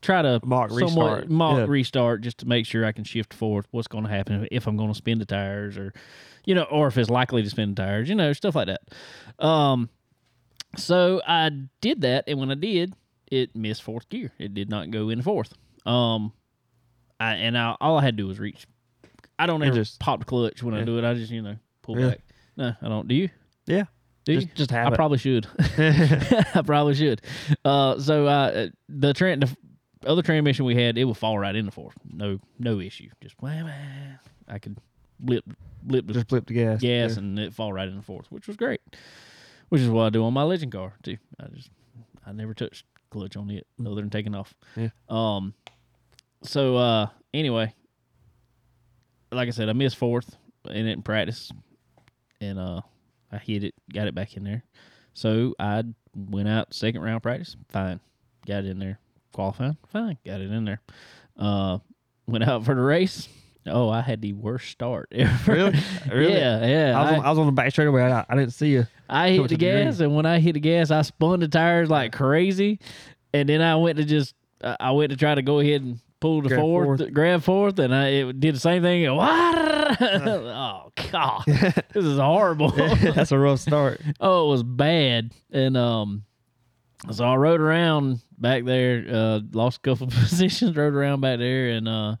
try 0.03 0.21
to 0.21 0.39
Mock 0.43 0.69
restart. 0.71 1.29
mock 1.29 1.57
Yeah. 1.57 1.65
restart 1.67 2.21
just 2.21 2.37
to 2.39 2.47
make 2.47 2.65
sure 2.67 2.85
I 2.85 2.91
can 2.91 3.03
shift 3.03 3.33
forward 3.33 3.65
what's 3.71 3.87
going 3.87 4.03
to 4.03 4.09
happen 4.09 4.47
if 4.51 4.67
I'm 4.67 4.77
going 4.77 4.89
to 4.91 4.95
spin 4.95 5.17
the 5.19 5.25
tires 5.25 5.77
or, 5.77 5.93
you 6.45 6.53
know, 6.53 6.63
or 6.63 6.87
if 6.87 6.97
it's 6.97 7.09
likely 7.09 7.41
to 7.41 7.49
spin 7.49 7.73
the 7.73 7.81
tires, 7.81 8.09
you 8.09 8.15
know, 8.15 8.33
stuff 8.33 8.55
like 8.55 8.67
that. 8.67 8.81
Um, 9.43 9.89
so 10.77 11.21
I 11.27 11.49
did 11.81 12.01
that, 12.01 12.25
and 12.27 12.39
when 12.39 12.51
I 12.51 12.55
did, 12.55 12.93
it 13.31 13.55
missed 13.55 13.83
fourth 13.83 14.09
gear. 14.09 14.31
It 14.39 14.53
did 14.53 14.69
not 14.69 14.91
go 14.91 15.09
in 15.09 15.21
fourth. 15.21 15.53
Um, 15.85 16.33
I, 17.19 17.33
and 17.35 17.57
I, 17.57 17.75
all 17.79 17.97
I 17.97 18.03
had 18.03 18.17
to 18.17 18.23
do 18.23 18.27
was 18.27 18.39
reach. 18.39 18.65
I 19.39 19.45
don't 19.45 19.63
ever 19.63 19.75
just- 19.75 19.99
pop 19.99 20.19
the 20.19 20.25
clutch 20.25 20.61
when 20.63 20.73
I 20.75 20.83
do 20.83 20.97
it. 20.97 21.03
I 21.03 21.13
just 21.15 21.31
you 21.31 21.41
know 21.41 21.55
pull 21.81 21.95
Really? 21.95 22.09
back. 22.11 22.21
No, 22.55 22.73
I 22.81 22.87
don't. 22.89 23.07
Do 23.07 23.15
you? 23.15 23.29
Yeah. 23.65 23.85
Do 24.25 24.35
Just, 24.35 24.47
you? 24.47 24.53
just 24.55 24.71
I 24.71 24.75
have 24.75 24.93
it. 24.93 24.95
probably 24.95 25.17
should. 25.17 25.47
I 25.77 26.61
probably 26.65 26.93
should. 26.95 27.21
Uh, 27.65 27.99
so 27.99 28.25
uh, 28.27 28.67
the 28.87 29.13
train, 29.13 29.41
the 29.41 29.53
other 30.05 30.21
transmission 30.21 30.65
we 30.65 30.75
had, 30.75 30.97
it 30.97 31.05
would 31.05 31.17
fall 31.17 31.37
right 31.37 31.55
in 31.55 31.65
the 31.65 31.71
fourth. 31.71 31.95
No, 32.11 32.39
no 32.59 32.79
issue. 32.79 33.09
Just 33.21 33.35
wham, 33.41 33.65
wham. 33.65 34.19
I 34.47 34.59
could 34.59 34.77
blip, 35.19 35.45
blip 35.81 36.07
the 36.07 36.13
just 36.13 36.27
blip 36.27 36.45
the 36.47 36.53
gas. 36.53 36.81
gas 36.81 37.13
Yeah. 37.13 37.19
and 37.19 37.39
it 37.39 37.53
fall 37.53 37.71
right 37.73 37.87
in 37.87 37.95
the 37.95 38.01
fourth, 38.01 38.31
which 38.31 38.47
was 38.47 38.57
great. 38.57 38.81
Which 39.69 39.81
is 39.81 39.89
what 39.89 40.03
I 40.03 40.09
do 40.09 40.23
on 40.25 40.33
my 40.33 40.43
legend 40.43 40.71
car 40.71 40.93
too. 41.03 41.17
I 41.39 41.47
just 41.47 41.69
I 42.25 42.31
never 42.31 42.53
touched 42.53 42.85
clutch 43.09 43.35
on 43.37 43.49
it 43.49 43.65
other 43.79 43.95
than 43.95 44.09
taking 44.09 44.35
off. 44.35 44.53
Yeah. 44.75 44.89
Um. 45.09 45.53
So 46.43 46.75
uh, 46.77 47.07
anyway, 47.33 47.73
like 49.31 49.47
I 49.47 49.51
said, 49.51 49.69
I 49.69 49.73
missed 49.73 49.95
fourth 49.95 50.35
in 50.69 50.87
it 50.87 50.91
in 50.93 51.01
practice, 51.01 51.51
and 52.41 52.59
uh, 52.59 52.81
I 53.31 53.37
hit 53.37 53.63
it, 53.63 53.73
got 53.91 54.07
it 54.07 54.15
back 54.15 54.35
in 54.35 54.43
there. 54.43 54.63
So 55.13 55.55
I 55.59 55.83
went 56.15 56.49
out 56.49 56.73
second 56.73 57.01
round 57.01 57.23
practice, 57.23 57.55
fine, 57.69 57.99
got 58.45 58.65
it 58.65 58.67
in 58.67 58.79
there. 58.79 58.99
Qualifying, 59.33 59.77
fine, 59.91 60.17
got 60.25 60.39
it 60.41 60.51
in 60.51 60.65
there. 60.65 60.81
Uh, 61.37 61.79
went 62.27 62.43
out 62.47 62.63
for 62.65 62.75
the 62.75 62.81
race. 62.81 63.27
Oh, 63.65 63.89
I 63.89 64.01
had 64.01 64.21
the 64.21 64.33
worst 64.33 64.69
start 64.69 65.09
ever. 65.13 65.51
Really? 65.53 65.79
Really? 66.11 66.33
Yeah, 66.33 66.65
yeah. 66.65 66.99
I 66.99 67.01
was, 67.03 67.11
I, 67.11 67.17
on, 67.17 67.25
I 67.25 67.29
was 67.29 67.39
on 67.39 67.45
the 67.47 67.51
back 67.51 67.71
straightaway. 67.71 68.03
I, 68.03 68.25
I 68.29 68.35
didn't 68.35 68.53
see 68.53 68.67
you. 68.69 68.87
I 69.09 69.29
hit 69.31 69.37
the 69.43 69.47
to 69.49 69.55
the 69.55 69.57
gas, 69.57 69.99
and 69.99 70.15
when 70.15 70.25
I 70.25 70.39
hit 70.39 70.53
the 70.53 70.59
gas, 70.59 70.91
I 70.91 71.01
spun 71.01 71.39
the 71.39 71.47
tires 71.47 71.89
like 71.89 72.11
crazy, 72.13 72.79
and 73.33 73.47
then 73.49 73.61
I 73.61 73.75
went 73.77 73.97
to 73.97 74.05
just 74.05 74.35
I 74.63 74.77
I 74.79 74.91
went 74.91 75.11
to 75.11 75.17
try 75.17 75.33
to 75.35 75.41
go 75.41 75.59
ahead 75.59 75.81
and 75.81 75.99
pull 76.19 76.41
the 76.41 76.49
Grab 76.49 76.59
fourth, 76.61 76.99
fourth. 76.99 77.13
grab 77.13 77.43
fourth, 77.43 77.79
and 77.79 77.93
I 77.95 78.07
it 78.09 78.39
did 78.39 78.55
the 78.55 78.59
same 78.59 78.81
thing. 78.81 79.07
Oh 79.99 80.91
God, 81.11 81.43
this 81.47 82.03
is 82.03 82.17
horrible. 82.17 82.71
That's 82.71 83.31
a 83.31 83.37
rough 83.37 83.59
start. 83.59 84.01
oh, 84.19 84.47
it 84.47 84.49
was 84.51 84.63
bad, 84.63 85.31
and 85.51 85.77
um, 85.77 86.23
so 87.11 87.25
I 87.25 87.35
rode 87.35 87.61
around 87.61 88.21
back 88.37 88.65
there, 88.65 89.05
uh, 89.09 89.39
lost 89.51 89.77
a 89.77 89.81
couple 89.81 90.07
positions, 90.11 90.75
rode 90.75 90.93
around 90.93 91.21
back 91.21 91.39
there, 91.39 91.69
and 91.69 91.87
uh. 91.87 92.15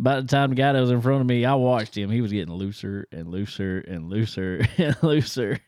By 0.00 0.20
the 0.20 0.28
time 0.28 0.50
the 0.50 0.54
guy 0.54 0.72
that 0.72 0.80
was 0.80 0.92
in 0.92 1.00
front 1.00 1.22
of 1.22 1.26
me, 1.26 1.44
I 1.44 1.54
watched 1.54 1.98
him. 1.98 2.08
He 2.08 2.20
was 2.20 2.30
getting 2.30 2.54
looser 2.54 3.08
and 3.10 3.26
looser 3.32 3.78
and 3.78 4.08
looser 4.08 4.64
and 4.78 4.96
looser. 5.02 5.58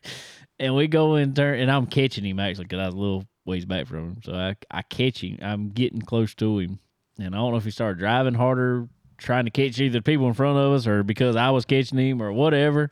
And 0.57 0.73
we 0.73 0.87
go 0.87 1.17
in 1.17 1.33
turn, 1.33 1.59
and 1.59 1.69
I'm 1.69 1.85
catching 1.85 2.23
him 2.23 2.39
actually 2.39 2.63
because 2.65 2.79
I 2.79 2.85
was 2.85 2.93
a 2.93 2.97
little 2.97 3.25
ways 3.45 3.65
back 3.65 3.87
from 3.87 3.97
him. 3.97 4.21
So 4.23 4.33
I, 4.33 4.55
I 4.69 4.83
catch 4.83 5.21
him. 5.21 5.37
I'm 5.41 5.69
getting 5.69 6.01
close 6.01 6.33
to 6.35 6.59
him. 6.59 6.79
And 7.19 7.35
I 7.35 7.37
don't 7.39 7.51
know 7.51 7.57
if 7.57 7.65
he 7.65 7.71
started 7.71 7.99
driving 7.99 8.33
harder, 8.33 8.87
trying 9.17 9.45
to 9.45 9.51
catch 9.51 9.79
either 9.79 10.01
people 10.01 10.27
in 10.27 10.33
front 10.33 10.57
of 10.57 10.71
us 10.71 10.87
or 10.87 11.03
because 11.03 11.35
I 11.35 11.49
was 11.49 11.65
catching 11.65 11.97
him 11.97 12.21
or 12.21 12.31
whatever. 12.31 12.91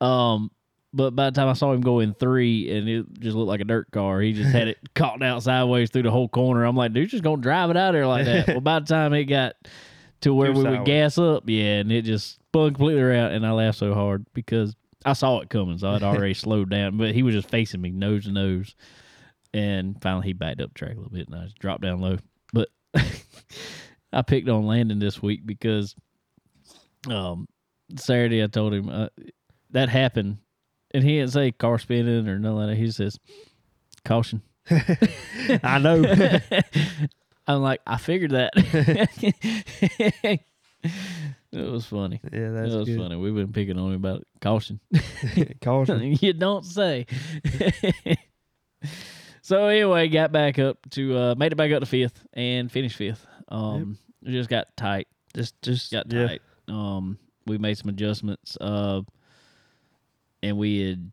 Um, 0.00 0.50
but 0.92 1.14
by 1.14 1.30
the 1.30 1.34
time 1.34 1.48
I 1.48 1.52
saw 1.52 1.72
him 1.72 1.80
go 1.80 2.00
in 2.00 2.14
three, 2.14 2.70
and 2.76 2.88
it 2.88 3.06
just 3.20 3.36
looked 3.36 3.48
like 3.48 3.60
a 3.60 3.64
dirt 3.64 3.90
car, 3.92 4.20
he 4.20 4.32
just 4.32 4.50
had 4.50 4.68
it 4.68 4.78
caught 4.94 5.22
out 5.22 5.42
sideways 5.42 5.90
through 5.90 6.02
the 6.02 6.10
whole 6.10 6.28
corner. 6.28 6.64
I'm 6.64 6.76
like, 6.76 6.92
dude, 6.92 7.10
just 7.10 7.22
gonna 7.22 7.40
drive 7.40 7.70
it 7.70 7.76
out 7.76 7.92
there 7.92 8.06
like 8.06 8.24
that. 8.24 8.48
well, 8.48 8.60
by 8.60 8.80
the 8.80 8.86
time 8.86 9.12
it 9.14 9.24
got 9.24 9.54
to 10.22 10.34
where 10.34 10.52
Too 10.52 10.58
we 10.58 10.70
would 10.70 10.84
gas 10.84 11.18
up, 11.18 11.44
yeah, 11.46 11.78
and 11.78 11.92
it 11.92 12.02
just 12.02 12.34
spun 12.34 12.74
completely 12.74 13.02
around, 13.02 13.32
and 13.32 13.46
I 13.46 13.52
laughed 13.52 13.78
so 13.78 13.94
hard 13.94 14.26
because 14.34 14.74
I 15.04 15.12
saw 15.12 15.40
it 15.40 15.50
coming, 15.50 15.78
so 15.78 15.90
I'd 15.90 16.02
already 16.02 16.34
slowed 16.34 16.70
down, 16.70 16.96
but 16.96 17.14
he 17.14 17.22
was 17.22 17.34
just 17.34 17.48
facing 17.48 17.80
me 17.80 17.90
nose 17.90 18.24
to 18.24 18.32
nose, 18.32 18.74
and 19.54 20.00
finally 20.02 20.26
he 20.28 20.32
backed 20.32 20.60
up 20.60 20.74
track 20.74 20.92
a 20.92 20.96
little 20.96 21.12
bit, 21.12 21.28
and 21.28 21.36
I 21.36 21.44
just 21.44 21.58
dropped 21.58 21.82
down 21.82 22.00
low. 22.00 22.18
But 22.52 22.68
I 24.12 24.22
picked 24.22 24.48
on 24.48 24.66
Landon 24.66 24.98
this 24.98 25.22
week 25.22 25.46
because 25.46 25.94
um 27.08 27.46
Saturday 27.96 28.42
I 28.42 28.46
told 28.48 28.74
him 28.74 28.88
uh, 28.88 29.08
that 29.70 29.88
happened, 29.88 30.38
and 30.92 31.04
he 31.04 31.18
didn't 31.18 31.32
say 31.32 31.52
car 31.52 31.78
spinning 31.78 32.28
or 32.28 32.38
nothing 32.38 32.56
like 32.56 32.68
that. 32.70 32.76
He 32.76 32.90
says 32.90 33.18
caution. 34.04 34.42
I 35.62 35.78
know. 35.78 36.02
I'm 37.46 37.62
like, 37.62 37.80
I 37.86 37.96
figured 37.96 38.30
that. 38.32 38.52
it 41.52 41.70
was 41.70 41.86
funny. 41.86 42.20
yeah, 42.32 42.50
that's 42.50 42.72
it 42.72 42.78
was 42.78 42.88
good. 42.88 42.98
funny. 42.98 43.16
We've 43.16 43.34
been 43.34 43.52
picking 43.52 43.78
on 43.78 43.88
him 43.90 43.96
about 43.96 44.24
caution. 44.40 44.80
Caution. 45.60 46.16
you 46.20 46.32
don't 46.32 46.64
say. 46.64 47.06
so 49.42 49.66
anyway, 49.66 50.08
got 50.08 50.30
back 50.32 50.58
up 50.58 50.78
to 50.90 51.16
uh 51.16 51.34
made 51.36 51.52
it 51.52 51.56
back 51.56 51.72
up 51.72 51.80
to 51.80 51.86
fifth 51.86 52.24
and 52.32 52.70
finished 52.70 52.96
fifth. 52.96 53.26
Um 53.48 53.98
it 54.22 54.30
just 54.30 54.50
got 54.50 54.76
tight. 54.76 55.08
Just, 55.34 55.60
just 55.62 55.90
Got 55.92 56.12
yeah. 56.12 56.26
tight. 56.26 56.42
Um 56.68 57.18
we 57.46 57.58
made 57.58 57.78
some 57.78 57.88
adjustments. 57.88 58.56
Uh 58.60 59.00
and 60.42 60.56
we 60.56 60.80
had 60.88 61.12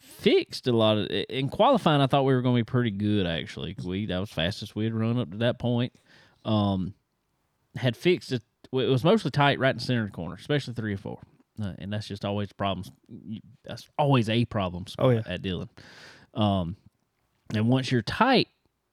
fixed 0.00 0.66
a 0.66 0.72
lot 0.72 0.98
of 0.98 1.06
in 1.28 1.48
qualifying 1.48 2.00
I 2.00 2.06
thought 2.06 2.24
we 2.24 2.34
were 2.34 2.42
gonna 2.42 2.56
be 2.56 2.64
pretty 2.64 2.90
good 2.90 3.26
actually. 3.26 3.76
We 3.84 4.06
that 4.06 4.18
was 4.18 4.30
fastest 4.30 4.74
we 4.74 4.84
had 4.84 4.94
run 4.94 5.18
up 5.18 5.30
to 5.30 5.38
that 5.38 5.58
point. 5.58 5.92
Um 6.44 6.94
had 7.76 7.96
fixed 7.96 8.32
it 8.32 8.42
it 8.72 8.88
was 8.88 9.04
mostly 9.04 9.30
tight 9.30 9.58
right 9.58 9.70
in 9.70 9.78
the 9.78 9.84
center 9.84 10.02
of 10.02 10.08
the 10.08 10.12
corner, 10.12 10.34
especially 10.34 10.74
three 10.74 10.94
or 10.94 10.98
four. 10.98 11.20
Uh, 11.60 11.72
and 11.78 11.92
that's 11.92 12.06
just 12.06 12.24
always 12.24 12.52
problems. 12.52 12.90
That's 13.64 13.88
always 13.98 14.28
a 14.28 14.44
problem. 14.44 14.84
Oh, 14.98 15.10
yeah. 15.10 15.22
at 15.26 15.42
Dillon. 15.42 15.68
Um, 16.34 16.76
and 17.54 17.68
once 17.68 17.90
you're 17.90 18.02
tight 18.02 18.48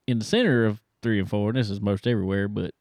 in 0.07 0.19
the 0.19 0.25
center 0.25 0.65
of 0.65 0.81
three 1.03 1.19
and 1.19 1.29
four, 1.29 1.49
and 1.49 1.57
this 1.57 1.69
is 1.69 1.81
most 1.81 2.07
everywhere, 2.07 2.47
but 2.47 2.73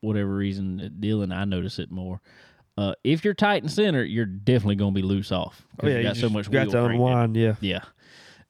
whatever 0.00 0.34
reason 0.34 0.80
at 0.80 1.00
Dillon, 1.00 1.32
I 1.32 1.44
notice 1.44 1.78
it 1.78 1.90
more. 1.90 2.20
Uh, 2.78 2.94
if 3.02 3.24
you're 3.24 3.34
tight 3.34 3.64
in 3.64 3.68
center, 3.68 4.04
you're 4.04 4.24
definitely 4.24 4.76
going 4.76 4.94
to 4.94 5.00
be 5.00 5.04
loose 5.04 5.32
off. 5.32 5.66
Oh 5.82 5.88
yeah, 5.88 5.96
you 5.96 6.02
got 6.04 6.14
so 6.14 6.22
just 6.22 6.32
much 6.32 6.48
got 6.48 6.70
to 6.70 6.84
unwind. 6.84 7.36
Yeah, 7.36 7.56
Yeah. 7.60 7.82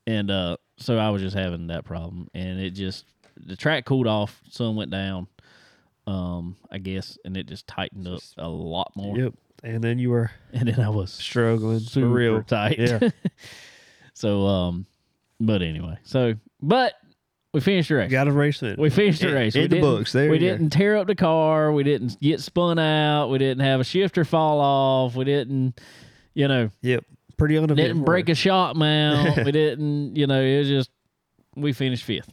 And 0.07 0.31
uh 0.31 0.59
so 0.77 0.99
I 0.99 1.09
was 1.09 1.23
just 1.23 1.35
having 1.35 1.69
that 1.69 1.87
problem, 1.87 2.29
and 2.35 2.61
it 2.61 2.71
just 2.73 3.07
the 3.39 3.57
track 3.57 3.87
cooled 3.87 4.07
off, 4.07 4.43
sun 4.51 4.77
went 4.77 4.91
down, 4.91 5.29
um, 6.07 6.57
I 6.71 6.77
guess, 6.77 7.17
and 7.25 7.39
it 7.39 7.47
just 7.47 7.67
tightened 7.67 8.07
up 8.07 8.21
a 8.37 8.49
lot 8.49 8.93
more. 8.95 9.17
Yep. 9.17 9.35
And 9.65 9.83
then 9.83 9.99
you 9.99 10.11
were 10.11 10.31
And 10.53 10.69
then 10.69 10.81
I 10.81 10.91
was 10.91 11.11
struggling 11.11 11.81
super 11.81 12.09
real. 12.09 12.43
tight. 12.43 12.79
Yeah. 12.79 13.09
so 14.13 14.47
um, 14.47 14.85
but 15.41 15.63
anyway, 15.63 15.97
so 16.03 16.35
but 16.61 16.93
we 17.55 17.61
finished 17.61 17.89
the 17.89 17.95
race. 17.97 18.11
Got 18.11 18.29
a 18.29 18.33
race 18.33 18.63
in. 18.63 18.77
We 18.79 18.91
finished 18.91 19.21
the 19.21 19.33
race. 19.33 19.55
in 19.55 19.63
we 19.63 19.67
the 19.69 19.77
didn't- 19.77 19.91
books. 19.91 20.13
There 20.13 20.29
we 20.31 20.37
you 20.37 20.41
didn't 20.41 20.71
tear 20.71 20.97
up 20.97 21.07
the 21.07 21.15
car. 21.15 21.73
We 21.73 21.83
didn't 21.83 22.21
get 22.21 22.41
spun 22.41 22.79
out. 22.79 23.29
We 23.29 23.39
didn't 23.39 23.65
have 23.65 23.81
a 23.81 23.85
shifter 23.85 24.25
fall 24.25 24.61
off. 24.61 25.15
We 25.17 25.25
didn't, 25.25 25.81
you 26.35 26.47
know, 26.49 26.71
Yep. 26.83 27.05
Pretty 27.37 27.57
uneventful. 27.57 27.87
didn't 27.87 28.05
break 28.05 28.29
a 28.29 28.35
shock 28.35 28.75
mount. 28.77 29.37
we 29.45 29.53
didn't, 29.53 30.17
you 30.17 30.27
know, 30.27 30.43
it 30.43 30.59
was 30.59 30.69
just 30.69 30.91
we 31.57 31.73
finished 31.73 32.05
fifth 32.05 32.31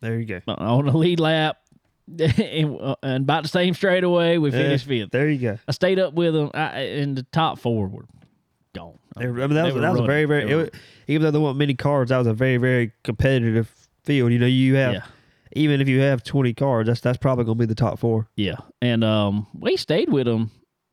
There 0.00 0.18
you 0.18 0.24
go. 0.26 0.40
on 0.48 0.84
the 0.86 0.96
lead 0.96 1.20
lap, 1.20 1.58
and, 2.18 2.80
uh, 2.80 2.96
and 3.02 3.22
about 3.24 3.44
the 3.44 3.48
same 3.48 3.74
straightaway 3.74 4.36
we 4.38 4.50
Yeah. 4.50 4.58
finished 4.62 4.86
fifth. 4.86 5.10
There 5.12 5.28
you 5.30 5.38
go. 5.38 5.58
I 5.68 5.72
stayed 5.72 5.98
up 5.98 6.12
with 6.14 6.34
them, 6.34 6.50
I, 6.54 6.80
and 6.80 7.16
the 7.16 7.22
top 7.32 7.58
four 7.60 7.86
were 7.86 8.04
gone. 8.74 8.98
I 9.16 9.26
mean, 9.26 9.50
that 9.54 9.64
was, 9.66 9.74
that 9.74 9.90
was 9.92 10.00
a 10.00 10.04
very, 10.04 10.24
very. 10.26 10.50
It 10.50 10.54
was, 10.54 10.70
even 11.06 11.22
though 11.22 11.30
there 11.30 11.40
weren't 11.40 11.56
many 11.58 11.74
cars, 11.74 12.10
that 12.10 12.18
was 12.18 12.26
a 12.26 12.34
very, 12.34 12.56
very 12.56 12.92
competitive 13.04 13.72
field. 14.08 14.32
You 14.32 14.38
know, 14.40 14.46
you 14.46 14.74
have 14.76 14.94
yeah. 14.94 15.02
even 15.54 15.80
if 15.80 15.88
you 15.88 16.00
have 16.00 16.24
twenty 16.24 16.54
cars, 16.54 16.86
that's 16.88 17.00
that's 17.00 17.18
probably 17.18 17.44
going 17.44 17.58
to 17.58 17.62
be 17.62 17.66
the 17.66 17.74
top 17.76 17.98
four. 17.98 18.26
Yeah, 18.36 18.56
and 18.82 19.04
um, 19.04 19.46
we 19.54 19.76
stayed 19.76 20.10
with 20.10 20.26
them 20.26 20.50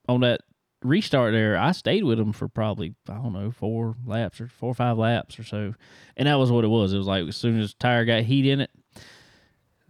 on 0.07 0.22
that 0.22 0.41
restart 0.84 1.34
there. 1.34 1.57
I 1.57 1.72
stayed 1.72 2.03
with 2.03 2.20
them 2.20 2.32
for 2.32 2.47
probably 2.47 2.93
I 3.09 3.13
don't 3.16 3.34
know 3.34 3.49
four 3.51 3.95
laps 4.05 4.39
or 4.39 4.47
four 4.47 4.70
or 4.72 4.76
five 4.76 4.97
laps 4.99 5.39
or 5.39 5.43
so, 5.43 5.74
and 6.16 6.28
that 6.28 6.36
was 6.36 6.51
what 6.51 6.63
it 6.63 6.68
was. 6.68 6.93
It 6.93 6.97
was 6.97 7.07
like 7.07 7.28
as 7.28 7.38
soon 7.38 7.59
as 7.59 7.72
the 7.72 7.78
tire 7.80 8.05
got 8.05 8.24
heat 8.24 8.45
in 8.45 8.61
it, 8.61 8.70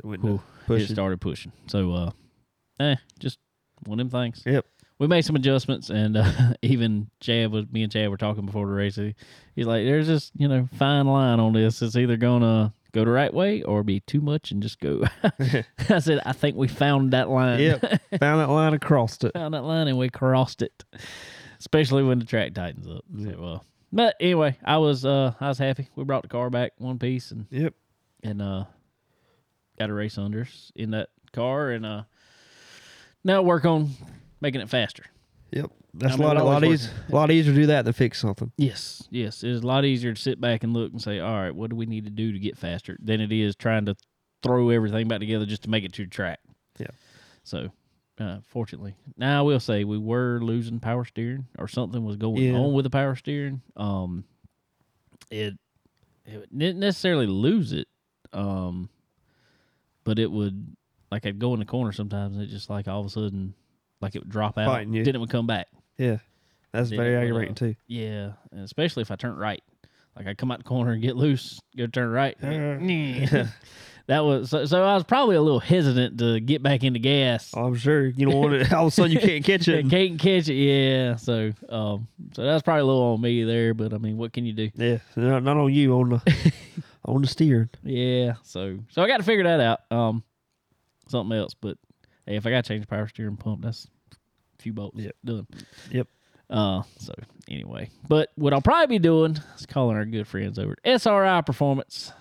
Wouldn't 0.03 0.41
Whew, 0.67 0.75
it 0.75 0.81
it. 0.83 0.89
started 0.93 1.19
pushing. 1.21 1.51
So, 1.67 1.91
uh, 1.91 2.11
eh, 2.79 2.95
just 3.19 3.39
one 3.85 3.99
of 3.99 4.09
them 4.09 4.21
things. 4.21 4.43
Yep. 4.45 4.65
We 4.97 5.07
made 5.07 5.25
some 5.25 5.35
adjustments, 5.35 5.89
and 5.89 6.15
uh, 6.15 6.53
even 6.61 7.09
Chad 7.19 7.51
was 7.51 7.65
me 7.69 7.83
and 7.83 7.91
Chad 7.91 8.09
were 8.09 8.15
talking 8.17 8.45
before 8.45 8.65
the 8.67 8.71
race. 8.73 8.95
He- 8.95 9.15
He's 9.55 9.65
like, 9.67 9.83
"There's 9.85 10.07
just 10.07 10.31
you 10.37 10.47
know 10.47 10.67
fine 10.77 11.07
line 11.07 11.39
on 11.41 11.51
this. 11.53 11.81
It's 11.81 11.95
either 11.97 12.15
gonna 12.17 12.73
go 12.95 13.05
the 13.05 13.11
right 13.11 13.33
way 13.33 13.61
or 13.61 13.83
be 13.83 13.99
too 13.99 14.21
much 14.21 14.51
and 14.51 14.63
just 14.63 14.79
go." 14.79 15.03
I 15.89 15.99
said, 15.99 16.21
"I 16.25 16.31
think 16.31 16.55
we 16.57 16.67
found 16.67 17.11
that 17.13 17.29
line." 17.29 17.59
Yep. 17.59 17.81
Found 18.19 18.41
that 18.41 18.49
line 18.49 18.73
and 18.73 18.81
crossed 18.81 19.23
it. 19.23 19.33
found 19.33 19.53
that 19.53 19.63
line 19.63 19.87
and 19.87 19.97
we 19.97 20.09
crossed 20.09 20.61
it. 20.61 20.83
Especially 21.59 22.03
when 22.03 22.19
the 22.19 22.25
track 22.25 22.53
tightens 22.53 22.87
up. 22.87 23.03
So, 23.21 23.43
uh, 23.43 23.59
but 23.91 24.15
anyway, 24.19 24.57
I 24.63 24.77
was 24.77 25.05
uh 25.05 25.33
I 25.39 25.47
was 25.49 25.57
happy. 25.57 25.89
We 25.95 26.03
brought 26.03 26.23
the 26.23 26.29
car 26.29 26.49
back 26.49 26.73
one 26.77 26.97
piece 26.99 27.31
and 27.31 27.45
Yep. 27.51 27.73
and 28.23 28.41
uh 28.41 28.65
got 29.77 29.89
a 29.89 29.93
race 29.93 30.15
unders 30.15 30.71
in 30.75 30.91
that 30.91 31.09
car 31.33 31.69
and 31.71 31.85
uh 31.85 32.03
now 33.23 33.41
work 33.41 33.65
on 33.65 33.91
making 34.41 34.61
it 34.61 34.69
faster. 34.69 35.03
Yep. 35.51 35.71
That's 35.97 36.13
I 36.13 36.17
a 36.17 36.27
lot, 36.27 36.37
a 36.37 36.43
lot 36.43 36.63
easier. 36.63 36.91
A 37.09 37.15
lot 37.15 37.31
easier 37.31 37.53
to 37.53 37.59
do 37.61 37.65
that 37.67 37.85
than 37.85 37.93
fix 37.93 38.19
something. 38.19 38.51
Yes, 38.57 39.07
yes. 39.09 39.43
It's 39.43 39.63
a 39.63 39.67
lot 39.67 39.85
easier 39.85 40.13
to 40.13 40.21
sit 40.21 40.41
back 40.41 40.63
and 40.63 40.73
look 40.73 40.91
and 40.91 41.01
say, 41.01 41.19
all 41.19 41.33
right, 41.33 41.55
what 41.55 41.69
do 41.69 41.75
we 41.75 41.85
need 41.85 42.05
to 42.05 42.11
do 42.11 42.31
to 42.33 42.39
get 42.39 42.57
faster 42.57 42.97
than 43.01 43.21
it 43.21 43.31
is 43.31 43.55
trying 43.55 43.85
to 43.85 43.95
throw 44.43 44.69
everything 44.69 45.07
back 45.07 45.19
together 45.19 45.45
just 45.45 45.63
to 45.63 45.69
make 45.69 45.83
it 45.83 45.93
to 45.93 46.05
track. 46.05 46.39
Yeah. 46.77 46.87
So, 47.43 47.71
uh, 48.19 48.39
fortunately, 48.45 48.95
now 49.17 49.39
I 49.39 49.41
will 49.41 49.59
say 49.59 49.83
we 49.83 49.97
were 49.97 50.39
losing 50.41 50.79
power 50.79 51.05
steering 51.05 51.47
or 51.57 51.67
something 51.67 52.03
was 52.05 52.15
going 52.17 52.37
Yeah. 52.43 52.53
on 52.53 52.73
with 52.73 52.83
the 52.83 52.89
power 52.89 53.15
steering. 53.15 53.61
Um, 53.75 54.23
it, 55.31 55.53
it 56.25 56.57
didn't 56.57 56.79
necessarily 56.79 57.27
lose 57.27 57.71
it, 57.73 57.87
um, 58.33 58.89
but 60.03 60.19
it 60.19 60.31
would 60.31 60.75
like 61.11 61.25
I'd 61.25 61.39
go 61.39 61.53
in 61.53 61.59
the 61.59 61.65
corner 61.65 61.91
sometimes 61.91 62.35
and 62.35 62.43
it 62.43 62.47
just 62.47 62.69
like 62.69 62.87
all 62.87 62.99
of 62.99 63.05
a 63.05 63.09
sudden 63.09 63.53
like 64.01 64.15
it 64.15 64.19
would 64.19 64.29
drop 64.29 64.57
out, 64.57 64.67
Fighting 64.67 64.91
then 64.91 65.15
it 65.15 65.19
would 65.19 65.29
come 65.29 65.47
back. 65.47 65.67
Yeah. 65.97 66.17
That's 66.71 66.91
Yeah, 66.91 66.97
very 66.97 67.15
but, 67.15 67.19
uh, 67.19 67.23
aggravating 67.23 67.55
too. 67.55 67.75
Yeah, 67.87 68.31
and 68.51 68.61
especially 68.61 69.01
if 69.01 69.11
I 69.11 69.15
turn 69.15 69.35
right. 69.35 69.63
Like 70.15 70.27
I 70.27 70.33
come 70.33 70.51
out 70.51 70.59
the 70.59 70.63
corner 70.63 70.91
and 70.91 71.01
get 71.01 71.15
loose, 71.15 71.59
go 71.75 71.87
turn 71.87 72.09
right. 72.09 72.35
Uh. 72.41 72.47
that 74.07 74.19
was 74.23 74.49
so, 74.49 74.65
so. 74.65 74.83
I 74.83 74.93
was 74.93 75.03
probably 75.03 75.35
a 75.35 75.41
little 75.41 75.59
hesitant 75.59 76.19
to 76.19 76.39
get 76.39 76.61
back 76.63 76.83
into 76.83 76.99
gas. 76.99 77.53
I'm 77.55 77.75
sure 77.75 78.07
you 78.07 78.25
don't 78.25 78.35
want 78.35 78.53
it. 78.53 78.73
All 78.73 78.87
of 78.87 78.93
a 78.93 78.95
sudden, 78.95 79.11
you 79.11 79.19
can't 79.19 79.43
catch 79.43 79.67
it. 79.67 79.89
Can't 79.89 80.19
catch 80.19 80.47
it. 80.47 80.53
Yeah, 80.53 81.15
so 81.15 81.51
um, 81.69 82.07
so 82.33 82.43
that's 82.43 82.61
probably 82.63 82.81
a 82.81 82.85
little 82.85 83.01
on 83.13 83.21
me 83.21 83.43
there. 83.43 83.73
But 83.73 83.93
I 83.93 83.97
mean, 83.97 84.17
what 84.17 84.31
can 84.31 84.45
you 84.45 84.53
do? 84.53 84.69
Yeah, 84.75 84.97
not, 85.15 85.43
not 85.43 85.57
on 85.57 85.73
you 85.73 85.93
on 85.95 86.09
the 86.09 86.53
on 87.05 87.21
the 87.21 87.27
steering. 87.27 87.69
Yeah, 87.83 88.35
so 88.43 88.79
so 88.89 89.01
I 89.01 89.07
got 89.07 89.17
to 89.17 89.23
figure 89.23 89.43
that 89.43 89.59
out. 89.59 89.79
Um, 89.91 90.23
something 91.07 91.37
else, 91.37 91.53
but 91.53 91.77
hey, 92.25 92.35
if 92.35 92.45
I 92.45 92.51
got 92.51 92.63
to 92.63 92.67
change 92.67 92.81
the 92.81 92.87
power 92.87 93.07
steering 93.07 93.37
pump, 93.37 93.63
that's 93.63 93.85
a 93.85 93.87
few 94.65 94.73
bolts. 94.73 94.97
Yep. 94.99 95.15
done. 95.23 95.47
Yep. 95.91 96.07
Uh, 96.49 96.81
so 96.97 97.13
anyway, 97.47 97.91
but 98.07 98.31
what 98.35 98.51
I'll 98.51 98.61
probably 98.61 98.97
be 98.97 98.99
doing 98.99 99.37
is 99.59 99.65
calling 99.67 99.95
our 99.95 100.05
good 100.05 100.27
friends 100.27 100.57
over 100.57 100.75
at 100.83 101.01
SRI 101.01 101.41
Performance, 101.43 102.11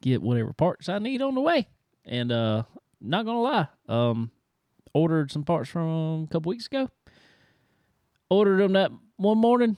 get 0.00 0.22
whatever 0.22 0.52
parts 0.52 0.88
I 0.88 0.98
need 1.00 1.22
on 1.22 1.34
the 1.34 1.40
way. 1.40 1.66
And 2.04 2.30
uh, 2.30 2.62
not 3.00 3.24
gonna 3.26 3.40
lie, 3.42 3.68
um, 3.88 4.30
ordered 4.94 5.30
some 5.32 5.42
parts 5.42 5.68
from 5.70 6.24
a 6.24 6.26
couple 6.32 6.50
weeks 6.50 6.66
ago. 6.66 6.88
Ordered 8.30 8.58
them 8.62 8.74
that 8.74 8.90
one 9.16 9.38
morning. 9.38 9.76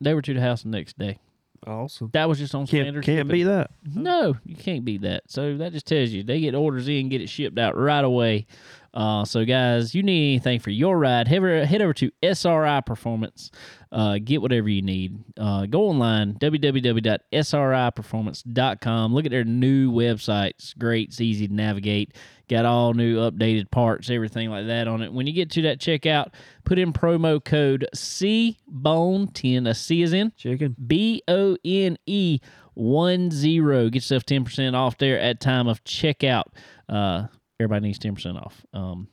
They 0.00 0.12
were 0.14 0.22
to 0.22 0.34
the 0.34 0.40
house 0.40 0.62
the 0.62 0.68
next 0.70 0.98
day. 0.98 1.18
Awesome. 1.66 2.08
That 2.14 2.26
was 2.28 2.38
just 2.38 2.54
on 2.54 2.62
Can't 2.66 2.84
standard. 2.84 3.04
can't 3.04 3.18
shipping. 3.18 3.32
beat 3.32 3.42
that. 3.44 3.70
No, 3.94 4.34
you 4.44 4.56
can't 4.56 4.82
beat 4.84 5.02
that. 5.02 5.24
So 5.26 5.58
that 5.58 5.72
just 5.72 5.86
tells 5.86 6.08
you 6.10 6.22
they 6.24 6.40
get 6.40 6.54
orders 6.54 6.88
in, 6.88 7.10
get 7.10 7.20
it 7.20 7.28
shipped 7.28 7.58
out 7.58 7.76
right 7.76 8.02
away. 8.04 8.46
Uh, 8.92 9.24
so 9.24 9.44
guys, 9.44 9.94
you 9.94 10.02
need 10.02 10.32
anything 10.32 10.58
for 10.58 10.70
your 10.70 10.98
ride, 10.98 11.28
head 11.28 11.38
over, 11.38 11.64
head 11.64 11.80
over 11.80 11.94
to 11.94 12.10
SRI 12.22 12.80
Performance. 12.80 13.52
Uh, 13.92 14.18
get 14.22 14.42
whatever 14.42 14.68
you 14.68 14.82
need. 14.82 15.18
Uh, 15.38 15.66
go 15.66 15.88
online 15.88 16.34
www.sriperformance.com. 16.34 19.14
Look 19.14 19.24
at 19.24 19.30
their 19.30 19.44
new 19.44 19.92
website. 19.92 20.50
It's 20.50 20.74
great. 20.74 21.08
It's 21.08 21.20
easy 21.20 21.48
to 21.48 21.54
navigate. 21.54 22.14
Got 22.48 22.64
all 22.64 22.94
new 22.94 23.18
updated 23.18 23.70
parts, 23.70 24.10
everything 24.10 24.50
like 24.50 24.66
that 24.66 24.88
on 24.88 25.02
it. 25.02 25.12
When 25.12 25.26
you 25.26 25.32
get 25.32 25.50
to 25.52 25.62
that 25.62 25.78
checkout, 25.78 26.32
put 26.64 26.78
in 26.78 26.92
promo 26.92 27.44
code 27.44 27.86
CBONE10. 27.94 29.68
A 29.68 29.74
C 29.74 30.02
is 30.02 30.12
in 30.12 30.32
Chicken. 30.36 30.74
B 30.86 31.22
O 31.28 31.56
N 31.64 31.96
E 32.06 32.40
one 32.74 33.30
zero. 33.30 33.84
Get 33.84 33.94
yourself 33.96 34.24
ten 34.24 34.44
percent 34.44 34.74
off 34.74 34.98
there 34.98 35.20
at 35.20 35.40
time 35.40 35.68
of 35.68 35.84
checkout. 35.84 36.44
Uh, 36.88 37.26
everybody 37.60 37.86
needs 37.86 37.98
ten 37.98 38.14
percent 38.14 38.38
off. 38.38 38.64
Um, 38.72 39.08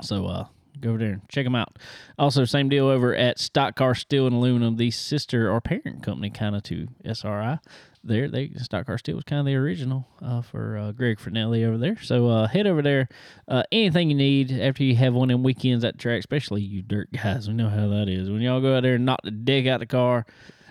so 0.00 0.26
uh, 0.26 0.46
go 0.80 0.90
over 0.90 0.98
there 0.98 1.12
and 1.12 1.28
check 1.28 1.44
them 1.44 1.54
out. 1.54 1.78
Also, 2.18 2.44
same 2.44 2.68
deal 2.68 2.86
over 2.86 3.14
at 3.14 3.38
Stock 3.38 3.76
Car 3.76 3.94
Steel 3.94 4.26
and 4.26 4.34
Aluminum, 4.34 4.76
the 4.76 4.90
sister 4.90 5.50
or 5.50 5.60
parent 5.60 6.02
company, 6.02 6.30
kind 6.30 6.56
of 6.56 6.62
to 6.64 6.88
SRI. 7.04 7.58
There, 8.06 8.28
they 8.28 8.50
Stock 8.56 8.86
Car 8.86 8.98
Steel 8.98 9.14
was 9.16 9.24
kind 9.24 9.40
of 9.40 9.46
the 9.46 9.54
original 9.54 10.06
uh, 10.20 10.42
for 10.42 10.76
uh, 10.76 10.92
Greg 10.92 11.18
Fernelli 11.18 11.64
over 11.64 11.78
there. 11.78 11.96
So 12.02 12.28
uh, 12.28 12.46
head 12.46 12.66
over 12.66 12.82
there. 12.82 13.08
Uh, 13.48 13.62
anything 13.72 14.10
you 14.10 14.16
need 14.16 14.52
after 14.52 14.84
you 14.84 14.94
have 14.96 15.14
one 15.14 15.28
them 15.28 15.42
weekends 15.42 15.84
at 15.84 15.94
the 15.94 15.98
track, 15.98 16.18
especially 16.18 16.60
you 16.62 16.82
dirt 16.82 17.08
guys, 17.12 17.48
we 17.48 17.54
know 17.54 17.70
how 17.70 17.88
that 17.88 18.08
is. 18.08 18.30
When 18.30 18.40
y'all 18.42 18.60
go 18.60 18.76
out 18.76 18.82
there 18.82 18.96
and 18.96 19.06
knock 19.06 19.20
the 19.24 19.30
deck 19.30 19.66
out 19.66 19.80
the 19.80 19.86
car, 19.86 20.26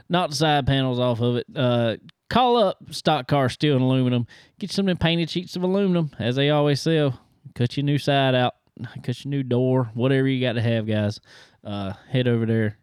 knock 0.09 0.29
the 0.29 0.35
side 0.35 0.67
panels 0.67 0.99
off 0.99 1.21
of 1.21 1.37
it. 1.37 1.99
Call 2.34 2.57
up 2.57 2.79
Stock 2.89 3.27
Car 3.27 3.47
Steel 3.47 3.75
and 3.75 3.84
Aluminum. 3.84 4.25
Get 4.57 4.71
some 4.71 4.86
of 4.86 4.88
them 4.88 4.97
painted 4.97 5.29
sheets 5.29 5.55
of 5.55 5.61
aluminum, 5.61 6.09
as 6.17 6.36
they 6.36 6.49
always 6.49 6.81
sell. 6.81 7.21
Cut 7.53 7.77
your 7.77 7.84
new 7.84 7.99
side 7.99 8.34
out, 8.34 8.55
cut 9.03 9.23
your 9.23 9.29
new 9.29 9.43
door, 9.43 9.91
whatever 9.93 10.27
you 10.27 10.41
got 10.41 10.53
to 10.53 10.61
have, 10.63 10.88
guys. 10.88 11.19
Uh, 11.63 11.93
head 12.09 12.27
over 12.27 12.47
there 12.47 12.79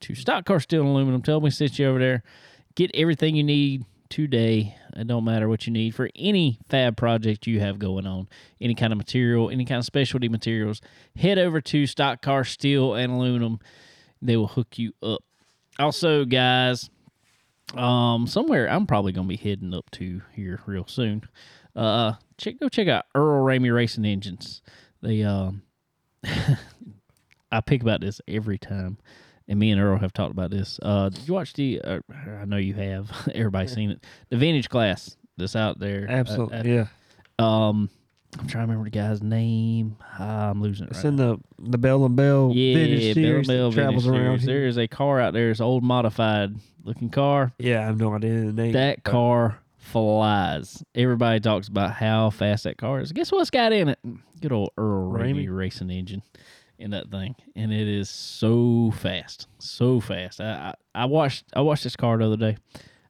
to 0.00 0.14
Stock 0.14 0.44
Car 0.44 0.60
Steel 0.60 0.82
and 0.82 0.90
Aluminum. 0.90 1.22
Tell 1.22 1.40
we 1.40 1.48
sent 1.48 1.78
you 1.78 1.88
over 1.88 1.98
there. 1.98 2.22
Get 2.74 2.90
everything 2.92 3.34
you 3.34 3.44
need 3.44 3.86
today. 4.10 4.76
It 4.94 5.06
don't 5.06 5.24
matter 5.24 5.48
what 5.48 5.66
you 5.66 5.72
need 5.72 5.94
for 5.94 6.10
any 6.14 6.58
fab 6.68 6.94
project 6.98 7.46
you 7.46 7.60
have 7.60 7.78
going 7.78 8.06
on, 8.06 8.28
any 8.60 8.74
kind 8.74 8.92
of 8.92 8.98
material, 8.98 9.48
any 9.48 9.64
kind 9.64 9.78
of 9.78 9.86
specialty 9.86 10.28
materials. 10.28 10.82
Head 11.16 11.38
over 11.38 11.62
to 11.62 11.86
Stock 11.86 12.20
Car 12.20 12.44
Steel 12.44 12.92
and 12.92 13.10
Aluminum. 13.10 13.58
They 14.20 14.36
will 14.36 14.48
hook 14.48 14.78
you 14.78 14.92
up. 15.02 15.24
Also, 15.78 16.26
guys, 16.26 16.90
um, 17.76 18.26
somewhere 18.26 18.68
I'm 18.70 18.86
probably 18.86 19.12
gonna 19.12 19.28
be 19.28 19.36
heading 19.36 19.74
up 19.74 19.90
to 19.92 20.22
here 20.34 20.60
real 20.66 20.86
soon. 20.86 21.22
Uh, 21.74 22.14
check 22.38 22.58
go 22.60 22.68
check 22.68 22.88
out 22.88 23.06
Earl 23.14 23.44
Ramey 23.44 23.74
Racing 23.74 24.04
Engines. 24.04 24.62
They 25.02 25.22
um, 25.22 25.62
I 27.50 27.60
pick 27.64 27.82
about 27.82 28.00
this 28.00 28.20
every 28.28 28.58
time, 28.58 28.98
and 29.48 29.58
me 29.58 29.70
and 29.70 29.80
Earl 29.80 29.98
have 29.98 30.12
talked 30.12 30.32
about 30.32 30.50
this. 30.50 30.78
Uh, 30.82 31.08
did 31.08 31.26
you 31.26 31.34
watch 31.34 31.52
the? 31.54 31.80
Uh, 31.82 32.00
I 32.40 32.44
know 32.44 32.56
you 32.56 32.74
have. 32.74 33.10
Everybody's 33.34 33.72
seen 33.74 33.90
it. 33.90 34.04
The 34.30 34.36
vintage 34.36 34.68
class 34.68 35.16
that's 35.36 35.56
out 35.56 35.78
there. 35.78 36.06
uh, 36.08 36.12
Absolutely. 36.12 36.74
yeah. 36.74 36.86
um, 37.38 37.90
I'm 38.38 38.46
trying 38.46 38.66
to 38.66 38.72
remember 38.72 38.84
the 38.84 38.90
guy's 38.90 39.22
name. 39.22 39.96
Ah, 40.18 40.50
I'm 40.50 40.62
losing 40.62 40.86
it. 40.86 40.90
It's 40.90 40.98
right 40.98 41.06
in 41.06 41.16
the 41.16 41.38
the 41.58 41.78
Bell 41.78 42.04
and 42.04 42.16
Bell 42.16 42.50
yeah, 42.54 42.74
vintage 42.74 43.14
Bell 43.14 43.14
series 43.14 43.48
Bell 43.48 43.70
that 43.70 43.74
travels 43.76 44.04
vintage 44.04 44.20
around 44.20 44.38
series. 44.38 44.46
There 44.46 44.66
is 44.66 44.78
a 44.78 44.88
car 44.88 45.20
out 45.20 45.34
there. 45.34 45.50
It's 45.50 45.60
an 45.60 45.66
old 45.66 45.82
modified 45.82 46.54
looking 46.84 47.10
car. 47.10 47.52
Yeah, 47.58 47.80
I 47.80 47.84
have 47.84 47.98
no 47.98 48.14
idea 48.14 48.30
the 48.46 48.52
name. 48.52 48.72
That 48.72 49.04
car 49.04 49.58
flies. 49.76 50.82
Everybody 50.94 51.40
talks 51.40 51.68
about 51.68 51.92
how 51.92 52.30
fast 52.30 52.64
that 52.64 52.78
car 52.78 53.00
is. 53.00 53.12
Guess 53.12 53.32
what's 53.32 53.50
got 53.50 53.72
in 53.72 53.88
it? 53.90 53.98
Good 54.40 54.52
old 54.52 54.70
Earl 54.78 55.12
Ramey. 55.12 55.46
racing 55.48 55.90
engine 55.90 56.22
in 56.78 56.90
that 56.90 57.10
thing, 57.10 57.36
and 57.54 57.72
it 57.72 57.86
is 57.86 58.08
so 58.08 58.92
fast, 58.96 59.46
so 59.58 60.00
fast. 60.00 60.40
I, 60.40 60.74
I 60.94 61.02
I 61.02 61.04
watched 61.04 61.44
I 61.54 61.60
watched 61.60 61.84
this 61.84 61.96
car 61.96 62.16
the 62.18 62.26
other 62.26 62.36
day. 62.36 62.56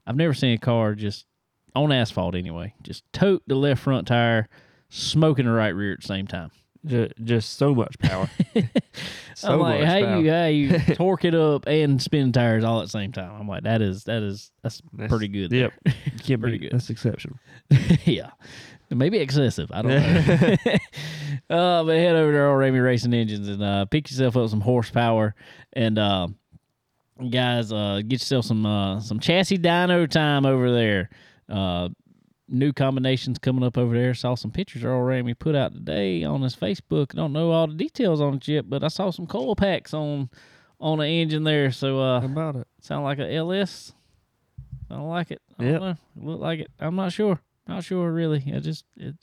I've 0.07 0.17
never 0.17 0.35
seen 0.35 0.55
a 0.55 0.59
car 0.59 0.95
just 0.95 1.27
on 1.75 1.93
asphalt 1.93 2.35
anyway, 2.35 2.75
just 2.83 3.05
tote 3.13 3.43
the 3.47 3.55
left 3.55 3.83
front 3.83 4.07
tire, 4.09 4.49
smoking 4.95 5.47
the 5.47 5.53
right 5.53 5.71
rear 5.71 5.93
at 5.95 6.01
the 6.03 6.07
same 6.07 6.27
time. 6.27 6.51
Just, 6.85 7.13
just 7.23 7.57
so 7.59 7.75
much 7.75 7.97
power. 8.01 8.29
so 9.37 9.53
I'm 9.53 9.61
like, 9.61 9.81
much 9.81 9.89
how 9.89 10.01
power. 10.01 10.21
you 10.21 10.31
how 10.33 10.47
you 10.89 10.95
torque 10.97 11.25
it 11.25 11.35
up 11.35 11.67
and 11.69 12.03
spin 12.03 12.33
tires 12.33 12.65
all 12.65 12.81
at 12.81 12.85
the 12.87 12.91
same 12.91 13.13
time? 13.13 13.33
I'm 13.41 13.47
like, 13.49 13.63
that 13.63 13.81
is 13.83 14.05
that 14.05 14.23
is 14.23 14.51
that's 14.63 14.83
That's- 14.93 15.09
pretty 15.09 15.29
good. 15.29 15.53
Yep. 15.53 15.73
can't 16.25 16.41
Pretty 16.41 16.59
be 16.59 16.65
good. 16.69 16.73
That's 16.73 16.91
exceptional. 16.91 17.39
yeah. 18.05 18.31
Maybe 18.91 19.19
excessive. 19.19 19.71
I 19.73 19.81
don't 19.83 19.91
know. 19.93 20.57
uh, 21.57 21.85
but 21.85 21.97
head 21.97 22.15
over 22.15 22.33
to 22.33 22.37
Earl 22.39 22.59
Ramey 22.59 22.85
Racing 22.85 23.15
Engines 23.15 23.49
and 23.49 23.63
uh, 23.63 23.85
pick 23.87 24.11
yourself 24.11 24.37
up 24.37 24.51
some 24.51 24.61
horsepower 24.61 25.35
and 25.73 25.99
uh, 25.99 26.29
guys, 27.31 27.73
uh, 27.73 28.01
get 28.03 28.21
yourself 28.21 28.45
some 28.45 28.67
uh, 28.67 29.01
some 29.01 29.19
chassis 29.21 29.57
dyno 29.59 30.11
time 30.11 30.45
over 30.45 30.71
there. 30.73 31.09
Uh, 31.49 31.89
new 32.49 32.73
combinations 32.73 33.39
coming 33.39 33.65
up 33.65 33.79
over 33.79 33.95
there. 33.95 34.15
Saw 34.15 34.35
some 34.35 34.51
pictures 34.51 34.85
Earl 34.85 35.01
Ramey 35.03 35.39
put 35.39 35.55
out 35.55 35.73
today 35.75 36.25
on 36.25 36.43
his 36.43 36.55
Facebook. 36.57 37.13
I 37.13 37.17
don't 37.17 37.33
know 37.33 37.51
all 37.51 37.67
the 37.67 37.75
details 37.75 38.21
on 38.21 38.35
it 38.35 38.49
yet, 38.49 38.69
but 38.69 38.83
I 38.85 38.89
saw 38.89 39.11
some 39.11 39.27
coil 39.27 39.55
packs 39.57 39.95
on 39.95 40.31
on 40.81 40.99
the 40.99 41.07
engine 41.07 41.45
there. 41.45 41.71
So 41.71 42.01
uh, 42.01 42.21
How 42.21 42.27
about 42.27 42.57
it? 42.57 42.67
Sound 42.81 43.05
like 43.05 43.19
a 43.21 43.33
LS? 43.33 43.93
I 44.91 44.97
don't 44.97 45.09
like 45.09 45.31
it. 45.31 45.41
I 45.59 45.63
don't 45.63 45.73
Yep. 45.73 45.81
know. 45.81 45.97
Look 46.17 46.41
like 46.41 46.61
it. 46.61 46.71
I'm 46.81 46.97
not 46.97 47.13
sure. 47.13 47.41
Not 47.69 47.85
sure 47.85 48.11
really. 48.13 48.43
I 48.55 48.59
just 48.59 48.85
it. 48.97 49.15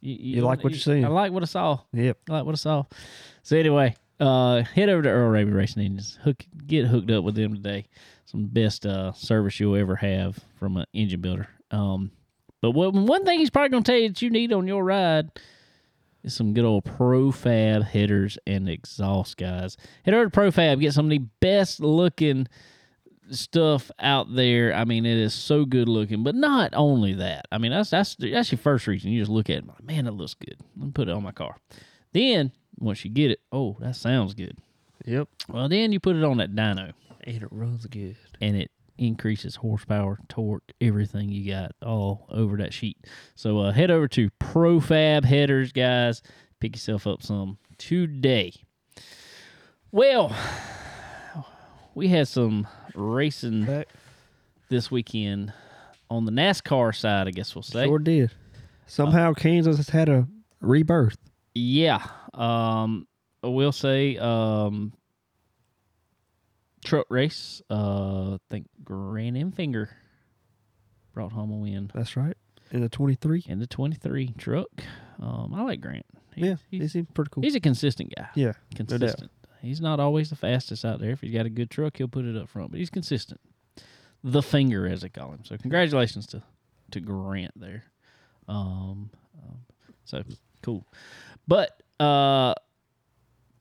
You, 0.00 0.36
You 0.38 0.42
like 0.42 0.64
what 0.64 0.72
you're 0.72 0.80
seeing. 0.80 1.04
I 1.04 1.08
like 1.08 1.30
what 1.32 1.42
I 1.42 1.46
saw. 1.46 1.80
Yep. 1.92 2.18
I 2.28 2.32
like 2.32 2.44
what 2.46 2.54
I 2.54 2.56
saw. 2.56 2.84
So 3.42 3.56
anyway, 3.58 3.94
uh, 4.18 4.62
head 4.62 4.88
over 4.88 5.02
to 5.02 5.08
Earl 5.10 5.30
Ramey 5.32 5.54
Racing 5.54 5.82
Engines. 5.84 6.18
Hook, 6.22 6.44
get 6.66 6.86
hooked 6.86 7.10
up 7.10 7.22
with 7.22 7.34
them 7.34 7.54
today. 7.54 7.84
Some 8.24 8.46
best 8.46 8.86
uh, 8.86 9.12
service 9.12 9.60
you'll 9.60 9.76
ever 9.76 9.96
have 9.96 10.38
from 10.58 10.78
an 10.78 10.86
engine 10.94 11.20
builder. 11.20 11.48
Um, 11.70 12.10
but 12.60 12.72
what, 12.72 12.92
one 12.94 13.24
thing 13.24 13.38
he's 13.38 13.50
probably 13.50 13.70
gonna 13.70 13.82
tell 13.84 13.96
you 13.96 14.08
that 14.08 14.22
you 14.22 14.30
need 14.30 14.52
on 14.52 14.66
your 14.66 14.84
ride 14.84 15.30
is 16.22 16.34
some 16.34 16.52
good 16.52 16.64
old 16.64 16.84
Profab 16.84 17.84
headers 17.84 18.36
and 18.46 18.68
exhaust 18.68 19.36
guys. 19.36 19.76
Head 20.04 20.14
over 20.14 20.28
to 20.28 20.30
Profab, 20.30 20.80
get 20.80 20.92
some 20.92 21.06
of 21.06 21.10
the 21.10 21.18
best 21.40 21.80
looking 21.80 22.46
stuff 23.30 23.90
out 24.00 24.34
there. 24.34 24.74
I 24.74 24.84
mean, 24.84 25.06
it 25.06 25.16
is 25.16 25.32
so 25.34 25.64
good 25.64 25.88
looking, 25.88 26.22
but 26.22 26.34
not 26.34 26.72
only 26.74 27.14
that. 27.14 27.46
I 27.52 27.58
mean, 27.58 27.72
that's 27.72 27.90
that's 27.90 28.16
that's 28.16 28.50
your 28.52 28.58
first 28.58 28.86
reason. 28.86 29.10
You 29.10 29.20
just 29.22 29.30
look 29.30 29.48
at 29.50 29.58
it, 29.58 29.66
like, 29.66 29.82
man, 29.82 30.04
that 30.06 30.12
looks 30.12 30.34
good. 30.34 30.56
Let 30.76 30.86
me 30.86 30.92
put 30.92 31.08
it 31.08 31.12
on 31.12 31.22
my 31.22 31.32
car. 31.32 31.56
Then 32.12 32.52
once 32.78 33.04
you 33.04 33.10
get 33.10 33.30
it, 33.30 33.40
oh, 33.52 33.76
that 33.80 33.96
sounds 33.96 34.34
good. 34.34 34.58
Yep. 35.06 35.28
Well, 35.48 35.68
then 35.68 35.92
you 35.92 36.00
put 36.00 36.16
it 36.16 36.24
on 36.24 36.38
that 36.38 36.54
dyno, 36.54 36.92
And 37.24 37.42
it 37.42 37.48
runs 37.50 37.86
good. 37.86 38.16
and 38.40 38.56
it 38.56 38.70
increases 39.00 39.56
horsepower, 39.56 40.18
torque, 40.28 40.62
everything 40.80 41.30
you 41.30 41.50
got 41.50 41.72
all 41.82 42.26
over 42.30 42.56
that 42.58 42.72
sheet. 42.72 42.98
So 43.34 43.58
uh, 43.58 43.72
head 43.72 43.90
over 43.90 44.06
to 44.08 44.30
Profab 44.38 45.24
Headers, 45.24 45.72
guys. 45.72 46.22
Pick 46.60 46.76
yourself 46.76 47.06
up 47.06 47.22
some 47.22 47.58
today. 47.78 48.52
Well, 49.90 50.36
we 51.94 52.08
had 52.08 52.28
some 52.28 52.68
racing 52.94 53.64
Back. 53.64 53.88
this 54.68 54.90
weekend 54.90 55.52
on 56.10 56.26
the 56.26 56.32
NASCAR 56.32 56.94
side, 56.94 57.26
I 57.26 57.30
guess 57.30 57.54
we'll 57.54 57.62
say. 57.62 57.86
Sure 57.86 57.98
did. 57.98 58.30
Somehow 58.86 59.32
Kansas 59.32 59.76
has 59.78 59.88
had 59.88 60.08
a 60.08 60.28
rebirth. 60.60 61.16
Yeah. 61.54 62.04
Um 62.34 63.06
I 63.42 63.46
will 63.48 63.72
say 63.72 64.16
um 64.18 64.92
truck 66.84 67.06
race, 67.10 67.60
uh 67.70 68.34
I 68.34 68.38
think 68.48 68.68
Grant 68.84 69.36
Enfinger 69.36 69.88
brought 71.12 71.32
home 71.32 71.50
a 71.50 71.56
win 71.56 71.90
That's 71.94 72.16
right. 72.16 72.36
In 72.70 72.80
the 72.82 72.88
23. 72.88 73.44
in 73.48 73.58
the 73.58 73.66
23 73.66 74.34
truck. 74.38 74.68
Um 75.20 75.52
I 75.54 75.62
like 75.62 75.80
Grant. 75.80 76.06
He- 76.34 76.46
Yeah. 76.46 76.56
He's, 76.70 76.82
He 76.82 76.88
seems 76.88 77.08
pretty 77.14 77.30
cool. 77.32 77.42
he's 77.42 77.54
a 77.54 77.60
consistent 77.60 78.14
guy. 78.16 78.28
Yeah. 78.34 78.52
Consistent. 78.74 79.30
he's 79.60 79.80
not 79.80 80.00
always 80.00 80.30
the 80.30 80.36
fastest 80.36 80.84
out 80.84 81.00
there. 81.00 81.10
If 81.10 81.20
he's 81.20 81.32
got 81.34 81.46
a 81.46 81.50
good 81.50 81.70
truck, 81.70 81.96
he'll 81.98 82.08
put 82.08 82.24
it 82.24 82.36
up 82.36 82.48
front, 82.48 82.70
but 82.70 82.78
he's 82.80 82.90
consistent. 82.90 83.40
The 84.22 84.42
finger, 84.42 84.86
as 84.86 85.00
they 85.00 85.08
call 85.08 85.32
him. 85.32 85.44
So 85.44 85.56
congratulations 85.56 86.26
to 86.28 86.42
to 86.92 87.00
Grant 87.00 87.52
there. 87.58 87.84
Um, 88.48 89.10
um, 89.42 89.58
so 90.04 90.22
cool. 90.62 90.86
But 91.48 91.82
uh, 91.98 92.54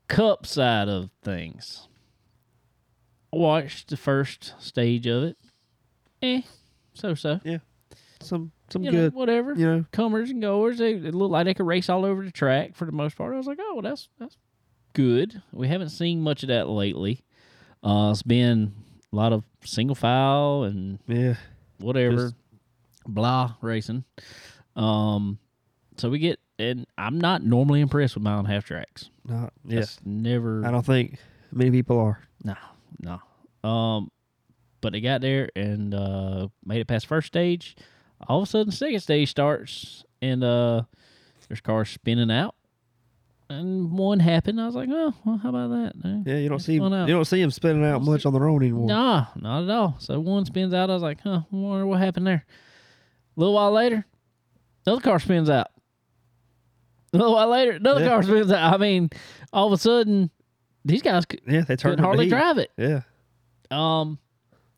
cup 0.08 0.46
side 0.46 0.90
of 0.90 1.10
things, 1.24 1.88
watched 3.32 3.90
the 3.90 3.98
first 3.98 4.54
stage 4.60 5.08
of 5.08 5.24
it. 5.24 5.38
Eh, 6.22 6.42
so 6.94 7.14
so. 7.16 7.40
Yeah. 7.44 7.60
Some 8.22 8.52
some 8.70 8.84
You 8.84 8.92
know, 8.92 8.98
good, 9.06 9.14
whatever 9.14 9.54
you 9.54 9.66
know. 9.66 9.86
comers 9.92 10.30
and 10.30 10.42
goers. 10.42 10.78
They 10.80 10.94
it 10.94 11.16
looked 11.16 11.32
like 11.32 11.46
they 11.46 11.54
could 11.54 11.66
race 11.66 11.90
all 11.90 12.04
over 12.06 12.24
the 12.26 12.32
track 12.32 12.76
for 12.76 12.86
the 12.86 12.92
most 12.92 13.16
part. 13.16 13.34
I 13.34 13.38
was 13.38 13.48
like, 13.48 13.60
oh, 13.62 13.76
well, 13.76 13.82
that's 13.82 14.10
that's 14.20 14.36
good. 14.94 15.42
We 15.54 15.68
haven't 15.68 15.90
seen 15.90 16.22
much 16.22 16.44
of 16.44 16.50
that 16.50 16.68
lately. 16.68 17.24
Uh, 17.84 18.10
it's 18.12 18.24
been 18.24 18.74
a 19.14 19.16
lot 19.16 19.32
of 19.32 19.44
single 19.64 19.96
file 19.96 20.64
and 20.64 21.00
Yeah. 21.08 21.36
whatever, 21.78 22.16
Just- 22.16 22.36
blah 23.08 23.54
racing. 23.62 24.04
Um, 24.76 25.40
so 25.98 26.10
we 26.10 26.20
get, 26.20 26.40
and 26.60 26.86
I'm 26.98 27.20
not 27.20 27.44
normally 27.44 27.80
impressed 27.82 28.16
with 28.16 28.24
mile 28.24 28.40
and 28.40 28.48
a 28.48 28.52
half 28.52 28.66
tracks. 28.66 29.10
Not 29.26 29.54
yeah. 29.66 29.86
Never. 30.04 30.66
I 30.66 30.72
don't 30.72 30.86
think 30.86 31.18
many 31.54 31.72
people 31.72 31.98
are. 32.00 32.20
No, 32.44 32.56
no. 33.00 33.22
Um, 33.70 34.12
but 34.82 34.94
they 34.94 35.02
got 35.02 35.22
there 35.22 35.50
and 35.56 35.94
uh, 35.94 36.48
made 36.66 36.80
it 36.82 36.88
past 36.88 37.06
first 37.08 37.28
stage. 37.28 37.76
All 38.28 38.42
of 38.42 38.48
a 38.48 38.50
sudden, 38.52 38.72
second 38.72 39.00
stage 39.02 39.30
starts 39.30 40.04
and 40.22 40.44
uh, 40.44 40.84
there's 41.48 41.62
cars 41.62 41.90
spinning 41.90 42.30
out, 42.32 42.56
and 43.50 43.92
one 43.92 44.20
happened. 44.20 44.60
I 44.62 44.66
was 44.66 44.76
like, 44.76 44.90
oh, 44.92 45.14
well, 45.26 45.38
how 45.38 45.50
about 45.50 45.70
that? 45.70 45.94
Eh, 46.06 46.32
Yeah, 46.32 46.38
you 46.38 46.50
don't 46.50 46.58
it's 46.58 46.66
see 46.66 46.80
out. 46.82 47.08
you 47.08 47.14
don't 47.14 47.26
see 47.26 47.42
them 47.42 47.52
spinning 47.52 47.84
out 47.86 48.02
much 48.04 48.26
on 48.26 48.34
their 48.34 48.48
own 48.48 48.62
anymore. 48.62 48.88
Nah, 48.88 49.26
not 49.36 49.64
at 49.64 49.70
all. 49.70 49.96
So 50.00 50.20
one 50.20 50.46
spins 50.46 50.74
out. 50.74 50.90
I 50.90 50.94
was 50.94 51.02
like, 51.04 51.20
huh, 51.22 51.42
wonder 51.52 51.86
what 51.88 52.00
happened 52.00 52.28
there. 52.28 52.46
A 52.46 53.40
little 53.40 53.54
while 53.56 53.72
later, 53.72 54.06
another 54.86 55.02
car 55.02 55.20
spins 55.20 55.50
out. 55.50 55.68
A 57.14 57.18
little 57.18 57.34
while 57.34 57.48
later, 57.50 57.72
another 57.72 58.02
Yeah. 58.02 58.08
car 58.10 58.24
spins 58.24 58.52
out. 58.52 58.74
I 58.74 58.78
mean, 58.78 59.10
all 59.52 59.68
of 59.68 59.74
a 59.74 59.78
sudden, 59.78 60.30
these 60.86 61.02
guys 61.02 61.26
Yeah, 61.48 61.62
they 61.62 61.76
couldn't 61.78 62.00
hardly 62.00 62.30
drive 62.30 62.58
it. 62.58 62.72
Yeah. 62.78 63.02
Um, 63.72 64.18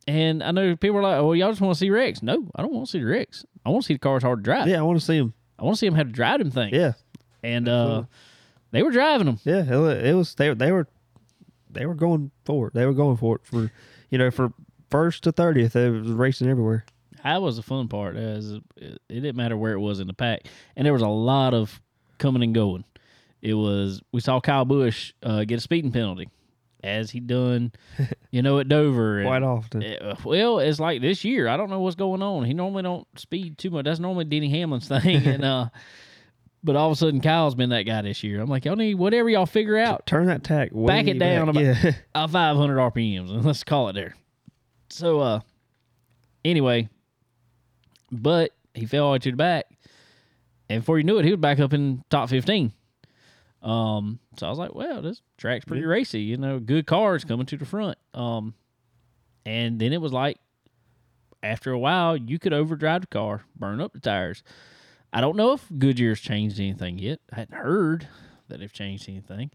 and 0.08 0.44
I 0.44 0.52
know 0.52 0.76
people 0.76 0.98
are 0.98 1.04
like, 1.04 1.18
"Oh, 1.18 1.34
y'all 1.34 1.52
just 1.52 1.62
want 1.62 1.76
to 1.76 1.80
see 1.80 1.90
wrecks." 1.90 2.22
No, 2.24 2.50
I 2.56 2.62
don't 2.62 2.74
want 2.74 2.88
to 2.88 2.92
see 2.92 3.00
the 3.00 3.06
wrecks. 3.06 3.46
I 3.66 3.70
want 3.70 3.84
to 3.84 3.88
see 3.88 3.94
the 3.94 4.00
cars 4.00 4.24
hard 4.24 4.40
to 4.40 4.44
drive. 4.44 4.68
Yeah, 4.68 4.80
I 4.80 4.82
want 4.82 5.00
to 5.00 5.06
see 5.06 5.20
them. 5.20 5.34
I 5.60 5.64
want 5.64 5.76
to 5.76 5.80
see 5.80 5.88
them 5.88 5.96
how 5.96 6.04
to 6.04 6.10
drive 6.10 6.40
them 6.40 6.52
things. 6.52 6.74
Yeah. 6.74 6.94
and 7.44 7.70
uh, 7.70 8.04
they 8.72 8.84
were 8.84 8.92
driving 8.92 9.28
them. 9.28 9.40
Yeah, 9.44 9.64
it 9.64 10.06
it 10.08 10.16
was 10.16 10.36
they 10.36 10.54
they 10.54 10.72
were 10.72 10.88
they 11.70 11.86
were 11.86 11.94
going 11.96 12.32
for 12.46 12.68
it. 12.68 12.74
They 12.74 12.86
were 12.86 12.94
going 12.94 13.18
for 13.18 13.36
it 13.36 13.42
for 13.46 13.72
you 14.10 14.18
know 14.18 14.32
for 14.32 14.52
first 14.90 15.24
to 15.24 15.32
thirtieth. 15.32 15.74
They 15.74 15.90
was 15.90 16.10
racing 16.10 16.50
everywhere. 16.50 16.86
That 17.24 17.42
was 17.42 17.56
the 17.58 17.64
fun 17.64 17.88
part. 17.88 18.16
As 18.16 18.52
it, 18.52 18.64
it 18.78 19.00
didn't 19.08 19.36
matter 19.36 19.56
where 19.56 19.74
it 19.74 19.80
was 19.80 20.00
in 20.00 20.08
the 20.08 20.14
pack, 20.14 20.48
and 20.76 20.86
there 20.86 20.94
was 20.94 21.04
a 21.04 21.08
lot 21.08 21.54
of 21.54 21.80
coming 22.18 22.42
and 22.44 22.56
going. 22.56 22.84
It 23.42 23.54
was 23.56 24.02
we 24.12 24.20
saw 24.22 24.40
Kyle 24.40 24.66
Busch 24.66 25.14
uh, 25.24 25.44
get 25.46 25.58
a 25.58 25.62
speeding 25.62 25.92
penalty, 25.92 26.30
as 26.84 27.10
he 27.12 27.20
done, 27.20 27.72
you 28.32 28.42
know, 28.42 28.60
at 28.60 28.68
Dover. 28.68 29.24
Quite 29.24 29.44
often. 29.44 29.84
Uh, 29.84 30.16
well, 30.24 30.60
it's 30.60 30.80
like 30.80 31.02
this 31.02 31.24
year. 31.24 31.48
I 31.48 31.58
don't 31.58 31.70
know 31.70 31.80
what's 31.80 31.96
going 31.96 32.22
on. 32.22 32.46
He 32.46 32.54
normally 32.54 32.84
don't 32.84 33.08
speed 33.18 33.58
too 33.58 33.70
much. 33.72 33.86
That's 33.86 34.00
normally 34.00 34.26
Denny 34.26 34.50
Hamlin's 34.50 34.88
thing, 34.88 35.16
and 35.28 35.44
uh, 35.44 35.70
but 36.64 36.76
all 36.76 36.88
of 36.92 36.94
a 36.94 36.96
sudden 36.96 37.22
Kyle's 37.22 37.56
been 37.56 37.72
that 37.72 37.84
guy 37.84 38.04
this 38.04 38.24
year. 38.24 38.40
I'm 38.42 38.50
like, 38.50 38.66
y'all 38.66 38.76
need 38.76 38.96
whatever 38.96 39.30
y'all 39.30 39.48
figure 39.48 39.78
out 39.78 40.06
Turn 40.06 40.28
that 40.28 40.44
tack. 40.44 40.70
Back 40.74 41.08
it 41.08 41.18
down 41.18 41.50
about- 41.50 41.64
yeah. 41.64 41.92
uh, 42.16 42.28
500 42.28 42.78
RPMs, 42.78 43.32
and 43.32 43.44
let's 43.44 43.64
call 43.64 43.90
it 43.90 43.94
there. 43.94 44.16
So, 44.90 45.20
uh, 45.20 45.40
anyway, 46.46 46.90
but 48.12 48.52
he 48.76 48.86
fell 48.86 49.06
all 49.06 49.12
the 49.12 49.16
way 49.16 49.20
to 49.20 49.32
the 49.32 49.38
back, 49.38 49.66
and 50.70 50.82
before 50.82 50.98
you 51.00 51.04
knew 51.04 51.18
it, 51.18 51.26
he 51.26 51.32
was 51.32 51.40
back 51.40 51.60
up 51.60 51.74
in 51.74 52.04
top 52.10 52.30
15. 52.30 52.72
Um, 53.62 54.20
so 54.38 54.48
I 54.48 54.50
was 54.50 54.58
like, 54.60 54.74
well, 54.74 55.02
this 55.02 55.22
track's 55.38 55.66
pretty 55.66 55.82
Yeah. 55.82 55.88
racy, 55.90 56.22
you 56.22 56.38
know, 56.38 56.60
good 56.60 56.88
cars 56.88 57.24
coming 57.24 57.46
to 57.48 57.58
the 57.58 57.66
front. 57.66 57.98
Um, 58.14 58.56
and 59.46 59.80
then 59.80 59.94
it 59.94 60.02
was 60.02 60.12
like, 60.14 60.38
after 61.44 61.72
a 61.72 61.80
while, 61.80 62.16
you 62.18 62.38
could 62.40 62.54
overdrive 62.54 63.02
the 63.02 63.08
car, 63.08 63.44
burn 63.56 63.82
up 63.82 63.94
the 63.94 64.00
tires. 64.00 64.44
I 65.14 65.22
don't 65.22 65.36
know 65.36 65.54
if 65.54 65.68
Goodyear's 65.78 66.20
changed 66.22 66.60
anything 66.60 66.98
yet. 67.00 67.20
I 67.32 67.38
hadn't 67.38 67.58
heard 67.58 68.08
that 68.48 68.60
they've 68.60 68.72
changed 68.72 69.10
anything. 69.10 69.52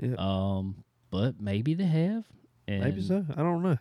Yeah. 0.00 0.14
Um, 0.18 0.84
but 1.10 1.40
maybe 1.40 1.74
they 1.74 1.84
have. 1.84 2.24
Maybe 2.66 3.00
so. 3.00 3.24
I 3.30 3.42
don't 3.42 3.62
know. 3.62 3.78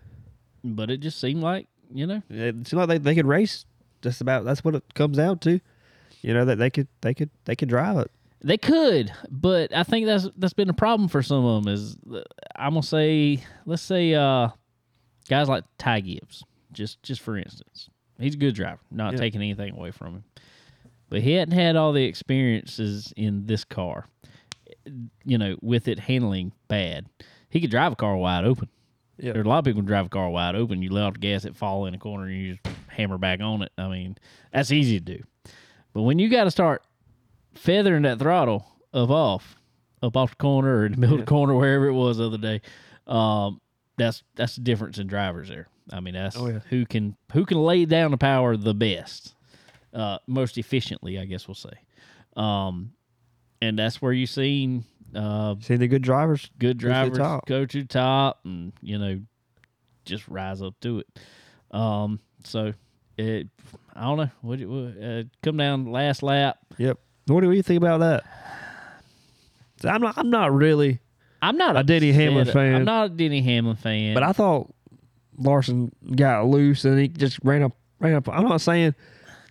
But 0.64 0.90
it 0.90 1.02
just 1.02 1.20
seemed 1.20 1.42
like, 1.42 1.68
you 1.94 2.08
know, 2.08 2.22
It 2.30 2.68
seemed 2.68 2.80
like 2.80 2.88
they, 2.90 2.98
they 2.98 3.16
could 3.16 3.26
race 3.26 3.66
just 4.02 4.22
about 4.22 4.46
that's 4.46 4.64
what 4.64 4.76
it 4.76 4.94
comes 4.94 5.18
down 5.18 5.40
to. 5.40 5.60
You 6.22 6.34
know 6.34 6.46
that 6.46 6.58
they 6.58 6.70
could 6.70 6.88
they 7.02 7.14
could 7.14 7.30
they 7.46 7.56
could 7.56 7.70
drive 7.70 7.98
it. 7.98 8.12
They 8.48 8.58
could, 8.58 9.12
but 9.30 9.76
I 9.76 9.84
think 9.84 10.06
that's 10.06 10.30
that's 10.38 10.54
been 10.54 10.70
a 10.70 10.74
problem 10.74 11.10
for 11.10 11.22
some 11.22 11.44
of 11.44 11.66
them. 11.66 11.74
Is 11.74 11.98
uh, 12.10 12.22
I'm 12.56 12.72
gonna 12.76 12.82
say, 12.84 13.44
let's 13.66 13.82
say, 13.82 14.14
uh, 14.14 14.48
guys 15.28 15.50
like 15.50 15.66
Ty 15.78 16.00
Gibbs, 16.00 16.46
just 16.72 17.04
just 17.04 17.20
for 17.20 17.36
instance, 17.38 17.90
he's 18.18 18.36
a 18.36 18.38
good 18.38 18.56
driver, 18.56 18.80
not 18.90 19.12
Yeah. 19.14 19.20
taking 19.20 19.42
anything 19.42 19.76
away 19.76 19.92
from 19.92 20.14
him, 20.14 20.24
but 21.10 21.20
he 21.22 21.34
hadn't 21.34 21.56
had 21.56 21.76
all 21.76 21.92
the 21.92 22.06
experiences 22.06 23.14
in 23.18 23.48
this 23.48 23.66
car, 23.66 24.06
you 25.26 25.38
know, 25.38 25.58
with 25.62 25.90
it 25.90 26.00
handling 26.00 26.54
bad. 26.70 27.06
He 27.50 27.60
could 27.60 27.70
drive 27.72 27.92
a 27.92 27.96
car 27.98 28.16
wide 28.16 28.46
open. 28.46 28.70
Yeah. 29.18 29.34
There's 29.34 29.46
a 29.46 29.50
lot 29.50 29.60
of 29.60 29.66
people 29.66 29.82
who 29.82 29.88
drive 29.88 30.06
a 30.06 30.10
car 30.10 30.30
wide 30.30 30.56
open. 30.56 30.82
You 30.82 30.92
let 30.92 31.04
off 31.04 31.14
the 31.16 31.20
gas, 31.20 31.44
it 31.44 31.58
fall 31.58 31.86
in 31.86 31.94
a 31.94 31.98
corner, 31.98 32.28
and 32.28 32.34
you 32.42 32.54
just 32.64 32.78
hammer 32.88 33.18
back 33.18 33.42
on 33.42 33.62
it. 33.64 33.74
I 33.78 33.90
mean, 33.90 34.16
that's 34.54 34.72
easy 34.72 35.00
to 35.02 35.06
do. 35.18 35.24
But 35.92 36.04
when 36.04 36.18
you 36.18 36.30
got 36.30 36.46
to 36.46 36.52
start 36.52 36.84
feathering 37.58 38.04
that 38.04 38.20
throttle 38.20 38.66
up 38.94 39.10
off, 39.10 39.56
up 40.02 40.16
off 40.16 40.32
the 40.32 40.36
corner 40.38 40.78
or 40.80 40.86
in 40.86 40.94
the 40.94 40.98
middle 40.98 41.16
of 41.20 41.26
the 41.26 41.30
corner, 41.30 41.54
wherever 41.56 41.88
it 41.88 41.94
was 41.94 42.18
the 42.18 42.28
other 42.28 42.38
day, 42.38 42.62
um, 43.08 43.60
that's 43.98 44.24
that's 44.36 44.56
the 44.56 44.62
difference 44.62 44.98
in 45.00 45.08
drivers 45.08 45.50
there. 45.50 45.68
I 45.92 46.00
mean, 46.02 46.14
that's 46.16 46.38
Oh, 46.38 46.48
yeah. 46.48 46.60
who 46.70 46.86
can 46.86 47.16
who 47.34 47.46
can 47.46 47.58
lay 47.58 47.86
down 47.86 48.12
the 48.12 48.18
power 48.18 48.58
the 48.58 48.74
best, 48.74 49.34
uh, 49.94 50.18
most 50.28 50.58
efficiently, 50.58 51.18
I 51.20 51.26
guess 51.26 51.48
we'll 51.48 51.56
say. 51.56 51.72
Um, 52.36 52.92
and 53.62 53.80
that's 53.80 54.02
where 54.02 54.12
you've 54.14 54.30
seen 54.30 54.84
uh, 55.16 55.56
Seen 55.62 55.80
the 55.80 55.88
good 55.88 56.02
drivers. 56.04 56.50
good 56.60 56.80
to 56.80 56.86
drivers 56.86 57.18
top. 57.18 57.46
go 57.48 57.66
to 57.66 57.84
top 57.86 58.42
and 58.46 58.74
you 58.82 59.00
know 59.00 59.20
just 60.06 60.28
rise 60.28 60.62
up 60.62 60.76
to 60.82 61.00
it. 61.00 61.08
Um, 61.72 62.20
so 62.44 62.74
it, 63.18 63.48
I 63.96 64.04
don't 64.04 64.18
know. 64.18 64.30
What, 64.42 64.60
it- 64.62 64.68
what 64.68 65.04
uh, 65.04 65.24
come 65.42 65.58
down 65.58 65.86
last 65.92 66.22
lap? 66.22 66.60
Yep. 66.78 67.00
What 67.28 67.42
do 67.42 67.52
you 67.52 67.64
think 67.64 67.78
about 67.78 68.00
that? 68.00 68.24
I'm 69.84 70.02
not. 70.02 70.18
I'm 70.18 70.30
not 70.30 70.54
really. 70.54 71.00
I'm 71.42 71.58
not 71.58 71.78
A 71.78 71.84
Denny 71.84 72.10
upset. 72.10 72.22
Hamlin 72.22 72.48
fan. 72.48 72.76
I'm 72.76 72.86
not 72.86 73.06
a 73.06 73.10
Denny 73.10 73.42
Hamlin 73.42 73.76
fan. 73.76 74.14
But 74.14 74.24
I 74.24 74.32
thought 74.32 74.74
Larson 75.38 75.92
got 76.16 76.48
loose 76.48 76.84
and 76.84 77.00
he 77.00 77.08
just 77.08 77.40
ran 77.44 77.62
up. 77.64 77.74
Ran 78.00 78.16
up. 78.16 78.28
I'm 78.30 78.48
not 78.48 78.62
saying 78.62 78.96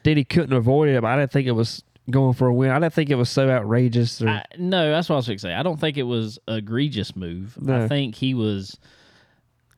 that 0.04 0.16
he 0.16 0.24
couldn't 0.24 0.52
avoid 0.52 0.88
it, 0.88 1.00
but 1.00 1.08
I 1.08 1.16
didn't 1.16 1.32
think 1.32 1.46
it 1.46 1.52
was 1.52 1.82
going 2.10 2.34
for 2.34 2.48
a 2.48 2.54
win. 2.54 2.70
I 2.70 2.78
didn't 2.78 2.94
think 2.94 3.10
it 3.10 3.16
was 3.16 3.30
so 3.30 3.48
outrageous. 3.48 4.22
Or, 4.22 4.28
I, 4.28 4.44
no, 4.58 4.90
that's 4.90 5.08
what 5.08 5.16
I 5.16 5.18
was 5.18 5.26
going 5.26 5.38
to 5.38 5.42
say. 5.42 5.54
I 5.54 5.62
don't 5.62 5.78
think 5.80 5.96
it 5.96 6.04
was 6.04 6.38
a 6.48 6.56
egregious 6.56 7.16
move. 7.16 7.58
I 7.68 7.88
think 7.88 8.14
he 8.14 8.34
was. 8.34 8.78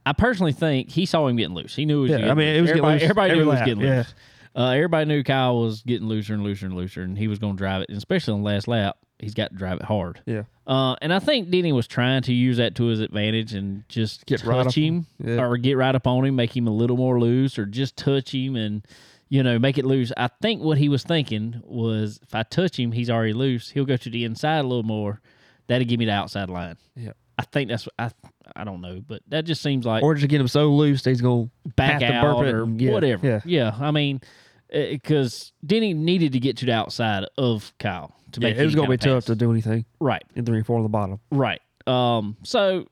I 0.06 0.12
personally 0.12 0.52
think 0.52 0.90
he 0.90 1.04
saw 1.04 1.26
him 1.26 1.36
getting 1.36 1.54
loose. 1.54 1.74
He 1.74 1.84
knew 1.84 2.00
it 2.00 2.02
was. 2.02 2.10
Yeah, 2.10 2.16
getting 2.18 2.30
I 2.30 2.34
mean, 2.34 2.48
loose. 2.48 2.56
it 2.56 2.60
was 2.60 2.70
getting 2.70 2.84
everybody, 2.84 2.94
loose 2.94 3.02
everybody 3.02 3.30
every 3.30 3.38
knew 3.38 3.42
it 3.42 3.52
was 3.52 3.58
lap, 3.58 3.66
getting 3.66 3.82
yeah. 3.82 3.96
loose. 3.96 4.14
Uh, 4.59 4.70
everybody 4.70 5.06
knew 5.06 5.22
Kyle 5.22 5.60
was 5.60 5.82
getting 5.82 6.09
looser 6.09 6.35
and 6.35 6.43
looser 6.43 6.66
and 6.66 6.74
looser, 6.74 7.02
and 7.02 7.16
he 7.16 7.28
was 7.28 7.39
going 7.39 7.55
to 7.55 7.59
drive 7.59 7.82
it. 7.82 7.89
And 7.90 7.97
especially 7.97 8.35
on 8.35 8.40
the 8.43 8.47
last 8.47 8.66
lap, 8.66 8.97
he's 9.20 9.35
got 9.35 9.51
to 9.51 9.56
drive 9.56 9.78
it 9.78 9.85
hard. 9.85 10.20
yeah. 10.26 10.43
Uh, 10.66 10.97
and 11.01 11.14
I 11.14 11.18
think 11.18 11.48
Denny 11.51 11.72
was 11.72 11.86
trying 11.86 12.22
to 12.22 12.32
use 12.35 12.56
that 12.59 12.74
to 12.74 12.85
his 12.86 13.01
advantage 13.01 13.55
and 13.55 13.89
just 13.89 14.26
Get 14.26 14.40
touch 14.40 14.47
right 14.48 14.66
up 14.66 14.74
him 14.74 15.06
Yeah. 15.24 15.40
or 15.43 15.56
get 15.56 15.76
right 15.78 15.94
up 15.94 16.06
on 16.06 16.24
him, 16.26 16.36
make 16.36 16.55
him 16.55 16.66
a 16.66 16.70
little 16.72 16.97
more 16.98 17.18
loose, 17.20 17.59
or 17.59 17.64
just 17.66 17.97
touch 17.97 18.35
him 18.35 18.55
and 18.56 18.85
you 19.30 19.43
know 19.43 19.59
make 19.59 19.78
it 19.78 19.86
loose. 19.86 20.12
I 20.16 20.28
think 20.43 20.60
what 20.62 20.76
he 20.76 20.89
was 20.90 21.05
thinking 21.05 21.62
was 21.64 22.18
if 22.22 22.35
I 22.35 22.43
touch 22.43 22.78
him, 22.78 22.93
he's 22.93 23.09
already 23.09 23.32
loose. 23.32 23.70
He'll 23.70 23.86
go 23.86 23.97
to 23.97 24.10
the 24.10 24.24
inside 24.24 24.59
a 24.59 24.62
little 24.68 24.82
more. 24.82 25.20
That'll 25.68 25.86
give 25.86 25.98
me 25.98 26.05
the 26.06 26.12
outside 26.12 26.51
line. 26.51 26.76
Yeah. 26.97 27.12
I 27.39 27.43
think 27.44 27.70
that's 27.70 27.89
I 27.98 28.10
I 28.56 28.64
don't 28.64 28.80
know, 28.82 29.01
but 29.06 29.22
that 29.28 29.44
just 29.47 29.62
seems 29.62 29.86
like 29.86 30.02
Or 30.02 30.14
just 30.16 30.28
get 30.28 30.40
him 30.40 30.48
so 30.48 30.68
loose 30.70 31.02
that 31.05 31.10
he's 31.10 31.20
going 31.22 31.51
back 31.76 32.01
to 32.01 32.09
burp 32.09 32.39
out 32.39 32.47
it 32.47 32.55
or 32.55 32.66
yeah, 32.66 32.93
whatever. 32.93 33.43
yeah. 33.47 33.74
I 33.80 33.90
mean, 33.90 34.20
because 34.70 35.52
Denny 35.64 35.94
needed 35.94 36.32
to 36.32 36.40
get 36.40 36.56
to 36.58 36.66
the 36.66 36.72
outside 36.72 37.24
of 37.36 37.72
Kyle 37.78 38.14
to 38.32 38.40
Yeah, 38.40 38.48
make 38.50 38.58
it 38.58 38.64
was 38.64 38.74
going 38.74 38.86
to 38.86 38.90
be 38.90 38.96
tough 38.98 39.24
to 39.26 39.34
do 39.34 39.50
anything 39.50 39.84
right. 40.00 40.22
in 40.34 40.44
three 40.44 40.58
and 40.58 40.66
four 40.66 40.76
on 40.76 40.82
the 40.82 40.88
bottom. 40.88 41.20
Right. 41.30 41.60
Um. 41.86 42.36
So 42.42 42.86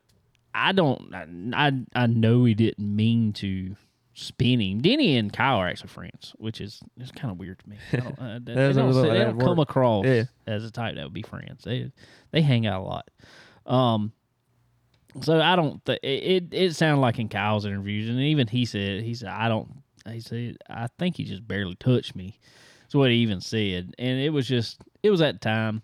I 0.54 0.72
don't. 0.72 1.14
I 1.54 1.72
I 1.94 2.06
know 2.06 2.44
he 2.44 2.54
didn't 2.54 2.78
mean 2.96 3.32
to 3.34 3.76
spin 4.14 4.58
him. 4.60 4.80
Denny 4.80 5.18
and 5.18 5.30
Kyle 5.30 5.56
are 5.58 5.68
actually 5.68 5.88
friends, 5.88 6.32
which 6.38 6.62
is 6.62 6.80
is 6.98 7.10
kind 7.12 7.30
of 7.30 7.38
weird 7.38 7.58
to 7.58 7.68
me. 7.68 7.76
I 7.92 7.96
don't, 7.98 8.18
uh, 8.18 8.38
they, 8.42 8.54
doesn't 8.54 8.82
don't, 8.82 8.94
say- 8.94 9.10
they 9.10 9.18
don't 9.24 9.38
come 9.38 9.58
across 9.58 10.06
Yeah. 10.06 10.24
as 10.46 10.64
a 10.64 10.70
type 10.70 10.94
that 10.94 11.04
would 11.04 11.12
be 11.12 11.20
friends. 11.22 11.64
They 11.64 11.92
they 12.30 12.40
hang 12.40 12.66
out 12.66 12.80
a 12.80 12.84
lot. 12.84 13.10
Um. 13.66 14.12
So 15.22 15.40
I 15.40 15.56
don't. 15.56 15.84
Th- 15.84 15.98
it, 16.02 16.08
it 16.08 16.44
it 16.54 16.74
sounded 16.76 17.00
like 17.00 17.18
in 17.18 17.28
Kyle's 17.28 17.64
interviews, 17.66 18.08
and 18.08 18.18
even 18.20 18.46
he 18.46 18.64
said 18.64 19.02
he 19.02 19.14
said 19.14 19.28
I 19.28 19.48
don't. 19.48 19.82
He 20.10 20.20
said 20.20 20.56
I 20.68 20.88
think 20.98 21.16
he 21.16 21.24
just 21.24 21.46
barely 21.46 21.74
touched 21.76 22.14
me. 22.16 22.38
That's 22.82 22.94
what 22.94 23.10
he 23.10 23.16
even 23.18 23.40
said, 23.40 23.94
and 23.98 24.20
it 24.20 24.30
was 24.30 24.46
just 24.46 24.80
it 25.02 25.10
was 25.10 25.20
that 25.20 25.40
time. 25.40 25.82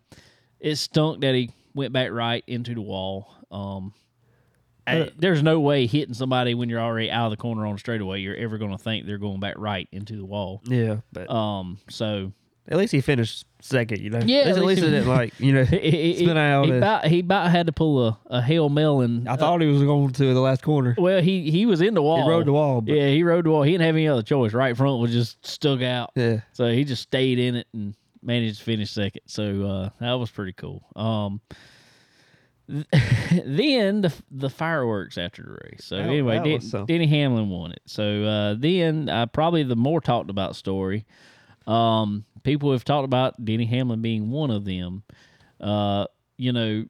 It 0.60 0.76
stunk 0.76 1.20
that 1.22 1.34
he 1.34 1.50
went 1.74 1.92
back 1.92 2.10
right 2.12 2.44
into 2.46 2.74
the 2.74 2.80
wall. 2.82 3.28
Um, 3.50 3.92
I- 4.86 5.10
there's 5.18 5.42
no 5.42 5.58
way 5.60 5.86
hitting 5.86 6.14
somebody 6.14 6.54
when 6.54 6.68
you're 6.68 6.80
already 6.80 7.10
out 7.10 7.26
of 7.26 7.30
the 7.32 7.36
corner 7.36 7.66
on 7.66 7.74
the 7.74 7.78
straightaway, 7.78 8.20
you're 8.20 8.36
ever 8.36 8.58
going 8.58 8.70
to 8.72 8.78
think 8.78 9.06
they're 9.06 9.18
going 9.18 9.40
back 9.40 9.54
right 9.58 9.88
into 9.92 10.16
the 10.16 10.24
wall. 10.24 10.60
Yeah, 10.66 10.98
but 11.12 11.28
Um, 11.30 11.78
so 11.90 12.32
at 12.68 12.78
least 12.78 12.92
he 12.92 13.00
finished 13.00 13.44
second. 13.60 14.00
You 14.00 14.10
know. 14.10 14.20
Yeah, 14.24 14.40
At 14.40 14.46
at 14.48 14.54
least, 14.56 14.66
least 14.66 14.82
he- 14.82 14.90
didn't 14.90 15.08
like 15.08 15.40
you 15.40 15.52
know. 15.52 15.64
he, 15.66 15.90
he, 16.14 16.24
Spin 16.24 16.36
out 16.36 16.64
he, 16.64 16.70
and- 16.70 16.78
about, 16.78 17.06
he 17.06 17.20
about 17.20 17.50
had 17.50 17.66
to 17.66 17.72
pull 17.72 18.06
a, 18.06 18.18
a 18.26 18.42
hail 18.42 18.68
melon. 18.68 19.26
I 19.28 19.36
thought 19.36 19.60
he 19.60 19.66
was 19.66 19.82
going 19.82 20.10
to 20.12 20.34
the 20.34 20.40
last 20.40 20.62
corner. 20.62 20.94
well, 20.98 21.20
he 21.22 21.50
he 21.50 21.66
was 21.66 21.80
in 21.80 21.94
the 21.94 22.02
wall. 22.02 22.22
He 22.22 22.28
rode 22.30 22.46
the 22.46 22.52
wall. 22.52 22.80
But 22.80 22.94
Yeah, 22.94 23.08
he 23.08 23.22
rode 23.24 23.44
the 23.46 23.50
wall. 23.50 23.62
He 23.62 23.72
didn't 23.72 23.86
have 23.86 23.94
any 23.96 24.08
other 24.08 24.22
choice. 24.22 24.52
Right 24.52 24.76
front 24.76 25.00
was 25.00 25.10
just 25.12 25.44
stuck 25.46 25.82
out. 25.82 26.10
yeah. 26.14 26.40
So 26.52 26.70
he 26.70 26.84
just 26.84 27.02
stayed 27.02 27.38
in 27.38 27.56
it 27.56 27.66
and 27.72 27.94
managed 28.22 28.58
to 28.58 28.64
finish 28.64 28.90
second. 28.92 29.22
So 29.26 29.62
uh, 29.66 29.88
that 30.00 30.12
was 30.14 30.30
pretty 30.30 30.52
cool. 30.52 30.84
Um, 30.94 31.40
then 32.68 34.02
the 34.02 34.12
the 34.30 34.48
fireworks 34.48 35.18
after 35.18 35.42
the 35.42 35.50
race. 35.68 35.84
So 35.84 35.96
That- 35.96 36.06
anyway, 36.08 36.36
that 36.38 36.44
Den- 36.44 36.52
was 36.54 36.86
Denny 36.86 37.06
Hamlin 37.06 37.48
won 37.50 37.72
it. 37.72 37.82
So 37.86 38.24
uh, 38.24 38.54
then 38.58 39.08
uh, 39.08 39.26
probably 39.26 39.62
the 39.62 39.76
more 39.76 40.00
talked 40.00 40.30
about 40.30 40.56
story. 40.56 41.06
Um, 41.66 42.24
people 42.42 42.72
have 42.72 42.84
talked 42.84 43.04
about 43.04 43.42
Denny 43.44 43.66
Hamlin 43.66 44.02
being 44.02 44.30
one 44.30 44.50
of 44.50 44.64
them. 44.64 45.02
Uh, 45.60 46.06
you 46.36 46.52
know, 46.52 46.84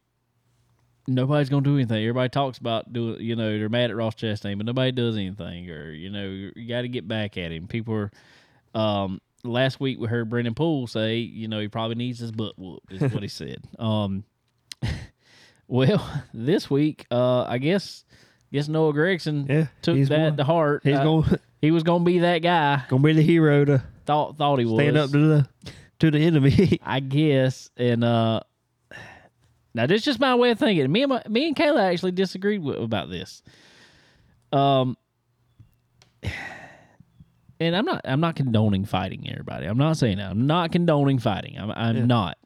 nobody's 1.06 1.48
gonna 1.48 1.62
do 1.62 1.74
anything. 1.76 2.02
Everybody 2.02 2.28
talks 2.28 2.58
about 2.58 2.92
doing. 2.92 3.20
You 3.20 3.36
know, 3.36 3.58
they're 3.58 3.68
mad 3.68 3.90
at 3.90 3.96
Ross 3.96 4.14
Chastain, 4.14 4.56
but 4.56 4.66
nobody 4.66 4.92
does 4.92 5.16
anything. 5.16 5.70
Or 5.70 5.90
you 5.92 6.10
know, 6.10 6.24
you 6.56 6.66
got 6.68 6.82
to 6.82 6.88
get 6.88 7.06
back 7.06 7.36
at 7.36 7.52
him. 7.52 7.66
People 7.68 7.94
are. 7.94 8.10
Um, 8.74 9.20
last 9.44 9.80
week 9.80 10.00
we 10.00 10.06
heard 10.08 10.30
Brendan 10.30 10.54
Poole 10.54 10.86
say, 10.86 11.16
you 11.18 11.48
know, 11.48 11.60
he 11.60 11.68
probably 11.68 11.96
needs 11.96 12.18
his 12.20 12.32
butt 12.32 12.58
whooped, 12.58 12.90
is 12.92 13.12
what 13.12 13.22
he 13.22 13.28
said. 13.28 13.58
Um, 13.78 14.24
well, 15.68 16.22
this 16.32 16.70
week, 16.70 17.06
uh, 17.10 17.42
I 17.42 17.58
guess, 17.58 18.04
guess 18.52 18.68
Noah 18.68 18.92
Gragson 18.92 19.48
Yeah. 19.48 19.66
took 19.82 19.96
that 20.08 20.18
one- 20.20 20.36
to 20.38 20.44
heart. 20.44 20.82
He's 20.84 20.96
Uh, 20.96 21.04
going 21.04 21.38
he 21.60 21.70
was 21.70 21.82
gonna 21.82 22.04
be 22.04 22.20
that 22.20 22.38
guy. 22.38 22.82
going 22.88 23.02
to 23.02 23.06
be 23.06 23.12
the 23.12 23.22
hero 23.22 23.64
to 23.64 23.82
Thought 24.06 24.36
thought 24.36 24.58
he 24.58 24.64
was 24.64 24.74
stand 24.74 24.96
up 24.96 25.10
to 25.10 25.18
the 25.18 25.48
to 26.00 26.10
the 26.10 26.18
enemy. 26.18 26.78
I 26.84 27.00
guess. 27.00 27.70
And 27.76 28.02
uh 28.04 28.40
now 29.74 29.86
this 29.86 30.00
is 30.00 30.04
just 30.04 30.20
my 30.20 30.34
way 30.34 30.50
of 30.50 30.58
thinking. 30.58 30.90
Me 30.90 31.02
and 31.02 31.10
my, 31.10 31.22
me 31.28 31.46
and 31.46 31.56
Kayla 31.56 31.92
actually 31.92 32.12
disagreed 32.12 32.62
with, 32.62 32.76
about 32.78 33.08
this. 33.10 33.42
Um 34.52 34.96
and 37.60 37.76
I'm 37.76 37.84
not 37.84 38.00
I'm 38.04 38.20
not 38.20 38.36
condoning 38.36 38.84
fighting 38.84 39.28
everybody. 39.30 39.66
I'm 39.66 39.78
not 39.78 39.96
saying 39.96 40.18
that. 40.18 40.30
I'm 40.30 40.46
not 40.46 40.72
condoning 40.72 41.18
fighting. 41.18 41.56
I'm 41.58 41.70
I'm 41.70 41.96
Yeah. 41.96 42.04
not. 42.06 42.38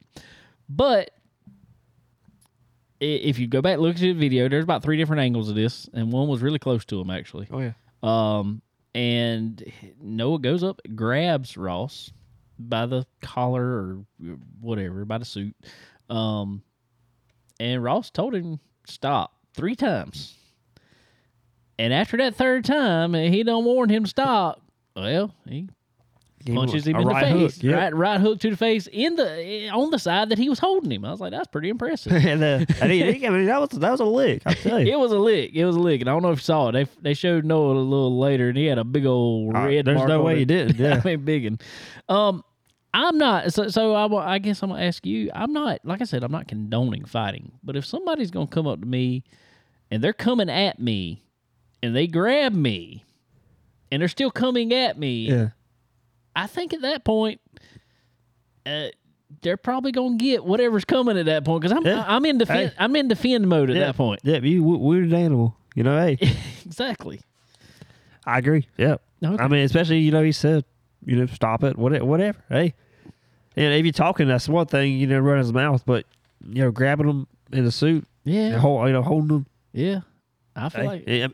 But 0.69 1.11
if 3.01 3.39
you 3.39 3.47
go 3.47 3.61
back 3.61 3.75
and 3.75 3.83
look 3.83 3.95
at 3.97 4.01
the 4.01 4.13
video, 4.13 4.49
there's 4.49 4.65
about 4.65 4.83
three 4.83 4.97
different 4.97 5.21
angles 5.21 5.49
of 5.51 5.55
this, 5.55 5.89
and 5.93 6.11
one 6.11 6.29
was 6.29 6.41
really 6.41 6.59
close 6.59 6.85
to 6.87 7.01
him 7.01 7.11
actually. 7.11 7.47
oh 7.51 7.61
yeah. 7.61 7.73
Um, 8.03 8.63
and 8.97 9.63
Noah 10.01 10.39
goes 10.39 10.65
up, 10.65 10.81
grabs 10.95 11.59
Ross 11.59 12.11
by 12.59 12.87
the 12.87 13.05
collar 13.21 13.63
or 13.63 14.07
whatever, 14.59 15.05
by 15.05 15.19
the 15.19 15.25
suit. 15.27 15.55
Um, 16.09 16.63
and 17.61 17.85
Ross 17.85 18.09
told 18.09 18.35
him 18.35 18.59
stop 18.87 19.35
three 19.53 19.77
times. 19.77 20.35
And 21.79 21.93
after 21.93 22.17
that 22.17 22.37
third 22.37 22.65
time, 22.65 23.15
and 23.15 23.35
he 23.35 23.43
don't 23.43 23.67
warn 23.67 23.91
him 23.91 24.05
to 24.05 24.09
stop. 24.09 24.63
Well, 24.97 25.35
he 25.47 25.69
punches 26.55 26.87
him 26.87 26.97
in 26.97 27.09
the 27.09 27.15
face, 27.15 27.55
hook, 27.57 27.63
yep. 27.63 27.75
right, 27.75 27.95
right 27.95 28.21
hook 28.21 28.41
to 28.41 28.51
the 28.51 28.57
face 28.57 28.87
in 28.93 29.17
the 29.17 29.69
on 29.71 29.91
the 29.91 29.99
side 29.99 30.29
that 30.29 30.39
he 30.39 30.49
was 30.49 30.59
holding 30.59 30.91
him. 30.93 31.05
I 31.05 31.11
was 31.11 31.21
like, 31.21 31.33
that's 31.33 31.49
pretty 31.49 31.69
impressive. 31.69 32.13
and, 32.25 32.43
uh, 32.43 32.65
and 32.81 32.93
he, 32.93 33.13
he- 33.13 33.27
I 33.27 33.31
mean, 33.31 33.47
that 33.47 33.61
was 33.61 33.71
that 33.71 33.91
was 33.91 34.01
a 34.01 34.05
lick. 34.05 34.43
I 34.47 34.55
tell 34.55 34.81
you. 34.81 34.93
It 34.93 34.99
was 34.99 35.13
a 35.13 35.19
lick. 35.19 35.51
It 35.55 35.65
was 35.65 35.77
a 35.77 35.81
lick, 35.81 36.01
and 36.01 36.09
I 36.11 36.13
don't 36.13 36.23
know 36.23 36.33
if 36.33 36.39
you 36.39 36.43
saw 36.45 36.69
it. 36.69 36.73
They 36.73 36.85
they 37.03 37.15
showed 37.15 37.45
Noah 37.45 37.73
a 37.73 37.79
little 37.79 38.19
later, 38.19 38.49
and 38.49 38.57
he 38.59 38.67
had 38.67 38.79
a 38.79 38.85
big 38.85 39.07
old 39.07 39.55
Uh, 39.57 39.61
red. 39.67 39.85
there's 39.85 39.97
mark 39.97 40.09
no 40.09 40.23
way 40.23 40.35
it. 40.35 40.39
he 40.39 40.45
didn't, 40.45 40.77
yeah. 40.79 41.01
I 41.03 41.07
mean, 41.07 41.25
big 41.25 41.45
one. 41.45 41.59
Um, 42.09 42.45
I'm 42.95 43.19
not. 43.19 43.53
So, 43.53 43.69
so 43.69 43.93
I, 43.95 44.35
I 44.35 44.39
guess 44.39 44.63
I'm 44.63 44.71
gonna 44.71 44.83
ask 44.83 45.05
you. 45.05 45.31
I'm 45.35 45.53
not. 45.53 45.81
Like 45.85 46.01
I 46.01 46.05
said, 46.05 46.23
I'm 46.25 46.33
not 46.33 46.49
condoning 46.49 47.05
fighting. 47.05 47.53
But 47.63 47.77
if 47.77 47.85
somebody's 47.85 48.31
gonna 48.31 48.47
come 48.47 48.67
up 48.67 48.81
to 48.81 48.87
me, 48.87 49.25
and 49.91 50.03
they're 50.03 50.13
coming 50.15 50.49
at 50.49 50.79
me, 50.81 51.23
and 51.83 51.95
they 51.95 52.07
grab 52.07 52.55
me, 52.55 53.05
and 53.93 54.01
they're 54.01 54.09
still 54.09 54.31
coming 54.31 54.73
at 54.73 54.99
me, 54.99 55.29
yeah. 55.29 55.49
I 56.37 56.47
think 56.47 56.73
at 56.75 56.83
that 56.83 57.03
point, 57.05 57.41
uh, 58.65 58.89
they're 59.43 59.57
probably 59.57 59.93
gonna 59.93 60.17
get 60.17 60.45
whatever's 60.45 60.85
coming 60.85 61.19
at 61.19 61.27
that 61.27 61.45
point 61.45 61.63
because 61.63 61.77
I'm 61.77 61.85
Yeah. 61.85 62.05
I'm 62.07 62.25
in 62.25 62.39
defend 62.39 62.71
Hey. 62.71 62.75
I'm 62.79 62.95
in 62.97 63.09
defend 63.09 63.49
mode 63.49 63.71
at 63.71 63.77
Yeah. 63.77 63.87
that 63.87 63.97
point. 63.97 64.21
Yeah, 64.23 64.39
you 64.39 64.63
weird 64.63 65.13
animal. 65.13 65.57
You 65.75 65.83
know, 65.83 65.99
hey, 65.99 66.19
exactly. 66.65 67.21
I 68.25 68.39
agree. 68.39 68.67
Yeah. 68.77 68.97
Okay. 69.25 69.43
I 69.43 69.49
mean, 69.49 69.61
especially 69.65 69.99
you 70.01 70.11
know, 70.11 70.23
he 70.23 70.33
said, 70.33 70.65
you 71.05 71.17
know, 71.17 71.27
stop 71.27 71.65
it, 71.65 71.77
whatever, 71.77 72.05
whatever. 72.05 72.39
Hey, 72.49 72.75
and 73.57 73.75
if 73.75 73.85
you're 73.85 73.93
talking, 73.93 74.29
that's 74.29 74.49
one 74.49 74.67
thing. 74.67 74.93
You 74.99 75.07
know, 75.07 75.19
run 75.21 75.39
his 75.39 75.53
mouth, 75.53 75.83
but 75.87 76.07
you 76.47 76.63
know, 76.63 76.71
grabbing 76.71 77.09
him 77.09 77.27
in 77.53 77.65
the 77.65 77.73
suit, 77.73 78.07
yeah, 78.25 78.59
hold, 78.59 78.87
you 78.87 78.93
know, 78.93 79.03
holding 79.03 79.31
him. 79.39 79.47
yeah. 79.73 80.01
I 80.55 80.69
feel 80.71 80.81
Hey, 80.83 80.87
like 80.89 81.05
yeah, 81.07 81.27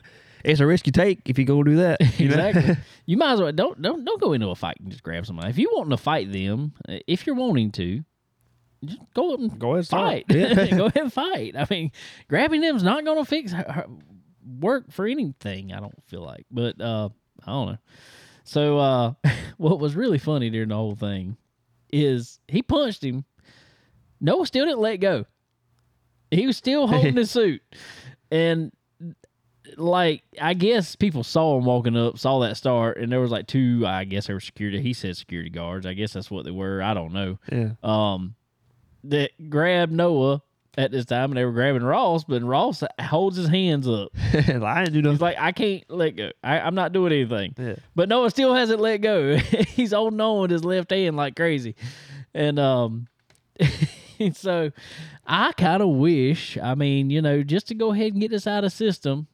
it's 0.45 0.61
a 0.61 0.67
risk 0.67 0.87
you 0.87 0.93
take 0.93 1.21
if 1.27 1.39
you 1.39 1.45
go 1.45 1.63
do 1.63 1.77
that. 1.77 2.01
You 2.19 2.29
know? 2.29 2.47
exactly. 2.47 2.77
you 3.07 3.17
might 3.17 3.33
as 3.33 3.41
well 3.41 3.53
don't 3.53 3.81
don't 3.81 4.05
don't 4.05 4.21
go 4.21 4.33
into 4.33 4.49
a 4.49 4.55
fight 4.55 4.77
and 4.81 4.91
just 4.91 5.03
grab 5.03 5.27
somebody. 5.27 5.51
If 5.51 5.59
you 5.59 5.71
want 5.75 5.91
to 5.91 5.97
fight 5.97 6.33
them, 6.33 6.75
uh, 6.89 6.99
if 7.07 7.27
you're 7.27 7.37
wanting 7.37 7.73
to, 7.73 8.05
just 8.85 9.01
go 9.15 9.35
and 9.35 9.59
Go 9.59 9.71
ahead, 9.73 9.79
and 9.79 9.89
fight. 9.89 10.25
Yeah. 10.29 10.67
go 10.77 10.87
ahead 10.87 11.03
and 11.03 11.13
fight. 11.13 11.55
I 11.57 11.67
mean, 11.71 11.93
grabbing 12.29 12.61
them's 12.61 12.83
not 12.83 13.05
going 13.05 13.19
to 13.19 13.25
fix 13.25 13.53
her, 13.53 13.65
her- 13.69 13.87
work 14.61 14.91
for 14.91 15.07
anything. 15.07 15.73
I 15.73 15.81
don't 15.81 15.95
feel 16.07 16.23
like, 16.23 16.47
but 16.51 16.81
uh, 16.81 17.09
I 17.45 17.51
don't 17.51 17.73
know. 17.73 17.79
So 18.45 18.79
uh, 18.79 19.13
what 19.57 19.79
was 19.79 19.95
really 19.95 20.19
funny 20.19 20.51
during 20.51 20.69
the 20.69 20.75
whole 20.75 20.97
thing 20.97 21.37
is 21.93 22.41
he 22.49 22.63
punched 22.63 23.05
him. 23.05 23.25
Noah 24.21 24.47
still 24.47 24.65
didn't 24.67 24.81
let 24.81 24.97
go. 24.97 25.25
He 26.31 26.47
was 26.47 26.57
still 26.57 26.87
holding 26.87 27.17
his 27.17 27.31
suit, 27.31 27.61
and 28.31 28.73
like 29.77 30.23
I 30.41 30.55
guess 30.55 30.97
people 30.97 31.25
saw 31.25 31.59
him 31.59 31.65
walking 31.65 31.97
up, 31.97 32.19
saw 32.19 32.41
that 32.41 32.57
start, 32.57 32.99
and 32.99 33.11
there 33.11 33.21
was 33.21 33.31
like 33.31 33.47
two. 33.47 33.85
I 33.87 34.05
guess 34.05 34.27
they 34.27 34.35
were 34.35 34.41
security. 34.41 34.81
He 34.81 34.93
said 34.93 35.17
security 35.17 35.51
guards. 35.51 35.87
I 35.87 35.95
guess 35.95 36.13
that's 36.13 36.31
what 36.31 36.45
they 36.45 36.51
were. 36.51 36.83
I 36.83 36.95
don't 36.95 37.13
know 37.13 37.39
yeah. 37.51 37.71
um, 37.83 38.35
that 39.05 39.31
grabbed 39.51 39.93
Noah 39.93 40.43
at 40.79 40.91
this 40.91 41.05
time, 41.05 41.31
and 41.31 41.37
they 41.37 41.45
were 41.45 41.53
grabbing 41.53 41.83
Ross, 41.83 42.25
but 42.25 42.43
Ross 42.43 42.83
holds 43.01 43.37
his 43.37 43.49
hands 43.49 43.87
up. 43.89 44.11
I 44.33 44.85
didn't 44.85 44.93
do 44.93 44.99
He's 44.99 45.05
nothing. 45.05 45.19
like, 45.19 45.37
I 45.39 45.53
can't 45.53 45.85
let 45.89 46.17
go. 46.17 46.31
I, 46.43 46.61
I'm 46.61 46.75
not 46.75 46.93
doing 46.93 47.13
anything. 47.13 47.55
Yeah. 47.59 47.75
But 47.95 48.09
Noah 48.09 48.31
still 48.31 48.55
hasn't 48.55 48.81
let 48.81 48.99
go. 48.99 49.37
He's 49.69 49.93
holding 49.93 50.21
on 50.21 50.43
with 50.43 50.51
his 50.51 50.65
left 50.65 50.91
hand 50.91 51.17
like 51.17 51.37
crazy, 51.37 51.75
and 52.33 52.59
um, 52.59 53.09
so 54.33 54.73
I 55.27 55.53
kind 55.53 55.83
of 55.83 55.91
wish. 55.91 56.57
I 56.59 56.75
mean, 56.75 57.11
you 57.11 57.23
know, 57.23 57.43
just 57.43 57.69
to 57.69 57.75
go 57.75 57.93
ahead 57.93 58.13
and 58.13 58.21
get 58.21 58.31
this 58.31 58.47
out 58.47 58.65
of 58.65 58.73
system. 58.73 59.27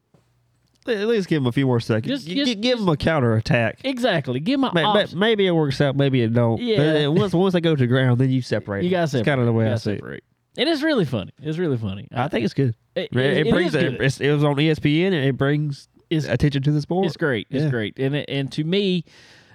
At 0.88 1.06
least 1.08 1.28
give 1.28 1.42
him 1.42 1.46
a 1.46 1.52
few 1.52 1.66
more 1.66 1.80
seconds. 1.80 2.06
Just- 2.06 2.26
Gi- 2.28 2.34
just- 2.34 2.48
gi- 2.48 2.54
give 2.56 2.78
him 2.78 2.88
a 2.88 2.96
counter 2.96 3.34
attack. 3.34 3.78
Exactly. 3.84 4.40
Give 4.40 4.58
May- 4.60 4.70
may- 4.74 4.82
option. 4.84 5.18
Maybe 5.18 5.46
it 5.46 5.52
works 5.52 5.80
out, 5.80 5.96
maybe 5.96 6.22
it 6.22 6.32
don't. 6.32 6.60
Yeah. 6.60 6.76
But 6.78 6.92
then 6.94 7.14
once 7.14 7.32
once 7.32 7.52
they 7.54 7.60
go 7.60 7.74
to 7.74 7.80
the 7.80 7.86
ground, 7.86 8.18
then 8.20 8.30
you 8.30 8.42
separate. 8.42 8.84
You 8.84 8.90
them. 8.90 9.00
got 9.02 9.08
to 9.10 9.18
It's 9.18 9.24
kind 9.26 9.40
of 9.40 9.46
the 9.46 9.52
way 9.52 9.66
I 9.70 9.76
see 9.76 9.92
it. 9.92 9.96
separate. 9.96 10.24
And 10.56 10.68
it's 10.68 10.82
really 10.82 11.04
funny. 11.04 11.30
It's 11.42 11.58
really 11.58 11.76
funny. 11.76 12.08
I 12.12 12.28
think 12.28 12.44
it's 12.44 12.54
good. 12.54 12.74
It, 12.96 13.10
It, 13.14 13.46
it 13.46 13.50
brings 13.50 13.74
is 13.74 13.82
good. 13.82 13.94
it's- 13.94 14.20
it 14.20 14.32
was 14.32 14.42
on 14.42 14.56
ESPN 14.56 15.06
and 15.08 15.24
it 15.24 15.36
brings 15.36 15.88
It's- 16.10 16.32
attention 16.32 16.62
to 16.62 16.72
the 16.72 16.80
sport. 16.80 17.06
It's 17.06 17.16
great. 17.16 17.46
It's 17.50 17.64
Yeah. 17.64 17.70
great. 17.70 17.98
And 17.98 18.16
it, 18.16 18.26
and 18.28 18.50
to 18.52 18.64
me, 18.64 19.04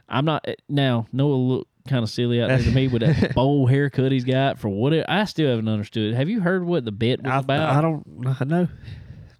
I'm 0.08 0.24
not 0.26 0.48
eh, 0.48 0.54
now. 0.70 1.08
Noah 1.12 1.34
look 1.36 1.68
kind 1.90 2.04
of 2.04 2.10
silly 2.10 2.42
out 2.42 2.48
there 2.48 2.60
to 2.60 2.72
me 2.76 2.88
with 2.88 3.02
that 3.02 3.34
bowl 3.36 3.68
haircut 3.68 4.14
he's 4.14 4.24
got 4.24 4.60
for 4.60 4.70
what 4.70 4.94
it, 4.94 5.06
I 5.10 5.26
still 5.26 5.50
haven't 5.50 5.68
understood. 5.68 6.14
Have 6.14 6.30
you 6.30 6.40
heard 6.40 6.64
what 6.64 6.86
the 6.86 6.92
bet 6.94 7.22
was 7.22 7.32
I, 7.34 7.40
about? 7.40 7.76
I 7.76 7.82
don't 7.82 8.38
I 8.40 8.44
know. 8.46 8.68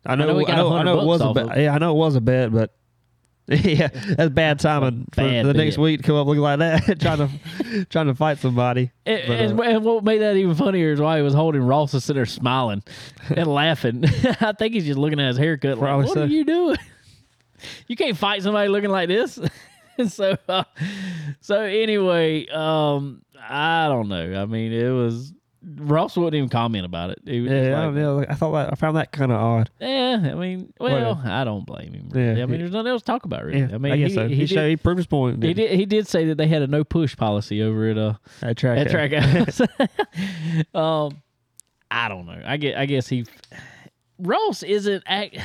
I 0.06 0.16
know. 0.16 0.28
know 0.28 0.40
he 0.40 0.46
I 0.48 0.56
know, 0.56 0.74
I 0.74 0.84
know 0.84 1.02
it 1.02 1.06
was 1.06 1.22
a 1.22 1.34
bet. 1.34 1.58
Yeah, 1.58 1.74
I 1.74 1.78
know 1.78 1.92
it 1.92 1.98
was 1.98 2.16
a 2.16 2.22
bet, 2.22 2.52
but 2.52 2.74
yeah, 3.48 3.88
that's 3.88 4.30
bad 4.30 4.60
timing 4.60 5.06
for 5.12 5.22
Bad 5.22 5.46
the 5.46 5.54
next 5.54 5.78
week 5.78 6.00
to 6.00 6.08
come 6.08 6.16
up 6.16 6.28
looking 6.28 6.42
like 6.42 6.60
that, 6.60 7.00
trying 7.02 7.18
to 7.18 7.86
trying 7.90 8.08
to 8.08 8.16
fight 8.16 8.38
somebody. 8.38 8.92
And, 9.06 9.58
But, 9.58 9.68
uh, 9.68 9.70
and 9.70 9.84
what 9.84 10.04
made 10.06 10.20
that 10.20 10.38
even 10.38 10.56
funnier 10.56 10.94
is 10.94 11.02
why 11.02 11.18
he 11.18 11.24
was 11.24 11.34
holding 11.34 11.62
Ross 11.62 11.94
and 11.94 12.02
sitting 12.02 12.20
there 12.20 12.26
smiling 12.26 12.84
and 13.36 13.48
laughing. 13.48 14.06
I 14.40 14.54
think 14.54 14.76
he's 14.76 14.86
just 14.86 14.98
looking 14.98 15.20
at 15.20 15.28
his 15.28 15.38
haircut 15.38 15.78
like, 15.78 16.06
what 16.06 16.14
so. 16.14 16.24
are 16.24 16.26
you 16.26 16.46
doing? 16.46 16.78
You 17.88 17.98
can't 17.98 18.18
fight 18.18 18.44
somebody 18.44 18.70
looking 18.70 18.92
like 18.92 19.10
this. 19.10 19.40
So, 20.08 20.36
uh, 20.50 20.64
so 21.40 21.62
anyway, 21.62 22.48
um, 22.48 23.22
I 23.40 23.88
don't 23.88 24.08
know. 24.08 24.42
I 24.42 24.46
mean, 24.46 24.74
it 24.74 24.90
was 24.90 25.34
Ross 25.66 26.18
wouldn't 26.18 26.36
even 26.36 26.50
comment 26.50 26.86
about 26.86 27.12
it. 27.12 27.20
Yeah, 27.24 27.36
I, 27.80 27.86
like, 27.86 27.94
don't 27.94 27.96
know. 27.96 28.26
I 28.28 28.34
thought 28.36 28.52
that 28.52 28.74
I 28.74 28.76
found 28.76 28.98
that 28.98 29.12
kind 29.14 29.32
of 29.32 29.40
odd. 29.40 29.70
Yeah, 29.80 30.20
I 30.22 30.34
mean, 30.34 30.74
well, 30.80 30.92
Whatever. 31.14 31.22
I 31.26 31.44
don't 31.46 31.66
blame 31.66 31.94
him. 31.94 32.10
Really. 32.10 32.38
Yeah, 32.38 32.44
I 32.44 32.46
mean, 32.48 32.60
there's 32.60 32.72
nothing 32.72 32.90
else 32.92 33.02
to 33.02 33.06
talk 33.06 33.24
about, 33.26 33.46
really. 33.46 33.60
Yeah, 33.62 33.70
I 33.74 33.78
mean, 33.78 33.94
I 33.94 33.98
guess 33.98 34.10
he, 34.12 34.16
so. 34.16 34.28
he, 34.28 34.36
He, 34.36 34.42
did, 34.42 34.50
showed, 34.50 34.68
he 34.70 34.76
proved 34.76 34.98
his 34.98 35.08
point. 35.08 35.42
he 35.42 35.54
didn't. 35.54 35.80
He 35.80 35.86
did 35.86 36.08
say 36.08 36.26
that 36.26 36.36
they 36.38 36.48
had 36.48 36.64
a 36.64 36.68
no 36.68 36.84
push 36.84 37.16
policy 37.16 37.62
over 37.64 37.90
at 37.90 37.98
uh 37.98 38.14
At 38.42 38.58
track. 38.58 38.78
at 38.80 38.88
out. 38.88 38.92
track 38.92 39.12
house. 39.14 39.62
um, 40.76 41.22
I 41.90 42.10
don't 42.10 42.26
know. 42.26 42.42
I 42.46 42.58
get. 42.58 42.78
I 42.78 42.86
guess 42.86 43.08
he 43.08 43.26
Ross 44.20 44.64
isn't. 44.64 45.04
Act, 45.08 45.38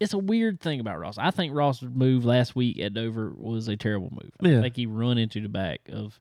it's 0.00 0.14
a 0.14 0.18
weird 0.18 0.60
thing 0.60 0.80
about 0.80 0.98
Ross. 0.98 1.16
I 1.16 1.30
think 1.30 1.54
Ross's 1.54 1.88
move 1.92 2.24
last 2.24 2.56
week 2.56 2.80
at 2.80 2.92
Dover 2.94 3.32
was 3.36 3.68
a 3.68 3.76
terrible 3.76 4.10
move. 4.10 4.30
I 4.42 4.48
Yeah. 4.48 4.60
think 4.62 4.76
he 4.76 4.86
run 4.86 5.18
into 5.18 5.40
the 5.40 5.48
back 5.48 5.80
of. 5.92 6.18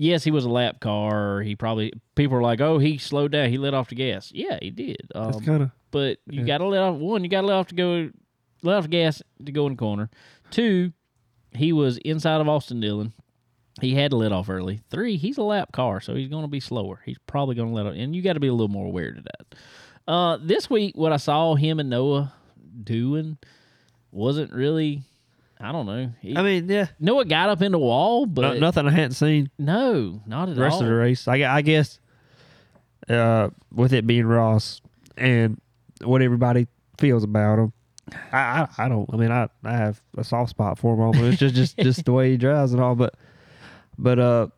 Yes, 0.00 0.22
he 0.22 0.30
was 0.30 0.44
a 0.44 0.48
lap 0.48 0.78
car. 0.78 1.40
He 1.42 1.56
probably 1.56 1.92
people 2.14 2.36
are 2.36 2.42
like, 2.42 2.60
"Oh, 2.60 2.78
he 2.78 2.98
slowed 2.98 3.32
down. 3.32 3.50
He 3.50 3.58
let 3.58 3.74
off 3.74 3.88
the 3.88 3.96
gas." 3.96 4.30
Yeah, 4.32 4.56
he 4.62 4.70
did. 4.70 5.08
Um, 5.12 5.32
That's 5.32 5.44
kind 5.44 5.62
of 5.64 5.70
but 5.90 6.18
you 6.30 6.40
Yeah. 6.42 6.46
got 6.46 6.58
to 6.58 6.66
let 6.68 6.82
off 6.82 6.96
one. 6.98 7.24
You 7.24 7.28
got 7.30 7.40
to 7.40 7.48
let 7.48 7.56
off 7.56 7.66
to 7.68 7.74
go, 7.74 8.10
let 8.62 8.76
off 8.76 8.84
the 8.84 8.88
gas 8.90 9.22
to 9.44 9.50
go 9.50 9.66
in 9.66 9.72
the 9.72 9.76
corner. 9.78 10.08
Two, 10.52 10.92
he 11.52 11.72
was 11.72 11.98
inside 11.98 12.40
of 12.40 12.48
Austin 12.48 12.78
Dillon. 12.78 13.12
He 13.80 13.94
had 13.94 14.12
to 14.12 14.16
let 14.16 14.30
off 14.30 14.48
early. 14.48 14.82
Three, 14.90 15.16
he's 15.16 15.38
a 15.38 15.42
lap 15.42 15.72
car, 15.72 16.00
so 16.00 16.14
he's 16.14 16.28
going 16.28 16.42
to 16.44 16.48
be 16.48 16.60
slower. 16.60 17.00
He's 17.04 17.18
probably 17.26 17.54
going 17.56 17.70
to 17.70 17.74
let 17.74 17.86
off, 17.86 17.94
and 17.96 18.14
you 18.14 18.22
got 18.22 18.34
to 18.34 18.40
be 18.40 18.46
a 18.48 18.52
little 18.52 18.68
more 18.68 18.86
aware 18.86 19.16
of 19.16 19.24
that. 19.24 19.58
Uh, 20.06 20.38
this 20.40 20.70
week, 20.70 20.96
what 20.96 21.12
I 21.12 21.16
saw 21.16 21.54
him 21.56 21.80
and 21.80 21.90
Noah 21.90 22.32
doing 22.84 23.36
wasn't 24.12 24.52
really. 24.52 25.02
I 25.60 25.72
don't 25.72 25.86
know. 25.86 26.12
He, 26.20 26.36
I 26.36 26.42
mean, 26.42 26.68
yeah, 26.68 26.86
Noah 27.00 27.24
got 27.24 27.48
up 27.48 27.62
in 27.62 27.72
the 27.72 27.78
wall, 27.78 28.26
no, 28.26 28.32
but 28.32 28.60
nothing 28.60 28.86
I 28.86 28.90
hadn't 28.90 29.12
seen 29.12 29.50
no, 29.58 30.22
not 30.26 30.48
at 30.48 30.54
the 30.54 30.60
rest 30.60 30.74
all. 30.74 30.82
of 30.82 30.88
the 30.88 30.94
race. 30.94 31.26
I, 31.26 31.56
I 31.56 31.62
guess 31.62 31.98
uh, 33.08 33.50
with 33.72 33.92
it 33.92 34.06
being 34.06 34.26
Ross 34.26 34.80
and 35.16 35.60
what 36.04 36.22
everybody 36.22 36.68
feels 36.98 37.24
about 37.24 37.58
him, 37.58 37.72
I, 38.32 38.38
I, 38.38 38.68
I 38.78 38.88
don't. 38.88 39.08
I 39.12 39.16
mean, 39.16 39.32
I, 39.32 39.48
I 39.64 39.72
have 39.72 40.00
a 40.16 40.22
soft 40.22 40.50
spot 40.50 40.78
for 40.78 40.94
him. 40.94 41.00
Almost. 41.00 41.42
It's 41.42 41.54
just 41.54 41.54
just 41.54 41.78
just 41.82 42.04
the 42.04 42.12
way 42.12 42.30
he 42.30 42.36
drives 42.36 42.72
and 42.72 42.80
all. 42.80 42.94
But 42.94 43.14
but 43.98 44.18
uh, 44.18 44.48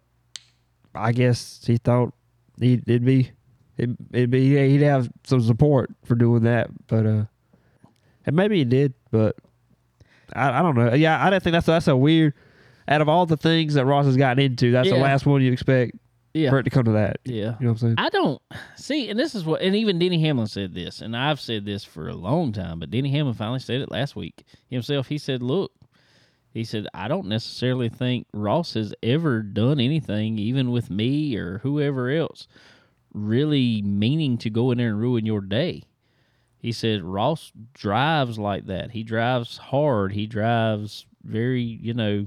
I 0.94 1.12
guess 1.12 1.62
he 1.66 1.78
thought 1.78 2.12
he'd 2.60 2.86
it'd 2.88 3.04
be 3.04 3.30
it, 3.78 3.90
it'd 4.12 4.30
be 4.30 4.68
he'd 4.68 4.82
have 4.82 5.10
some 5.24 5.40
support 5.40 5.90
for 6.04 6.14
doing 6.14 6.42
that. 6.42 6.68
But 6.86 7.06
uh, 7.06 7.24
and 8.26 8.36
maybe 8.36 8.58
he 8.58 8.64
did. 8.64 8.92
But 9.10 9.36
I, 10.34 10.58
I 10.58 10.62
don't 10.62 10.74
know. 10.76 10.94
Yeah, 10.94 11.24
I 11.24 11.30
don't 11.30 11.42
think 11.42 11.52
that's 11.52 11.66
that's 11.66 11.88
a 11.88 11.96
weird. 11.96 12.34
Out 12.88 13.00
of 13.00 13.08
all 13.08 13.26
the 13.26 13.36
things 13.36 13.74
that 13.74 13.84
Ross 13.84 14.06
has 14.06 14.16
gotten 14.16 14.42
into, 14.42 14.72
that's 14.72 14.88
the 14.88 14.96
Yeah. 14.96 15.02
last 15.02 15.24
one 15.24 15.42
you 15.42 15.52
expect 15.52 15.92
Yeah, 16.34 16.50
for 16.50 16.58
it 16.58 16.64
to 16.64 16.70
come 16.70 16.84
to 16.84 16.92
that. 16.92 17.18
yeah. 17.24 17.34
You 17.34 17.42
know 17.44 17.54
what 17.60 17.70
I'm 17.70 17.76
saying? 17.78 17.94
I 17.98 18.08
don't 18.08 18.42
see, 18.76 19.08
and 19.10 19.18
this 19.18 19.34
is 19.36 19.44
what, 19.44 19.62
and 19.62 19.76
even 19.76 19.98
Denny 20.00 20.20
Hamlin 20.20 20.48
said 20.48 20.74
this, 20.74 21.00
and 21.00 21.16
I've 21.16 21.40
said 21.40 21.64
this 21.64 21.84
for 21.84 22.08
a 22.08 22.14
long 22.14 22.52
time, 22.52 22.80
but 22.80 22.90
Denny 22.90 23.10
Hamlin 23.10 23.34
finally 23.34 23.60
said 23.60 23.80
it 23.80 23.90
last 23.92 24.16
week 24.16 24.44
himself. 24.68 25.06
He 25.08 25.18
said, 25.18 25.40
"Look, 25.42 25.70
he 26.52 26.64
said 26.64 26.88
I 26.92 27.06
don't 27.06 27.28
necessarily 27.28 27.88
think 27.88 28.26
Ross 28.32 28.74
has 28.74 28.92
ever 29.04 29.42
done 29.42 29.78
anything, 29.78 30.38
even 30.38 30.72
with 30.72 30.90
me 30.90 31.36
or 31.36 31.58
whoever 31.58 32.10
else, 32.10 32.48
really 33.12 33.82
meaning 33.82 34.36
to 34.38 34.50
go 34.50 34.70
in 34.72 34.78
there 34.78 34.88
and 34.88 34.98
ruin 34.98 35.26
your 35.26 35.40
day." 35.42 35.84
He 36.60 36.72
said 36.72 37.02
Ross 37.02 37.52
drives 37.74 38.38
like 38.38 38.66
that. 38.66 38.90
He 38.90 39.02
drives 39.02 39.56
hard. 39.56 40.12
He 40.12 40.26
drives 40.26 41.06
very, 41.24 41.62
you 41.62 41.94
know. 41.94 42.26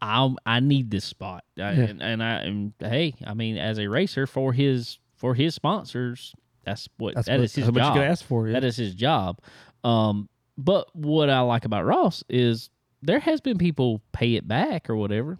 I 0.00 0.34
I 0.44 0.58
need 0.60 0.90
this 0.90 1.04
spot, 1.04 1.44
I, 1.56 1.60
Yeah. 1.60 1.68
and, 1.84 2.02
and 2.02 2.22
I 2.22 2.32
and 2.40 2.72
hey, 2.80 3.14
I 3.24 3.34
mean, 3.34 3.56
as 3.56 3.78
a 3.78 3.86
racer 3.88 4.26
for 4.26 4.52
his 4.52 4.98
for 5.14 5.34
his 5.34 5.54
sponsors, 5.54 6.34
that's 6.64 6.88
what 6.96 7.14
That's 7.14 7.28
that 7.28 7.38
what, 7.38 7.44
is 7.44 7.54
his 7.54 7.66
that's 7.66 7.74
what 7.76 7.80
job. 7.80 7.96
you 7.96 8.02
ask 8.02 8.24
for. 8.24 8.48
Yeah. 8.48 8.54
That 8.54 8.64
is 8.64 8.76
his 8.76 8.94
job. 8.96 9.38
Um, 9.84 10.28
but 10.58 10.88
what 10.96 11.30
I 11.30 11.40
like 11.40 11.64
about 11.64 11.84
Ross 11.84 12.24
is 12.28 12.70
there 13.02 13.20
has 13.20 13.40
been 13.40 13.58
people 13.58 14.02
pay 14.12 14.34
it 14.34 14.46
back 14.48 14.90
or 14.90 14.96
whatever. 14.96 15.38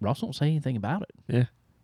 Ross 0.00 0.22
won't 0.22 0.36
say 0.36 0.46
anything 0.46 0.76
about 0.76 1.02
it. 1.02 1.10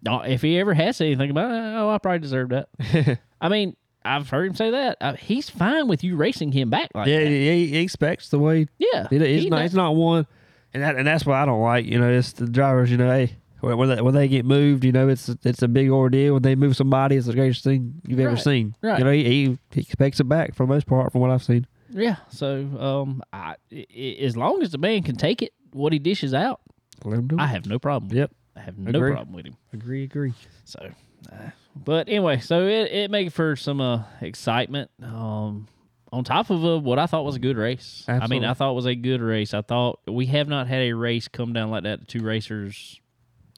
Yeah. 0.05 0.23
If 0.25 0.43
he 0.43 0.59
ever 0.59 0.75
has 0.75 0.97
said 0.99 1.07
anything 1.07 1.31
about 1.31 1.51
it, 1.51 1.77
oh, 1.79 1.91
I 1.91 1.99
probably 1.99 2.19
deserve 2.21 2.51
that. 2.51 3.19
I 3.41 3.49
mean, 3.49 3.77
I've 4.05 4.29
heard 4.31 4.49
him 4.49 4.55
say 4.55 4.71
that. 4.71 4.97
Uh, 5.01 5.15
he's 5.15 5.49
fine 5.51 5.89
with 5.89 6.03
you 6.05 6.17
racing 6.17 6.53
him 6.53 6.71
back 6.71 6.91
like 6.95 7.09
yeah, 7.09 7.21
that. 7.21 7.27
he, 7.29 7.67
he 7.69 7.79
expects 7.79 8.29
the 8.29 8.39
way 8.39 8.67
Yeah, 8.79 9.07
He, 9.11 9.19
he's 9.19 9.45
he 9.45 9.51
not. 9.51 9.73
not 9.75 9.95
one, 9.97 10.27
and 10.75 10.83
that 10.83 10.97
and 10.97 11.07
that's 11.07 11.25
what 11.27 11.37
I 11.37 11.45
don't 11.47 11.61
like. 11.63 11.87
You 11.87 11.99
know, 12.01 12.11
it's 12.11 12.33
the 12.33 12.47
drivers. 12.49 12.91
You 12.91 12.97
know, 12.97 13.11
hey, 13.11 13.37
when 13.61 13.77
when 13.79 13.89
they, 13.89 14.01
when 14.03 14.15
they 14.15 14.29
get 14.29 14.45
moved, 14.45 14.85
you 14.85 14.93
know, 14.93 15.09
it's 15.09 15.29
it's 15.45 15.63
a 15.63 15.69
big 15.69 15.91
ordeal. 15.91 16.35
When 16.35 16.43
they 16.43 16.55
move 16.55 16.77
somebody, 16.77 17.17
it's 17.17 17.27
the 17.27 17.33
greatest 17.35 17.63
thing 17.65 17.95
you've 18.07 18.21
ever 18.21 18.31
Right, 18.35 18.39
seen. 18.43 18.75
right. 18.83 18.99
You 18.99 19.05
know, 19.05 19.13
he, 19.13 19.25
he 19.25 19.59
he 19.71 19.81
expects 19.81 20.19
it 20.21 20.25
back 20.29 20.55
for 20.55 20.67
the 20.67 20.73
most 20.73 20.87
part, 20.87 21.13
from 21.13 21.21
what 21.21 21.31
I've 21.31 21.43
seen. 21.43 21.67
Yeah. 21.91 22.17
So 22.31 22.57
um, 22.81 23.23
I, 23.33 23.57
i- 23.71 24.17
as 24.21 24.37
long 24.37 24.63
as 24.63 24.71
the 24.71 24.79
man 24.79 25.03
can 25.03 25.15
take 25.17 25.43
it, 25.43 25.53
what 25.73 25.93
he 25.93 25.99
dishes 25.99 26.33
out, 26.33 26.61
Let 27.05 27.19
him 27.19 27.29
do 27.29 27.37
I 27.39 27.47
have 27.47 27.67
no 27.67 27.79
problem. 27.79 28.09
with 28.09 28.17
Yep. 28.19 28.31
I 28.57 28.61
have 28.61 28.79
no 28.79 28.91
Agree. 28.91 29.13
problem 29.13 29.35
with 29.35 29.47
him. 29.47 29.57
Agree, 29.75 30.05
agree. 30.05 30.33
So, 30.65 30.91
uh, 31.33 31.51
but 31.75 32.09
anyway, 32.09 32.39
so 32.41 32.67
it 32.67 32.91
it 32.93 33.11
made 33.11 33.33
for 33.33 33.57
some 33.57 33.81
uh, 33.81 34.03
excitement. 34.21 34.91
Um, 35.03 35.69
on 36.13 36.25
top 36.25 36.51
of 36.51 36.63
uh, 36.65 36.79
what 36.79 36.99
I 36.99 37.07
thought 37.07 37.25
was 37.25 37.37
a 37.37 37.41
good 37.41 37.57
race. 37.57 38.05
I 38.07 38.27
mean, 38.27 38.45
I 38.45 38.53
thought 38.55 38.73
it 38.73 38.75
was 38.75 38.85
a 38.87 38.95
good 38.95 39.23
race. 39.23 39.55
I 39.55 39.63
thought 39.63 40.01
we 40.07 40.27
have 40.27 40.47
not 40.49 40.67
had 40.69 40.83
a 40.83 40.93
race 40.93 41.27
come 41.29 41.53
down 41.55 41.71
like 41.71 41.85
that. 41.85 42.01
The 42.01 42.07
two 42.07 42.21
racers 42.23 43.01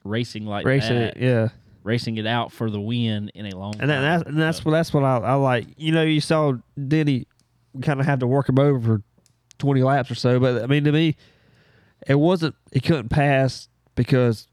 racing 0.04 0.46
like 0.46 0.64
Racing 0.64 0.96
that, 0.98 1.16
it, 1.16 1.22
yeah. 1.22 1.48
racing 1.82 2.16
it 2.18 2.26
out 2.26 2.52
for 2.52 2.70
the 2.70 2.80
win 2.80 3.30
in 3.34 3.46
a 3.46 3.56
long 3.56 3.74
And, 3.80 3.90
that, 3.90 3.94
time. 3.96 4.02
that's 4.02 4.28
and 4.28 4.38
that's 4.38 4.58
So, 4.58 4.64
what 4.64 4.70
that's 4.72 4.92
what 4.94 5.02
I, 5.02 5.16
I 5.16 5.34
like. 5.34 5.66
You 5.76 5.90
know, 5.92 6.02
you 6.04 6.20
saw 6.20 6.52
Denny 6.88 7.26
kind 7.82 7.98
of 7.98 8.06
have 8.06 8.20
to 8.20 8.26
work 8.28 8.48
him 8.48 8.58
over 8.60 8.78
for 8.80 9.02
twenty 9.58 9.82
laps 9.82 10.10
or 10.10 10.14
so, 10.14 10.38
but 10.38 10.62
I 10.62 10.66
mean, 10.66 10.84
to 10.84 10.92
me, 10.92 11.16
it 12.06 12.14
wasn't 12.16 12.54
he 12.72 12.78
couldn't 12.80 13.08
pass 13.08 13.68
because 13.96 14.46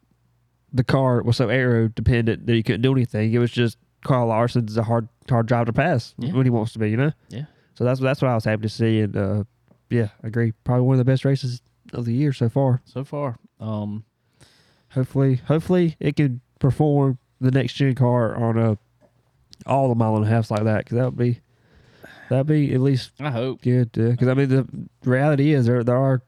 the 0.74 0.84
car 0.84 1.22
was 1.22 1.38
so 1.38 1.50
aero 1.50 1.88
dependent 1.90 2.46
that 2.48 2.54
he 2.54 2.64
couldn't 2.64 2.82
do 2.82 2.92
anything. 2.94 3.34
It 3.34 3.40
was 3.40 3.52
just 3.52 3.78
Kyle 4.06 4.28
Larson's 4.28 4.78
a 4.78 4.84
hard 4.84 5.08
hard 5.30 5.46
drive 5.48 5.66
to 5.68 5.74
pass 5.74 6.14
Yeah. 6.18 6.32
when 6.34 6.46
he 6.46 6.50
wants 6.50 6.74
to 6.74 6.80
be. 6.80 6.90
You 6.90 6.98
know. 6.98 7.12
Yeah. 7.30 7.46
So 7.76 7.84
that's 7.84 8.00
that's 8.00 8.22
what 8.22 8.30
I 8.30 8.36
was 8.36 8.46
happy 8.46 8.64
to 8.64 8.70
see, 8.70 9.00
and 9.02 9.16
uh, 9.18 9.44
yeah, 9.90 10.10
I 10.24 10.28
agree. 10.28 10.54
Probably 10.64 10.84
one 10.84 10.94
of 10.96 10.98
the 11.00 11.06
best 11.12 11.26
races 11.26 11.62
of 11.94 12.06
the 12.06 12.14
year 12.14 12.32
so 12.34 12.48
far. 12.50 12.82
so 12.86 13.04
far. 13.04 13.38
Um, 13.60 14.04
Hopefully, 14.94 15.36
hopefully 15.48 15.96
it 16.02 16.18
can 16.18 16.42
perform 16.60 17.18
the 17.40 17.50
next 17.52 17.74
gen 17.76 17.96
car 17.96 18.36
on 18.36 18.58
a 18.58 18.78
all 19.66 19.88
the 19.88 19.96
mile 19.96 20.18
and 20.18 20.26
a 20.26 20.28
halfs 20.28 20.52
like 20.52 20.64
that 20.66 20.80
because 20.80 20.98
that 20.98 21.06
would 21.06 21.18
be 21.18 21.40
that'd 22.30 22.46
be 22.48 22.74
at 22.74 22.82
least 22.82 23.12
I 23.20 23.32
hope. 23.32 23.62
good. 23.62 23.92
Because 23.94 24.28
I 24.28 24.34
mean, 24.34 24.50
the 24.50 24.68
reality 25.06 25.54
is 25.54 25.66
there 25.66 25.84
there 25.84 25.96
are 25.98 26.22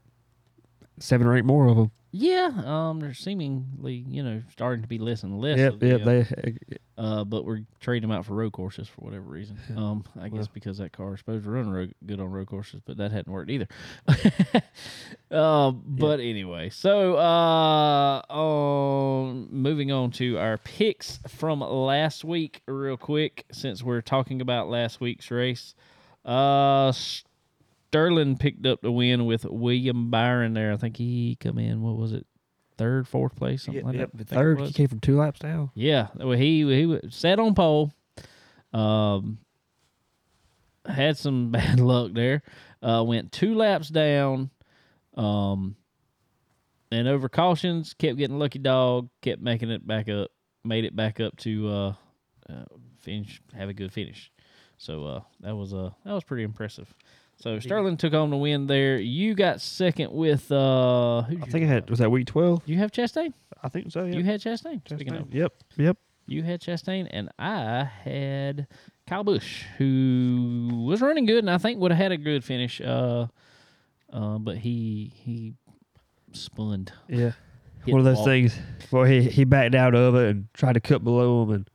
seven 0.99 1.27
or 1.27 1.35
eight 1.35 1.43
more 1.43 1.67
of 1.67 1.75
them. 1.75 1.91
Yeah. 2.15 2.51
Um, 2.63 2.99
they're 2.99 3.15
seemingly 3.15 4.05
you 4.07 4.21
know 4.21 4.43
starting 4.51 4.83
to 4.83 4.87
be 4.87 4.99
less 4.99 5.23
and 5.23 5.39
less. 5.39 5.57
Yep, 5.57 5.73
of 5.73 5.79
the, 5.79 5.87
yep. 5.87 6.01
uh, 6.01 6.05
They 6.05 6.57
Uh, 6.95 7.23
but 7.23 7.43
we're 7.43 7.61
trading 7.79 8.07
them 8.07 8.15
out 8.15 8.23
for 8.23 8.35
road 8.35 8.53
courses 8.53 8.87
for 8.87 9.01
whatever 9.01 9.23
reason. 9.23 9.57
Um, 9.75 10.03
I 10.21 10.29
guess 10.29 10.47
because 10.47 10.77
that 10.77 10.91
car 10.91 11.15
is 11.15 11.21
supposed 11.21 11.43
to 11.43 11.49
run 11.49 11.71
road, 11.71 11.95
good 12.05 12.19
on 12.19 12.29
road 12.29 12.45
courses, 12.45 12.81
but 12.85 12.97
that 12.97 13.11
hadn't 13.11 13.33
worked 13.33 13.49
either. 13.49 13.67
uh, 15.31 15.71
but 15.71 16.19
anyway, 16.19 16.69
so 16.69 17.15
uh, 17.17 18.21
um, 18.31 19.47
moving 19.49 19.91
on 19.91 20.11
to 20.11 20.37
our 20.37 20.59
picks 20.59 21.17
from 21.27 21.61
last 21.61 22.23
week, 22.23 22.61
real 22.67 22.95
quick, 22.95 23.45
since 23.51 23.81
we're 23.81 24.01
talking 24.01 24.39
about 24.39 24.69
last 24.69 25.01
week's 25.01 25.31
race. 25.31 25.73
Uh, 26.23 26.93
Sterling 27.93 28.37
picked 28.37 28.65
up 28.65 28.81
the 28.81 28.91
win 28.91 29.27
with 29.27 29.45
William 29.45 30.09
Byron 30.09 30.55
there. 30.55 30.73
I 30.73 30.77
think 30.77 30.97
he 30.97 31.37
come 31.39 31.59
in. 31.59 31.83
What 31.83 31.95
was 31.95 32.11
it? 32.11 32.25
Third, 32.75 33.07
fourth 33.07 33.35
place, 33.35 33.61
something 33.61 33.85
like 33.85 33.95
yep, 33.95 34.09
that. 34.15 34.31
I 34.31 34.35
third. 34.35 34.61
He 34.61 34.73
came 34.73 34.87
from 34.87 34.99
two 34.99 35.15
laps 35.17 35.39
down. 35.39 35.69
Yeah, 35.75 36.07
well, 36.15 36.35
he 36.35 36.63
he 36.63 36.99
sat 37.11 37.39
on 37.39 37.53
pole. 37.53 37.93
Um, 38.73 39.37
had 40.87 41.19
some 41.19 41.51
bad 41.51 41.79
luck 41.79 42.13
there. 42.13 42.41
Uh, 42.81 43.03
went 43.05 43.31
two 43.31 43.53
laps 43.53 43.89
down. 43.89 44.49
Um, 45.15 45.75
and 46.91 47.07
over 47.07 47.29
cautions, 47.29 47.93
kept 47.93 48.17
getting 48.17 48.39
lucky 48.39 48.57
dog, 48.57 49.09
kept 49.21 49.39
making 49.39 49.69
it 49.69 49.85
back 49.85 50.09
up, 50.09 50.31
made 50.63 50.83
it 50.83 50.95
back 50.95 51.19
up 51.19 51.37
to 51.37 51.69
uh, 51.69 51.93
uh 52.49 52.65
finish, 53.01 53.39
have 53.55 53.69
a 53.69 53.73
good 53.73 53.93
finish. 53.93 54.31
So 54.79 55.05
uh, 55.05 55.21
that 55.41 55.55
was 55.55 55.75
uh 55.75 55.91
that 56.03 56.13
was 56.13 56.23
pretty 56.23 56.43
impressive. 56.43 56.91
So 57.37 57.59
Sterling 57.59 57.97
took 57.97 58.13
home 58.13 58.29
the 58.29 58.37
win 58.37 58.67
there. 58.67 58.97
You 58.97 59.33
got 59.35 59.59
second 59.59 60.11
with 60.13 60.49
uh, 60.51 61.23
who 61.23 61.37
I 61.41 61.45
think 61.47 61.65
I 61.65 61.67
had 61.67 61.89
was 61.89 61.99
that 61.99 62.09
week 62.09 62.27
twelve. 62.27 62.61
you 62.65 62.77
have 62.77 62.91
Chastain. 62.91 63.33
I 63.61 63.69
think 63.69 63.91
so. 63.91 64.05
Yeah. 64.05 64.17
You 64.17 64.23
had 64.23 64.39
Chastain. 64.41 64.81
Speaking 64.87 65.13
of, 65.15 65.33
Yep, 65.33 65.53
yep. 65.77 65.97
you 66.25 66.43
had 66.43 66.61
Chastain, 66.61 67.07
and 67.11 67.29
I 67.39 67.83
had 67.83 68.67
Kyle 69.07 69.23
Busch, 69.23 69.63
who 69.77 70.83
was 70.85 71.01
running 71.01 71.25
good, 71.25 71.39
and 71.39 71.49
I 71.49 71.57
think 71.57 71.79
would 71.79 71.91
have 71.91 71.97
had 71.97 72.11
a 72.13 72.17
good 72.17 72.43
finish. 72.45 72.79
Uh, 72.79 73.27
uh, 74.11 74.37
but 74.37 74.57
he 74.57 75.11
he 75.15 75.53
spun. 76.31 76.87
Yeah. 77.09 77.31
hit 77.85 77.91
One 77.91 77.99
of 77.99 78.05
those 78.05 78.17
wall. 78.17 78.25
things. 78.25 78.57
Well, 78.91 79.03
he 79.03 79.23
he 79.23 79.43
backed 79.43 79.75
out 79.75 79.95
of 79.95 80.15
it 80.15 80.29
and 80.29 80.47
tried 80.53 80.73
to 80.73 80.79
cut 80.79 81.03
below 81.03 81.43
him, 81.43 81.51
and 81.51 81.69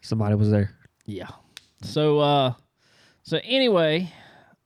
somebody 0.00 0.34
was 0.36 0.50
there. 0.50 0.74
Yeah. 1.06 1.28
So 1.82 2.18
uh, 2.20 2.54
so 3.22 3.40
anyway, 3.44 4.12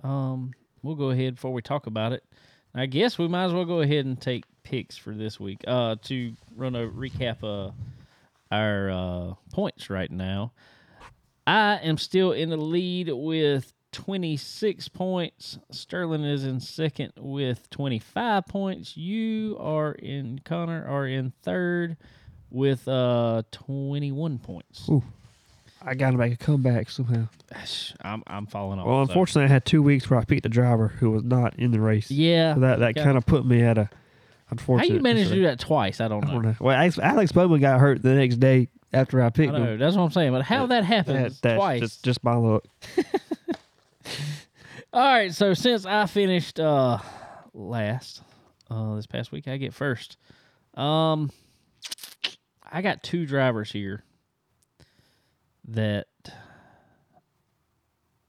um, 0.04 0.52
we'll 0.82 0.94
go 0.94 1.10
ahead 1.10 1.34
before 1.34 1.52
we 1.52 1.62
talk 1.62 1.86
about 1.86 2.12
it. 2.12 2.22
I 2.74 2.86
guess 2.86 3.18
we 3.18 3.28
might 3.28 3.44
as 3.44 3.52
well 3.52 3.64
go 3.64 3.80
ahead 3.80 4.04
and 4.04 4.20
take 4.20 4.44
picks 4.62 4.96
for 4.96 5.14
this 5.14 5.38
week. 5.40 5.60
Uh, 5.66 5.96
to 6.02 6.34
run 6.54 6.74
a 6.74 6.88
recap 6.88 7.42
uh 7.42 7.72
our 8.50 8.90
uh 8.90 9.34
points 9.52 9.90
right 9.90 10.10
now. 10.10 10.52
I 11.46 11.76
am 11.82 11.98
still 11.98 12.32
in 12.32 12.50
the 12.50 12.56
lead 12.56 13.10
with 13.12 13.72
26 13.92 14.88
points. 14.88 15.58
Sterling 15.70 16.24
is 16.24 16.44
in 16.44 16.58
second 16.60 17.12
with 17.18 17.68
25 17.70 18.46
points. 18.46 18.96
You 18.96 19.56
are 19.60 19.92
in 19.92 20.40
Connor 20.44 20.84
are 20.86 21.06
in 21.06 21.32
third 21.42 21.96
with 22.50 22.88
uh 22.88 23.42
21 23.52 24.38
points. 24.38 24.88
Ooh. 24.88 25.02
I 25.86 25.94
got 25.94 26.12
to 26.12 26.16
make 26.16 26.32
a 26.32 26.36
comeback 26.36 26.88
somehow. 26.90 27.26
I'm 28.02 28.22
I'm 28.26 28.46
falling 28.46 28.78
off. 28.78 28.86
Well, 28.86 28.96
so- 28.96 29.10
unfortunately, 29.10 29.44
I 29.44 29.52
had 29.52 29.64
two 29.64 29.82
weeks 29.82 30.08
where 30.08 30.18
I 30.18 30.24
picked 30.24 30.46
a 30.46 30.48
driver 30.48 30.88
who 30.88 31.10
was 31.10 31.22
not 31.24 31.58
in 31.58 31.70
the 31.72 31.80
race. 31.80 32.10
yeah. 32.10 32.54
So 32.54 32.60
that 32.60 32.78
that 32.80 32.90
Okay. 32.90 33.02
kind 33.04 33.16
of 33.18 33.26
put 33.26 33.44
me 33.44 33.62
at 33.62 33.76
a 33.78 33.90
unfortunate. 34.50 34.88
How 34.88 34.94
you 34.94 35.00
managed 35.02 35.28
to 35.30 35.34
do 35.36 35.42
that 35.42 35.58
twice? 35.60 36.00
I 36.00 36.08
don't 36.08 36.24
I 36.24 36.28
know. 36.28 36.32
don't 36.34 36.42
know. 36.42 36.54
Well, 36.60 36.76
Alex, 36.76 36.98
Alex 36.98 37.32
Bowman 37.32 37.60
got 37.60 37.80
hurt 37.80 38.02
the 38.02 38.14
next 38.14 38.36
day 38.36 38.68
after 38.92 39.20
I 39.22 39.26
I 39.26 39.30
picked 39.30 39.52
know. 39.52 39.62
him. 39.64 39.78
That's 39.78 39.96
what 39.96 40.02
I'm 40.04 40.10
saying. 40.10 40.32
But 40.32 40.42
how 40.42 40.66
that 40.66 40.80
That, 40.80 40.84
happens 40.84 41.40
that's 41.40 41.56
twice? 41.56 41.80
just 41.80 42.02
just 42.04 42.24
my 42.24 42.34
luck. 42.34 42.64
All 44.92 45.02
right. 45.02 45.34
So 45.34 45.54
since 45.54 45.86
I 45.86 46.06
finished 46.06 46.60
uh 46.60 46.98
last 47.52 48.22
uh 48.70 48.94
this 48.96 49.06
past 49.06 49.32
week, 49.32 49.48
I 49.48 49.56
get 49.56 49.74
first. 49.74 50.16
Um, 50.74 51.30
I 52.70 52.82
got 52.82 53.02
two 53.02 53.26
drivers 53.26 53.70
here 53.70 54.02
that 55.66 56.06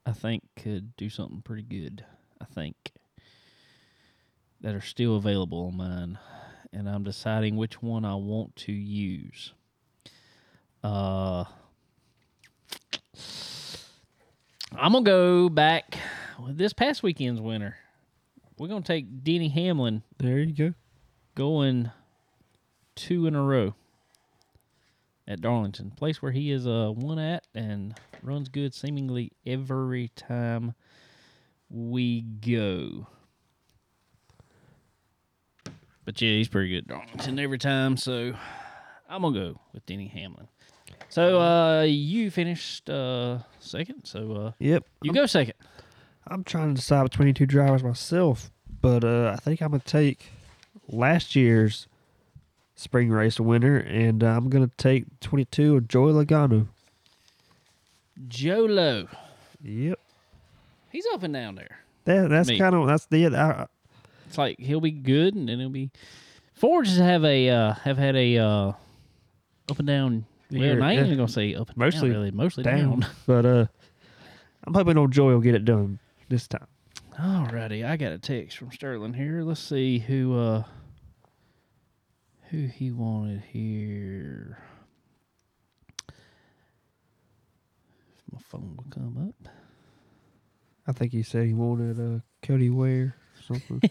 I 0.04 0.12
think 0.12 0.44
could 0.56 0.96
do 0.96 1.10
something 1.10 1.42
pretty 1.42 1.62
good. 1.62 2.04
I 2.40 2.44
think 2.44 2.92
that 4.60 4.74
are 4.74 4.80
still 4.80 5.16
available 5.16 5.66
on 5.66 5.76
mine, 5.76 6.18
and 6.72 6.88
I'm 6.88 7.04
deciding 7.04 7.56
which 7.56 7.82
one 7.82 8.04
I 8.04 8.14
want 8.14 8.56
to 8.56 8.72
use. 8.72 9.52
Uh, 10.82 11.44
I'm 14.72 14.92
gonna 14.92 15.04
go 15.04 15.48
back 15.48 15.98
with 16.42 16.58
this 16.58 16.72
past 16.72 17.02
weekend's 17.02 17.40
winner. 17.40 17.76
We're 18.58 18.68
gonna 18.68 18.82
take 18.82 19.24
Denny 19.24 19.48
Hamlin 19.48 20.02
There 20.18 20.38
you 20.38 20.52
go. 20.52 20.74
going 21.34 21.90
two 22.94 23.26
in 23.26 23.34
a 23.34 23.42
row 23.42 23.74
at 25.28 25.40
Darlington, 25.40 25.90
place 25.90 26.22
where 26.22 26.32
he 26.32 26.50
is 26.50 26.66
uh 26.66 26.90
one 26.94 27.18
at 27.18 27.46
and 27.54 27.94
runs 28.22 28.48
good 28.48 28.74
seemingly 28.74 29.32
every 29.44 30.08
time 30.14 30.74
we 31.68 32.20
go. 32.22 33.08
But 36.04 36.20
yeah, 36.22 36.30
he's 36.30 36.48
pretty 36.48 36.70
good 36.70 36.78
at 36.78 36.86
Darlington 36.86 37.38
every 37.38 37.58
time, 37.58 37.96
so 37.96 38.34
I'm 39.08 39.22
gonna 39.22 39.38
go 39.38 39.60
with 39.72 39.84
Denny 39.86 40.06
Hamlin. 40.08 40.48
So 41.08 41.40
uh 41.40 41.82
you 41.82 42.30
finished 42.30 42.88
uh 42.88 43.38
second, 43.58 44.04
so 44.04 44.32
uh 44.32 44.52
Yep. 44.60 44.84
you 45.02 45.10
I'm, 45.10 45.14
go 45.14 45.26
second. 45.26 45.54
I'm 46.28 46.44
trying 46.44 46.68
to 46.68 46.74
decide 46.80 47.04
between 47.04 47.34
two 47.34 47.46
drivers 47.46 47.82
myself, 47.82 48.50
but 48.80 49.04
uh, 49.04 49.30
I 49.32 49.36
think 49.36 49.60
I'm 49.60 49.70
gonna 49.70 49.82
take 49.84 50.30
last 50.88 51.34
year's 51.34 51.88
spring 52.76 53.10
race 53.10 53.40
winner, 53.40 53.76
and 53.78 54.22
uh, 54.22 54.28
I'm 54.28 54.48
gonna 54.48 54.70
take 54.76 55.04
22 55.20 55.76
of 55.76 55.88
Joey 55.88 56.12
Logano. 56.12 56.68
Jolo. 58.28 59.08
Yep. 59.62 59.98
He's 60.90 61.06
up 61.12 61.22
and 61.22 61.34
down 61.34 61.56
there. 61.56 61.80
That, 62.04 62.30
that's 62.30 62.48
kind 62.48 62.74
of 62.74 62.86
that's 62.86 63.06
the 63.06 63.26
I, 63.26 63.66
It's 64.28 64.38
like 64.38 64.60
he'll 64.60 64.80
be 64.80 64.92
good, 64.92 65.34
and 65.34 65.48
then 65.48 65.58
he'll 65.58 65.68
be. 65.68 65.90
Forges 66.54 66.96
have 66.98 67.24
a 67.24 67.50
uh, 67.50 67.74
have 67.74 67.98
had 67.98 68.16
a 68.16 68.38
uh, 68.38 68.72
up 69.68 69.78
and 69.78 69.86
down. 69.86 70.24
Well, 70.50 70.60
Year, 70.60 70.80
I 70.80 70.92
ain't 70.92 71.00
yeah. 71.00 71.06
even 71.06 71.18
gonna 71.18 71.28
say 71.28 71.54
up 71.54 71.68
and 71.68 71.76
Mostly 71.76 72.10
down. 72.10 72.18
Really, 72.18 72.30
mostly 72.30 72.62
down, 72.62 73.00
down. 73.00 73.10
but 73.26 73.44
uh, 73.44 73.66
I'm 74.64 74.74
hoping 74.74 74.96
old 74.96 75.10
Joey 75.10 75.34
will 75.34 75.40
get 75.40 75.56
it 75.56 75.64
done 75.64 75.98
this 76.28 76.46
time. 76.46 76.66
Alrighty, 77.18 77.84
I 77.84 77.96
got 77.96 78.12
a 78.12 78.18
text 78.18 78.58
from 78.58 78.70
Sterling 78.70 79.14
here. 79.14 79.42
Let's 79.42 79.60
see 79.60 79.98
who 79.98 80.38
uh 80.38 80.62
who 82.50 82.66
he 82.66 82.90
wanted 82.90 83.42
here. 83.50 84.58
If 86.08 88.32
my 88.32 88.40
phone 88.40 88.76
will 88.76 88.84
come 88.90 89.28
up. 89.28 89.48
I 90.86 90.92
think 90.92 91.12
he 91.12 91.22
said 91.22 91.46
he 91.46 91.54
wanted 91.54 91.98
uh, 91.98 92.20
Cody 92.42 92.70
Ware 92.70 93.16
or 93.36 93.42
something. 93.42 93.80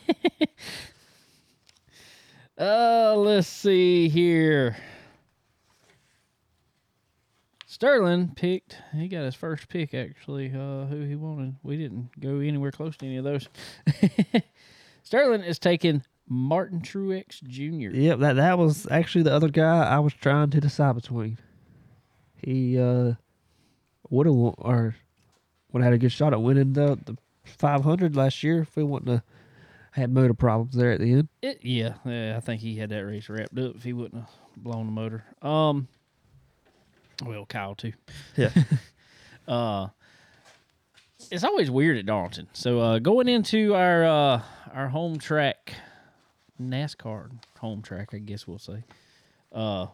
Uh, 2.57 3.14
let's 3.18 3.48
see 3.48 4.07
here. 4.07 4.77
Sterling 7.65 8.32
picked. 8.34 8.77
He 8.94 9.10
got 9.10 9.26
his 9.26 9.36
first 9.36 9.68
pick 9.68 9.94
actually. 9.94 10.48
Uh, 10.48 10.86
who 10.86 11.02
he 11.02 11.15
wanted. 11.15 11.57
We 11.64 11.76
didn't 11.76 12.18
go 12.22 12.40
anywhere 12.40 12.72
close 12.72 12.95
to 12.98 13.06
any 13.06 13.18
of 13.18 13.26
those. 13.26 13.49
Sterling 15.03 15.44
is 15.44 15.60
taking 15.60 16.02
Martin 16.27 16.81
Truex 16.81 17.43
Jr. 17.43 17.95
yep, 17.95 18.19
that 18.19 18.35
that 18.38 18.57
was 18.57 18.88
actually 18.89 19.23
the 19.23 19.34
other 19.34 19.49
guy 19.49 19.84
I 19.84 19.99
was 19.99 20.14
trying 20.14 20.49
to 20.52 20.61
decide 20.61 20.95
between. 20.95 21.38
He 22.35 22.80
uh 22.80 23.14
would 24.10 24.27
have 24.27 24.35
or 24.35 24.95
would 25.72 25.81
have 25.81 25.91
had 25.91 25.93
a 25.93 25.97
good 25.97 26.11
shot 26.11 26.34
at 26.34 26.41
winning 26.41 26.73
the 26.73 26.97
the 27.06 27.18
500 27.43 28.15
last 28.15 28.43
year 28.43 28.61
if 28.61 28.76
we 28.76 28.84
wouldn't 28.84 29.11
have 29.11 29.22
had 29.91 30.11
motor 30.11 30.34
problems 30.34 30.76
there 30.76 30.91
at 30.91 30.99
the 30.99 31.11
end. 31.11 31.30
It, 31.41 31.60
yeah, 31.61 31.93
yeah, 32.06 32.35
I 32.35 32.39
think 32.39 32.61
he 32.61 32.76
had 32.76 32.89
that 32.89 33.06
race 33.06 33.30
wrapped 33.30 33.57
up 33.57 33.76
if 33.76 33.84
he 33.84 33.93
wouldn't 33.93 34.23
have 34.23 34.31
blown 34.57 34.88
the 34.88 34.91
motor. 34.91 35.23
Um, 35.41 35.88
well, 37.23 37.45
Kyle 37.45 37.76
too. 37.76 37.93
Yeah. 38.35 38.49
uh, 39.47 39.88
it's 41.31 41.43
always 41.43 41.72
weird 41.72 41.97
at 41.97 42.06
Darlington. 42.06 42.47
So 42.53 42.80
uh, 42.80 42.99
going 42.99 43.30
into 43.30 43.73
our 43.73 44.06
uh, 44.06 44.41
our 44.73 44.89
home 44.89 45.18
track, 45.18 45.73
NASCAR 46.61 47.30
home 47.60 47.82
track, 47.82 48.10
I 48.14 48.18
guess 48.18 48.48
we'll 48.48 48.60
say, 48.60 48.84
uh, 49.52 49.88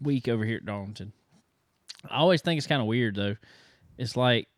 week 0.00 0.28
over 0.28 0.44
here 0.44 0.56
at 0.58 0.64
Darlington. 0.66 1.12
I 2.10 2.16
always 2.18 2.42
think 2.42 2.58
it's 2.58 2.66
kind 2.66 2.80
of 2.80 2.86
weird 2.86 3.14
though. 3.16 3.36
It's 3.98 4.16
like 4.16 4.48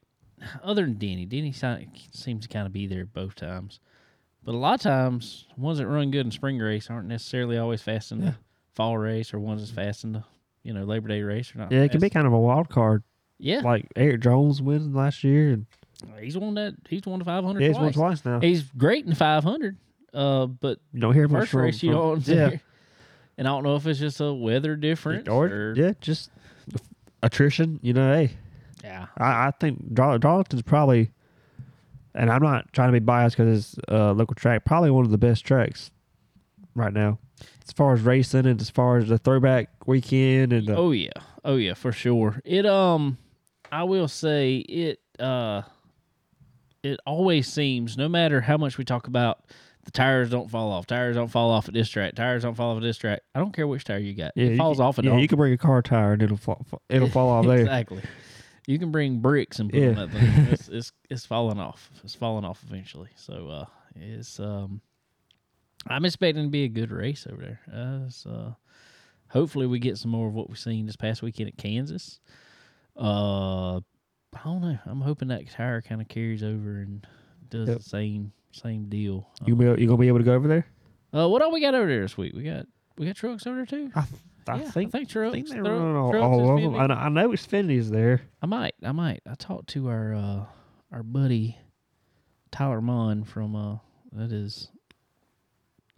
other 0.62 0.82
than 0.82 0.94
Denny, 0.94 1.24
Denny 1.26 1.52
seems 1.52 2.42
to 2.46 2.48
kind 2.48 2.66
of 2.66 2.72
be 2.72 2.86
there 2.86 3.06
both 3.06 3.34
times. 3.36 3.80
But 4.44 4.54
a 4.54 4.58
lot 4.58 4.74
of 4.74 4.80
times, 4.82 5.46
ones 5.56 5.78
that 5.78 5.86
run 5.88 6.10
good 6.10 6.24
in 6.26 6.30
spring 6.30 6.58
race 6.58 6.88
aren't 6.90 7.08
necessarily 7.08 7.58
always 7.58 7.82
fast 7.82 8.12
in 8.12 8.20
Yeah. 8.22 8.30
the 8.30 8.36
fall 8.74 8.96
race, 8.96 9.34
or 9.34 9.40
ones 9.40 9.60
that's 9.60 9.72
fast 9.72 10.04
in 10.04 10.12
the 10.12 10.24
you 10.62 10.72
know 10.72 10.84
Labor 10.84 11.08
Day 11.08 11.22
race, 11.22 11.54
or 11.54 11.58
not. 11.58 11.72
Yeah, 11.72 11.80
it 11.82 11.90
can 11.90 12.00
be 12.00 12.10
kind 12.10 12.26
of 12.26 12.32
a 12.32 12.38
wild 12.38 12.68
card. 12.68 13.02
Yeah, 13.38 13.60
Like 13.60 13.86
Erik 13.96 14.20
Jones 14.22 14.62
wins 14.62 14.94
last 14.94 15.22
year 15.22 15.52
and 15.52 15.66
he's 16.20 16.38
won 16.38 16.54
that. 16.54 16.74
He's 16.88 17.04
won 17.06 17.18
the 17.18 17.24
five 17.24 17.44
hundred. 17.44 17.60
yeah, 17.62 17.68
he's 17.68 17.76
won 17.78 17.92
twice 17.92 18.24
now. 18.24 18.40
He's 18.40 18.62
great 18.62 19.04
in 19.04 19.10
the 19.10 19.16
five 19.16 19.44
hundred. 19.44 19.76
Uh, 20.14 20.46
but 20.46 20.78
You 20.92 21.00
don't 21.00 21.14
hear 21.14 21.28
much 21.28 21.40
first 21.42 21.50
from, 21.52 21.60
race 21.62 21.82
you 21.82 21.90
from- 21.92 21.98
don't. 22.20 22.28
yeah. 22.28 22.50
And 23.38 23.46
I 23.46 23.50
don't 23.50 23.64
know 23.64 23.76
if 23.76 23.86
it's 23.86 23.98
just 24.00 24.18
a 24.22 24.32
weather 24.32 24.76
difference 24.76 25.28
Or, 25.28 25.44
or, 25.46 25.74
yeah, 25.76 25.92
just 26.00 26.30
attrition. 27.22 27.78
You 27.82 27.92
know, 27.92 28.10
hey, 28.14 28.30
yeah. 28.82 29.08
I, 29.18 29.48
I 29.48 29.50
think 29.60 29.92
Darlington's 29.92 30.62
probably, 30.62 31.10
and 32.14 32.30
I'm 32.30 32.42
not 32.42 32.72
trying 32.72 32.88
to 32.88 32.92
be 32.92 32.98
biased 33.04 33.36
because 33.36 33.74
it's 33.74 33.88
a 33.88 34.14
local 34.14 34.34
track, 34.34 34.64
probably 34.64 34.90
one 34.90 35.04
of 35.04 35.10
the 35.10 35.18
best 35.18 35.44
tracks 35.44 35.90
right 36.74 36.94
now, 36.94 37.18
as 37.66 37.72
far 37.72 37.92
as 37.92 38.00
racing 38.00 38.46
and 38.46 38.58
as 38.58 38.70
far 38.70 38.96
as 38.96 39.08
the 39.08 39.18
throwback 39.18 39.68
weekend 39.86 40.54
and 40.54 40.66
the, 40.68 40.74
Oh 40.74 40.92
yeah, 40.92 41.10
oh 41.44 41.56
yeah, 41.56 41.74
for 41.74 41.92
sure. 41.92 42.40
It 42.42 42.64
um, 42.64 43.18
I 43.70 43.84
will 43.84 44.08
say 44.08 44.56
it 44.56 45.00
uh, 45.20 45.60
it 46.82 47.00
always 47.04 47.48
seems 47.52 47.98
no 47.98 48.08
matter 48.08 48.40
how 48.40 48.56
much 48.56 48.78
we 48.78 48.84
talk 48.86 49.06
about 49.08 49.44
the 49.86 49.90
tires 49.92 50.28
don't 50.28 50.50
fall 50.50 50.70
off, 50.70 50.86
tires 50.86 51.16
don't 51.16 51.28
fall 51.28 51.50
off 51.50 51.66
at 51.68 51.74
this 51.74 51.88
track, 51.88 52.14
tires 52.14 52.42
don't 52.42 52.54
fall 52.54 52.72
off 52.72 52.76
at 52.76 52.82
this 52.82 52.98
track. 52.98 53.22
I 53.34 53.38
don't 53.38 53.52
care 53.52 53.66
which 53.66 53.84
tire 53.84 53.98
you 53.98 54.12
got, 54.14 54.32
yeah, 54.36 54.48
it 54.48 54.56
falls 54.58 54.76
can- 54.76 54.86
off 54.86 54.98
at 54.98 55.04
yeah, 55.06 55.12
all. 55.12 55.18
you 55.20 55.26
can 55.28 55.38
bring 55.38 55.52
a 55.54 55.58
car 55.58 55.80
tire 55.80 56.12
and 56.12 56.22
it'll 56.22 56.36
fall, 56.36 56.64
fa- 56.68 56.78
it'll 56.90 57.08
fall 57.08 57.30
off 57.30 57.46
there. 57.46 57.58
exactly. 57.60 58.02
You 58.66 58.78
can 58.78 58.90
bring 58.90 59.20
bricks 59.20 59.58
and 59.60 59.70
put 59.70 59.80
Yeah. 59.80 59.88
on 59.90 59.94
that 59.94 60.10
thing. 60.10 60.28
It's, 60.52 60.68
it's 60.68 60.92
it's 61.08 61.24
falling 61.24 61.60
off. 61.60 61.88
It's 62.02 62.16
falling 62.16 62.44
off 62.44 62.62
eventually. 62.68 63.10
So 63.14 63.48
uh, 63.48 63.64
it's 63.94 64.40
um, 64.40 64.80
I'm 65.86 66.04
expecting 66.04 66.42
to 66.42 66.50
be 66.50 66.64
a 66.64 66.68
good 66.68 66.90
race 66.90 67.28
over 67.30 67.40
there. 67.42 67.60
Uh, 67.72 68.06
it's, 68.06 68.26
uh, 68.26 68.54
hopefully 69.28 69.68
we 69.68 69.78
get 69.78 69.98
some 69.98 70.10
more 70.10 70.26
of 70.26 70.34
what 70.34 70.48
we've 70.48 70.58
seen 70.58 70.84
this 70.86 70.96
past 70.96 71.22
weekend 71.22 71.48
at 71.48 71.56
Kansas. 71.56 72.18
Uh, 72.98 73.76
I 73.76 74.40
don't 74.44 74.62
know. 74.62 74.78
I'm 74.84 75.00
hoping 75.00 75.28
that 75.28 75.48
tire 75.50 75.80
kind 75.80 76.00
of 76.00 76.08
carries 76.08 76.42
over 76.42 76.78
and 76.78 77.06
does 77.48 77.68
Yep. 77.68 77.78
the 77.78 77.84
same 77.84 78.32
same 78.56 78.88
deal. 78.88 79.28
You 79.44 79.54
be, 79.56 79.64
you 79.64 79.86
gonna 79.86 79.96
be 79.96 80.08
able 80.08 80.18
to 80.18 80.24
go 80.24 80.34
over 80.34 80.48
there? 80.48 80.66
Uh, 81.14 81.28
what 81.28 81.42
all 81.42 81.52
we 81.52 81.60
got 81.60 81.74
over 81.74 81.86
there 81.86 82.02
this 82.02 82.16
week? 82.16 82.34
We 82.34 82.42
got 82.42 82.66
we 82.98 83.06
got 83.06 83.16
trucks 83.16 83.46
over 83.46 83.56
there 83.56 83.66
too. 83.66 83.90
I, 83.94 84.04
I 84.48 84.56
Yeah, 84.58 84.70
think 84.70 84.88
I 84.94 84.98
think 84.98 85.08
trucks. 85.08 85.30
I 85.30 85.32
think 85.32 85.48
they're 85.48 85.64
Thro- 85.64 85.78
running 85.78 85.96
all, 85.96 86.10
trucks 86.10 86.24
all 86.24 86.56
of 86.56 86.62
them. 86.62 86.74
I 86.76 86.86
know, 86.86 86.94
I 86.94 87.08
know 87.08 87.28
Xfinity's 87.30 87.90
there. 87.90 88.22
I 88.42 88.46
might. 88.46 88.74
I 88.82 88.92
might. 88.92 89.22
I 89.28 89.34
talked 89.34 89.68
to 89.70 89.88
our 89.88 90.14
uh 90.14 90.44
our 90.92 91.02
buddy 91.02 91.58
Tyler 92.50 92.80
Monn 92.80 93.24
from 93.24 93.54
uh 93.56 93.78
that 94.12 94.32
is 94.32 94.68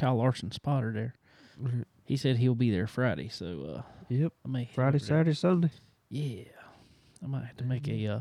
Kyle 0.01 0.16
Larson 0.16 0.51
spotter 0.51 0.93
there. 0.93 1.14
Mhm. 1.60 1.85
He 2.05 2.16
said 2.16 2.39
he'll 2.39 2.55
be 2.55 2.70
there 2.70 2.86
Friday, 2.86 3.28
so 3.28 3.76
uh 3.78 3.82
Yep, 4.09 4.32
I 4.44 4.48
may 4.48 4.70
Friday. 4.74 4.98
Saturday, 4.98 5.35
Sunday. 5.35 5.70
Yeah. 6.09 6.44
I 7.22 7.26
might 7.26 7.44
have 7.44 7.56
to 7.59 7.64
make 7.64 7.86
a 7.89 8.06
uh 8.06 8.20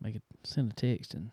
make 0.00 0.16
it 0.16 0.22
send 0.44 0.72
a 0.72 0.74
text 0.74 1.14
and 1.14 1.30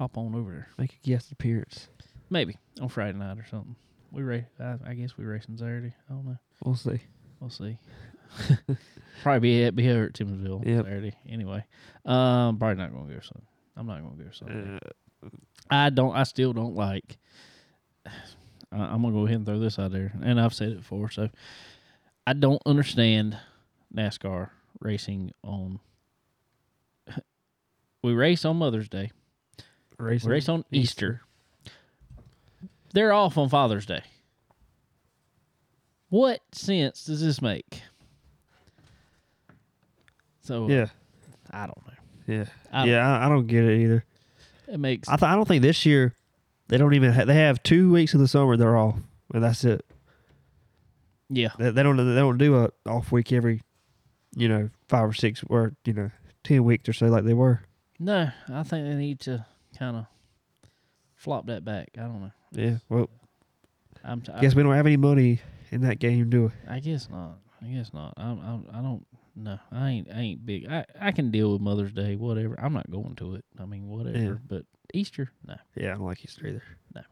hop 0.00 0.16
on 0.16 0.34
over 0.34 0.50
there. 0.50 0.68
Make 0.78 0.94
a 1.04 1.06
guest 1.06 1.30
appearance. 1.30 1.88
Maybe 2.30 2.56
on 2.80 2.88
Friday 2.88 3.18
night 3.18 3.36
or 3.38 3.44
something. 3.50 3.76
We 4.10 4.22
race 4.22 4.44
I, 4.58 4.76
I 4.86 4.94
guess 4.94 5.16
we 5.18 5.24
racing 5.26 5.58
Saturday. 5.58 5.92
I 6.08 6.12
don't 6.14 6.24
know. 6.24 6.38
We'll 6.64 6.74
see. 6.74 7.00
We'll 7.38 7.50
see. 7.50 7.76
probably 9.22 9.40
be 9.40 9.64
at 9.64 9.76
be 9.76 9.82
here 9.82 10.04
at 10.04 10.14
Timmonsville 10.14 10.66
Yep. 10.66 10.86
Saturday. 10.86 11.12
Anyway, 11.28 11.62
um, 12.06 12.56
probably 12.58 12.76
not 12.76 12.92
gonna 12.94 13.12
go 13.12 13.20
Sunday. 13.20 13.46
I'm 13.76 13.86
not 13.86 14.00
gonna 14.00 14.24
go 14.24 14.30
Sunday. 14.32 14.78
Uh, 15.22 15.28
I 15.70 15.90
don't. 15.90 16.16
I 16.16 16.22
still 16.22 16.54
don't 16.54 16.74
like. 16.74 17.18
I, 18.06 18.10
I'm 18.72 19.02
gonna 19.02 19.12
go 19.12 19.26
ahead 19.26 19.36
and 19.36 19.46
throw 19.46 19.58
this 19.58 19.78
out 19.78 19.92
there, 19.92 20.12
and 20.22 20.40
I've 20.40 20.54
said 20.54 20.70
it 20.70 20.78
before. 20.78 21.10
So, 21.10 21.28
I 22.26 22.32
don't 22.32 22.62
understand 22.64 23.36
NASCAR 23.94 24.48
racing 24.80 25.32
on. 25.44 25.78
We 28.02 28.14
race 28.14 28.46
on 28.46 28.56
Mother's 28.56 28.88
Day. 28.88 29.10
Race, 30.00 30.24
race 30.24 30.48
on 30.48 30.64
Easter. 30.72 31.22
They're 32.92 33.12
off 33.12 33.38
on 33.38 33.48
Father's 33.48 33.86
Day. 33.86 34.02
What 36.08 36.40
sense 36.52 37.04
does 37.04 37.20
this 37.22 37.40
make? 37.40 37.82
So 40.42 40.64
uh, 40.64 40.68
Yeah, 40.68 40.86
I 41.50 41.66
don't 41.66 41.86
know. 41.86 41.92
yeah, 42.34 42.44
I 42.72 42.78
don't- 42.80 42.88
yeah. 42.88 43.18
I, 43.18 43.26
I 43.26 43.28
don't 43.28 43.46
get 43.46 43.64
it 43.64 43.80
either. 43.82 44.04
It 44.68 44.78
makes 44.78 45.08
I 45.08 45.16
th- 45.16 45.28
I 45.28 45.34
don't 45.34 45.46
think 45.48 45.62
this 45.62 45.84
year 45.84 46.14
they 46.68 46.78
don't 46.78 46.94
even 46.94 47.12
ha- 47.12 47.24
they 47.24 47.34
have 47.34 47.62
two 47.62 47.92
weeks 47.92 48.14
in 48.14 48.20
the 48.20 48.28
summer 48.28 48.56
they're 48.56 48.76
off 48.76 48.96
and 49.34 49.42
that's 49.42 49.64
it. 49.64 49.84
yeah. 51.28 51.48
They, 51.58 51.70
they 51.70 51.82
don't 51.82 51.96
they 51.96 52.20
don't 52.20 52.38
do 52.38 52.56
a 52.56 52.70
off 52.88 53.10
week 53.12 53.32
every 53.32 53.62
you 54.36 54.48
know 54.48 54.70
five 54.88 55.08
or 55.08 55.12
six 55.12 55.42
or 55.48 55.74
you 55.84 55.92
know 55.92 56.10
ten 56.44 56.62
weeks 56.64 56.88
or 56.88 56.92
so 56.92 57.06
like 57.06 57.24
they 57.24 57.34
were. 57.34 57.62
No, 57.98 58.30
I 58.48 58.62
think 58.62 58.86
they 58.86 58.94
need 58.94 59.18
to 59.20 59.44
kind 59.80 59.96
of 59.96 60.06
flop 61.16 61.46
that 61.46 61.64
back. 61.64 61.88
I 61.96 62.02
don't 62.02 62.20
know. 62.20 62.30
Yeah. 62.52 62.76
Well, 62.88 63.10
I'm. 64.04 64.20
T- 64.20 64.32
guess 64.40 64.54
we 64.54 64.62
don't 64.62 64.74
have 64.74 64.86
any 64.86 64.96
money 64.96 65.40
in 65.72 65.80
that 65.80 65.98
game, 65.98 66.30
do 66.30 66.42
we? 66.42 66.50
I, 66.68 66.76
I 66.76 66.80
guess 66.80 67.08
not. 67.10 67.38
I 67.62 67.66
guess 67.66 67.92
not. 67.92 68.14
I'm, 68.16 68.38
I'm. 68.40 68.66
I 68.72 68.80
don't. 68.80 69.06
No, 69.34 69.58
I 69.72 69.90
ain't. 69.90 70.08
I 70.14 70.20
ain't 70.20 70.46
big. 70.46 70.68
I. 70.70 70.84
I 71.00 71.12
can 71.12 71.30
deal 71.30 71.52
with 71.52 71.60
Mother's 71.60 71.92
Day. 71.92 72.14
Whatever. 72.14 72.54
I'm 72.60 72.74
not 72.74 72.90
going 72.90 73.16
to 73.16 73.34
it. 73.34 73.44
I 73.58 73.64
mean, 73.64 73.88
whatever. 73.88 74.18
Yeah. 74.18 74.34
But 74.46 74.64
Easter, 74.94 75.32
no. 75.46 75.56
Yeah, 75.74 75.92
I 75.92 75.94
don't 75.94 76.06
like 76.06 76.22
Easter 76.24 76.46
either. 76.46 76.62
No. 76.94 77.02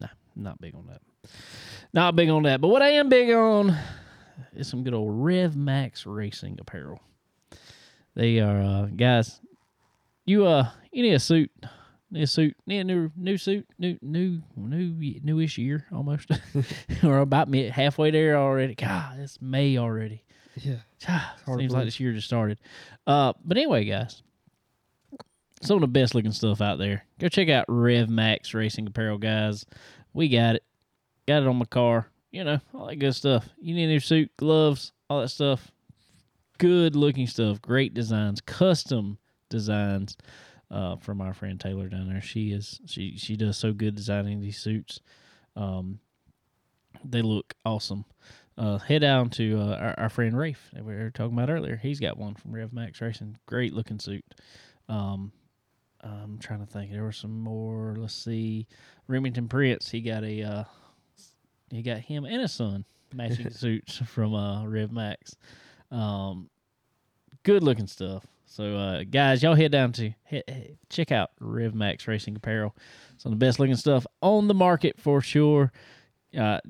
No, 0.00 0.08
not 0.36 0.60
big 0.60 0.74
on 0.74 0.86
that. 0.86 1.02
Not 1.92 2.16
big 2.16 2.30
on 2.30 2.44
that. 2.44 2.60
But 2.60 2.68
what 2.68 2.82
I 2.82 2.90
am 2.90 3.08
big 3.08 3.30
on 3.30 3.76
is 4.54 4.68
some 4.68 4.82
good 4.82 4.94
old 4.94 5.10
Rev 5.22 5.54
Max 5.54 6.06
Racing 6.06 6.58
apparel. 6.60 7.00
They 8.14 8.40
are 8.40 8.62
uh, 8.62 8.86
guys. 8.86 9.40
You 10.24 10.46
uh, 10.46 10.70
you 10.92 11.02
need 11.02 11.14
a 11.14 11.18
suit. 11.18 11.50
A 12.14 12.26
suit. 12.26 12.56
A 12.68 12.84
new 12.84 13.10
new 13.16 13.38
suit. 13.38 13.66
New 13.78 13.98
new 14.02 14.42
new 14.56 15.20
newish 15.22 15.56
year 15.56 15.86
almost, 15.92 16.30
or 17.02 17.18
about 17.18 17.48
mid 17.48 17.72
halfway 17.72 18.10
there 18.10 18.36
already. 18.36 18.74
God, 18.74 19.18
it's 19.18 19.40
May 19.40 19.78
already. 19.78 20.22
Yeah. 20.56 20.76
Ah, 21.08 21.34
Seems 21.56 21.72
like 21.72 21.86
this 21.86 22.00
year 22.00 22.12
just 22.12 22.26
started. 22.26 22.58
Uh, 23.06 23.32
but 23.44 23.56
anyway, 23.56 23.84
guys, 23.84 24.22
some 25.62 25.76
of 25.76 25.80
the 25.80 25.86
best 25.86 26.14
looking 26.14 26.32
stuff 26.32 26.60
out 26.60 26.78
there. 26.78 27.04
Go 27.18 27.28
check 27.28 27.48
out 27.48 27.64
Rev 27.68 28.10
Max 28.10 28.52
Racing 28.52 28.86
Apparel, 28.86 29.18
guys. 29.18 29.64
We 30.12 30.28
got 30.28 30.56
it. 30.56 30.64
Got 31.26 31.42
it 31.42 31.48
on 31.48 31.56
my 31.56 31.64
car. 31.64 32.08
You 32.30 32.44
know, 32.44 32.60
all 32.74 32.86
that 32.86 32.96
good 32.96 33.14
stuff. 33.14 33.48
You 33.60 33.74
need 33.74 33.84
a 33.84 33.88
new 33.88 34.00
suit, 34.00 34.30
gloves, 34.36 34.92
all 35.08 35.20
that 35.20 35.28
stuff. 35.28 35.70
Good 36.58 36.94
looking 36.94 37.26
stuff. 37.26 37.62
Great 37.62 37.94
designs, 37.94 38.40
custom 38.40 39.18
designs 39.48 40.16
uh, 40.72 40.96
from 40.96 41.20
our 41.20 41.34
friend 41.34 41.60
Taylor 41.60 41.88
down 41.88 42.08
there. 42.08 42.20
She 42.20 42.50
is 42.52 42.80
she 42.86 43.16
she 43.16 43.36
does 43.36 43.56
so 43.56 43.72
good 43.72 43.94
designing 43.94 44.40
these 44.40 44.58
suits. 44.58 45.00
Um, 45.54 46.00
they 47.04 47.22
look 47.22 47.54
awesome 47.64 48.04
uh, 48.58 48.78
head 48.78 49.00
down 49.00 49.30
to 49.30 49.58
uh, 49.58 49.76
our, 49.76 49.94
our 50.00 50.08
friend 50.08 50.36
Rafe 50.36 50.70
that 50.72 50.84
we 50.84 50.94
were 50.94 51.10
talking 51.10 51.32
about 51.32 51.50
earlier. 51.50 51.76
He's 51.76 52.00
got 52.00 52.18
one 52.18 52.34
from 52.34 52.52
Rev 52.52 52.72
Max 52.72 53.00
Racing. 53.00 53.38
Great 53.46 53.72
looking 53.72 53.98
suit. 53.98 54.24
Um, 54.88 55.32
I'm 56.02 56.38
trying 56.38 56.60
to 56.60 56.66
think. 56.66 56.90
There 56.90 57.02
were 57.02 57.12
some 57.12 57.40
more. 57.40 57.96
Let's 57.98 58.14
see. 58.14 58.66
Remington 59.06 59.48
Prince. 59.48 59.90
He 59.90 60.00
got 60.00 60.24
a. 60.24 60.42
Uh, 60.42 60.64
he 61.70 61.82
got 61.82 61.98
him 61.98 62.24
and 62.24 62.42
his 62.42 62.52
son 62.52 62.84
matching 63.14 63.50
suits 63.52 63.98
from 64.06 64.34
uh, 64.34 64.66
Rev 64.66 64.92
Max. 64.92 65.36
Um, 65.90 66.50
good 67.44 67.62
looking 67.62 67.86
stuff. 67.86 68.26
So, 68.52 68.76
uh, 68.76 69.04
guys, 69.04 69.42
y'all 69.42 69.54
head 69.54 69.72
down 69.72 69.92
to 69.92 70.10
he- 70.26 70.42
he- 70.46 70.76
check 70.90 71.10
out 71.10 71.30
Rev 71.40 71.74
Max 71.74 72.06
Racing 72.06 72.36
Apparel. 72.36 72.76
Some 73.16 73.32
of 73.32 73.38
the 73.38 73.46
best 73.46 73.58
looking 73.58 73.76
stuff 73.76 74.06
on 74.20 74.46
the 74.46 74.52
market 74.52 75.00
for 75.00 75.22
sure. 75.22 75.72
Uh, 76.38 76.60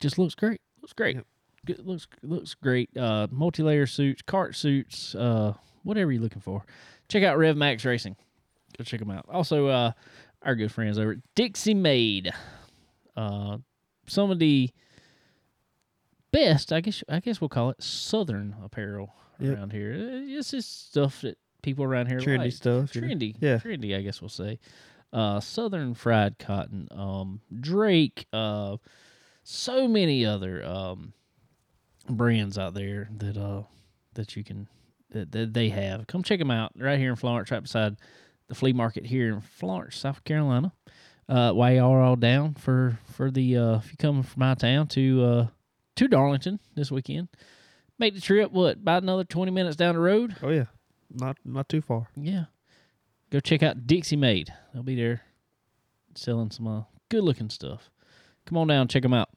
just 0.00 0.18
looks 0.18 0.34
great. 0.34 0.60
Looks 0.82 0.92
great. 0.92 1.16
Good, 1.64 1.86
looks 1.86 2.06
looks 2.22 2.52
great. 2.54 2.94
Uh, 2.94 3.26
multi 3.30 3.62
layer 3.62 3.86
suits, 3.86 4.20
cart 4.20 4.54
suits, 4.54 5.14
uh, 5.14 5.54
whatever 5.82 6.12
you're 6.12 6.20
looking 6.22 6.42
for. 6.42 6.62
Check 7.08 7.22
out 7.22 7.38
Rev 7.38 7.56
Max 7.56 7.86
Racing. 7.86 8.16
Go 8.76 8.84
check 8.84 9.00
them 9.00 9.10
out. 9.10 9.24
Also, 9.30 9.68
uh, 9.68 9.92
our 10.42 10.54
good 10.54 10.72
friends 10.72 10.98
over 10.98 11.12
at 11.12 11.18
Dixie 11.34 11.72
Made. 11.72 12.32
Uh, 13.16 13.58
some 14.06 14.30
of 14.30 14.38
the 14.38 14.68
best, 16.32 16.70
I 16.70 16.80
guess, 16.82 17.02
I 17.08 17.20
guess 17.20 17.40
we'll 17.40 17.48
call 17.48 17.70
it 17.70 17.82
Southern 17.82 18.56
apparel 18.62 19.14
Yep. 19.42 19.56
around 19.58 19.72
here. 19.72 19.92
Uh, 19.94 20.38
It's 20.38 20.50
just 20.50 20.88
stuff 20.90 21.20
that 21.22 21.38
people 21.62 21.84
around 21.84 22.06
here 22.06 22.20
Trendy 22.20 22.38
like. 22.38 22.52
stuff. 22.52 22.92
Trendy, 22.92 23.36
Yeah. 23.40 23.58
trendy. 23.58 23.96
I 23.96 24.02
guess 24.02 24.20
we'll 24.20 24.28
say. 24.28 24.58
Uh, 25.12 25.40
Southern 25.40 25.94
fried 25.94 26.38
cotton. 26.38 26.88
Um, 26.90 27.40
Drake. 27.60 28.26
Uh, 28.32 28.76
so 29.44 29.88
many 29.88 30.24
other 30.24 30.64
um 30.64 31.12
brands 32.08 32.58
out 32.58 32.74
there 32.74 33.08
that 33.18 33.36
uh 33.36 33.62
that 34.14 34.36
you 34.36 34.44
can 34.44 34.68
that, 35.10 35.32
that 35.32 35.52
they 35.54 35.68
have. 35.70 36.06
Come 36.06 36.22
check 36.22 36.38
them 36.38 36.50
out 36.50 36.72
right 36.76 36.98
here 36.98 37.10
in 37.10 37.16
Florence, 37.16 37.50
right 37.50 37.62
beside 37.62 37.96
the 38.48 38.54
flea 38.54 38.72
market 38.72 39.04
here 39.06 39.32
in 39.32 39.40
Florence, 39.40 39.96
South 39.96 40.22
Carolina. 40.24 40.72
Uh, 41.28 41.52
while 41.52 41.72
y'all 41.72 41.92
are 41.92 42.02
all 42.02 42.16
down 42.16 42.54
for 42.54 42.98
for 43.04 43.30
the 43.30 43.56
uh, 43.56 43.76
if 43.76 43.90
you 43.90 43.96
come 43.98 44.22
from 44.22 44.40
my 44.40 44.54
town 44.54 44.86
to 44.88 45.22
uh 45.24 45.46
to 45.96 46.08
Darlington 46.08 46.58
this 46.74 46.90
weekend, 46.90 47.28
make 48.02 48.14
the 48.14 48.20
trip. 48.20 48.52
What 48.52 48.76
about 48.76 49.02
another 49.02 49.24
twenty 49.24 49.52
minutes 49.52 49.76
down 49.76 49.94
the 49.94 50.00
road? 50.00 50.36
Oh 50.42 50.50
yeah, 50.50 50.66
not 51.10 51.38
not 51.44 51.68
too 51.68 51.80
far. 51.80 52.08
Yeah. 52.16 52.44
Go 53.30 53.40
check 53.40 53.62
out 53.62 53.86
Dixie 53.86 54.16
Made. 54.16 54.52
They'll 54.74 54.82
be 54.82 54.94
there 54.94 55.22
selling 56.14 56.50
some 56.50 56.66
uh, 56.66 56.82
good 57.08 57.24
looking 57.24 57.48
stuff. 57.48 57.88
Come 58.44 58.58
on 58.58 58.66
down, 58.66 58.88
check 58.88 59.02
them 59.02 59.14
out. 59.14 59.30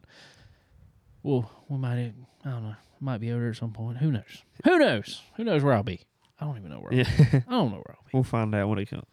Well, 1.23 1.49
we 1.69 1.77
might, 1.77 2.13
I 2.43 2.49
don't 2.49 2.63
know, 2.63 2.75
might 2.99 3.19
be 3.19 3.31
over 3.31 3.39
there 3.39 3.51
at 3.51 3.55
some 3.55 3.71
point. 3.71 3.99
Who 3.99 4.11
knows? 4.11 4.43
Who 4.65 4.77
knows? 4.79 5.21
Who 5.37 5.45
knows 5.45 5.63
where 5.63 5.73
I'll 5.73 5.83
be? 5.83 6.01
I 6.41 6.45
don't 6.45 6.57
even 6.57 6.71
know 6.71 6.79
where. 6.79 6.91
I'll 6.91 7.05
be. 7.05 7.09
Yeah, 7.31 7.41
I 7.47 7.51
don't 7.51 7.71
know 7.71 7.77
where 7.77 7.95
I'll 7.95 8.03
be. 8.03 8.09
we'll 8.13 8.23
find 8.23 8.53
out 8.53 8.67
when 8.67 8.79
it 8.79 8.89
comes. 8.89 9.05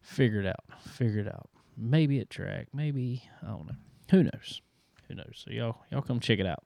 Figure 0.00 0.40
it 0.40 0.46
out. 0.46 0.64
Figure 0.80 1.20
it 1.20 1.28
out. 1.28 1.50
Maybe 1.76 2.18
at 2.20 2.30
track. 2.30 2.68
Maybe 2.72 3.24
I 3.42 3.48
don't 3.48 3.66
know. 3.66 3.76
Who 4.10 4.22
knows? 4.22 4.62
Who 5.08 5.14
knows? 5.14 5.44
So 5.44 5.50
y'all, 5.50 5.76
y'all 5.90 6.00
come 6.00 6.20
check 6.20 6.38
it 6.38 6.46
out. 6.46 6.64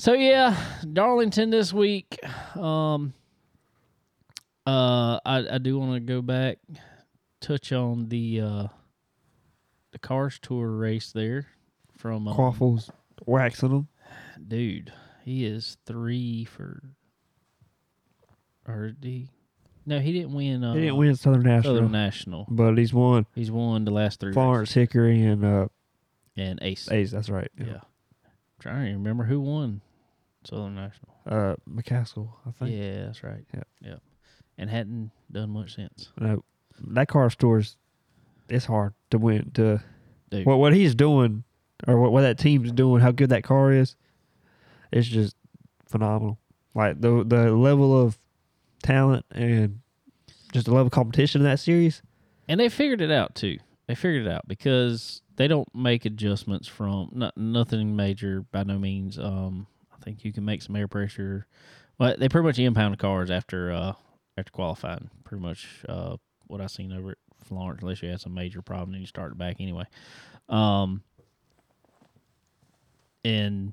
So 0.00 0.14
yeah, 0.14 0.56
Darlington 0.90 1.50
this 1.50 1.74
week. 1.74 2.18
Um, 2.56 3.12
uh, 4.66 5.20
I 5.26 5.44
I 5.52 5.58
do 5.58 5.78
want 5.78 5.92
to 5.92 6.00
go 6.00 6.22
back, 6.22 6.56
touch 7.42 7.70
on 7.70 8.08
the 8.08 8.40
uh, 8.40 8.66
the 9.92 9.98
Cars 9.98 10.38
Tour 10.40 10.70
race 10.70 11.12
there 11.12 11.48
from 11.98 12.26
um, 12.26 12.34
Kvapil's 12.34 12.90
waxing 13.26 13.68
them. 13.68 13.88
dude. 14.48 14.90
He 15.22 15.44
is 15.44 15.76
three 15.84 16.46
for, 16.46 16.82
or 18.66 18.94
he? 19.02 19.28
No, 19.84 19.98
he 19.98 20.14
didn't 20.14 20.32
win. 20.32 20.64
Uh, 20.64 20.72
He 20.72 20.80
didn't 20.80 20.96
win 20.96 21.14
Southern 21.14 21.42
National, 21.42 21.76
Southern 21.76 21.92
National. 21.92 22.46
but 22.48 22.78
he's 22.78 22.94
won 22.94 23.26
He's 23.34 23.50
won 23.50 23.84
the 23.84 23.90
last 23.90 24.18
three. 24.18 24.32
Florence, 24.32 24.72
Hickory, 24.72 25.20
and 25.20 25.44
uh, 25.44 25.68
and 26.38 26.58
Ace. 26.62 26.90
Ace. 26.90 27.10
That's 27.10 27.28
right. 27.28 27.50
Yeah. 27.58 27.80
Trying 28.60 28.86
to 28.86 28.92
remember 28.92 29.24
who 29.24 29.40
won 29.40 29.82
Southern 30.44 30.74
National. 30.74 31.14
Uh, 31.26 31.54
McCaskill, 31.68 32.30
I 32.46 32.50
think. 32.52 32.76
Yeah, 32.76 33.06
that's 33.06 33.22
right. 33.22 33.44
Yep. 33.52 33.68
Yep. 33.82 34.02
And 34.58 34.70
hadn't 34.70 35.10
done 35.30 35.50
much 35.50 35.74
since. 35.74 36.10
No, 36.18 36.44
that 36.88 37.08
Cars 37.08 37.36
Tour's. 37.36 37.76
It's 38.48 38.64
hard 38.64 38.94
to 39.10 39.18
win. 39.18 39.50
To 39.54 39.82
Dude. 40.30 40.46
what 40.46 40.58
what 40.58 40.74
he's 40.74 40.94
doing, 40.94 41.44
or 41.86 42.00
what, 42.00 42.12
what 42.12 42.22
that 42.22 42.38
team's 42.38 42.72
doing, 42.72 43.00
how 43.00 43.10
good 43.12 43.30
that 43.30 43.44
car 43.44 43.72
is, 43.72 43.96
it's 44.92 45.08
just 45.08 45.36
phenomenal. 45.86 46.38
Like 46.74 47.00
the 47.00 47.24
the 47.24 47.52
level 47.52 47.98
of 48.00 48.18
talent 48.82 49.24
and 49.30 49.80
just 50.52 50.66
the 50.66 50.72
level 50.72 50.86
of 50.86 50.92
competition 50.92 51.42
in 51.42 51.44
that 51.44 51.60
series. 51.60 52.02
And 52.48 52.58
they 52.58 52.68
figured 52.68 53.00
it 53.00 53.10
out 53.10 53.34
too. 53.34 53.58
They 53.86 53.94
figured 53.94 54.26
it 54.26 54.30
out 54.30 54.46
because 54.48 55.22
they 55.36 55.48
don't 55.48 55.72
make 55.74 56.04
adjustments 56.04 56.68
from 56.68 57.10
not, 57.12 57.36
nothing 57.36 57.96
major 57.96 58.44
by 58.52 58.64
no 58.64 58.78
means. 58.78 59.18
Um, 59.18 59.66
I 60.00 60.04
think 60.04 60.24
you 60.24 60.32
can 60.32 60.44
make 60.44 60.62
some 60.62 60.76
air 60.76 60.88
pressure. 60.88 61.46
Well, 61.98 62.14
they 62.18 62.28
pretty 62.28 62.46
much 62.46 62.58
impound 62.58 62.94
the 62.94 62.98
cars 62.98 63.30
after 63.30 63.70
uh 63.72 63.92
after 64.38 64.50
qualifying. 64.50 65.10
Pretty 65.24 65.42
much 65.42 65.66
uh 65.88 66.16
what 66.46 66.60
I 66.60 66.66
seen 66.66 66.92
over 66.92 67.10
at 67.10 67.18
Florence, 67.44 67.82
unless 67.82 68.02
you 68.02 68.08
had 68.08 68.20
some 68.20 68.34
major 68.34 68.62
problem 68.62 68.92
and 68.94 69.00
you 69.00 69.06
started 69.06 69.36
back 69.38 69.56
anyway. 69.60 69.84
Um, 70.48 71.02
and 73.24 73.72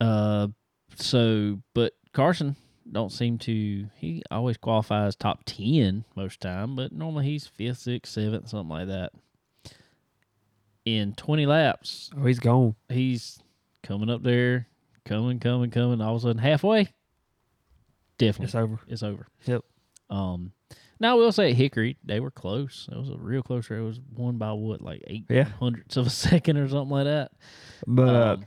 uh, 0.00 0.48
so 0.96 1.60
but 1.74 1.92
Carson 2.12 2.56
don't 2.90 3.12
seem 3.12 3.38
to. 3.38 3.86
He 3.96 4.22
always 4.30 4.56
qualifies 4.56 5.14
top 5.14 5.44
ten 5.44 6.04
most 6.16 6.40
time, 6.40 6.74
but 6.76 6.92
normally 6.92 7.26
he's 7.26 7.46
fifth, 7.46 7.78
sixth, 7.78 8.12
seventh, 8.12 8.48
something 8.48 8.68
like 8.68 8.88
that. 8.88 9.12
In 10.84 11.14
twenty 11.14 11.46
laps, 11.46 12.10
Oh, 12.16 12.24
he's 12.24 12.40
gone. 12.40 12.74
he's 12.88 13.38
coming 13.84 14.10
up 14.10 14.22
there, 14.22 14.66
coming, 15.04 15.38
coming, 15.40 15.70
coming. 15.70 16.00
All 16.00 16.14
of 16.16 16.22
a 16.22 16.26
sudden, 16.26 16.38
halfway, 16.38 16.88
definitely 18.18 18.46
It's 18.46 18.54
over. 18.54 18.80
it's 18.88 19.02
over. 19.02 19.26
Yep. 19.46 19.62
Um, 20.10 20.52
now 21.00 21.12
I 21.12 21.14
will 21.14 21.32
say 21.32 21.52
Hickory 21.52 21.96
they 22.04 22.20
were 22.20 22.30
close. 22.30 22.88
It 22.92 22.96
was 22.98 23.08
a 23.10 23.16
real 23.16 23.42
close 23.42 23.68
race. 23.70 23.78
It 23.80 23.82
was 23.82 24.00
won 24.14 24.36
by 24.38 24.52
what, 24.52 24.82
like 24.82 25.02
eight 25.06 25.24
Yeah. 25.28 25.44
hundredths 25.44 25.96
of 25.96 26.06
a 26.06 26.10
second 26.28 26.56
or 26.58 26.68
something 26.68 26.90
like 26.90 27.04
that. 27.04 27.32
But 27.86 28.08
uh, 28.14 28.32
Um, 28.34 28.46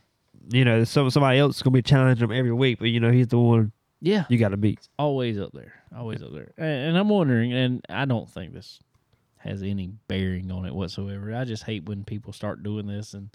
you 0.51 0.63
know, 0.63 0.83
some 0.83 1.09
somebody 1.09 1.39
else 1.39 1.57
is 1.57 1.61
gonna 1.63 1.73
be 1.73 1.81
challenging 1.81 2.23
him 2.29 2.31
every 2.37 2.53
week. 2.53 2.79
But 2.79 2.89
you 2.89 2.99
know, 2.99 3.11
he's 3.11 3.27
the 3.27 3.39
one 3.39 3.71
yeah, 4.01 4.25
you 4.29 4.37
got 4.37 4.49
to 4.49 4.57
beat. 4.57 4.87
always 4.99 5.39
up 5.39 5.51
there, 5.53 5.73
always 5.95 6.21
up 6.21 6.31
there. 6.31 6.51
And, 6.57 6.89
and 6.89 6.97
I'm 6.97 7.09
wondering, 7.09 7.53
and 7.53 7.83
I 7.89 8.05
don't 8.05 8.29
think 8.29 8.53
this 8.53 8.79
has 9.37 9.63
any 9.63 9.93
bearing 10.07 10.51
on 10.51 10.65
it 10.65 10.75
whatsoever. 10.75 11.33
I 11.33 11.43
just 11.45 11.63
hate 11.63 11.85
when 11.85 12.03
people 12.03 12.31
start 12.31 12.61
doing 12.61 12.85
this 12.85 13.13
and 13.15 13.29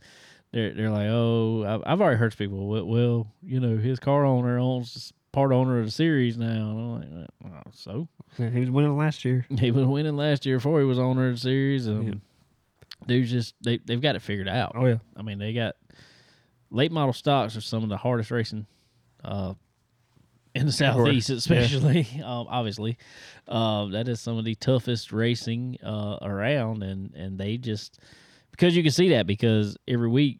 they're 0.52 0.74
they're 0.74 0.90
like, 0.90 1.08
oh, 1.08 1.64
I've, 1.66 1.82
I've 1.86 2.00
already 2.00 2.18
heard 2.18 2.36
people. 2.36 2.66
Well, 2.68 2.84
well, 2.84 3.32
you 3.42 3.60
know, 3.60 3.76
his 3.76 3.98
car 4.00 4.24
owner 4.24 4.58
owns 4.58 5.12
part 5.32 5.52
owner 5.52 5.78
of 5.78 5.84
the 5.86 5.90
series 5.90 6.36
now. 6.36 6.46
And 6.46 6.80
I'm 6.80 7.20
like, 7.20 7.28
well, 7.42 7.62
so 7.72 8.08
He 8.36 8.60
was 8.60 8.70
winning 8.70 8.96
last 8.96 9.24
year. 9.24 9.46
he 9.58 9.70
was 9.70 9.86
winning 9.86 10.16
last 10.16 10.44
year 10.46 10.56
before 10.56 10.80
he 10.80 10.86
was 10.86 10.98
owner 10.98 11.28
of 11.28 11.34
the 11.36 11.40
series. 11.40 11.88
Um, 11.88 12.02
Yeah. 12.02 12.14
Dudes 13.06 13.30
just 13.30 13.54
they 13.62 13.78
they've 13.78 14.00
got 14.00 14.16
it 14.16 14.22
figured 14.22 14.48
out. 14.48 14.72
Oh 14.74 14.86
yeah. 14.86 14.98
I 15.16 15.22
mean, 15.22 15.38
they 15.38 15.52
got 15.54 15.76
late 16.70 16.92
model 16.92 17.12
stocks 17.12 17.56
are 17.56 17.60
some 17.60 17.82
of 17.82 17.88
the 17.88 17.96
hardest 17.96 18.30
racing 18.30 18.66
uh, 19.24 19.54
in 20.54 20.66
the 20.66 20.72
southeast, 20.72 21.30
especially. 21.30 22.06
Um, 22.24 22.46
obviously, 22.50 22.98
um, 23.48 23.92
that 23.92 24.06
is 24.08 24.20
some 24.20 24.36
of 24.36 24.44
the 24.44 24.54
toughest 24.54 25.12
racing 25.12 25.78
uh, 25.82 26.18
around, 26.20 26.82
and 26.82 27.14
and 27.14 27.38
they 27.38 27.56
just 27.56 27.98
because 28.60 28.76
you 28.76 28.82
can 28.82 28.92
see 28.92 29.08
that 29.08 29.26
because 29.26 29.76
every 29.88 30.08
week, 30.08 30.38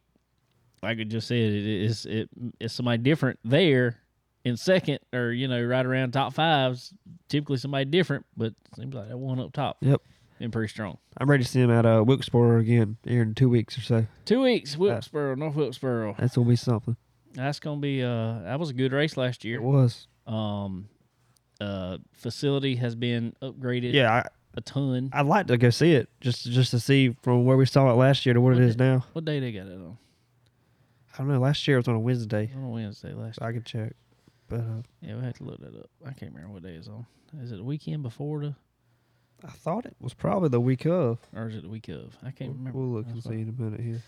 like 0.83 0.99
I 0.99 1.03
just 1.03 1.27
said, 1.27 1.37
it 1.37 1.65
is 1.65 2.05
it 2.05 2.29
is 2.59 2.71
somebody 2.71 3.01
different 3.01 3.39
there 3.43 3.97
in 4.45 4.57
second 4.57 4.99
or 5.11 5.31
you 5.31 5.47
know 5.47 5.61
right 5.63 5.85
around 5.85 6.11
top 6.11 6.33
fives. 6.33 6.93
Typically 7.29 7.57
somebody 7.57 7.85
different, 7.85 8.25
but 8.37 8.53
seems 8.75 8.93
like 8.93 9.09
that 9.09 9.17
one 9.17 9.39
up 9.39 9.51
top. 9.53 9.77
Yep. 9.81 10.01
been 10.37 10.51
pretty 10.51 10.67
strong. 10.67 10.99
I'm 11.17 11.29
ready 11.29 11.43
to 11.43 11.49
see 11.49 11.61
him 11.61 11.71
at 11.71 11.85
uh, 11.85 12.03
Wilkesboro 12.05 12.59
again 12.59 12.97
here 13.03 13.23
in 13.23 13.33
two 13.33 13.49
weeks 13.49 13.75
or 13.77 13.81
so. 13.81 14.05
Two 14.25 14.43
weeks, 14.43 14.77
Wilkesboro, 14.77 15.33
North 15.35 15.55
Wilkesboro. 15.55 16.15
That's 16.19 16.35
gonna 16.35 16.47
be 16.47 16.55
something. 16.55 16.95
That's 17.33 17.59
gonna 17.59 17.81
be 17.81 18.03
uh 18.03 18.39
that 18.43 18.59
was 18.59 18.69
a 18.69 18.73
good 18.73 18.93
race 18.93 19.17
last 19.17 19.43
year. 19.43 19.55
It 19.55 19.63
was. 19.63 20.07
Um 20.27 20.89
uh 21.59 21.97
facility 22.13 22.75
has 22.75 22.95
been 22.95 23.33
upgraded 23.41 23.93
Yeah, 23.93 24.11
I, 24.11 24.27
a 24.55 24.61
ton. 24.61 25.09
I'd 25.13 25.25
like 25.25 25.47
to 25.47 25.57
go 25.57 25.69
see 25.69 25.93
it 25.93 26.09
just 26.19 26.45
just 26.49 26.71
to 26.71 26.79
see 26.79 27.15
from 27.21 27.45
where 27.45 27.57
we 27.57 27.65
saw 27.65 27.89
it 27.91 27.95
last 27.95 28.25
year 28.25 28.33
to 28.33 28.41
what 28.41 28.53
it 28.53 28.59
is 28.61 28.77
now. 28.77 29.05
What 29.13 29.25
day 29.25 29.39
they 29.39 29.51
got 29.51 29.67
it 29.67 29.73
on? 29.73 29.97
I 31.13 31.17
don't 31.17 31.27
know. 31.27 31.39
Last 31.39 31.67
year 31.67 31.77
it 31.77 31.79
was 31.81 31.87
on 31.87 31.95
a 31.95 31.99
Wednesday. 31.99 32.49
On 32.55 32.63
a 32.63 32.69
Wednesday 32.69 33.13
last 33.13 33.39
So 33.39 33.45
I 33.45 33.51
could 33.51 33.65
check. 33.65 33.93
But 34.49 34.59
uh, 34.61 34.81
Yeah, 35.01 35.15
we 35.15 35.23
have 35.23 35.35
to 35.37 35.43
look 35.43 35.59
that 35.59 35.75
up. 35.77 35.89
I 36.05 36.11
can't 36.13 36.33
remember 36.33 36.53
what 36.53 36.63
day 36.63 36.73
it's 36.75 36.87
on. 36.87 37.05
Is 37.41 37.51
it 37.51 37.57
the 37.57 37.63
weekend 37.63 38.03
before 38.03 38.41
the 38.41 38.55
I 39.43 39.49
thought 39.49 39.85
it 39.85 39.95
was 39.99 40.13
probably 40.13 40.49
the 40.49 40.59
week 40.59 40.85
of. 40.85 41.17
or 41.35 41.47
is 41.47 41.55
it 41.55 41.63
the 41.63 41.69
week 41.69 41.87
of? 41.89 42.15
I 42.23 42.31
can't 42.31 42.49
We'll, 42.51 42.57
remember. 42.57 42.79
we'll 42.79 42.89
look 42.89 43.07
and 43.07 43.23
see 43.23 43.41
in 43.41 43.49
a 43.49 43.61
minute 43.61 43.79
here. 43.81 44.01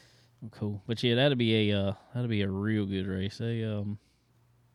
Oh, 0.46 0.50
Cool. 0.52 0.82
But 0.86 1.02
yeah, 1.02 1.16
that'd 1.16 1.38
be 1.38 1.72
a 1.72 1.80
uh 1.80 1.94
that'd 2.14 2.30
be 2.30 2.42
a 2.42 2.50
real 2.50 2.86
good 2.86 3.08
race. 3.08 3.38
They 3.38 3.64
um 3.64 3.98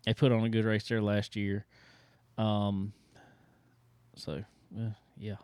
they 0.04 0.14
put 0.14 0.32
on 0.32 0.42
a 0.44 0.48
good 0.48 0.64
race 0.64 0.88
there 0.88 1.00
last 1.02 1.36
year. 1.36 1.64
Um 2.38 2.92
so 4.16 4.42
uh, 4.76 4.90
yeah. 5.16 5.36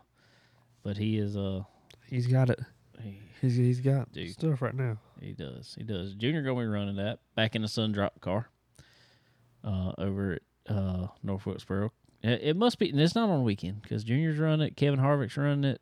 But 0.85 0.97
he 0.98 1.19
is 1.19 1.36
uh 1.36 1.62
He's 2.09 2.27
got 2.28 2.51
it. 2.51 2.61
he, 3.02 3.19
He's 3.40 3.56
he's 3.56 3.81
got 3.81 4.12
Dude. 4.12 4.31
stuff 4.31 4.62
right 4.62 4.74
now. 4.74 4.98
he 5.20 5.32
does 5.32 5.74
he 5.77 5.82
does. 5.82 6.15
Junior 6.15 6.43
gonna 6.43 6.61
be 6.61 6.66
running 6.66 6.97
that 6.97 7.19
back 7.35 7.56
in 7.56 7.62
the 7.62 7.69
sun 7.69 7.90
drop 7.93 8.20
car. 8.20 8.48
Uh, 9.65 9.93
over 9.98 10.35
at 10.69 10.74
uh 10.77 11.09
North 11.23 11.44
Wilkesboro. 11.47 11.90
It, 12.23 12.40
it 12.43 12.56
must 12.56 12.78
be. 12.78 12.90
and 12.90 13.01
It's 13.01 13.15
not 13.15 13.28
on 13.31 13.43
weekend 13.44 13.82
because 13.82 14.05
Junior's 14.05 14.39
running 14.39 14.66
it. 14.69 14.77
Kevin 14.77 15.01
Harvick's 15.01 15.36
running 15.36 15.65
it. 15.65 15.81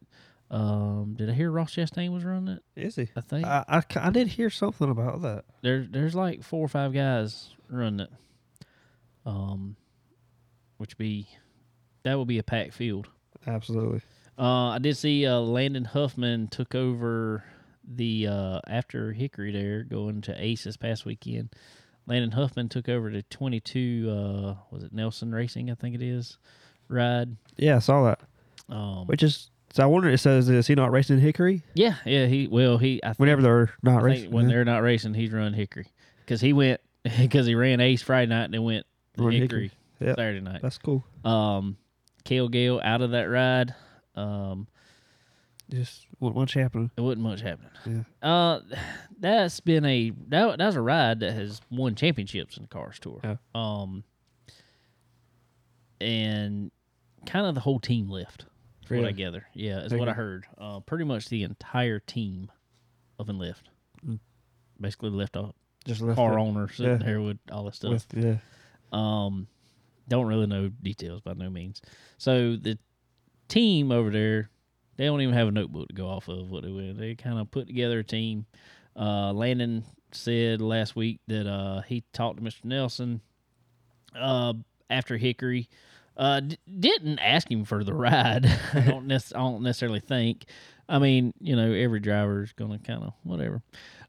Um, 0.51 1.15
did 1.17 1.31
I 1.31 1.33
hear 1.33 1.51
Ross 1.51 1.75
Chastain 1.75 2.13
was 2.13 2.25
running 2.25 2.57
it? 2.57 2.63
Is 2.77 2.97
he? 2.97 3.09
I 3.17 3.21
think 3.23 3.47
I, 3.47 3.65
I, 3.69 3.83
I 3.97 4.11
did 4.11 4.29
hear 4.29 4.51
something 4.51 4.91
about 4.91 5.23
that. 5.23 5.45
there's 5.63 5.89
there's 5.91 6.15
like 6.15 6.43
four 6.43 6.65
or 6.65 6.69
five 6.69 6.93
guys 6.93 7.51
running 7.71 8.01
it. 8.01 8.11
Um, 9.25 9.77
which 10.79 10.97
be 10.99 11.27
that 12.03 12.19
would 12.19 12.29
be 12.29 12.39
a 12.39 12.43
packed 12.43 12.75
field. 12.75 13.09
Absolutely. 13.47 14.03
Uh, 14.39 14.71
I 14.71 14.79
did 14.79 14.97
see 14.97 15.27
uh, 15.27 15.39
Landon 15.39 15.85
Huffman 15.85 16.49
took 16.49 16.75
over 16.75 17.45
the 17.87 18.27
uh, 18.29 18.61
after 18.67 19.13
Hickory 19.13 19.53
there 19.53 19.85
going 19.85 20.23
to 20.23 20.43
Ace 20.43 20.65
this 20.65 20.77
past 20.77 21.05
weekend. 21.05 21.51
Landon 22.07 22.33
Huffman 22.33 22.69
took 22.69 22.89
over 22.89 23.11
the 23.11 23.23
22. 23.25 24.09
Uh, 24.11 24.55
was 24.71 24.83
it 24.83 24.93
Nelson 24.93 25.33
Racing? 25.33 25.71
I 25.71 25.75
think 25.75 25.95
it 25.95 26.03
is. 26.03 26.39
Ride. 26.89 27.37
Yeah, 27.57 27.77
I 27.77 27.79
saw 27.79 28.05
that. 28.05 28.21
Um, 28.69 29.07
Which 29.07 29.23
is 29.23 29.51
so 29.73 29.83
I 29.83 29.87
wonder. 29.87 30.11
It 30.11 30.19
says 30.19 30.49
is 30.49 30.67
he 30.67 30.75
not 30.75 30.93
racing 30.93 31.19
Hickory 31.19 31.63
yeah, 31.75 31.97
yeah. 32.05 32.27
He 32.27 32.47
well 32.47 32.77
he 32.79 33.01
I 33.03 33.09
think, 33.09 33.19
whenever 33.19 33.41
they're 33.41 33.71
not 33.83 34.03
I 34.03 34.05
racing? 34.05 34.23
think 34.25 34.35
when 34.35 34.45
yeah. 34.45 34.55
they're 34.57 34.65
not 34.65 34.83
racing, 34.83 35.15
he's 35.15 35.33
running 35.33 35.55
Hickory 35.55 35.87
because 36.25 36.41
he 36.41 36.53
went 36.53 36.81
because 37.19 37.47
he 37.47 37.55
ran 37.55 37.81
Ace 37.81 38.03
Friday 38.03 38.29
night 38.29 38.45
and 38.45 38.55
then 38.55 38.63
went 38.63 38.87
Hickory, 39.17 39.39
Hickory. 39.39 39.71
Yep. 40.01 40.17
Saturday 40.17 40.41
night. 40.41 40.61
That's 40.63 40.79
cool. 40.79 41.05
Um, 41.25 41.77
Cale 42.25 42.49
Gale 42.49 42.81
out 42.83 43.03
of 43.03 43.13
that 43.13 43.25
ride. 43.25 43.75
Um, 44.15 44.67
Just 45.71 46.07
wasn't 46.21 46.37
much 46.39 46.55
happening. 46.55 46.91
It 46.97 47.01
wasn't 47.01 47.23
much 47.23 47.41
happening. 47.41 47.71
Yeah. 48.23 48.29
Uh, 48.29 48.61
that's 49.19 49.61
been 49.61 49.85
a 49.85 50.11
that 50.29 50.59
that's 50.59 50.77
a 50.77 50.81
ride 50.83 51.21
that 51.21 51.33
has 51.33 51.61
won 51.71 51.95
championships 51.95 52.57
in 52.57 52.65
the 52.65 52.69
Cars 52.69 52.99
Tour. 52.99 53.21
Yeah. 53.25 53.37
Um, 53.55 54.05
and 56.01 56.71
kind 57.27 57.47
of 57.47 57.55
the 57.55 57.61
whole 57.61 57.81
team 57.81 58.09
left. 58.09 58.47
Is 58.85 58.91
what 58.91 59.07
I 59.09 59.13
gather. 59.13 59.47
Yeah, 59.55 59.79
is 59.81 59.93
Okay. 59.93 59.99
what 60.01 60.09
I 60.09 60.13
heard. 60.13 60.47
Uh, 60.59 60.81
pretty 60.81 61.05
much 61.05 61.29
the 61.29 61.45
entire 61.45 62.01
team 62.01 62.51
of 63.19 63.29
Enlift. 63.29 63.63
Mm. 64.07 64.19
Basically 64.81 65.09
left 65.11 65.37
a 65.37 65.53
Just 65.87 66.01
left 66.03 66.17
car 66.17 66.37
it 66.37 66.43
owner 66.43 66.69
sitting 66.69 67.01
Yeah. 67.01 67.07
there 67.07 67.21
with 67.21 67.39
all 67.51 67.65
this 67.65 67.77
stuff. 67.77 67.93
with 67.93 68.25
yeah. 68.25 68.37
Um, 68.93 69.47
don't 70.09 70.27
really 70.27 70.47
know 70.47 70.69
details 70.69 71.23
by 71.23 71.33
no 71.35 71.49
means. 71.49 71.81
So 72.19 72.57
the 72.57 72.77
team 73.53 73.93
over 73.93 74.11
there, 74.11 74.49
they 74.97 75.05
don't 75.05 75.21
even 75.21 75.35
have 75.35 75.49
a 75.49 75.53
notebook 75.53 75.89
to 75.89 75.95
go 75.95 76.09
off 76.09 76.29
of 76.29 76.51
what 76.51 76.65
they 76.65 76.71
went. 76.71 76.99
They 76.99 77.15
kind 77.15 77.39
of 77.39 77.51
put 77.51 77.67
together 77.67 77.99
a 77.99 78.05
team. 78.05 78.47
Uh, 78.97 79.33
Landon 79.33 79.85
said 80.13 80.61
last 80.61 80.97
week 80.97 81.21
that 81.27 81.47
uh, 81.47 81.83
he 81.83 82.03
talked 82.13 82.39
to 82.39 82.43
Mr. 82.43 82.65
Nelson 82.65 83.21
uh, 84.19 84.55
after 84.89 85.17
Hickory. 85.17 85.69
Uh, 86.17 86.41
d- 86.41 86.59
didn't 86.79 87.19
ask 87.19 87.51
him 87.51 87.65
for 87.65 87.85
the 87.85 87.95
ride. 87.95 88.47
I 88.75 88.81
don't 88.81 89.07
nec- 89.07 89.35
I 89.35 89.39
don't 89.39 89.63
necessarily 89.63 90.01
think. 90.01 90.45
I 90.89 90.99
mean, 90.99 91.33
you 91.41 91.57
know, 91.57 91.73
every 91.73 92.01
driver 92.01 92.43
is 92.43 92.53
gonna 92.53 92.79
kind 92.79 93.03
of 93.03 93.13
whatever. 93.23 93.63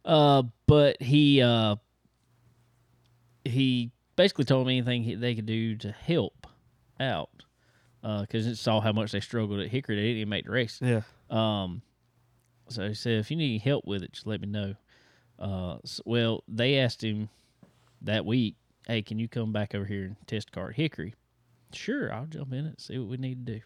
Uh, 0.04 0.44
but 0.68 1.02
he 1.02 1.42
uh, 1.42 1.78
he 3.46 3.92
basically 4.16 4.46
told 4.46 4.68
me 4.68 4.78
anything 4.78 5.04
he, 5.04 5.16
they 5.16 5.36
could 5.36 5.46
do 5.46 5.76
to 5.78 5.92
help 5.92 6.48
out 7.00 7.30
because 8.04 8.46
it 8.46 8.58
saw 8.58 8.82
how 8.82 8.92
much 8.92 9.12
they 9.14 9.20
struggled 9.22 9.60
at 9.62 9.70
Hickory. 9.70 9.96
They 9.96 10.02
didn't 10.02 10.18
even 10.18 10.30
make 10.30 10.46
the 10.46 10.52
race. 10.52 10.80
Yeah. 10.82 11.02
Um, 11.30 11.82
so 12.70 12.88
he 12.88 12.94
said, 12.94 13.14
if 13.20 13.32
you 13.32 13.38
need 13.38 13.62
help 13.62 13.86
with 13.86 14.04
it, 14.04 14.12
just 14.14 14.28
let 14.28 14.42
me 14.42 14.48
know. 14.48 14.76
Uh, 15.40 15.78
s 15.84 16.00
well, 16.06 16.44
they 16.48 16.78
asked 16.80 17.04
him 17.04 17.30
that 18.02 18.26
week, 18.26 18.56
hey, 18.88 19.02
can 19.02 19.20
you 19.20 19.28
come 19.28 19.52
back 19.52 19.74
over 19.74 19.86
here 19.86 20.04
and 20.04 20.16
test 20.28 20.52
car 20.52 20.70
at 20.70 20.76
Hickory? 20.76 21.16
Sure, 21.74 22.14
I'll 22.14 22.26
jump 22.28 22.54
in 22.54 22.66
it, 22.66 22.80
see 22.82 23.00
what 23.00 23.10
we 23.10 23.18
need 23.18 23.46
to 23.46 23.54
do. 23.54 23.62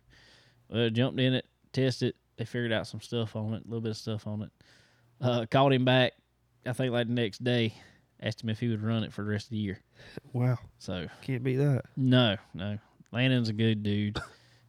Well, 0.69 0.89
jumped 0.89 1.19
in 1.19 1.33
it, 1.33 1.45
tested. 1.73 2.09
It. 2.09 2.15
They 2.37 2.45
figured 2.45 2.71
out 2.71 2.85
some 2.87 3.01
stuff 3.01 3.35
on 3.35 3.53
it, 3.55 3.63
a 3.65 3.67
little 3.67 3.81
bit 3.81 3.89
of 3.91 3.97
stuff 3.97 4.27
on 4.27 4.43
it. 4.43 4.51
Uh, 5.19 5.45
called 5.49 5.73
him 5.73 5.83
back, 5.85 6.13
I 6.65 6.73
think 6.73 6.93
like 6.93 7.07
the 7.07 7.13
next 7.13 7.43
day, 7.43 7.73
asked 8.21 8.43
him 8.43 8.49
if 8.49 8.59
he 8.59 8.67
would 8.67 8.83
run 8.83 9.03
it 9.03 9.11
for 9.11 9.23
the 9.23 9.29
rest 9.31 9.47
of 9.47 9.51
the 9.51 9.57
year. 9.57 9.79
Wow. 10.33 10.57
So 10.77 11.07
Can't 11.23 11.43
beat 11.43 11.55
that. 11.57 11.83
no, 11.95 12.37
no. 12.53 12.77
Landon's 13.11 13.49
a 13.49 13.53
good 13.53 13.83
dude. 13.83 14.19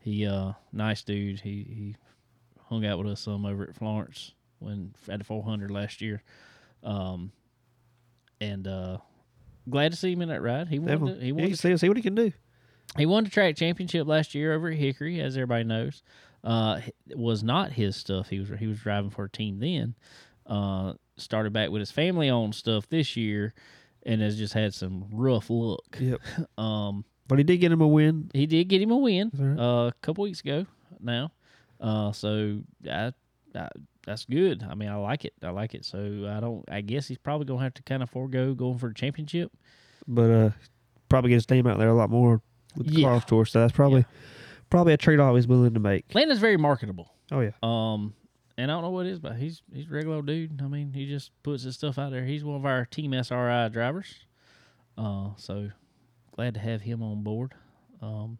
He 0.01 0.27
uh 0.27 0.53
nice 0.73 1.03
dude. 1.03 1.41
He 1.41 1.51
he 1.69 1.97
hung 2.69 2.87
out 2.87 2.99
with 2.99 3.09
us 3.09 3.21
some 3.21 3.45
over 3.45 3.65
at 3.65 3.77
Florence 3.77 4.33
when 4.59 4.95
at 5.09 5.19
the 5.19 5.25
400 5.25 5.71
last 5.71 6.01
year. 6.01 6.23
Um 6.83 7.33
and 8.41 8.67
uh 8.67 8.99
glad 9.69 9.93
to 9.93 9.99
see 9.99 10.13
him 10.13 10.23
in 10.23 10.29
that 10.29 10.41
ride. 10.43 10.69
He 10.69 10.79
won 10.79 11.05
the, 11.05 11.15
he 11.21 11.33
won 11.33 11.47
can 11.49 11.57
see, 11.57 11.77
see 11.77 11.89
what 11.89 11.97
he 11.97 12.03
can 12.03 12.15
do. 12.15 12.33
he 12.97 13.07
won 13.07 13.25
the 13.25 13.31
track 13.31 13.57
championship 13.57 14.07
last 14.07 14.35
year 14.35 14.55
over 14.55 14.69
at 14.69 14.77
Hickory 14.79 15.21
as 15.21 15.37
everybody 15.37 15.65
knows. 15.65 16.03
Uh 16.45 16.81
was 17.15 17.43
not 17.43 17.73
his 17.73 17.97
stuff. 17.97 18.29
He 18.29 18.39
was 18.39 18.49
he 18.59 18.67
was 18.67 18.79
driving 18.79 19.11
for 19.11 19.25
a 19.25 19.31
team 19.31 19.59
then. 19.59 19.95
Uh 20.47 20.95
started 21.17 21.53
back 21.53 21.71
with 21.71 21.81
his 21.81 21.91
family 21.91 22.31
owned 22.31 22.55
stuff 22.55 22.89
this 22.89 23.17
year 23.17 23.53
and 24.07 24.23
has 24.23 24.39
just 24.39 24.55
had 24.55 24.73
some 24.73 25.07
rough 25.13 25.51
luck. 25.51 25.99
Yep. 25.99 26.21
Um 26.59 27.05
But 27.29 27.39
he 27.39 27.45
did 27.45 27.59
get 27.59 27.71
him 27.71 27.81
a 27.83 27.87
win. 27.87 28.31
he 28.33 28.47
did 28.47 28.65
get 28.69 28.81
him 28.83 28.91
a 28.91 28.97
win 28.97 29.31
right? 29.39 29.59
uh, 29.63 29.87
a 29.89 29.93
couple 30.03 30.23
weeks 30.25 30.41
ago 30.41 30.67
now. 31.01 31.31
Uh, 31.81 32.11
so 32.13 32.61
I, 32.91 33.13
I, 33.55 33.69
that's 34.07 34.25
good. 34.25 34.65
I 34.69 34.75
mean, 34.75 34.89
I 34.89 34.97
like 34.97 35.25
it. 35.25 35.35
I 35.43 35.51
like 35.51 35.75
it. 35.75 35.85
So 35.85 35.99
I 36.35 36.41
don't. 36.41 36.65
I 36.71 36.81
guess 36.81 37.07
he's 37.07 37.19
probably 37.19 37.45
gonna 37.47 37.63
have 37.63 37.75
to 37.75 37.83
kind 37.83 38.03
of 38.03 38.11
forego 38.11 38.55
going 38.55 38.79
for 38.79 38.89
the 38.89 38.95
championship. 38.95 39.53
But 40.07 40.31
uh 40.31 40.51
probably 41.11 41.29
get 41.31 41.37
his 41.37 41.51
name 41.51 41.67
out 41.67 41.79
there 41.79 41.89
a 41.89 41.95
lot 41.95 42.11
more 42.11 42.41
with 42.77 42.87
the 42.89 43.01
Yeah. 43.01 43.09
Cars 43.09 43.25
tour. 43.27 43.45
So 43.45 43.61
that's 43.61 43.73
probably 43.73 44.05
probably 44.71 44.93
a 44.95 44.97
trade 44.97 45.21
off 45.21 45.35
he's 45.37 45.47
willing 45.47 45.75
to 45.75 45.81
make. 45.81 46.15
Landon's 46.15 46.41
very 46.41 46.57
marketable. 46.57 47.13
Oh 47.31 47.41
yeah. 47.41 47.51
Um, 47.63 48.15
and 48.57 48.71
I 48.71 48.75
don't 48.75 48.83
know 48.83 48.91
what 48.91 49.07
it 49.07 49.11
is, 49.13 49.19
but 49.19 49.37
he's 49.37 49.63
he's 49.73 49.87
a 49.87 49.91
regular 49.91 50.17
old 50.17 50.27
dude. 50.27 50.61
I 50.63 50.67
mean, 50.69 50.93
he 50.95 51.07
just 51.07 51.31
puts 51.43 51.63
his 51.63 51.75
stuff 51.77 51.99
out 51.99 52.11
there. 52.11 52.25
He's 52.25 52.43
one 52.45 52.57
of 52.57 52.65
our 52.67 52.87
Team 52.87 53.13
SRI 53.13 53.69
drivers. 53.69 54.15
Uh, 54.97 55.29
so 55.37 55.71
glad 56.39 56.55
to 56.55 56.61
have 56.61 56.83
him 56.83 57.03
on 57.03 57.25
board. 57.25 57.53
Um, 58.01 58.39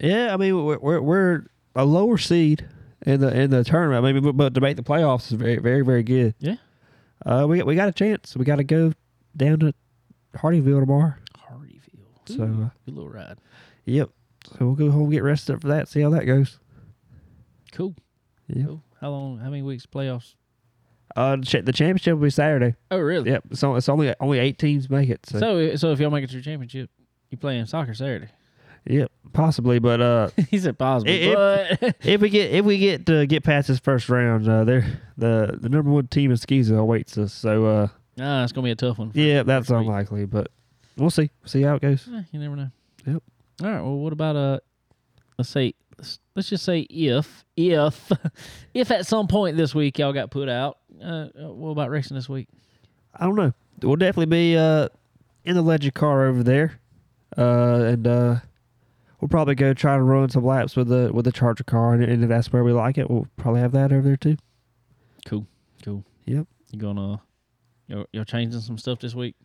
Yeah, 0.00 0.34
I 0.34 0.36
mean 0.36 0.64
we're 0.64 0.78
we're, 0.78 1.00
we're 1.00 1.46
a 1.76 1.84
lower 1.84 2.18
seed 2.18 2.68
in 3.06 3.20
the 3.20 3.34
in 3.40 3.50
the 3.50 3.62
tournament. 3.64 4.04
I 4.04 4.12
mean, 4.12 4.22
but, 4.22 4.36
but 4.36 4.54
to 4.54 4.60
make 4.60 4.76
the 4.76 4.82
playoffs 4.82 5.26
is 5.26 5.32
very 5.32 5.58
very 5.58 5.82
very 5.82 6.02
good. 6.02 6.34
Yeah. 6.40 6.56
Uh, 7.24 7.46
we 7.48 7.62
we 7.62 7.76
got 7.76 7.88
a 7.88 7.92
chance. 7.92 8.36
We 8.36 8.44
got 8.44 8.56
to 8.56 8.64
go 8.64 8.92
down 9.36 9.60
to 9.60 9.72
Hardeeville 10.36 10.80
tomorrow. 10.80 11.14
Hardeeville. 11.38 12.26
So, 12.26 12.42
uh, 12.42 12.68
good 12.84 12.94
little 12.96 13.08
ride. 13.08 13.38
Yep. 13.84 14.10
So 14.50 14.56
we'll 14.66 14.74
go 14.74 14.90
home 14.90 15.08
get 15.10 15.22
rested 15.22 15.54
up 15.54 15.62
for 15.62 15.68
that. 15.68 15.88
See 15.88 16.00
how 16.00 16.10
that 16.10 16.24
goes. 16.26 16.58
Cool. 17.70 17.94
Yep. 18.48 18.66
Cool. 18.66 18.82
How 19.02 19.10
long? 19.10 19.38
How 19.38 19.50
many 19.50 19.62
weeks 19.62 19.84
playoffs? 19.84 20.34
Uh, 21.14 21.36
the 21.36 21.62
the 21.66 21.72
championship 21.72 22.14
will 22.14 22.22
be 22.22 22.30
Saturday. 22.30 22.74
Oh, 22.90 22.98
really? 22.98 23.30
Yep. 23.30 23.44
So 23.54 23.74
it's 23.74 23.88
only 23.90 24.14
only 24.20 24.38
eight 24.38 24.58
teams 24.58 24.88
make 24.88 25.10
it. 25.10 25.26
So, 25.26 25.38
So, 25.40 25.76
so 25.76 25.92
if 25.92 26.00
y'all 26.00 26.10
make 26.10 26.24
it 26.24 26.30
to 26.30 26.36
the 26.36 26.42
championship, 26.42 26.88
you 27.30 27.36
playing 27.36 27.66
soccer 27.66 27.92
Saturday? 27.92 28.28
yep, 28.86 29.10
possibly. 29.34 29.78
But 29.78 30.00
uh, 30.00 30.30
he 30.50 30.58
said 30.58 30.78
possible, 30.78 31.10
If- 31.12 31.34
but 31.34 31.96
if 32.06 32.20
we 32.20 32.30
get 32.30 32.52
if 32.52 32.64
we 32.64 32.78
get 32.78 33.04
to 33.06 33.26
get 33.26 33.42
past 33.44 33.68
this 33.68 33.78
first 33.80 34.08
round, 34.08 34.48
uh, 34.48 34.64
there 34.64 35.00
the 35.18 35.58
the 35.60 35.68
number 35.68 35.90
one 35.90 36.06
team 36.06 36.30
in 36.30 36.36
Skeezer 36.38 36.78
awaits 36.78 37.18
us. 37.18 37.32
So 37.34 37.66
uh, 37.66 37.88
nah, 38.16 38.44
it's 38.44 38.52
gonna 38.52 38.64
be 38.64 38.70
a 38.70 38.76
tough 38.76 38.98
one. 38.98 39.10
yeah, 39.14 39.42
that's 39.42 39.66
first 39.68 39.78
week. 39.80 39.88
unlikely, 39.88 40.24
but 40.26 40.48
we'll 40.96 41.10
see. 41.10 41.30
See 41.44 41.60
how 41.62 41.74
it 41.74 41.82
goes. 41.82 42.08
Eh, 42.10 42.22
you 42.32 42.38
never 42.40 42.56
know. 42.56 42.70
Yep. 43.06 43.22
All 43.64 43.68
right. 43.70 43.80
Well, 43.82 43.96
what 43.98 44.12
about 44.14 44.36
uh? 44.36 44.60
Let's 45.36 45.50
say 45.50 45.74
let's, 46.34 46.48
just 46.48 46.64
say 46.64 46.80
if 46.80 47.44
if 47.56 48.10
if 48.74 48.90
at 48.90 49.06
some 49.06 49.26
point 49.26 49.56
this 49.56 49.74
week 49.74 49.98
y'all 49.98 50.12
got 50.12 50.30
put 50.30 50.48
out, 50.48 50.78
uh, 51.02 51.28
uh, 51.38 51.52
what 51.52 51.70
about 51.70 51.90
racing 51.90 52.16
this 52.16 52.28
week? 52.28 52.48
I 53.14 53.26
don't 53.26 53.36
know. 53.36 53.52
We'll 53.82 53.96
definitely 53.96 54.26
be 54.26 54.56
uh 54.56 54.88
in 55.44 55.54
the 55.54 55.62
legend 55.62 55.94
car 55.94 56.26
over 56.26 56.42
there, 56.42 56.80
uh, 57.36 57.82
and 57.84 58.06
uh, 58.06 58.36
we'll 59.20 59.28
probably 59.28 59.54
go 59.54 59.74
try 59.74 59.96
to 59.96 60.02
run 60.02 60.28
some 60.28 60.44
laps 60.44 60.76
with 60.76 60.88
the 60.88 61.10
with 61.12 61.24
the 61.24 61.32
Charger 61.32 61.64
car, 61.64 61.94
and, 61.94 62.04
and 62.04 62.22
if 62.22 62.28
that's 62.28 62.52
where 62.52 62.64
we 62.64 62.72
like 62.72 62.98
it, 62.98 63.10
we'll 63.10 63.26
probably 63.36 63.60
have 63.60 63.72
that 63.72 63.92
over 63.92 64.02
there 64.02 64.16
too. 64.16 64.36
Cool. 65.26 65.46
Cool. 65.84 66.04
Yep. 66.26 66.46
You 66.70 66.78
gonna 66.78 67.20
you're, 67.88 68.06
you're 68.12 68.24
changing 68.24 68.60
some 68.60 68.78
stuff 68.78 69.00
this 69.00 69.14
week? 69.14 69.36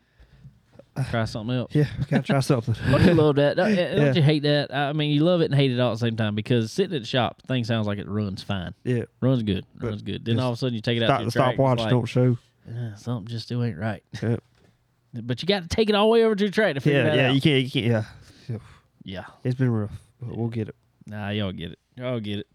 Try 1.09 1.25
something 1.25 1.55
else. 1.55 1.73
Yeah, 1.75 1.85
gotta 2.09 2.23
try 2.23 2.39
something. 2.39 2.75
Don't 2.91 3.05
you 3.05 3.13
love 3.13 3.35
that? 3.35 3.55
Don't, 3.57 3.73
Yeah. 3.75 3.95
don't 4.05 4.15
you 4.15 4.21
hate 4.21 4.43
that? 4.43 4.73
I 4.73 4.93
mean, 4.93 5.11
you 5.11 5.23
love 5.23 5.41
it 5.41 5.45
and 5.45 5.55
hate 5.55 5.71
it 5.71 5.79
all 5.79 5.91
at 5.91 5.95
the 5.99 6.05
same 6.05 6.15
time 6.15 6.35
because 6.35 6.71
sitting 6.71 6.95
at 6.95 7.01
the 7.01 7.07
shop, 7.07 7.41
thing 7.47 7.63
sounds 7.63 7.87
like 7.87 7.99
it 7.99 8.07
runs 8.07 8.41
fine, 8.43 8.73
yeah, 8.83 9.03
runs 9.21 9.43
good, 9.43 9.65
runs 9.79 10.01
good. 10.01 10.25
Then 10.25 10.39
all 10.39 10.51
of 10.51 10.55
a 10.55 10.57
sudden 10.57 10.73
you 10.75 10.81
take 10.81 10.97
it 10.97 11.03
out 11.03 11.07
stop, 11.07 11.19
to 11.19 11.25
the 11.25 11.31
stopwatch 11.31 11.79
like, 11.79 11.89
don't 11.89 12.05
show. 12.05 12.37
"Uh, 12.69 12.95
something 12.95 13.27
just 13.27 13.45
still 13.45 13.63
ain't 13.63 13.77
right. 13.77 14.03
Yep. 14.21 14.43
But 15.23 15.41
you 15.41 15.47
got 15.47 15.63
to 15.63 15.69
take 15.69 15.89
it 15.89 15.95
all 15.95 16.07
the 16.07 16.11
way 16.11 16.23
over 16.23 16.35
to 16.35 16.45
the 16.45 16.51
track 16.51 16.75
to 16.75 16.81
figure 16.81 16.99
Yeah, 16.99 17.05
that 17.05 17.15
yeah, 17.15 17.29
out. 17.29 17.35
you 17.35 17.41
can't, 17.41 17.63
you 17.63 17.71
can't. 17.71 18.05
Yeah, 18.49 18.57
yeah, 19.03 19.25
it's 19.43 19.55
been 19.55 19.71
rough. 19.71 19.91
But 20.21 20.37
we'll 20.37 20.49
get 20.49 20.67
it. 20.67 20.75
nah, 21.07 21.29
y'all 21.29 21.51
get 21.53 21.71
it. 21.71 21.79
Y'all 21.95 22.19
get 22.19 22.39
it. 22.39 22.47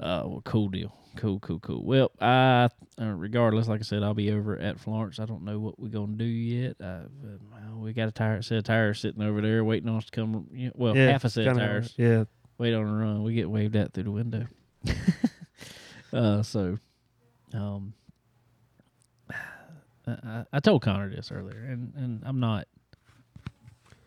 Uh, 0.00 0.22
well, 0.26 0.42
cool 0.44 0.68
deal. 0.68 0.94
Cool, 1.16 1.40
cool, 1.40 1.60
cool. 1.60 1.84
Well, 1.84 2.10
I, 2.20 2.68
uh, 3.00 3.04
regardless, 3.04 3.68
like 3.68 3.80
I 3.80 3.84
said, 3.84 4.02
I'll 4.02 4.14
be 4.14 4.30
over 4.30 4.58
at 4.58 4.80
Florence. 4.80 5.18
I 5.18 5.26
don't 5.26 5.44
know 5.44 5.58
what 5.58 5.78
we're 5.78 5.88
gonna 5.88 6.16
do 6.16 6.24
yet. 6.24 6.76
Uh, 6.82 7.02
well, 7.22 7.80
we 7.80 7.92
got 7.92 8.08
a 8.08 8.12
tire, 8.12 8.40
set 8.40 8.58
of 8.58 8.64
tires 8.64 9.00
sitting 9.00 9.22
over 9.22 9.40
there 9.42 9.62
waiting 9.62 9.88
on 9.90 9.96
us 9.96 10.06
to 10.06 10.10
come. 10.10 10.46
You 10.52 10.66
know, 10.66 10.72
well, 10.74 10.96
yeah, 10.96 11.10
half 11.10 11.24
a 11.24 11.30
set 11.30 11.46
of 11.46 11.58
tires. 11.58 11.94
Yeah, 11.98 12.24
wait 12.56 12.72
on 12.72 12.82
a 12.82 12.92
run. 12.92 13.22
We 13.22 13.34
get 13.34 13.50
waved 13.50 13.76
at 13.76 13.92
through 13.92 14.04
the 14.04 14.10
window. 14.10 14.46
uh, 16.14 16.42
so, 16.42 16.78
um, 17.52 17.92
I- 20.06 20.44
I, 20.52 20.60
told 20.60 20.82
Connor 20.82 21.10
this 21.10 21.30
earlier, 21.30 21.62
and, 21.64 21.92
and 21.94 22.22
I'm 22.24 22.40
not 22.40 22.66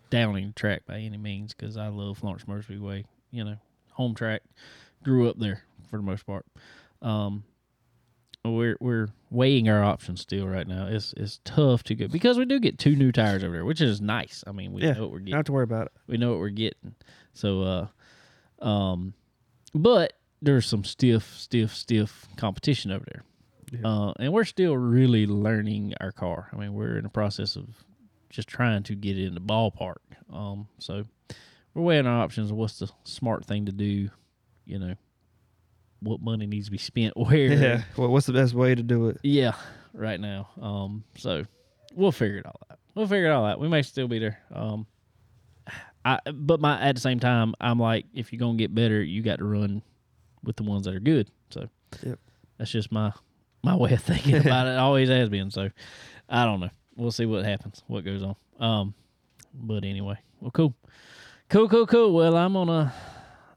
downing 0.10 0.48
the 0.48 0.54
track 0.54 0.86
by 0.88 0.98
any 1.00 1.18
means 1.18 1.54
because 1.54 1.78
I 1.78 1.88
love 1.88 2.18
Florence 2.18 2.48
Motor 2.48 2.64
Speedway. 2.64 3.06
You 3.30 3.44
know, 3.44 3.58
home 3.92 4.16
track, 4.16 4.42
grew 5.04 5.30
up 5.30 5.38
there 5.38 5.64
for 5.90 5.98
the 5.98 6.04
most 6.04 6.26
part. 6.26 6.46
Um, 7.02 7.44
we're 8.44 8.78
we're 8.80 9.08
weighing 9.32 9.68
our 9.70 9.84
options 9.84 10.22
still 10.22 10.48
right 10.48 10.68
now. 10.68 10.86
It's 10.88 11.14
it's 11.18 11.40
tough 11.46 11.84
to 11.86 11.96
get 11.96 12.12
because 12.12 12.38
we 12.38 12.46
do 12.46 12.60
get 12.60 12.78
two 12.78 12.96
new 12.96 13.12
tires 13.12 13.44
over 13.44 13.54
there, 13.54 13.66
which 13.66 13.82
is 13.82 14.02
nice. 14.02 14.44
I 14.46 14.52
mean, 14.52 14.72
we 14.72 14.84
Yeah, 14.84 14.94
know 14.94 15.02
what 15.04 15.12
we're 15.12 15.20
getting 15.20 15.32
not 15.32 15.38
have 15.38 15.46
to 15.48 15.52
worry 15.54 15.64
about 15.64 15.88
it. 15.88 15.94
we 16.08 16.18
know 16.18 16.30
what 16.32 16.40
we're 16.40 16.50
getting. 16.50 16.94
So, 17.34 17.62
uh, 17.64 18.66
um, 18.66 19.14
but 19.74 20.14
there's 20.42 20.68
some 20.68 20.84
stiff, 20.84 21.34
stiff, 21.36 21.74
stiff 21.76 22.28
competition 22.38 22.92
over 22.92 23.06
there, 23.12 23.24
Yeah. 23.80 23.88
uh, 23.90 24.14
and 24.20 24.32
we're 24.32 24.44
still 24.46 24.78
really 24.78 25.26
learning 25.26 25.96
our 26.00 26.12
car. 26.12 26.50
I 26.54 26.56
mean, 26.58 26.74
we're 26.76 26.98
in 26.98 27.04
the 27.04 27.10
process 27.10 27.56
of 27.56 27.84
just 28.30 28.48
trying 28.48 28.84
to 28.84 28.96
get 28.96 29.18
it 29.18 29.26
in 29.26 29.34
the 29.34 29.42
ballpark. 29.42 29.98
Um, 30.32 30.68
so 30.78 31.04
we're 31.74 31.82
weighing 31.84 32.06
our 32.06 32.22
options. 32.22 32.54
What's 32.54 32.78
the 32.80 32.90
smart 33.06 33.46
thing 33.46 33.66
to 33.66 33.72
do? 33.72 34.10
You 34.66 34.80
know, 34.80 34.96
what 36.02 36.22
money 36.22 36.46
needs 36.46 36.66
to 36.66 36.72
be 36.72 36.78
spent 36.78 37.16
where? 37.18 37.52
Yeah. 37.54 37.84
Well, 37.98 38.10
what's 38.10 38.26
the 38.28 38.34
best 38.34 38.54
way 38.54 38.76
to 38.76 38.84
do 38.84 39.10
it? 39.10 39.18
Yeah, 39.24 39.54
right 39.94 40.20
now. 40.20 40.50
Um, 40.62 41.04
so 41.18 41.44
we'll 41.94 42.12
figure 42.12 42.38
it 42.38 42.46
all 42.46 42.60
out. 42.72 42.80
We'll 42.94 43.08
figure 43.08 43.28
it 43.28 43.32
all 43.32 43.46
out. 43.46 43.60
We 43.60 43.68
may 43.68 43.82
still 43.82 44.08
be 44.08 44.20
there. 44.20 44.40
Um, 44.54 44.86
I 46.04 46.20
but 46.32 46.60
my 46.62 46.80
at 46.82 46.96
the 46.96 47.02
same 47.02 47.20
time, 47.20 47.56
I'm 47.60 47.80
like, 47.80 48.06
if 48.14 48.32
you're 48.32 48.40
gonna 48.40 48.58
get 48.58 48.74
better, 48.76 49.02
you 49.02 49.22
got 49.24 49.40
to 49.40 49.46
run 49.46 49.82
with 50.44 50.56
the 50.56 50.64
ones 50.64 50.86
that 50.86 50.94
are 50.96 51.00
good. 51.00 51.30
So 51.50 51.68
Yep. 52.04 52.20
that's 52.58 52.72
just 52.72 52.92
my 52.92 53.12
my 53.64 53.76
way 53.76 53.94
of 53.94 54.02
thinking 54.04 54.36
about 54.36 54.68
it. 54.68 54.78
Always 54.78 55.10
has 55.10 55.30
been. 55.30 55.50
So 55.50 55.70
I 56.30 56.46
don't 56.46 56.60
know. 56.60 56.70
We'll 56.96 57.12
see 57.12 57.26
what 57.26 57.44
happens, 57.44 57.84
what 57.88 58.06
goes 58.06 58.22
on. 58.24 58.36
Um, 58.60 58.94
but 59.54 59.84
anyway, 59.84 60.18
well, 60.40 60.52
cool, 60.52 60.76
cool, 61.50 61.68
cool, 61.68 61.88
cool. 61.88 62.14
Well, 62.14 62.38
I'm 62.38 62.54
gonna. 62.54 62.94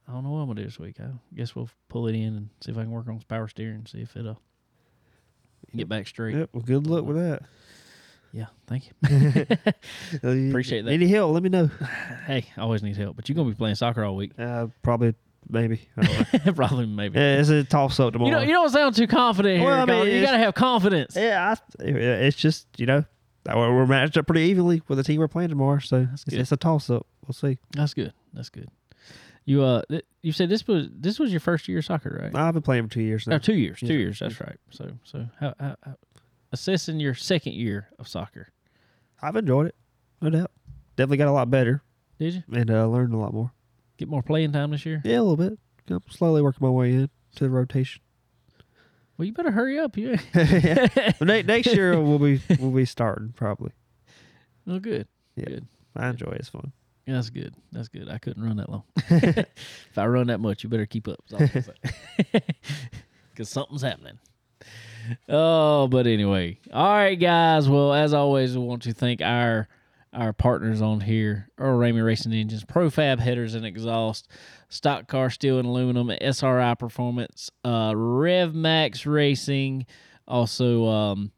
I 0.09 0.12
don't 0.12 0.24
know 0.24 0.30
what 0.30 0.39
I'm 0.39 0.47
gonna 0.47 0.60
do 0.62 0.64
this 0.64 0.78
week. 0.78 0.97
I 1.01 1.10
guess 1.36 1.55
we'll 1.55 1.68
pull 1.89 2.09
it 2.09 2.14
in 2.14 2.35
and 2.35 2.48
see 2.62 2.72
if 2.72 2.78
I 2.78 2.82
can 2.82 2.90
work 2.90 3.09
on 3.09 3.20
some 3.20 3.26
power 3.28 3.47
steering, 3.47 3.76
and 3.76 3.89
see 3.89 4.01
if 4.01 4.16
it'll 4.16 4.40
get 5.76 5.89
back 5.89 6.06
straight. 6.06 6.35
Yep. 6.35 6.51
Well, 6.52 6.62
good 6.62 6.86
luck 6.86 7.05
with 7.05 7.16
that. 7.16 7.43
Yeah, 8.32 8.47
thank 8.66 8.86
you. 8.86 9.47
Appreciate 10.51 10.85
that. 10.85 10.93
Any 10.93 11.09
help? 11.09 11.32
Let 11.35 11.43
me 11.43 11.51
know. 11.51 11.66
hey, 12.26 12.47
I 12.56 12.60
always 12.60 12.82
need 12.82 12.97
help, 12.97 13.16
but 13.16 13.28
you're 13.28 13.36
gonna 13.36 13.51
be 13.51 13.55
playing 13.55 13.74
soccer 13.74 14.02
all 14.02 14.16
week. 14.16 14.32
Uh, 14.39 14.68
probably, 14.82 15.14
maybe. 15.48 15.89
I. 15.97 16.51
Probably, 16.55 16.86
maybe. 16.86 17.18
yeah, 17.18 17.39
it's 17.39 17.51
a 17.51 17.64
toss 17.64 18.01
up 18.01 18.14
tomorrow. 18.14 18.30
You 18.30 18.36
don't. 18.36 18.48
You 18.48 18.55
don't 18.55 18.70
sound 18.70 18.97
too 18.97 19.06
confident 19.06 19.59
here. 19.59 19.66
Well, 19.66 19.82
I 19.82 19.85
mean, 19.85 20.14
you 20.14 20.22
gotta 20.22 20.39
have 20.39 20.55
confidence. 20.55 21.16
Yeah, 21.16 21.55
I, 21.78 21.82
it's 21.85 22.36
just 22.36 22.66
you 22.78 22.86
know 22.86 23.05
we're 23.47 23.74
we're 23.74 23.86
matched 23.86 24.16
up 24.16 24.26
pretty 24.26 24.43
evenly 24.48 24.82
with 24.89 24.97
the 24.97 25.05
team 25.05 25.20
we're 25.20 25.28
playing 25.28 25.51
tomorrow, 25.51 25.80
so 25.80 26.09
it's, 26.12 26.24
it's 26.28 26.52
a 26.52 26.56
toss 26.56 26.89
up. 26.89 27.06
We'll 27.26 27.35
see. 27.35 27.59
That's 27.72 27.93
good. 27.93 28.14
That's 28.32 28.48
good. 28.48 28.70
You 29.48 29.62
uh, 29.62 29.80
th- 29.88 30.04
you 30.20 30.32
said 30.32 30.50
this 30.50 30.66
was 30.66 30.88
this 30.92 31.18
was 31.18 31.30
your 31.30 31.40
first 31.40 31.68
year 31.68 31.78
of 31.78 31.84
soccer, 31.86 32.20
right? 32.22 32.38
I've 32.38 32.52
been 32.52 32.62
playing 32.62 32.82
for 32.82 32.90
two 32.90 33.00
years 33.00 33.26
now. 33.26 33.36
Oh, 33.36 33.38
two 33.38 33.54
years. 33.54 33.80
Two 33.80 33.94
years. 33.94 34.18
That's 34.18 34.38
right. 34.42 34.58
So 34.68 34.90
so 35.04 35.26
how, 35.40 35.54
how, 35.58 35.74
how 35.82 35.94
assessing 36.52 37.00
your 37.00 37.14
second 37.14 37.54
year 37.54 37.88
of 37.98 38.06
soccer? 38.08 38.48
I've 39.22 39.36
enjoyed 39.36 39.68
it, 39.68 39.74
no 40.20 40.28
doubt. 40.28 40.50
Definitely 40.96 41.16
got 41.16 41.28
a 41.28 41.32
lot 41.32 41.50
better 41.50 41.82
Did 42.18 42.34
you 42.34 42.42
and 42.52 42.70
uh, 42.70 42.88
learned 42.88 43.14
a 43.14 43.16
lot 43.16 43.32
more. 43.32 43.50
get 43.96 44.06
more 44.06 44.22
playing 44.22 44.52
time 44.52 44.70
this 44.72 44.84
year? 44.84 45.00
Yeah, 45.02 45.20
a 45.20 45.24
little 45.24 45.38
bit. 45.38 45.58
I'm 45.88 46.02
slowly 46.10 46.42
working 46.42 46.66
my 46.66 46.70
way 46.70 46.92
in 46.92 47.10
to 47.36 47.44
the 47.44 47.50
rotation. 47.50 48.02
Well, 49.16 49.24
you 49.24 49.32
better 49.32 49.52
hurry 49.52 49.78
up. 49.78 49.96
You. 49.96 50.18
yeah. 50.34 51.12
Next 51.22 51.68
year 51.68 51.98
we'll 51.98 52.18
be 52.18 52.42
we'll 52.60 52.70
be 52.70 52.84
starting 52.84 53.32
probably. 53.34 53.72
well, 54.66 54.78
good. 54.78 55.08
Yeah. 55.36 55.46
Good. 55.46 55.68
I 55.96 56.10
enjoy 56.10 56.32
it. 56.32 56.40
It's 56.40 56.50
fun. 56.50 56.72
Yeah, 57.09 57.14
That's 57.14 57.30
good. 57.30 57.55
That's 57.72 57.89
good. 57.89 58.10
I 58.10 58.18
couldn't 58.18 58.44
run 58.44 58.59
that 58.59 58.68
long. 58.68 58.82
if 59.09 59.97
I 59.97 60.06
run 60.06 60.26
that 60.26 60.40
much, 60.40 60.62
you 60.62 60.68
better 60.68 60.85
keep 60.85 61.09
up. 61.09 61.18
Because 63.30 63.48
something's 63.48 63.80
happening. 63.80 64.18
Oh, 65.26 65.89
but 65.89 66.06
anyway. 66.06 66.59
All 66.70 66.93
right, 66.93 67.14
guys. 67.14 67.66
Well, 67.66 67.94
as 67.94 68.12
always, 68.12 68.59
we 68.59 68.62
want 68.62 68.82
to 68.82 68.93
thank 68.93 69.22
our 69.22 69.68
our 70.12 70.35
partners 70.35 70.82
on 70.82 71.01
here 71.01 71.48
Earl 71.56 71.78
Ramey 71.78 72.05
Racing 72.05 72.35
Engines, 72.35 72.64
Profab 72.64 73.20
Headers 73.20 73.55
and 73.55 73.64
Exhaust, 73.64 74.28
Stock 74.68 75.09
Car 75.09 75.30
Steel 75.30 75.59
and 75.59 75.66
Aluminum, 75.66 76.10
SRI 76.10 76.74
Performance, 76.74 77.51
uh, 77.64 77.94
Rev 77.97 78.55
Max 78.55 79.06
Racing, 79.06 79.86
also 80.26 80.85
um, 80.85 81.32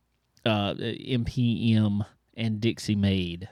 uh, 0.45 0.75
MPM 0.75 2.05
and 2.37 2.61
Dixie 2.61 2.97
Made. 2.97 3.49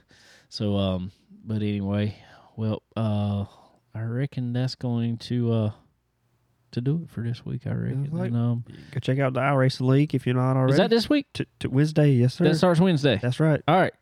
So, 0.48 0.76
um, 0.76 1.12
but 1.48 1.56
anyway, 1.62 2.14
well, 2.56 2.82
uh, 2.96 3.44
I 3.94 4.02
reckon 4.02 4.52
that's 4.52 4.74
going 4.76 5.16
to 5.18 5.52
uh 5.52 5.70
to 6.72 6.80
do 6.82 7.00
it 7.02 7.10
for 7.10 7.22
this 7.22 7.44
week. 7.46 7.66
I 7.66 7.70
reckon. 7.72 8.10
like- 8.12 8.28
And, 8.28 8.36
um, 8.36 8.64
Go 8.92 9.00
check 9.00 9.18
out 9.18 9.32
the 9.32 9.40
iRacing 9.40 9.88
League 9.88 10.14
if 10.14 10.26
you're 10.26 10.34
not 10.36 10.54
already. 10.56 10.72
is 10.72 10.76
that 10.78 10.90
this 10.90 11.08
week? 11.08 11.26
T- 11.32 11.46
t- 11.58 11.66
Wednesday? 11.68 12.10
Yes, 12.10 12.34
sir. 12.34 12.44
That 12.44 12.56
starts 12.56 12.78
Wednesday. 12.78 13.18
That's 13.22 13.40
right. 13.40 13.62
All 13.66 13.76
right, 13.80 13.94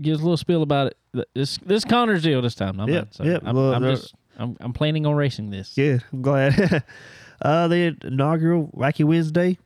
give 0.00 0.14
us 0.14 0.20
a 0.20 0.22
little 0.22 0.36
spiel 0.36 0.62
about 0.62 0.86
it. 1.12 1.28
This 1.34 1.58
this 1.58 1.84
Connor's 1.84 2.22
deal 2.22 2.40
this 2.40 2.54
time. 2.54 2.78
I'm 2.80 2.88
Yep, 2.88 3.08
not, 3.18 3.26
yep, 3.26 3.42
I'm, 3.44 3.56
well, 3.56 3.74
I'm 3.74 3.82
just 3.82 4.14
I'm 4.38 4.56
I'm 4.60 4.72
planning 4.72 5.06
on 5.06 5.14
racing 5.16 5.50
this. 5.50 5.76
Yeah, 5.76 5.98
I'm 6.12 6.22
glad. 6.22 6.84
uh, 7.42 7.68
the 7.68 7.96
inaugural 8.04 8.70
Wacky 8.76 9.04
Wednesday 9.04 9.58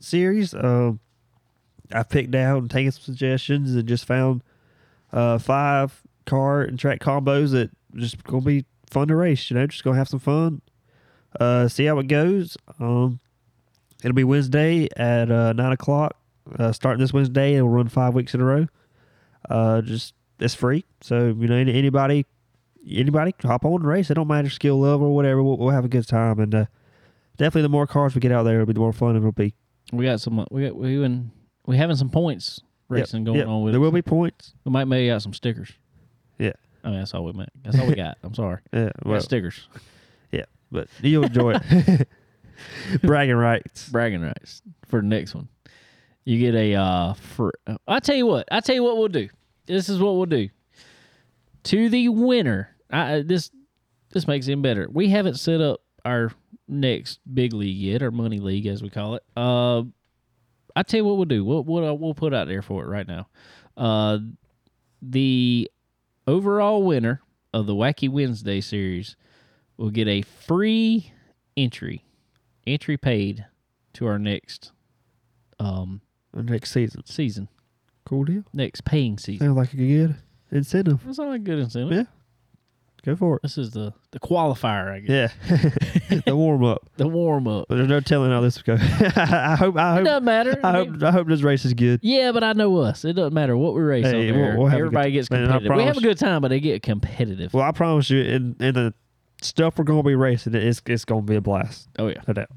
series. 0.00 0.54
Um, 0.54 1.00
I 1.92 2.02
picked 2.04 2.34
out 2.36 2.58
and 2.58 2.70
taken 2.70 2.92
some 2.92 3.02
suggestions 3.02 3.74
and 3.74 3.86
just 3.88 4.04
found 4.04 4.42
uh, 5.12 5.38
five 5.38 6.02
car 6.26 6.62
and 6.62 6.78
track 6.78 7.00
combos 7.00 7.52
that 7.52 7.70
just 7.94 8.22
gonna 8.24 8.42
be 8.42 8.64
fun 8.90 9.08
to 9.08 9.16
race. 9.16 9.50
You 9.50 9.56
know, 9.56 9.66
just 9.66 9.82
gonna 9.84 9.96
have 9.96 10.08
some 10.08 10.20
fun. 10.20 10.60
uh, 11.40 11.68
see 11.68 11.84
how 11.86 11.98
it 11.98 12.08
goes. 12.08 12.56
Um, 12.80 13.20
it'll 14.04 14.14
be 14.14 14.24
Wednesday 14.24 14.88
at 14.96 15.30
uh, 15.30 15.52
nine 15.54 15.72
o'clock. 15.72 16.16
Uh, 16.58 16.72
starting 16.72 17.00
this 17.00 17.12
Wednesday, 17.12 17.54
it'll 17.56 17.68
run 17.68 17.88
five 17.88 18.14
weeks 18.14 18.34
in 18.34 18.40
a 18.40 18.44
row. 18.44 18.66
Uh, 19.50 19.80
just 19.82 20.14
it's 20.38 20.54
free, 20.54 20.84
so 21.00 21.26
you 21.38 21.48
know 21.48 21.56
anybody, 21.56 22.24
anybody 22.88 23.34
hop 23.42 23.64
on 23.64 23.76
and 23.80 23.86
race. 23.86 24.10
It 24.10 24.14
don't 24.14 24.28
matter 24.28 24.50
skill 24.50 24.78
level 24.78 25.08
or 25.08 25.14
whatever. 25.14 25.42
We'll, 25.42 25.56
we'll 25.56 25.70
have 25.70 25.84
a 25.84 25.88
good 25.88 26.06
time, 26.06 26.38
and 26.38 26.54
uh, 26.54 26.66
definitely 27.36 27.62
the 27.62 27.68
more 27.70 27.86
cars 27.86 28.14
we 28.14 28.20
get 28.20 28.32
out 28.32 28.42
there, 28.44 28.54
it'll 28.56 28.66
be 28.66 28.72
the 28.74 28.80
more 28.80 28.92
fun 28.92 29.16
it'll 29.16 29.32
be. 29.32 29.54
We 29.92 30.04
got 30.04 30.20
some. 30.20 30.46
We 30.50 30.64
got 30.66 30.76
we 30.76 30.94
even 30.96 31.30
we 31.66 31.76
having 31.76 31.96
some 31.96 32.10
points 32.10 32.60
racing 32.88 33.24
going 33.24 33.38
Yep, 33.38 33.48
on 33.48 33.62
with. 33.62 33.72
there 33.72 33.80
us. 33.80 33.84
will 33.84 33.92
be 33.92 34.02
points. 34.02 34.54
We 34.64 34.70
might 34.72 34.84
make 34.86 35.10
out 35.10 35.22
some 35.22 35.32
stickers. 35.32 35.72
Yeah. 36.38 36.52
I 36.84 36.90
mean, 36.90 36.98
that's 36.98 37.14
all 37.14 37.24
we 37.24 37.32
make. 37.32 37.48
That's 37.64 37.78
all 37.78 37.86
we 37.86 37.94
got. 37.94 38.18
I'm 38.22 38.34
sorry. 38.34 38.58
Yeah, 38.72 38.90
We 39.04 39.10
well, 39.10 39.18
got 39.20 39.24
stickers. 39.24 39.68
Yeah, 40.30 40.44
but 40.70 40.88
you'll 41.02 41.24
enjoy 41.24 41.58
it. 41.62 42.08
Bragging 43.02 43.36
rights. 43.36 43.88
bragging 43.90 44.22
rights 44.22 44.62
for 44.88 45.00
the 45.00 45.06
next 45.06 45.34
one. 45.34 45.48
You 46.24 46.38
get 46.40 46.54
a 46.54 46.74
uh 46.74 47.12
for 47.14 47.52
I 47.86 48.00
tell 48.00 48.16
you 48.16 48.26
what, 48.26 48.48
I 48.50 48.60
tell 48.60 48.74
you 48.74 48.82
what 48.82 48.96
we'll 48.96 49.08
do. 49.08 49.28
This 49.66 49.88
is 49.88 49.98
what 50.00 50.14
we'll 50.16 50.26
do. 50.26 50.48
To 51.64 51.88
the 51.88 52.08
winner, 52.08 52.74
I, 52.90 53.22
this 53.26 53.50
this 54.10 54.26
makes 54.26 54.46
him 54.46 54.62
better. 54.62 54.88
We 54.90 55.08
haven't 55.08 55.38
set 55.38 55.60
up 55.60 55.82
our 56.04 56.32
next 56.68 57.18
big 57.32 57.52
league 57.52 57.76
yet, 57.76 58.02
our 58.02 58.10
money 58.10 58.38
league 58.38 58.66
as 58.66 58.82
we 58.82 58.88
call 58.88 59.16
it. 59.16 59.22
Uh, 59.36 59.82
I 60.74 60.82
tell 60.82 60.98
you 60.98 61.04
what 61.04 61.16
we'll 61.16 61.24
do. 61.26 61.44
We'll 61.44 61.62
we'll, 61.64 61.98
we'll 61.98 62.14
put 62.14 62.32
out 62.32 62.48
there 62.48 62.62
for 62.62 62.84
it 62.84 62.88
right 62.88 63.06
now. 63.06 63.28
Uh, 63.76 64.18
the 65.02 65.70
overall 66.26 66.82
winner 66.82 67.20
of 67.52 67.66
the 67.66 67.74
Wacky 67.74 68.08
Wednesday 68.08 68.60
series 68.60 69.16
will 69.76 69.90
get 69.90 70.08
a 70.08 70.22
free 70.22 71.12
entry 71.56 72.04
entry 72.66 72.96
paid 72.96 73.46
to 73.94 74.06
our 74.06 74.18
next 74.18 74.72
um 75.58 76.00
Next 76.34 76.70
season. 76.72 77.02
season, 77.06 77.48
Cool 78.04 78.24
deal. 78.24 78.42
next 78.52 78.84
paying 78.84 79.16
season. 79.18 79.46
Sounds 79.46 79.56
like 79.56 79.72
a 79.72 79.76
good 79.76 80.16
incentive. 80.50 81.00
That's 81.04 81.16
not 81.18 81.32
a 81.34 81.38
good 81.38 81.58
incentive. 81.60 81.92
Yeah. 81.96 82.04
Go 83.06 83.14
for 83.16 83.36
it. 83.36 83.42
This 83.42 83.56
is 83.56 83.70
the 83.70 83.94
the 84.10 84.18
qualifier, 84.20 84.90
I 84.92 84.98
guess. 85.00 85.32
Yeah. 86.10 86.20
the 86.26 86.34
warm 86.36 86.64
up. 86.64 86.90
The 86.96 87.06
warm 87.06 87.46
up. 87.46 87.66
But 87.68 87.76
there's 87.76 87.88
no 87.88 88.00
telling 88.00 88.30
how 88.32 88.40
this 88.40 88.56
will 88.66 88.76
go. 88.76 88.82
I 89.16 89.54
hope 89.56 89.76
I 89.76 89.92
hope. 89.94 90.00
It 90.00 90.04
doesn't 90.04 90.24
matter. 90.24 90.58
I 90.64 90.68
I 90.68 90.82
mean, 90.82 90.94
hope 90.94 91.02
I 91.04 91.10
hope 91.12 91.28
this 91.28 91.42
race 91.42 91.64
is 91.64 91.72
good. 91.74 92.00
yeah, 92.02 92.32
but 92.32 92.42
I 92.42 92.52
know 92.52 92.76
us. 92.78 93.04
It 93.04 93.12
doesn't 93.12 93.32
matter 93.32 93.56
what 93.56 93.74
we 93.74 93.82
race 93.82 94.04
Hey, 94.06 94.30
on 94.30 94.34
we'll- 94.36 94.44
there. 94.46 94.58
we'll 94.58 94.68
Everybody 94.72 95.12
gets 95.12 95.30
man, 95.30 95.44
I 95.44 95.58
competitive. 95.58 95.76
We 95.76 95.82
have 95.84 95.96
a 95.96 96.00
good 96.00 96.18
time, 96.18 96.42
but 96.42 96.48
they 96.48 96.58
get 96.60 96.82
competitive. 96.82 97.54
Well, 97.54 97.62
I 97.64 97.70
promise 97.72 98.10
you, 98.10 98.20
in 98.22 98.56
in 98.60 98.74
the 98.74 98.92
stuff 99.40 99.78
we're 99.78 99.84
gonna 99.84 100.02
be 100.02 100.14
racing, 100.16 100.54
it's 100.54 100.82
it's 100.86 101.04
gonna 101.04 101.22
be 101.22 101.36
a 101.36 101.40
blast. 101.40 101.88
oh 101.98 102.08
yeah. 102.08 102.22
No 102.26 102.34
doubt. 102.34 102.48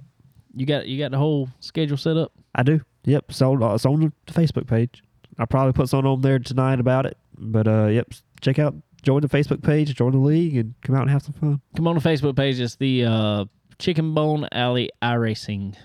You 0.56 0.66
got 0.66 0.88
you 0.88 0.98
got 0.98 1.12
the 1.12 1.18
whole 1.20 1.48
schedule 1.60 1.98
set 1.98 2.18
up. 2.18 2.32
I 2.56 2.64
do. 2.64 2.82
Yep. 3.06 3.32
So 3.34 3.62
uh, 3.62 3.76
it's 3.76 3.86
on 3.86 4.00
the 4.26 4.34
Facebook 4.34 4.66
page. 4.68 5.04
I'll 5.38 5.46
probably 5.48 5.74
put 5.74 5.90
something 5.90 6.10
on 6.10 6.22
there 6.22 6.40
tonight 6.40 6.80
about 6.80 7.06
it. 7.06 7.18
But 7.38 7.68
uh, 7.68 7.86
yep. 7.88 8.12
Check 8.42 8.58
out, 8.58 8.74
join 9.02 9.22
the 9.22 9.28
Facebook 9.30 9.64
page, 9.64 9.94
join 9.96 10.12
the 10.12 10.18
league, 10.18 10.58
and 10.58 10.74
come 10.82 10.96
out 10.96 11.02
and 11.04 11.12
have 11.12 11.22
some 11.24 11.34
fun. 11.34 11.62
Come 11.76 11.88
on 11.88 11.96
the 11.96 12.02
Facebook 12.02 12.36
page. 12.36 12.60
It's 12.60 12.76
the 12.76 13.06
uh, 13.06 13.46
Chicken 13.78 14.14
Bone 14.14 14.48
Alley 14.52 14.90
iRacing 15.02 15.76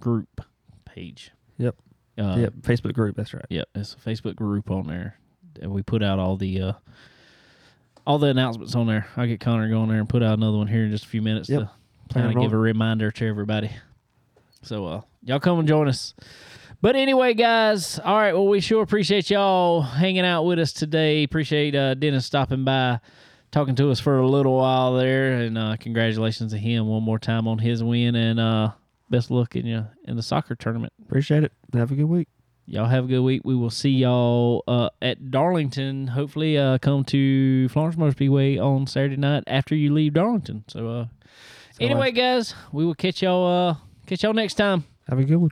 group 0.00 0.40
page. 0.84 1.30
Yep. 1.58 1.76
Uh, 2.18 2.36
yep. 2.38 2.52
Facebook 2.62 2.92
group. 2.94 3.16
That's 3.16 3.32
right. 3.32 3.44
Yep, 3.48 3.68
it's 3.74 3.94
a 3.94 3.96
Facebook 4.08 4.36
group 4.36 4.70
on 4.70 4.86
there, 4.86 5.18
and 5.60 5.70
we 5.72 5.82
put 5.82 6.02
out 6.02 6.18
all 6.18 6.36
the 6.36 6.60
uh, 6.60 6.72
all 8.06 8.18
the 8.18 8.26
announcements 8.28 8.74
on 8.74 8.86
there. 8.86 9.06
I'll 9.16 9.26
get 9.26 9.40
Connor 9.40 9.68
going 9.70 9.88
there 9.88 9.98
and 9.98 10.08
put 10.08 10.22
out 10.22 10.36
another 10.38 10.58
one 10.58 10.66
here 10.66 10.84
in 10.84 10.90
just 10.90 11.04
a 11.04 11.08
few 11.08 11.22
minutes 11.22 11.48
Yep. 11.48 11.60
to 12.08 12.14
kind 12.14 12.36
of 12.36 12.42
give 12.42 12.52
a 12.52 12.56
reminder 12.58 13.10
to 13.10 13.26
everybody. 13.28 13.70
So 14.62 14.86
uh, 14.86 15.00
y'all 15.24 15.40
come 15.40 15.58
and 15.58 15.66
join 15.68 15.88
us. 15.88 16.14
But 16.82 16.96
anyway, 16.96 17.34
guys, 17.34 18.00
all 18.00 18.16
right. 18.16 18.32
Well, 18.32 18.48
we 18.48 18.58
sure 18.58 18.82
appreciate 18.82 19.30
y'all 19.30 19.82
hanging 19.82 20.24
out 20.24 20.42
with 20.42 20.58
us 20.58 20.72
today. 20.72 21.22
Appreciate 21.22 21.76
uh, 21.76 21.94
Dennis 21.94 22.26
stopping 22.26 22.64
by, 22.64 22.98
talking 23.52 23.76
to 23.76 23.92
us 23.92 24.00
for 24.00 24.18
a 24.18 24.26
little 24.26 24.56
while 24.56 24.96
there, 24.96 25.34
and 25.34 25.56
uh, 25.56 25.76
congratulations 25.78 26.50
to 26.50 26.58
him 26.58 26.88
one 26.88 27.04
more 27.04 27.20
time 27.20 27.46
on 27.46 27.58
his 27.58 27.84
win, 27.84 28.16
and 28.16 28.40
uh, 28.40 28.72
best 29.10 29.30
luck 29.30 29.54
in 29.54 29.64
you 29.64 29.86
in 30.08 30.16
the 30.16 30.24
soccer 30.24 30.56
tournament. 30.56 30.92
Appreciate 31.00 31.44
it. 31.44 31.52
Have 31.72 31.92
a 31.92 31.94
good 31.94 32.06
week. 32.06 32.26
Y'all 32.66 32.86
have 32.86 33.04
a 33.04 33.06
good 33.06 33.22
week. 33.22 33.42
We 33.44 33.54
will 33.54 33.70
see 33.70 33.90
y'all 33.90 34.64
uh, 34.66 34.90
at 35.00 35.30
Darlington. 35.30 36.08
Hopefully, 36.08 36.58
uh, 36.58 36.78
come 36.78 37.04
to 37.04 37.68
Florence 37.68 37.96
Motor 37.96 38.10
Speedway 38.10 38.58
on 38.58 38.88
Saturday 38.88 39.16
night 39.16 39.44
after 39.46 39.76
you 39.76 39.94
leave 39.94 40.14
Darlington. 40.14 40.64
So, 40.66 40.88
uh, 40.88 41.06
anyway, 41.78 42.10
guys, 42.10 42.56
we 42.72 42.84
will 42.84 42.96
catch 42.96 43.22
y'all. 43.22 43.46
Uh, 43.46 43.76
catch 44.06 44.24
y'all 44.24 44.34
next 44.34 44.54
time. 44.54 44.84
Have 45.08 45.20
a 45.20 45.24
good 45.24 45.36
one. 45.36 45.50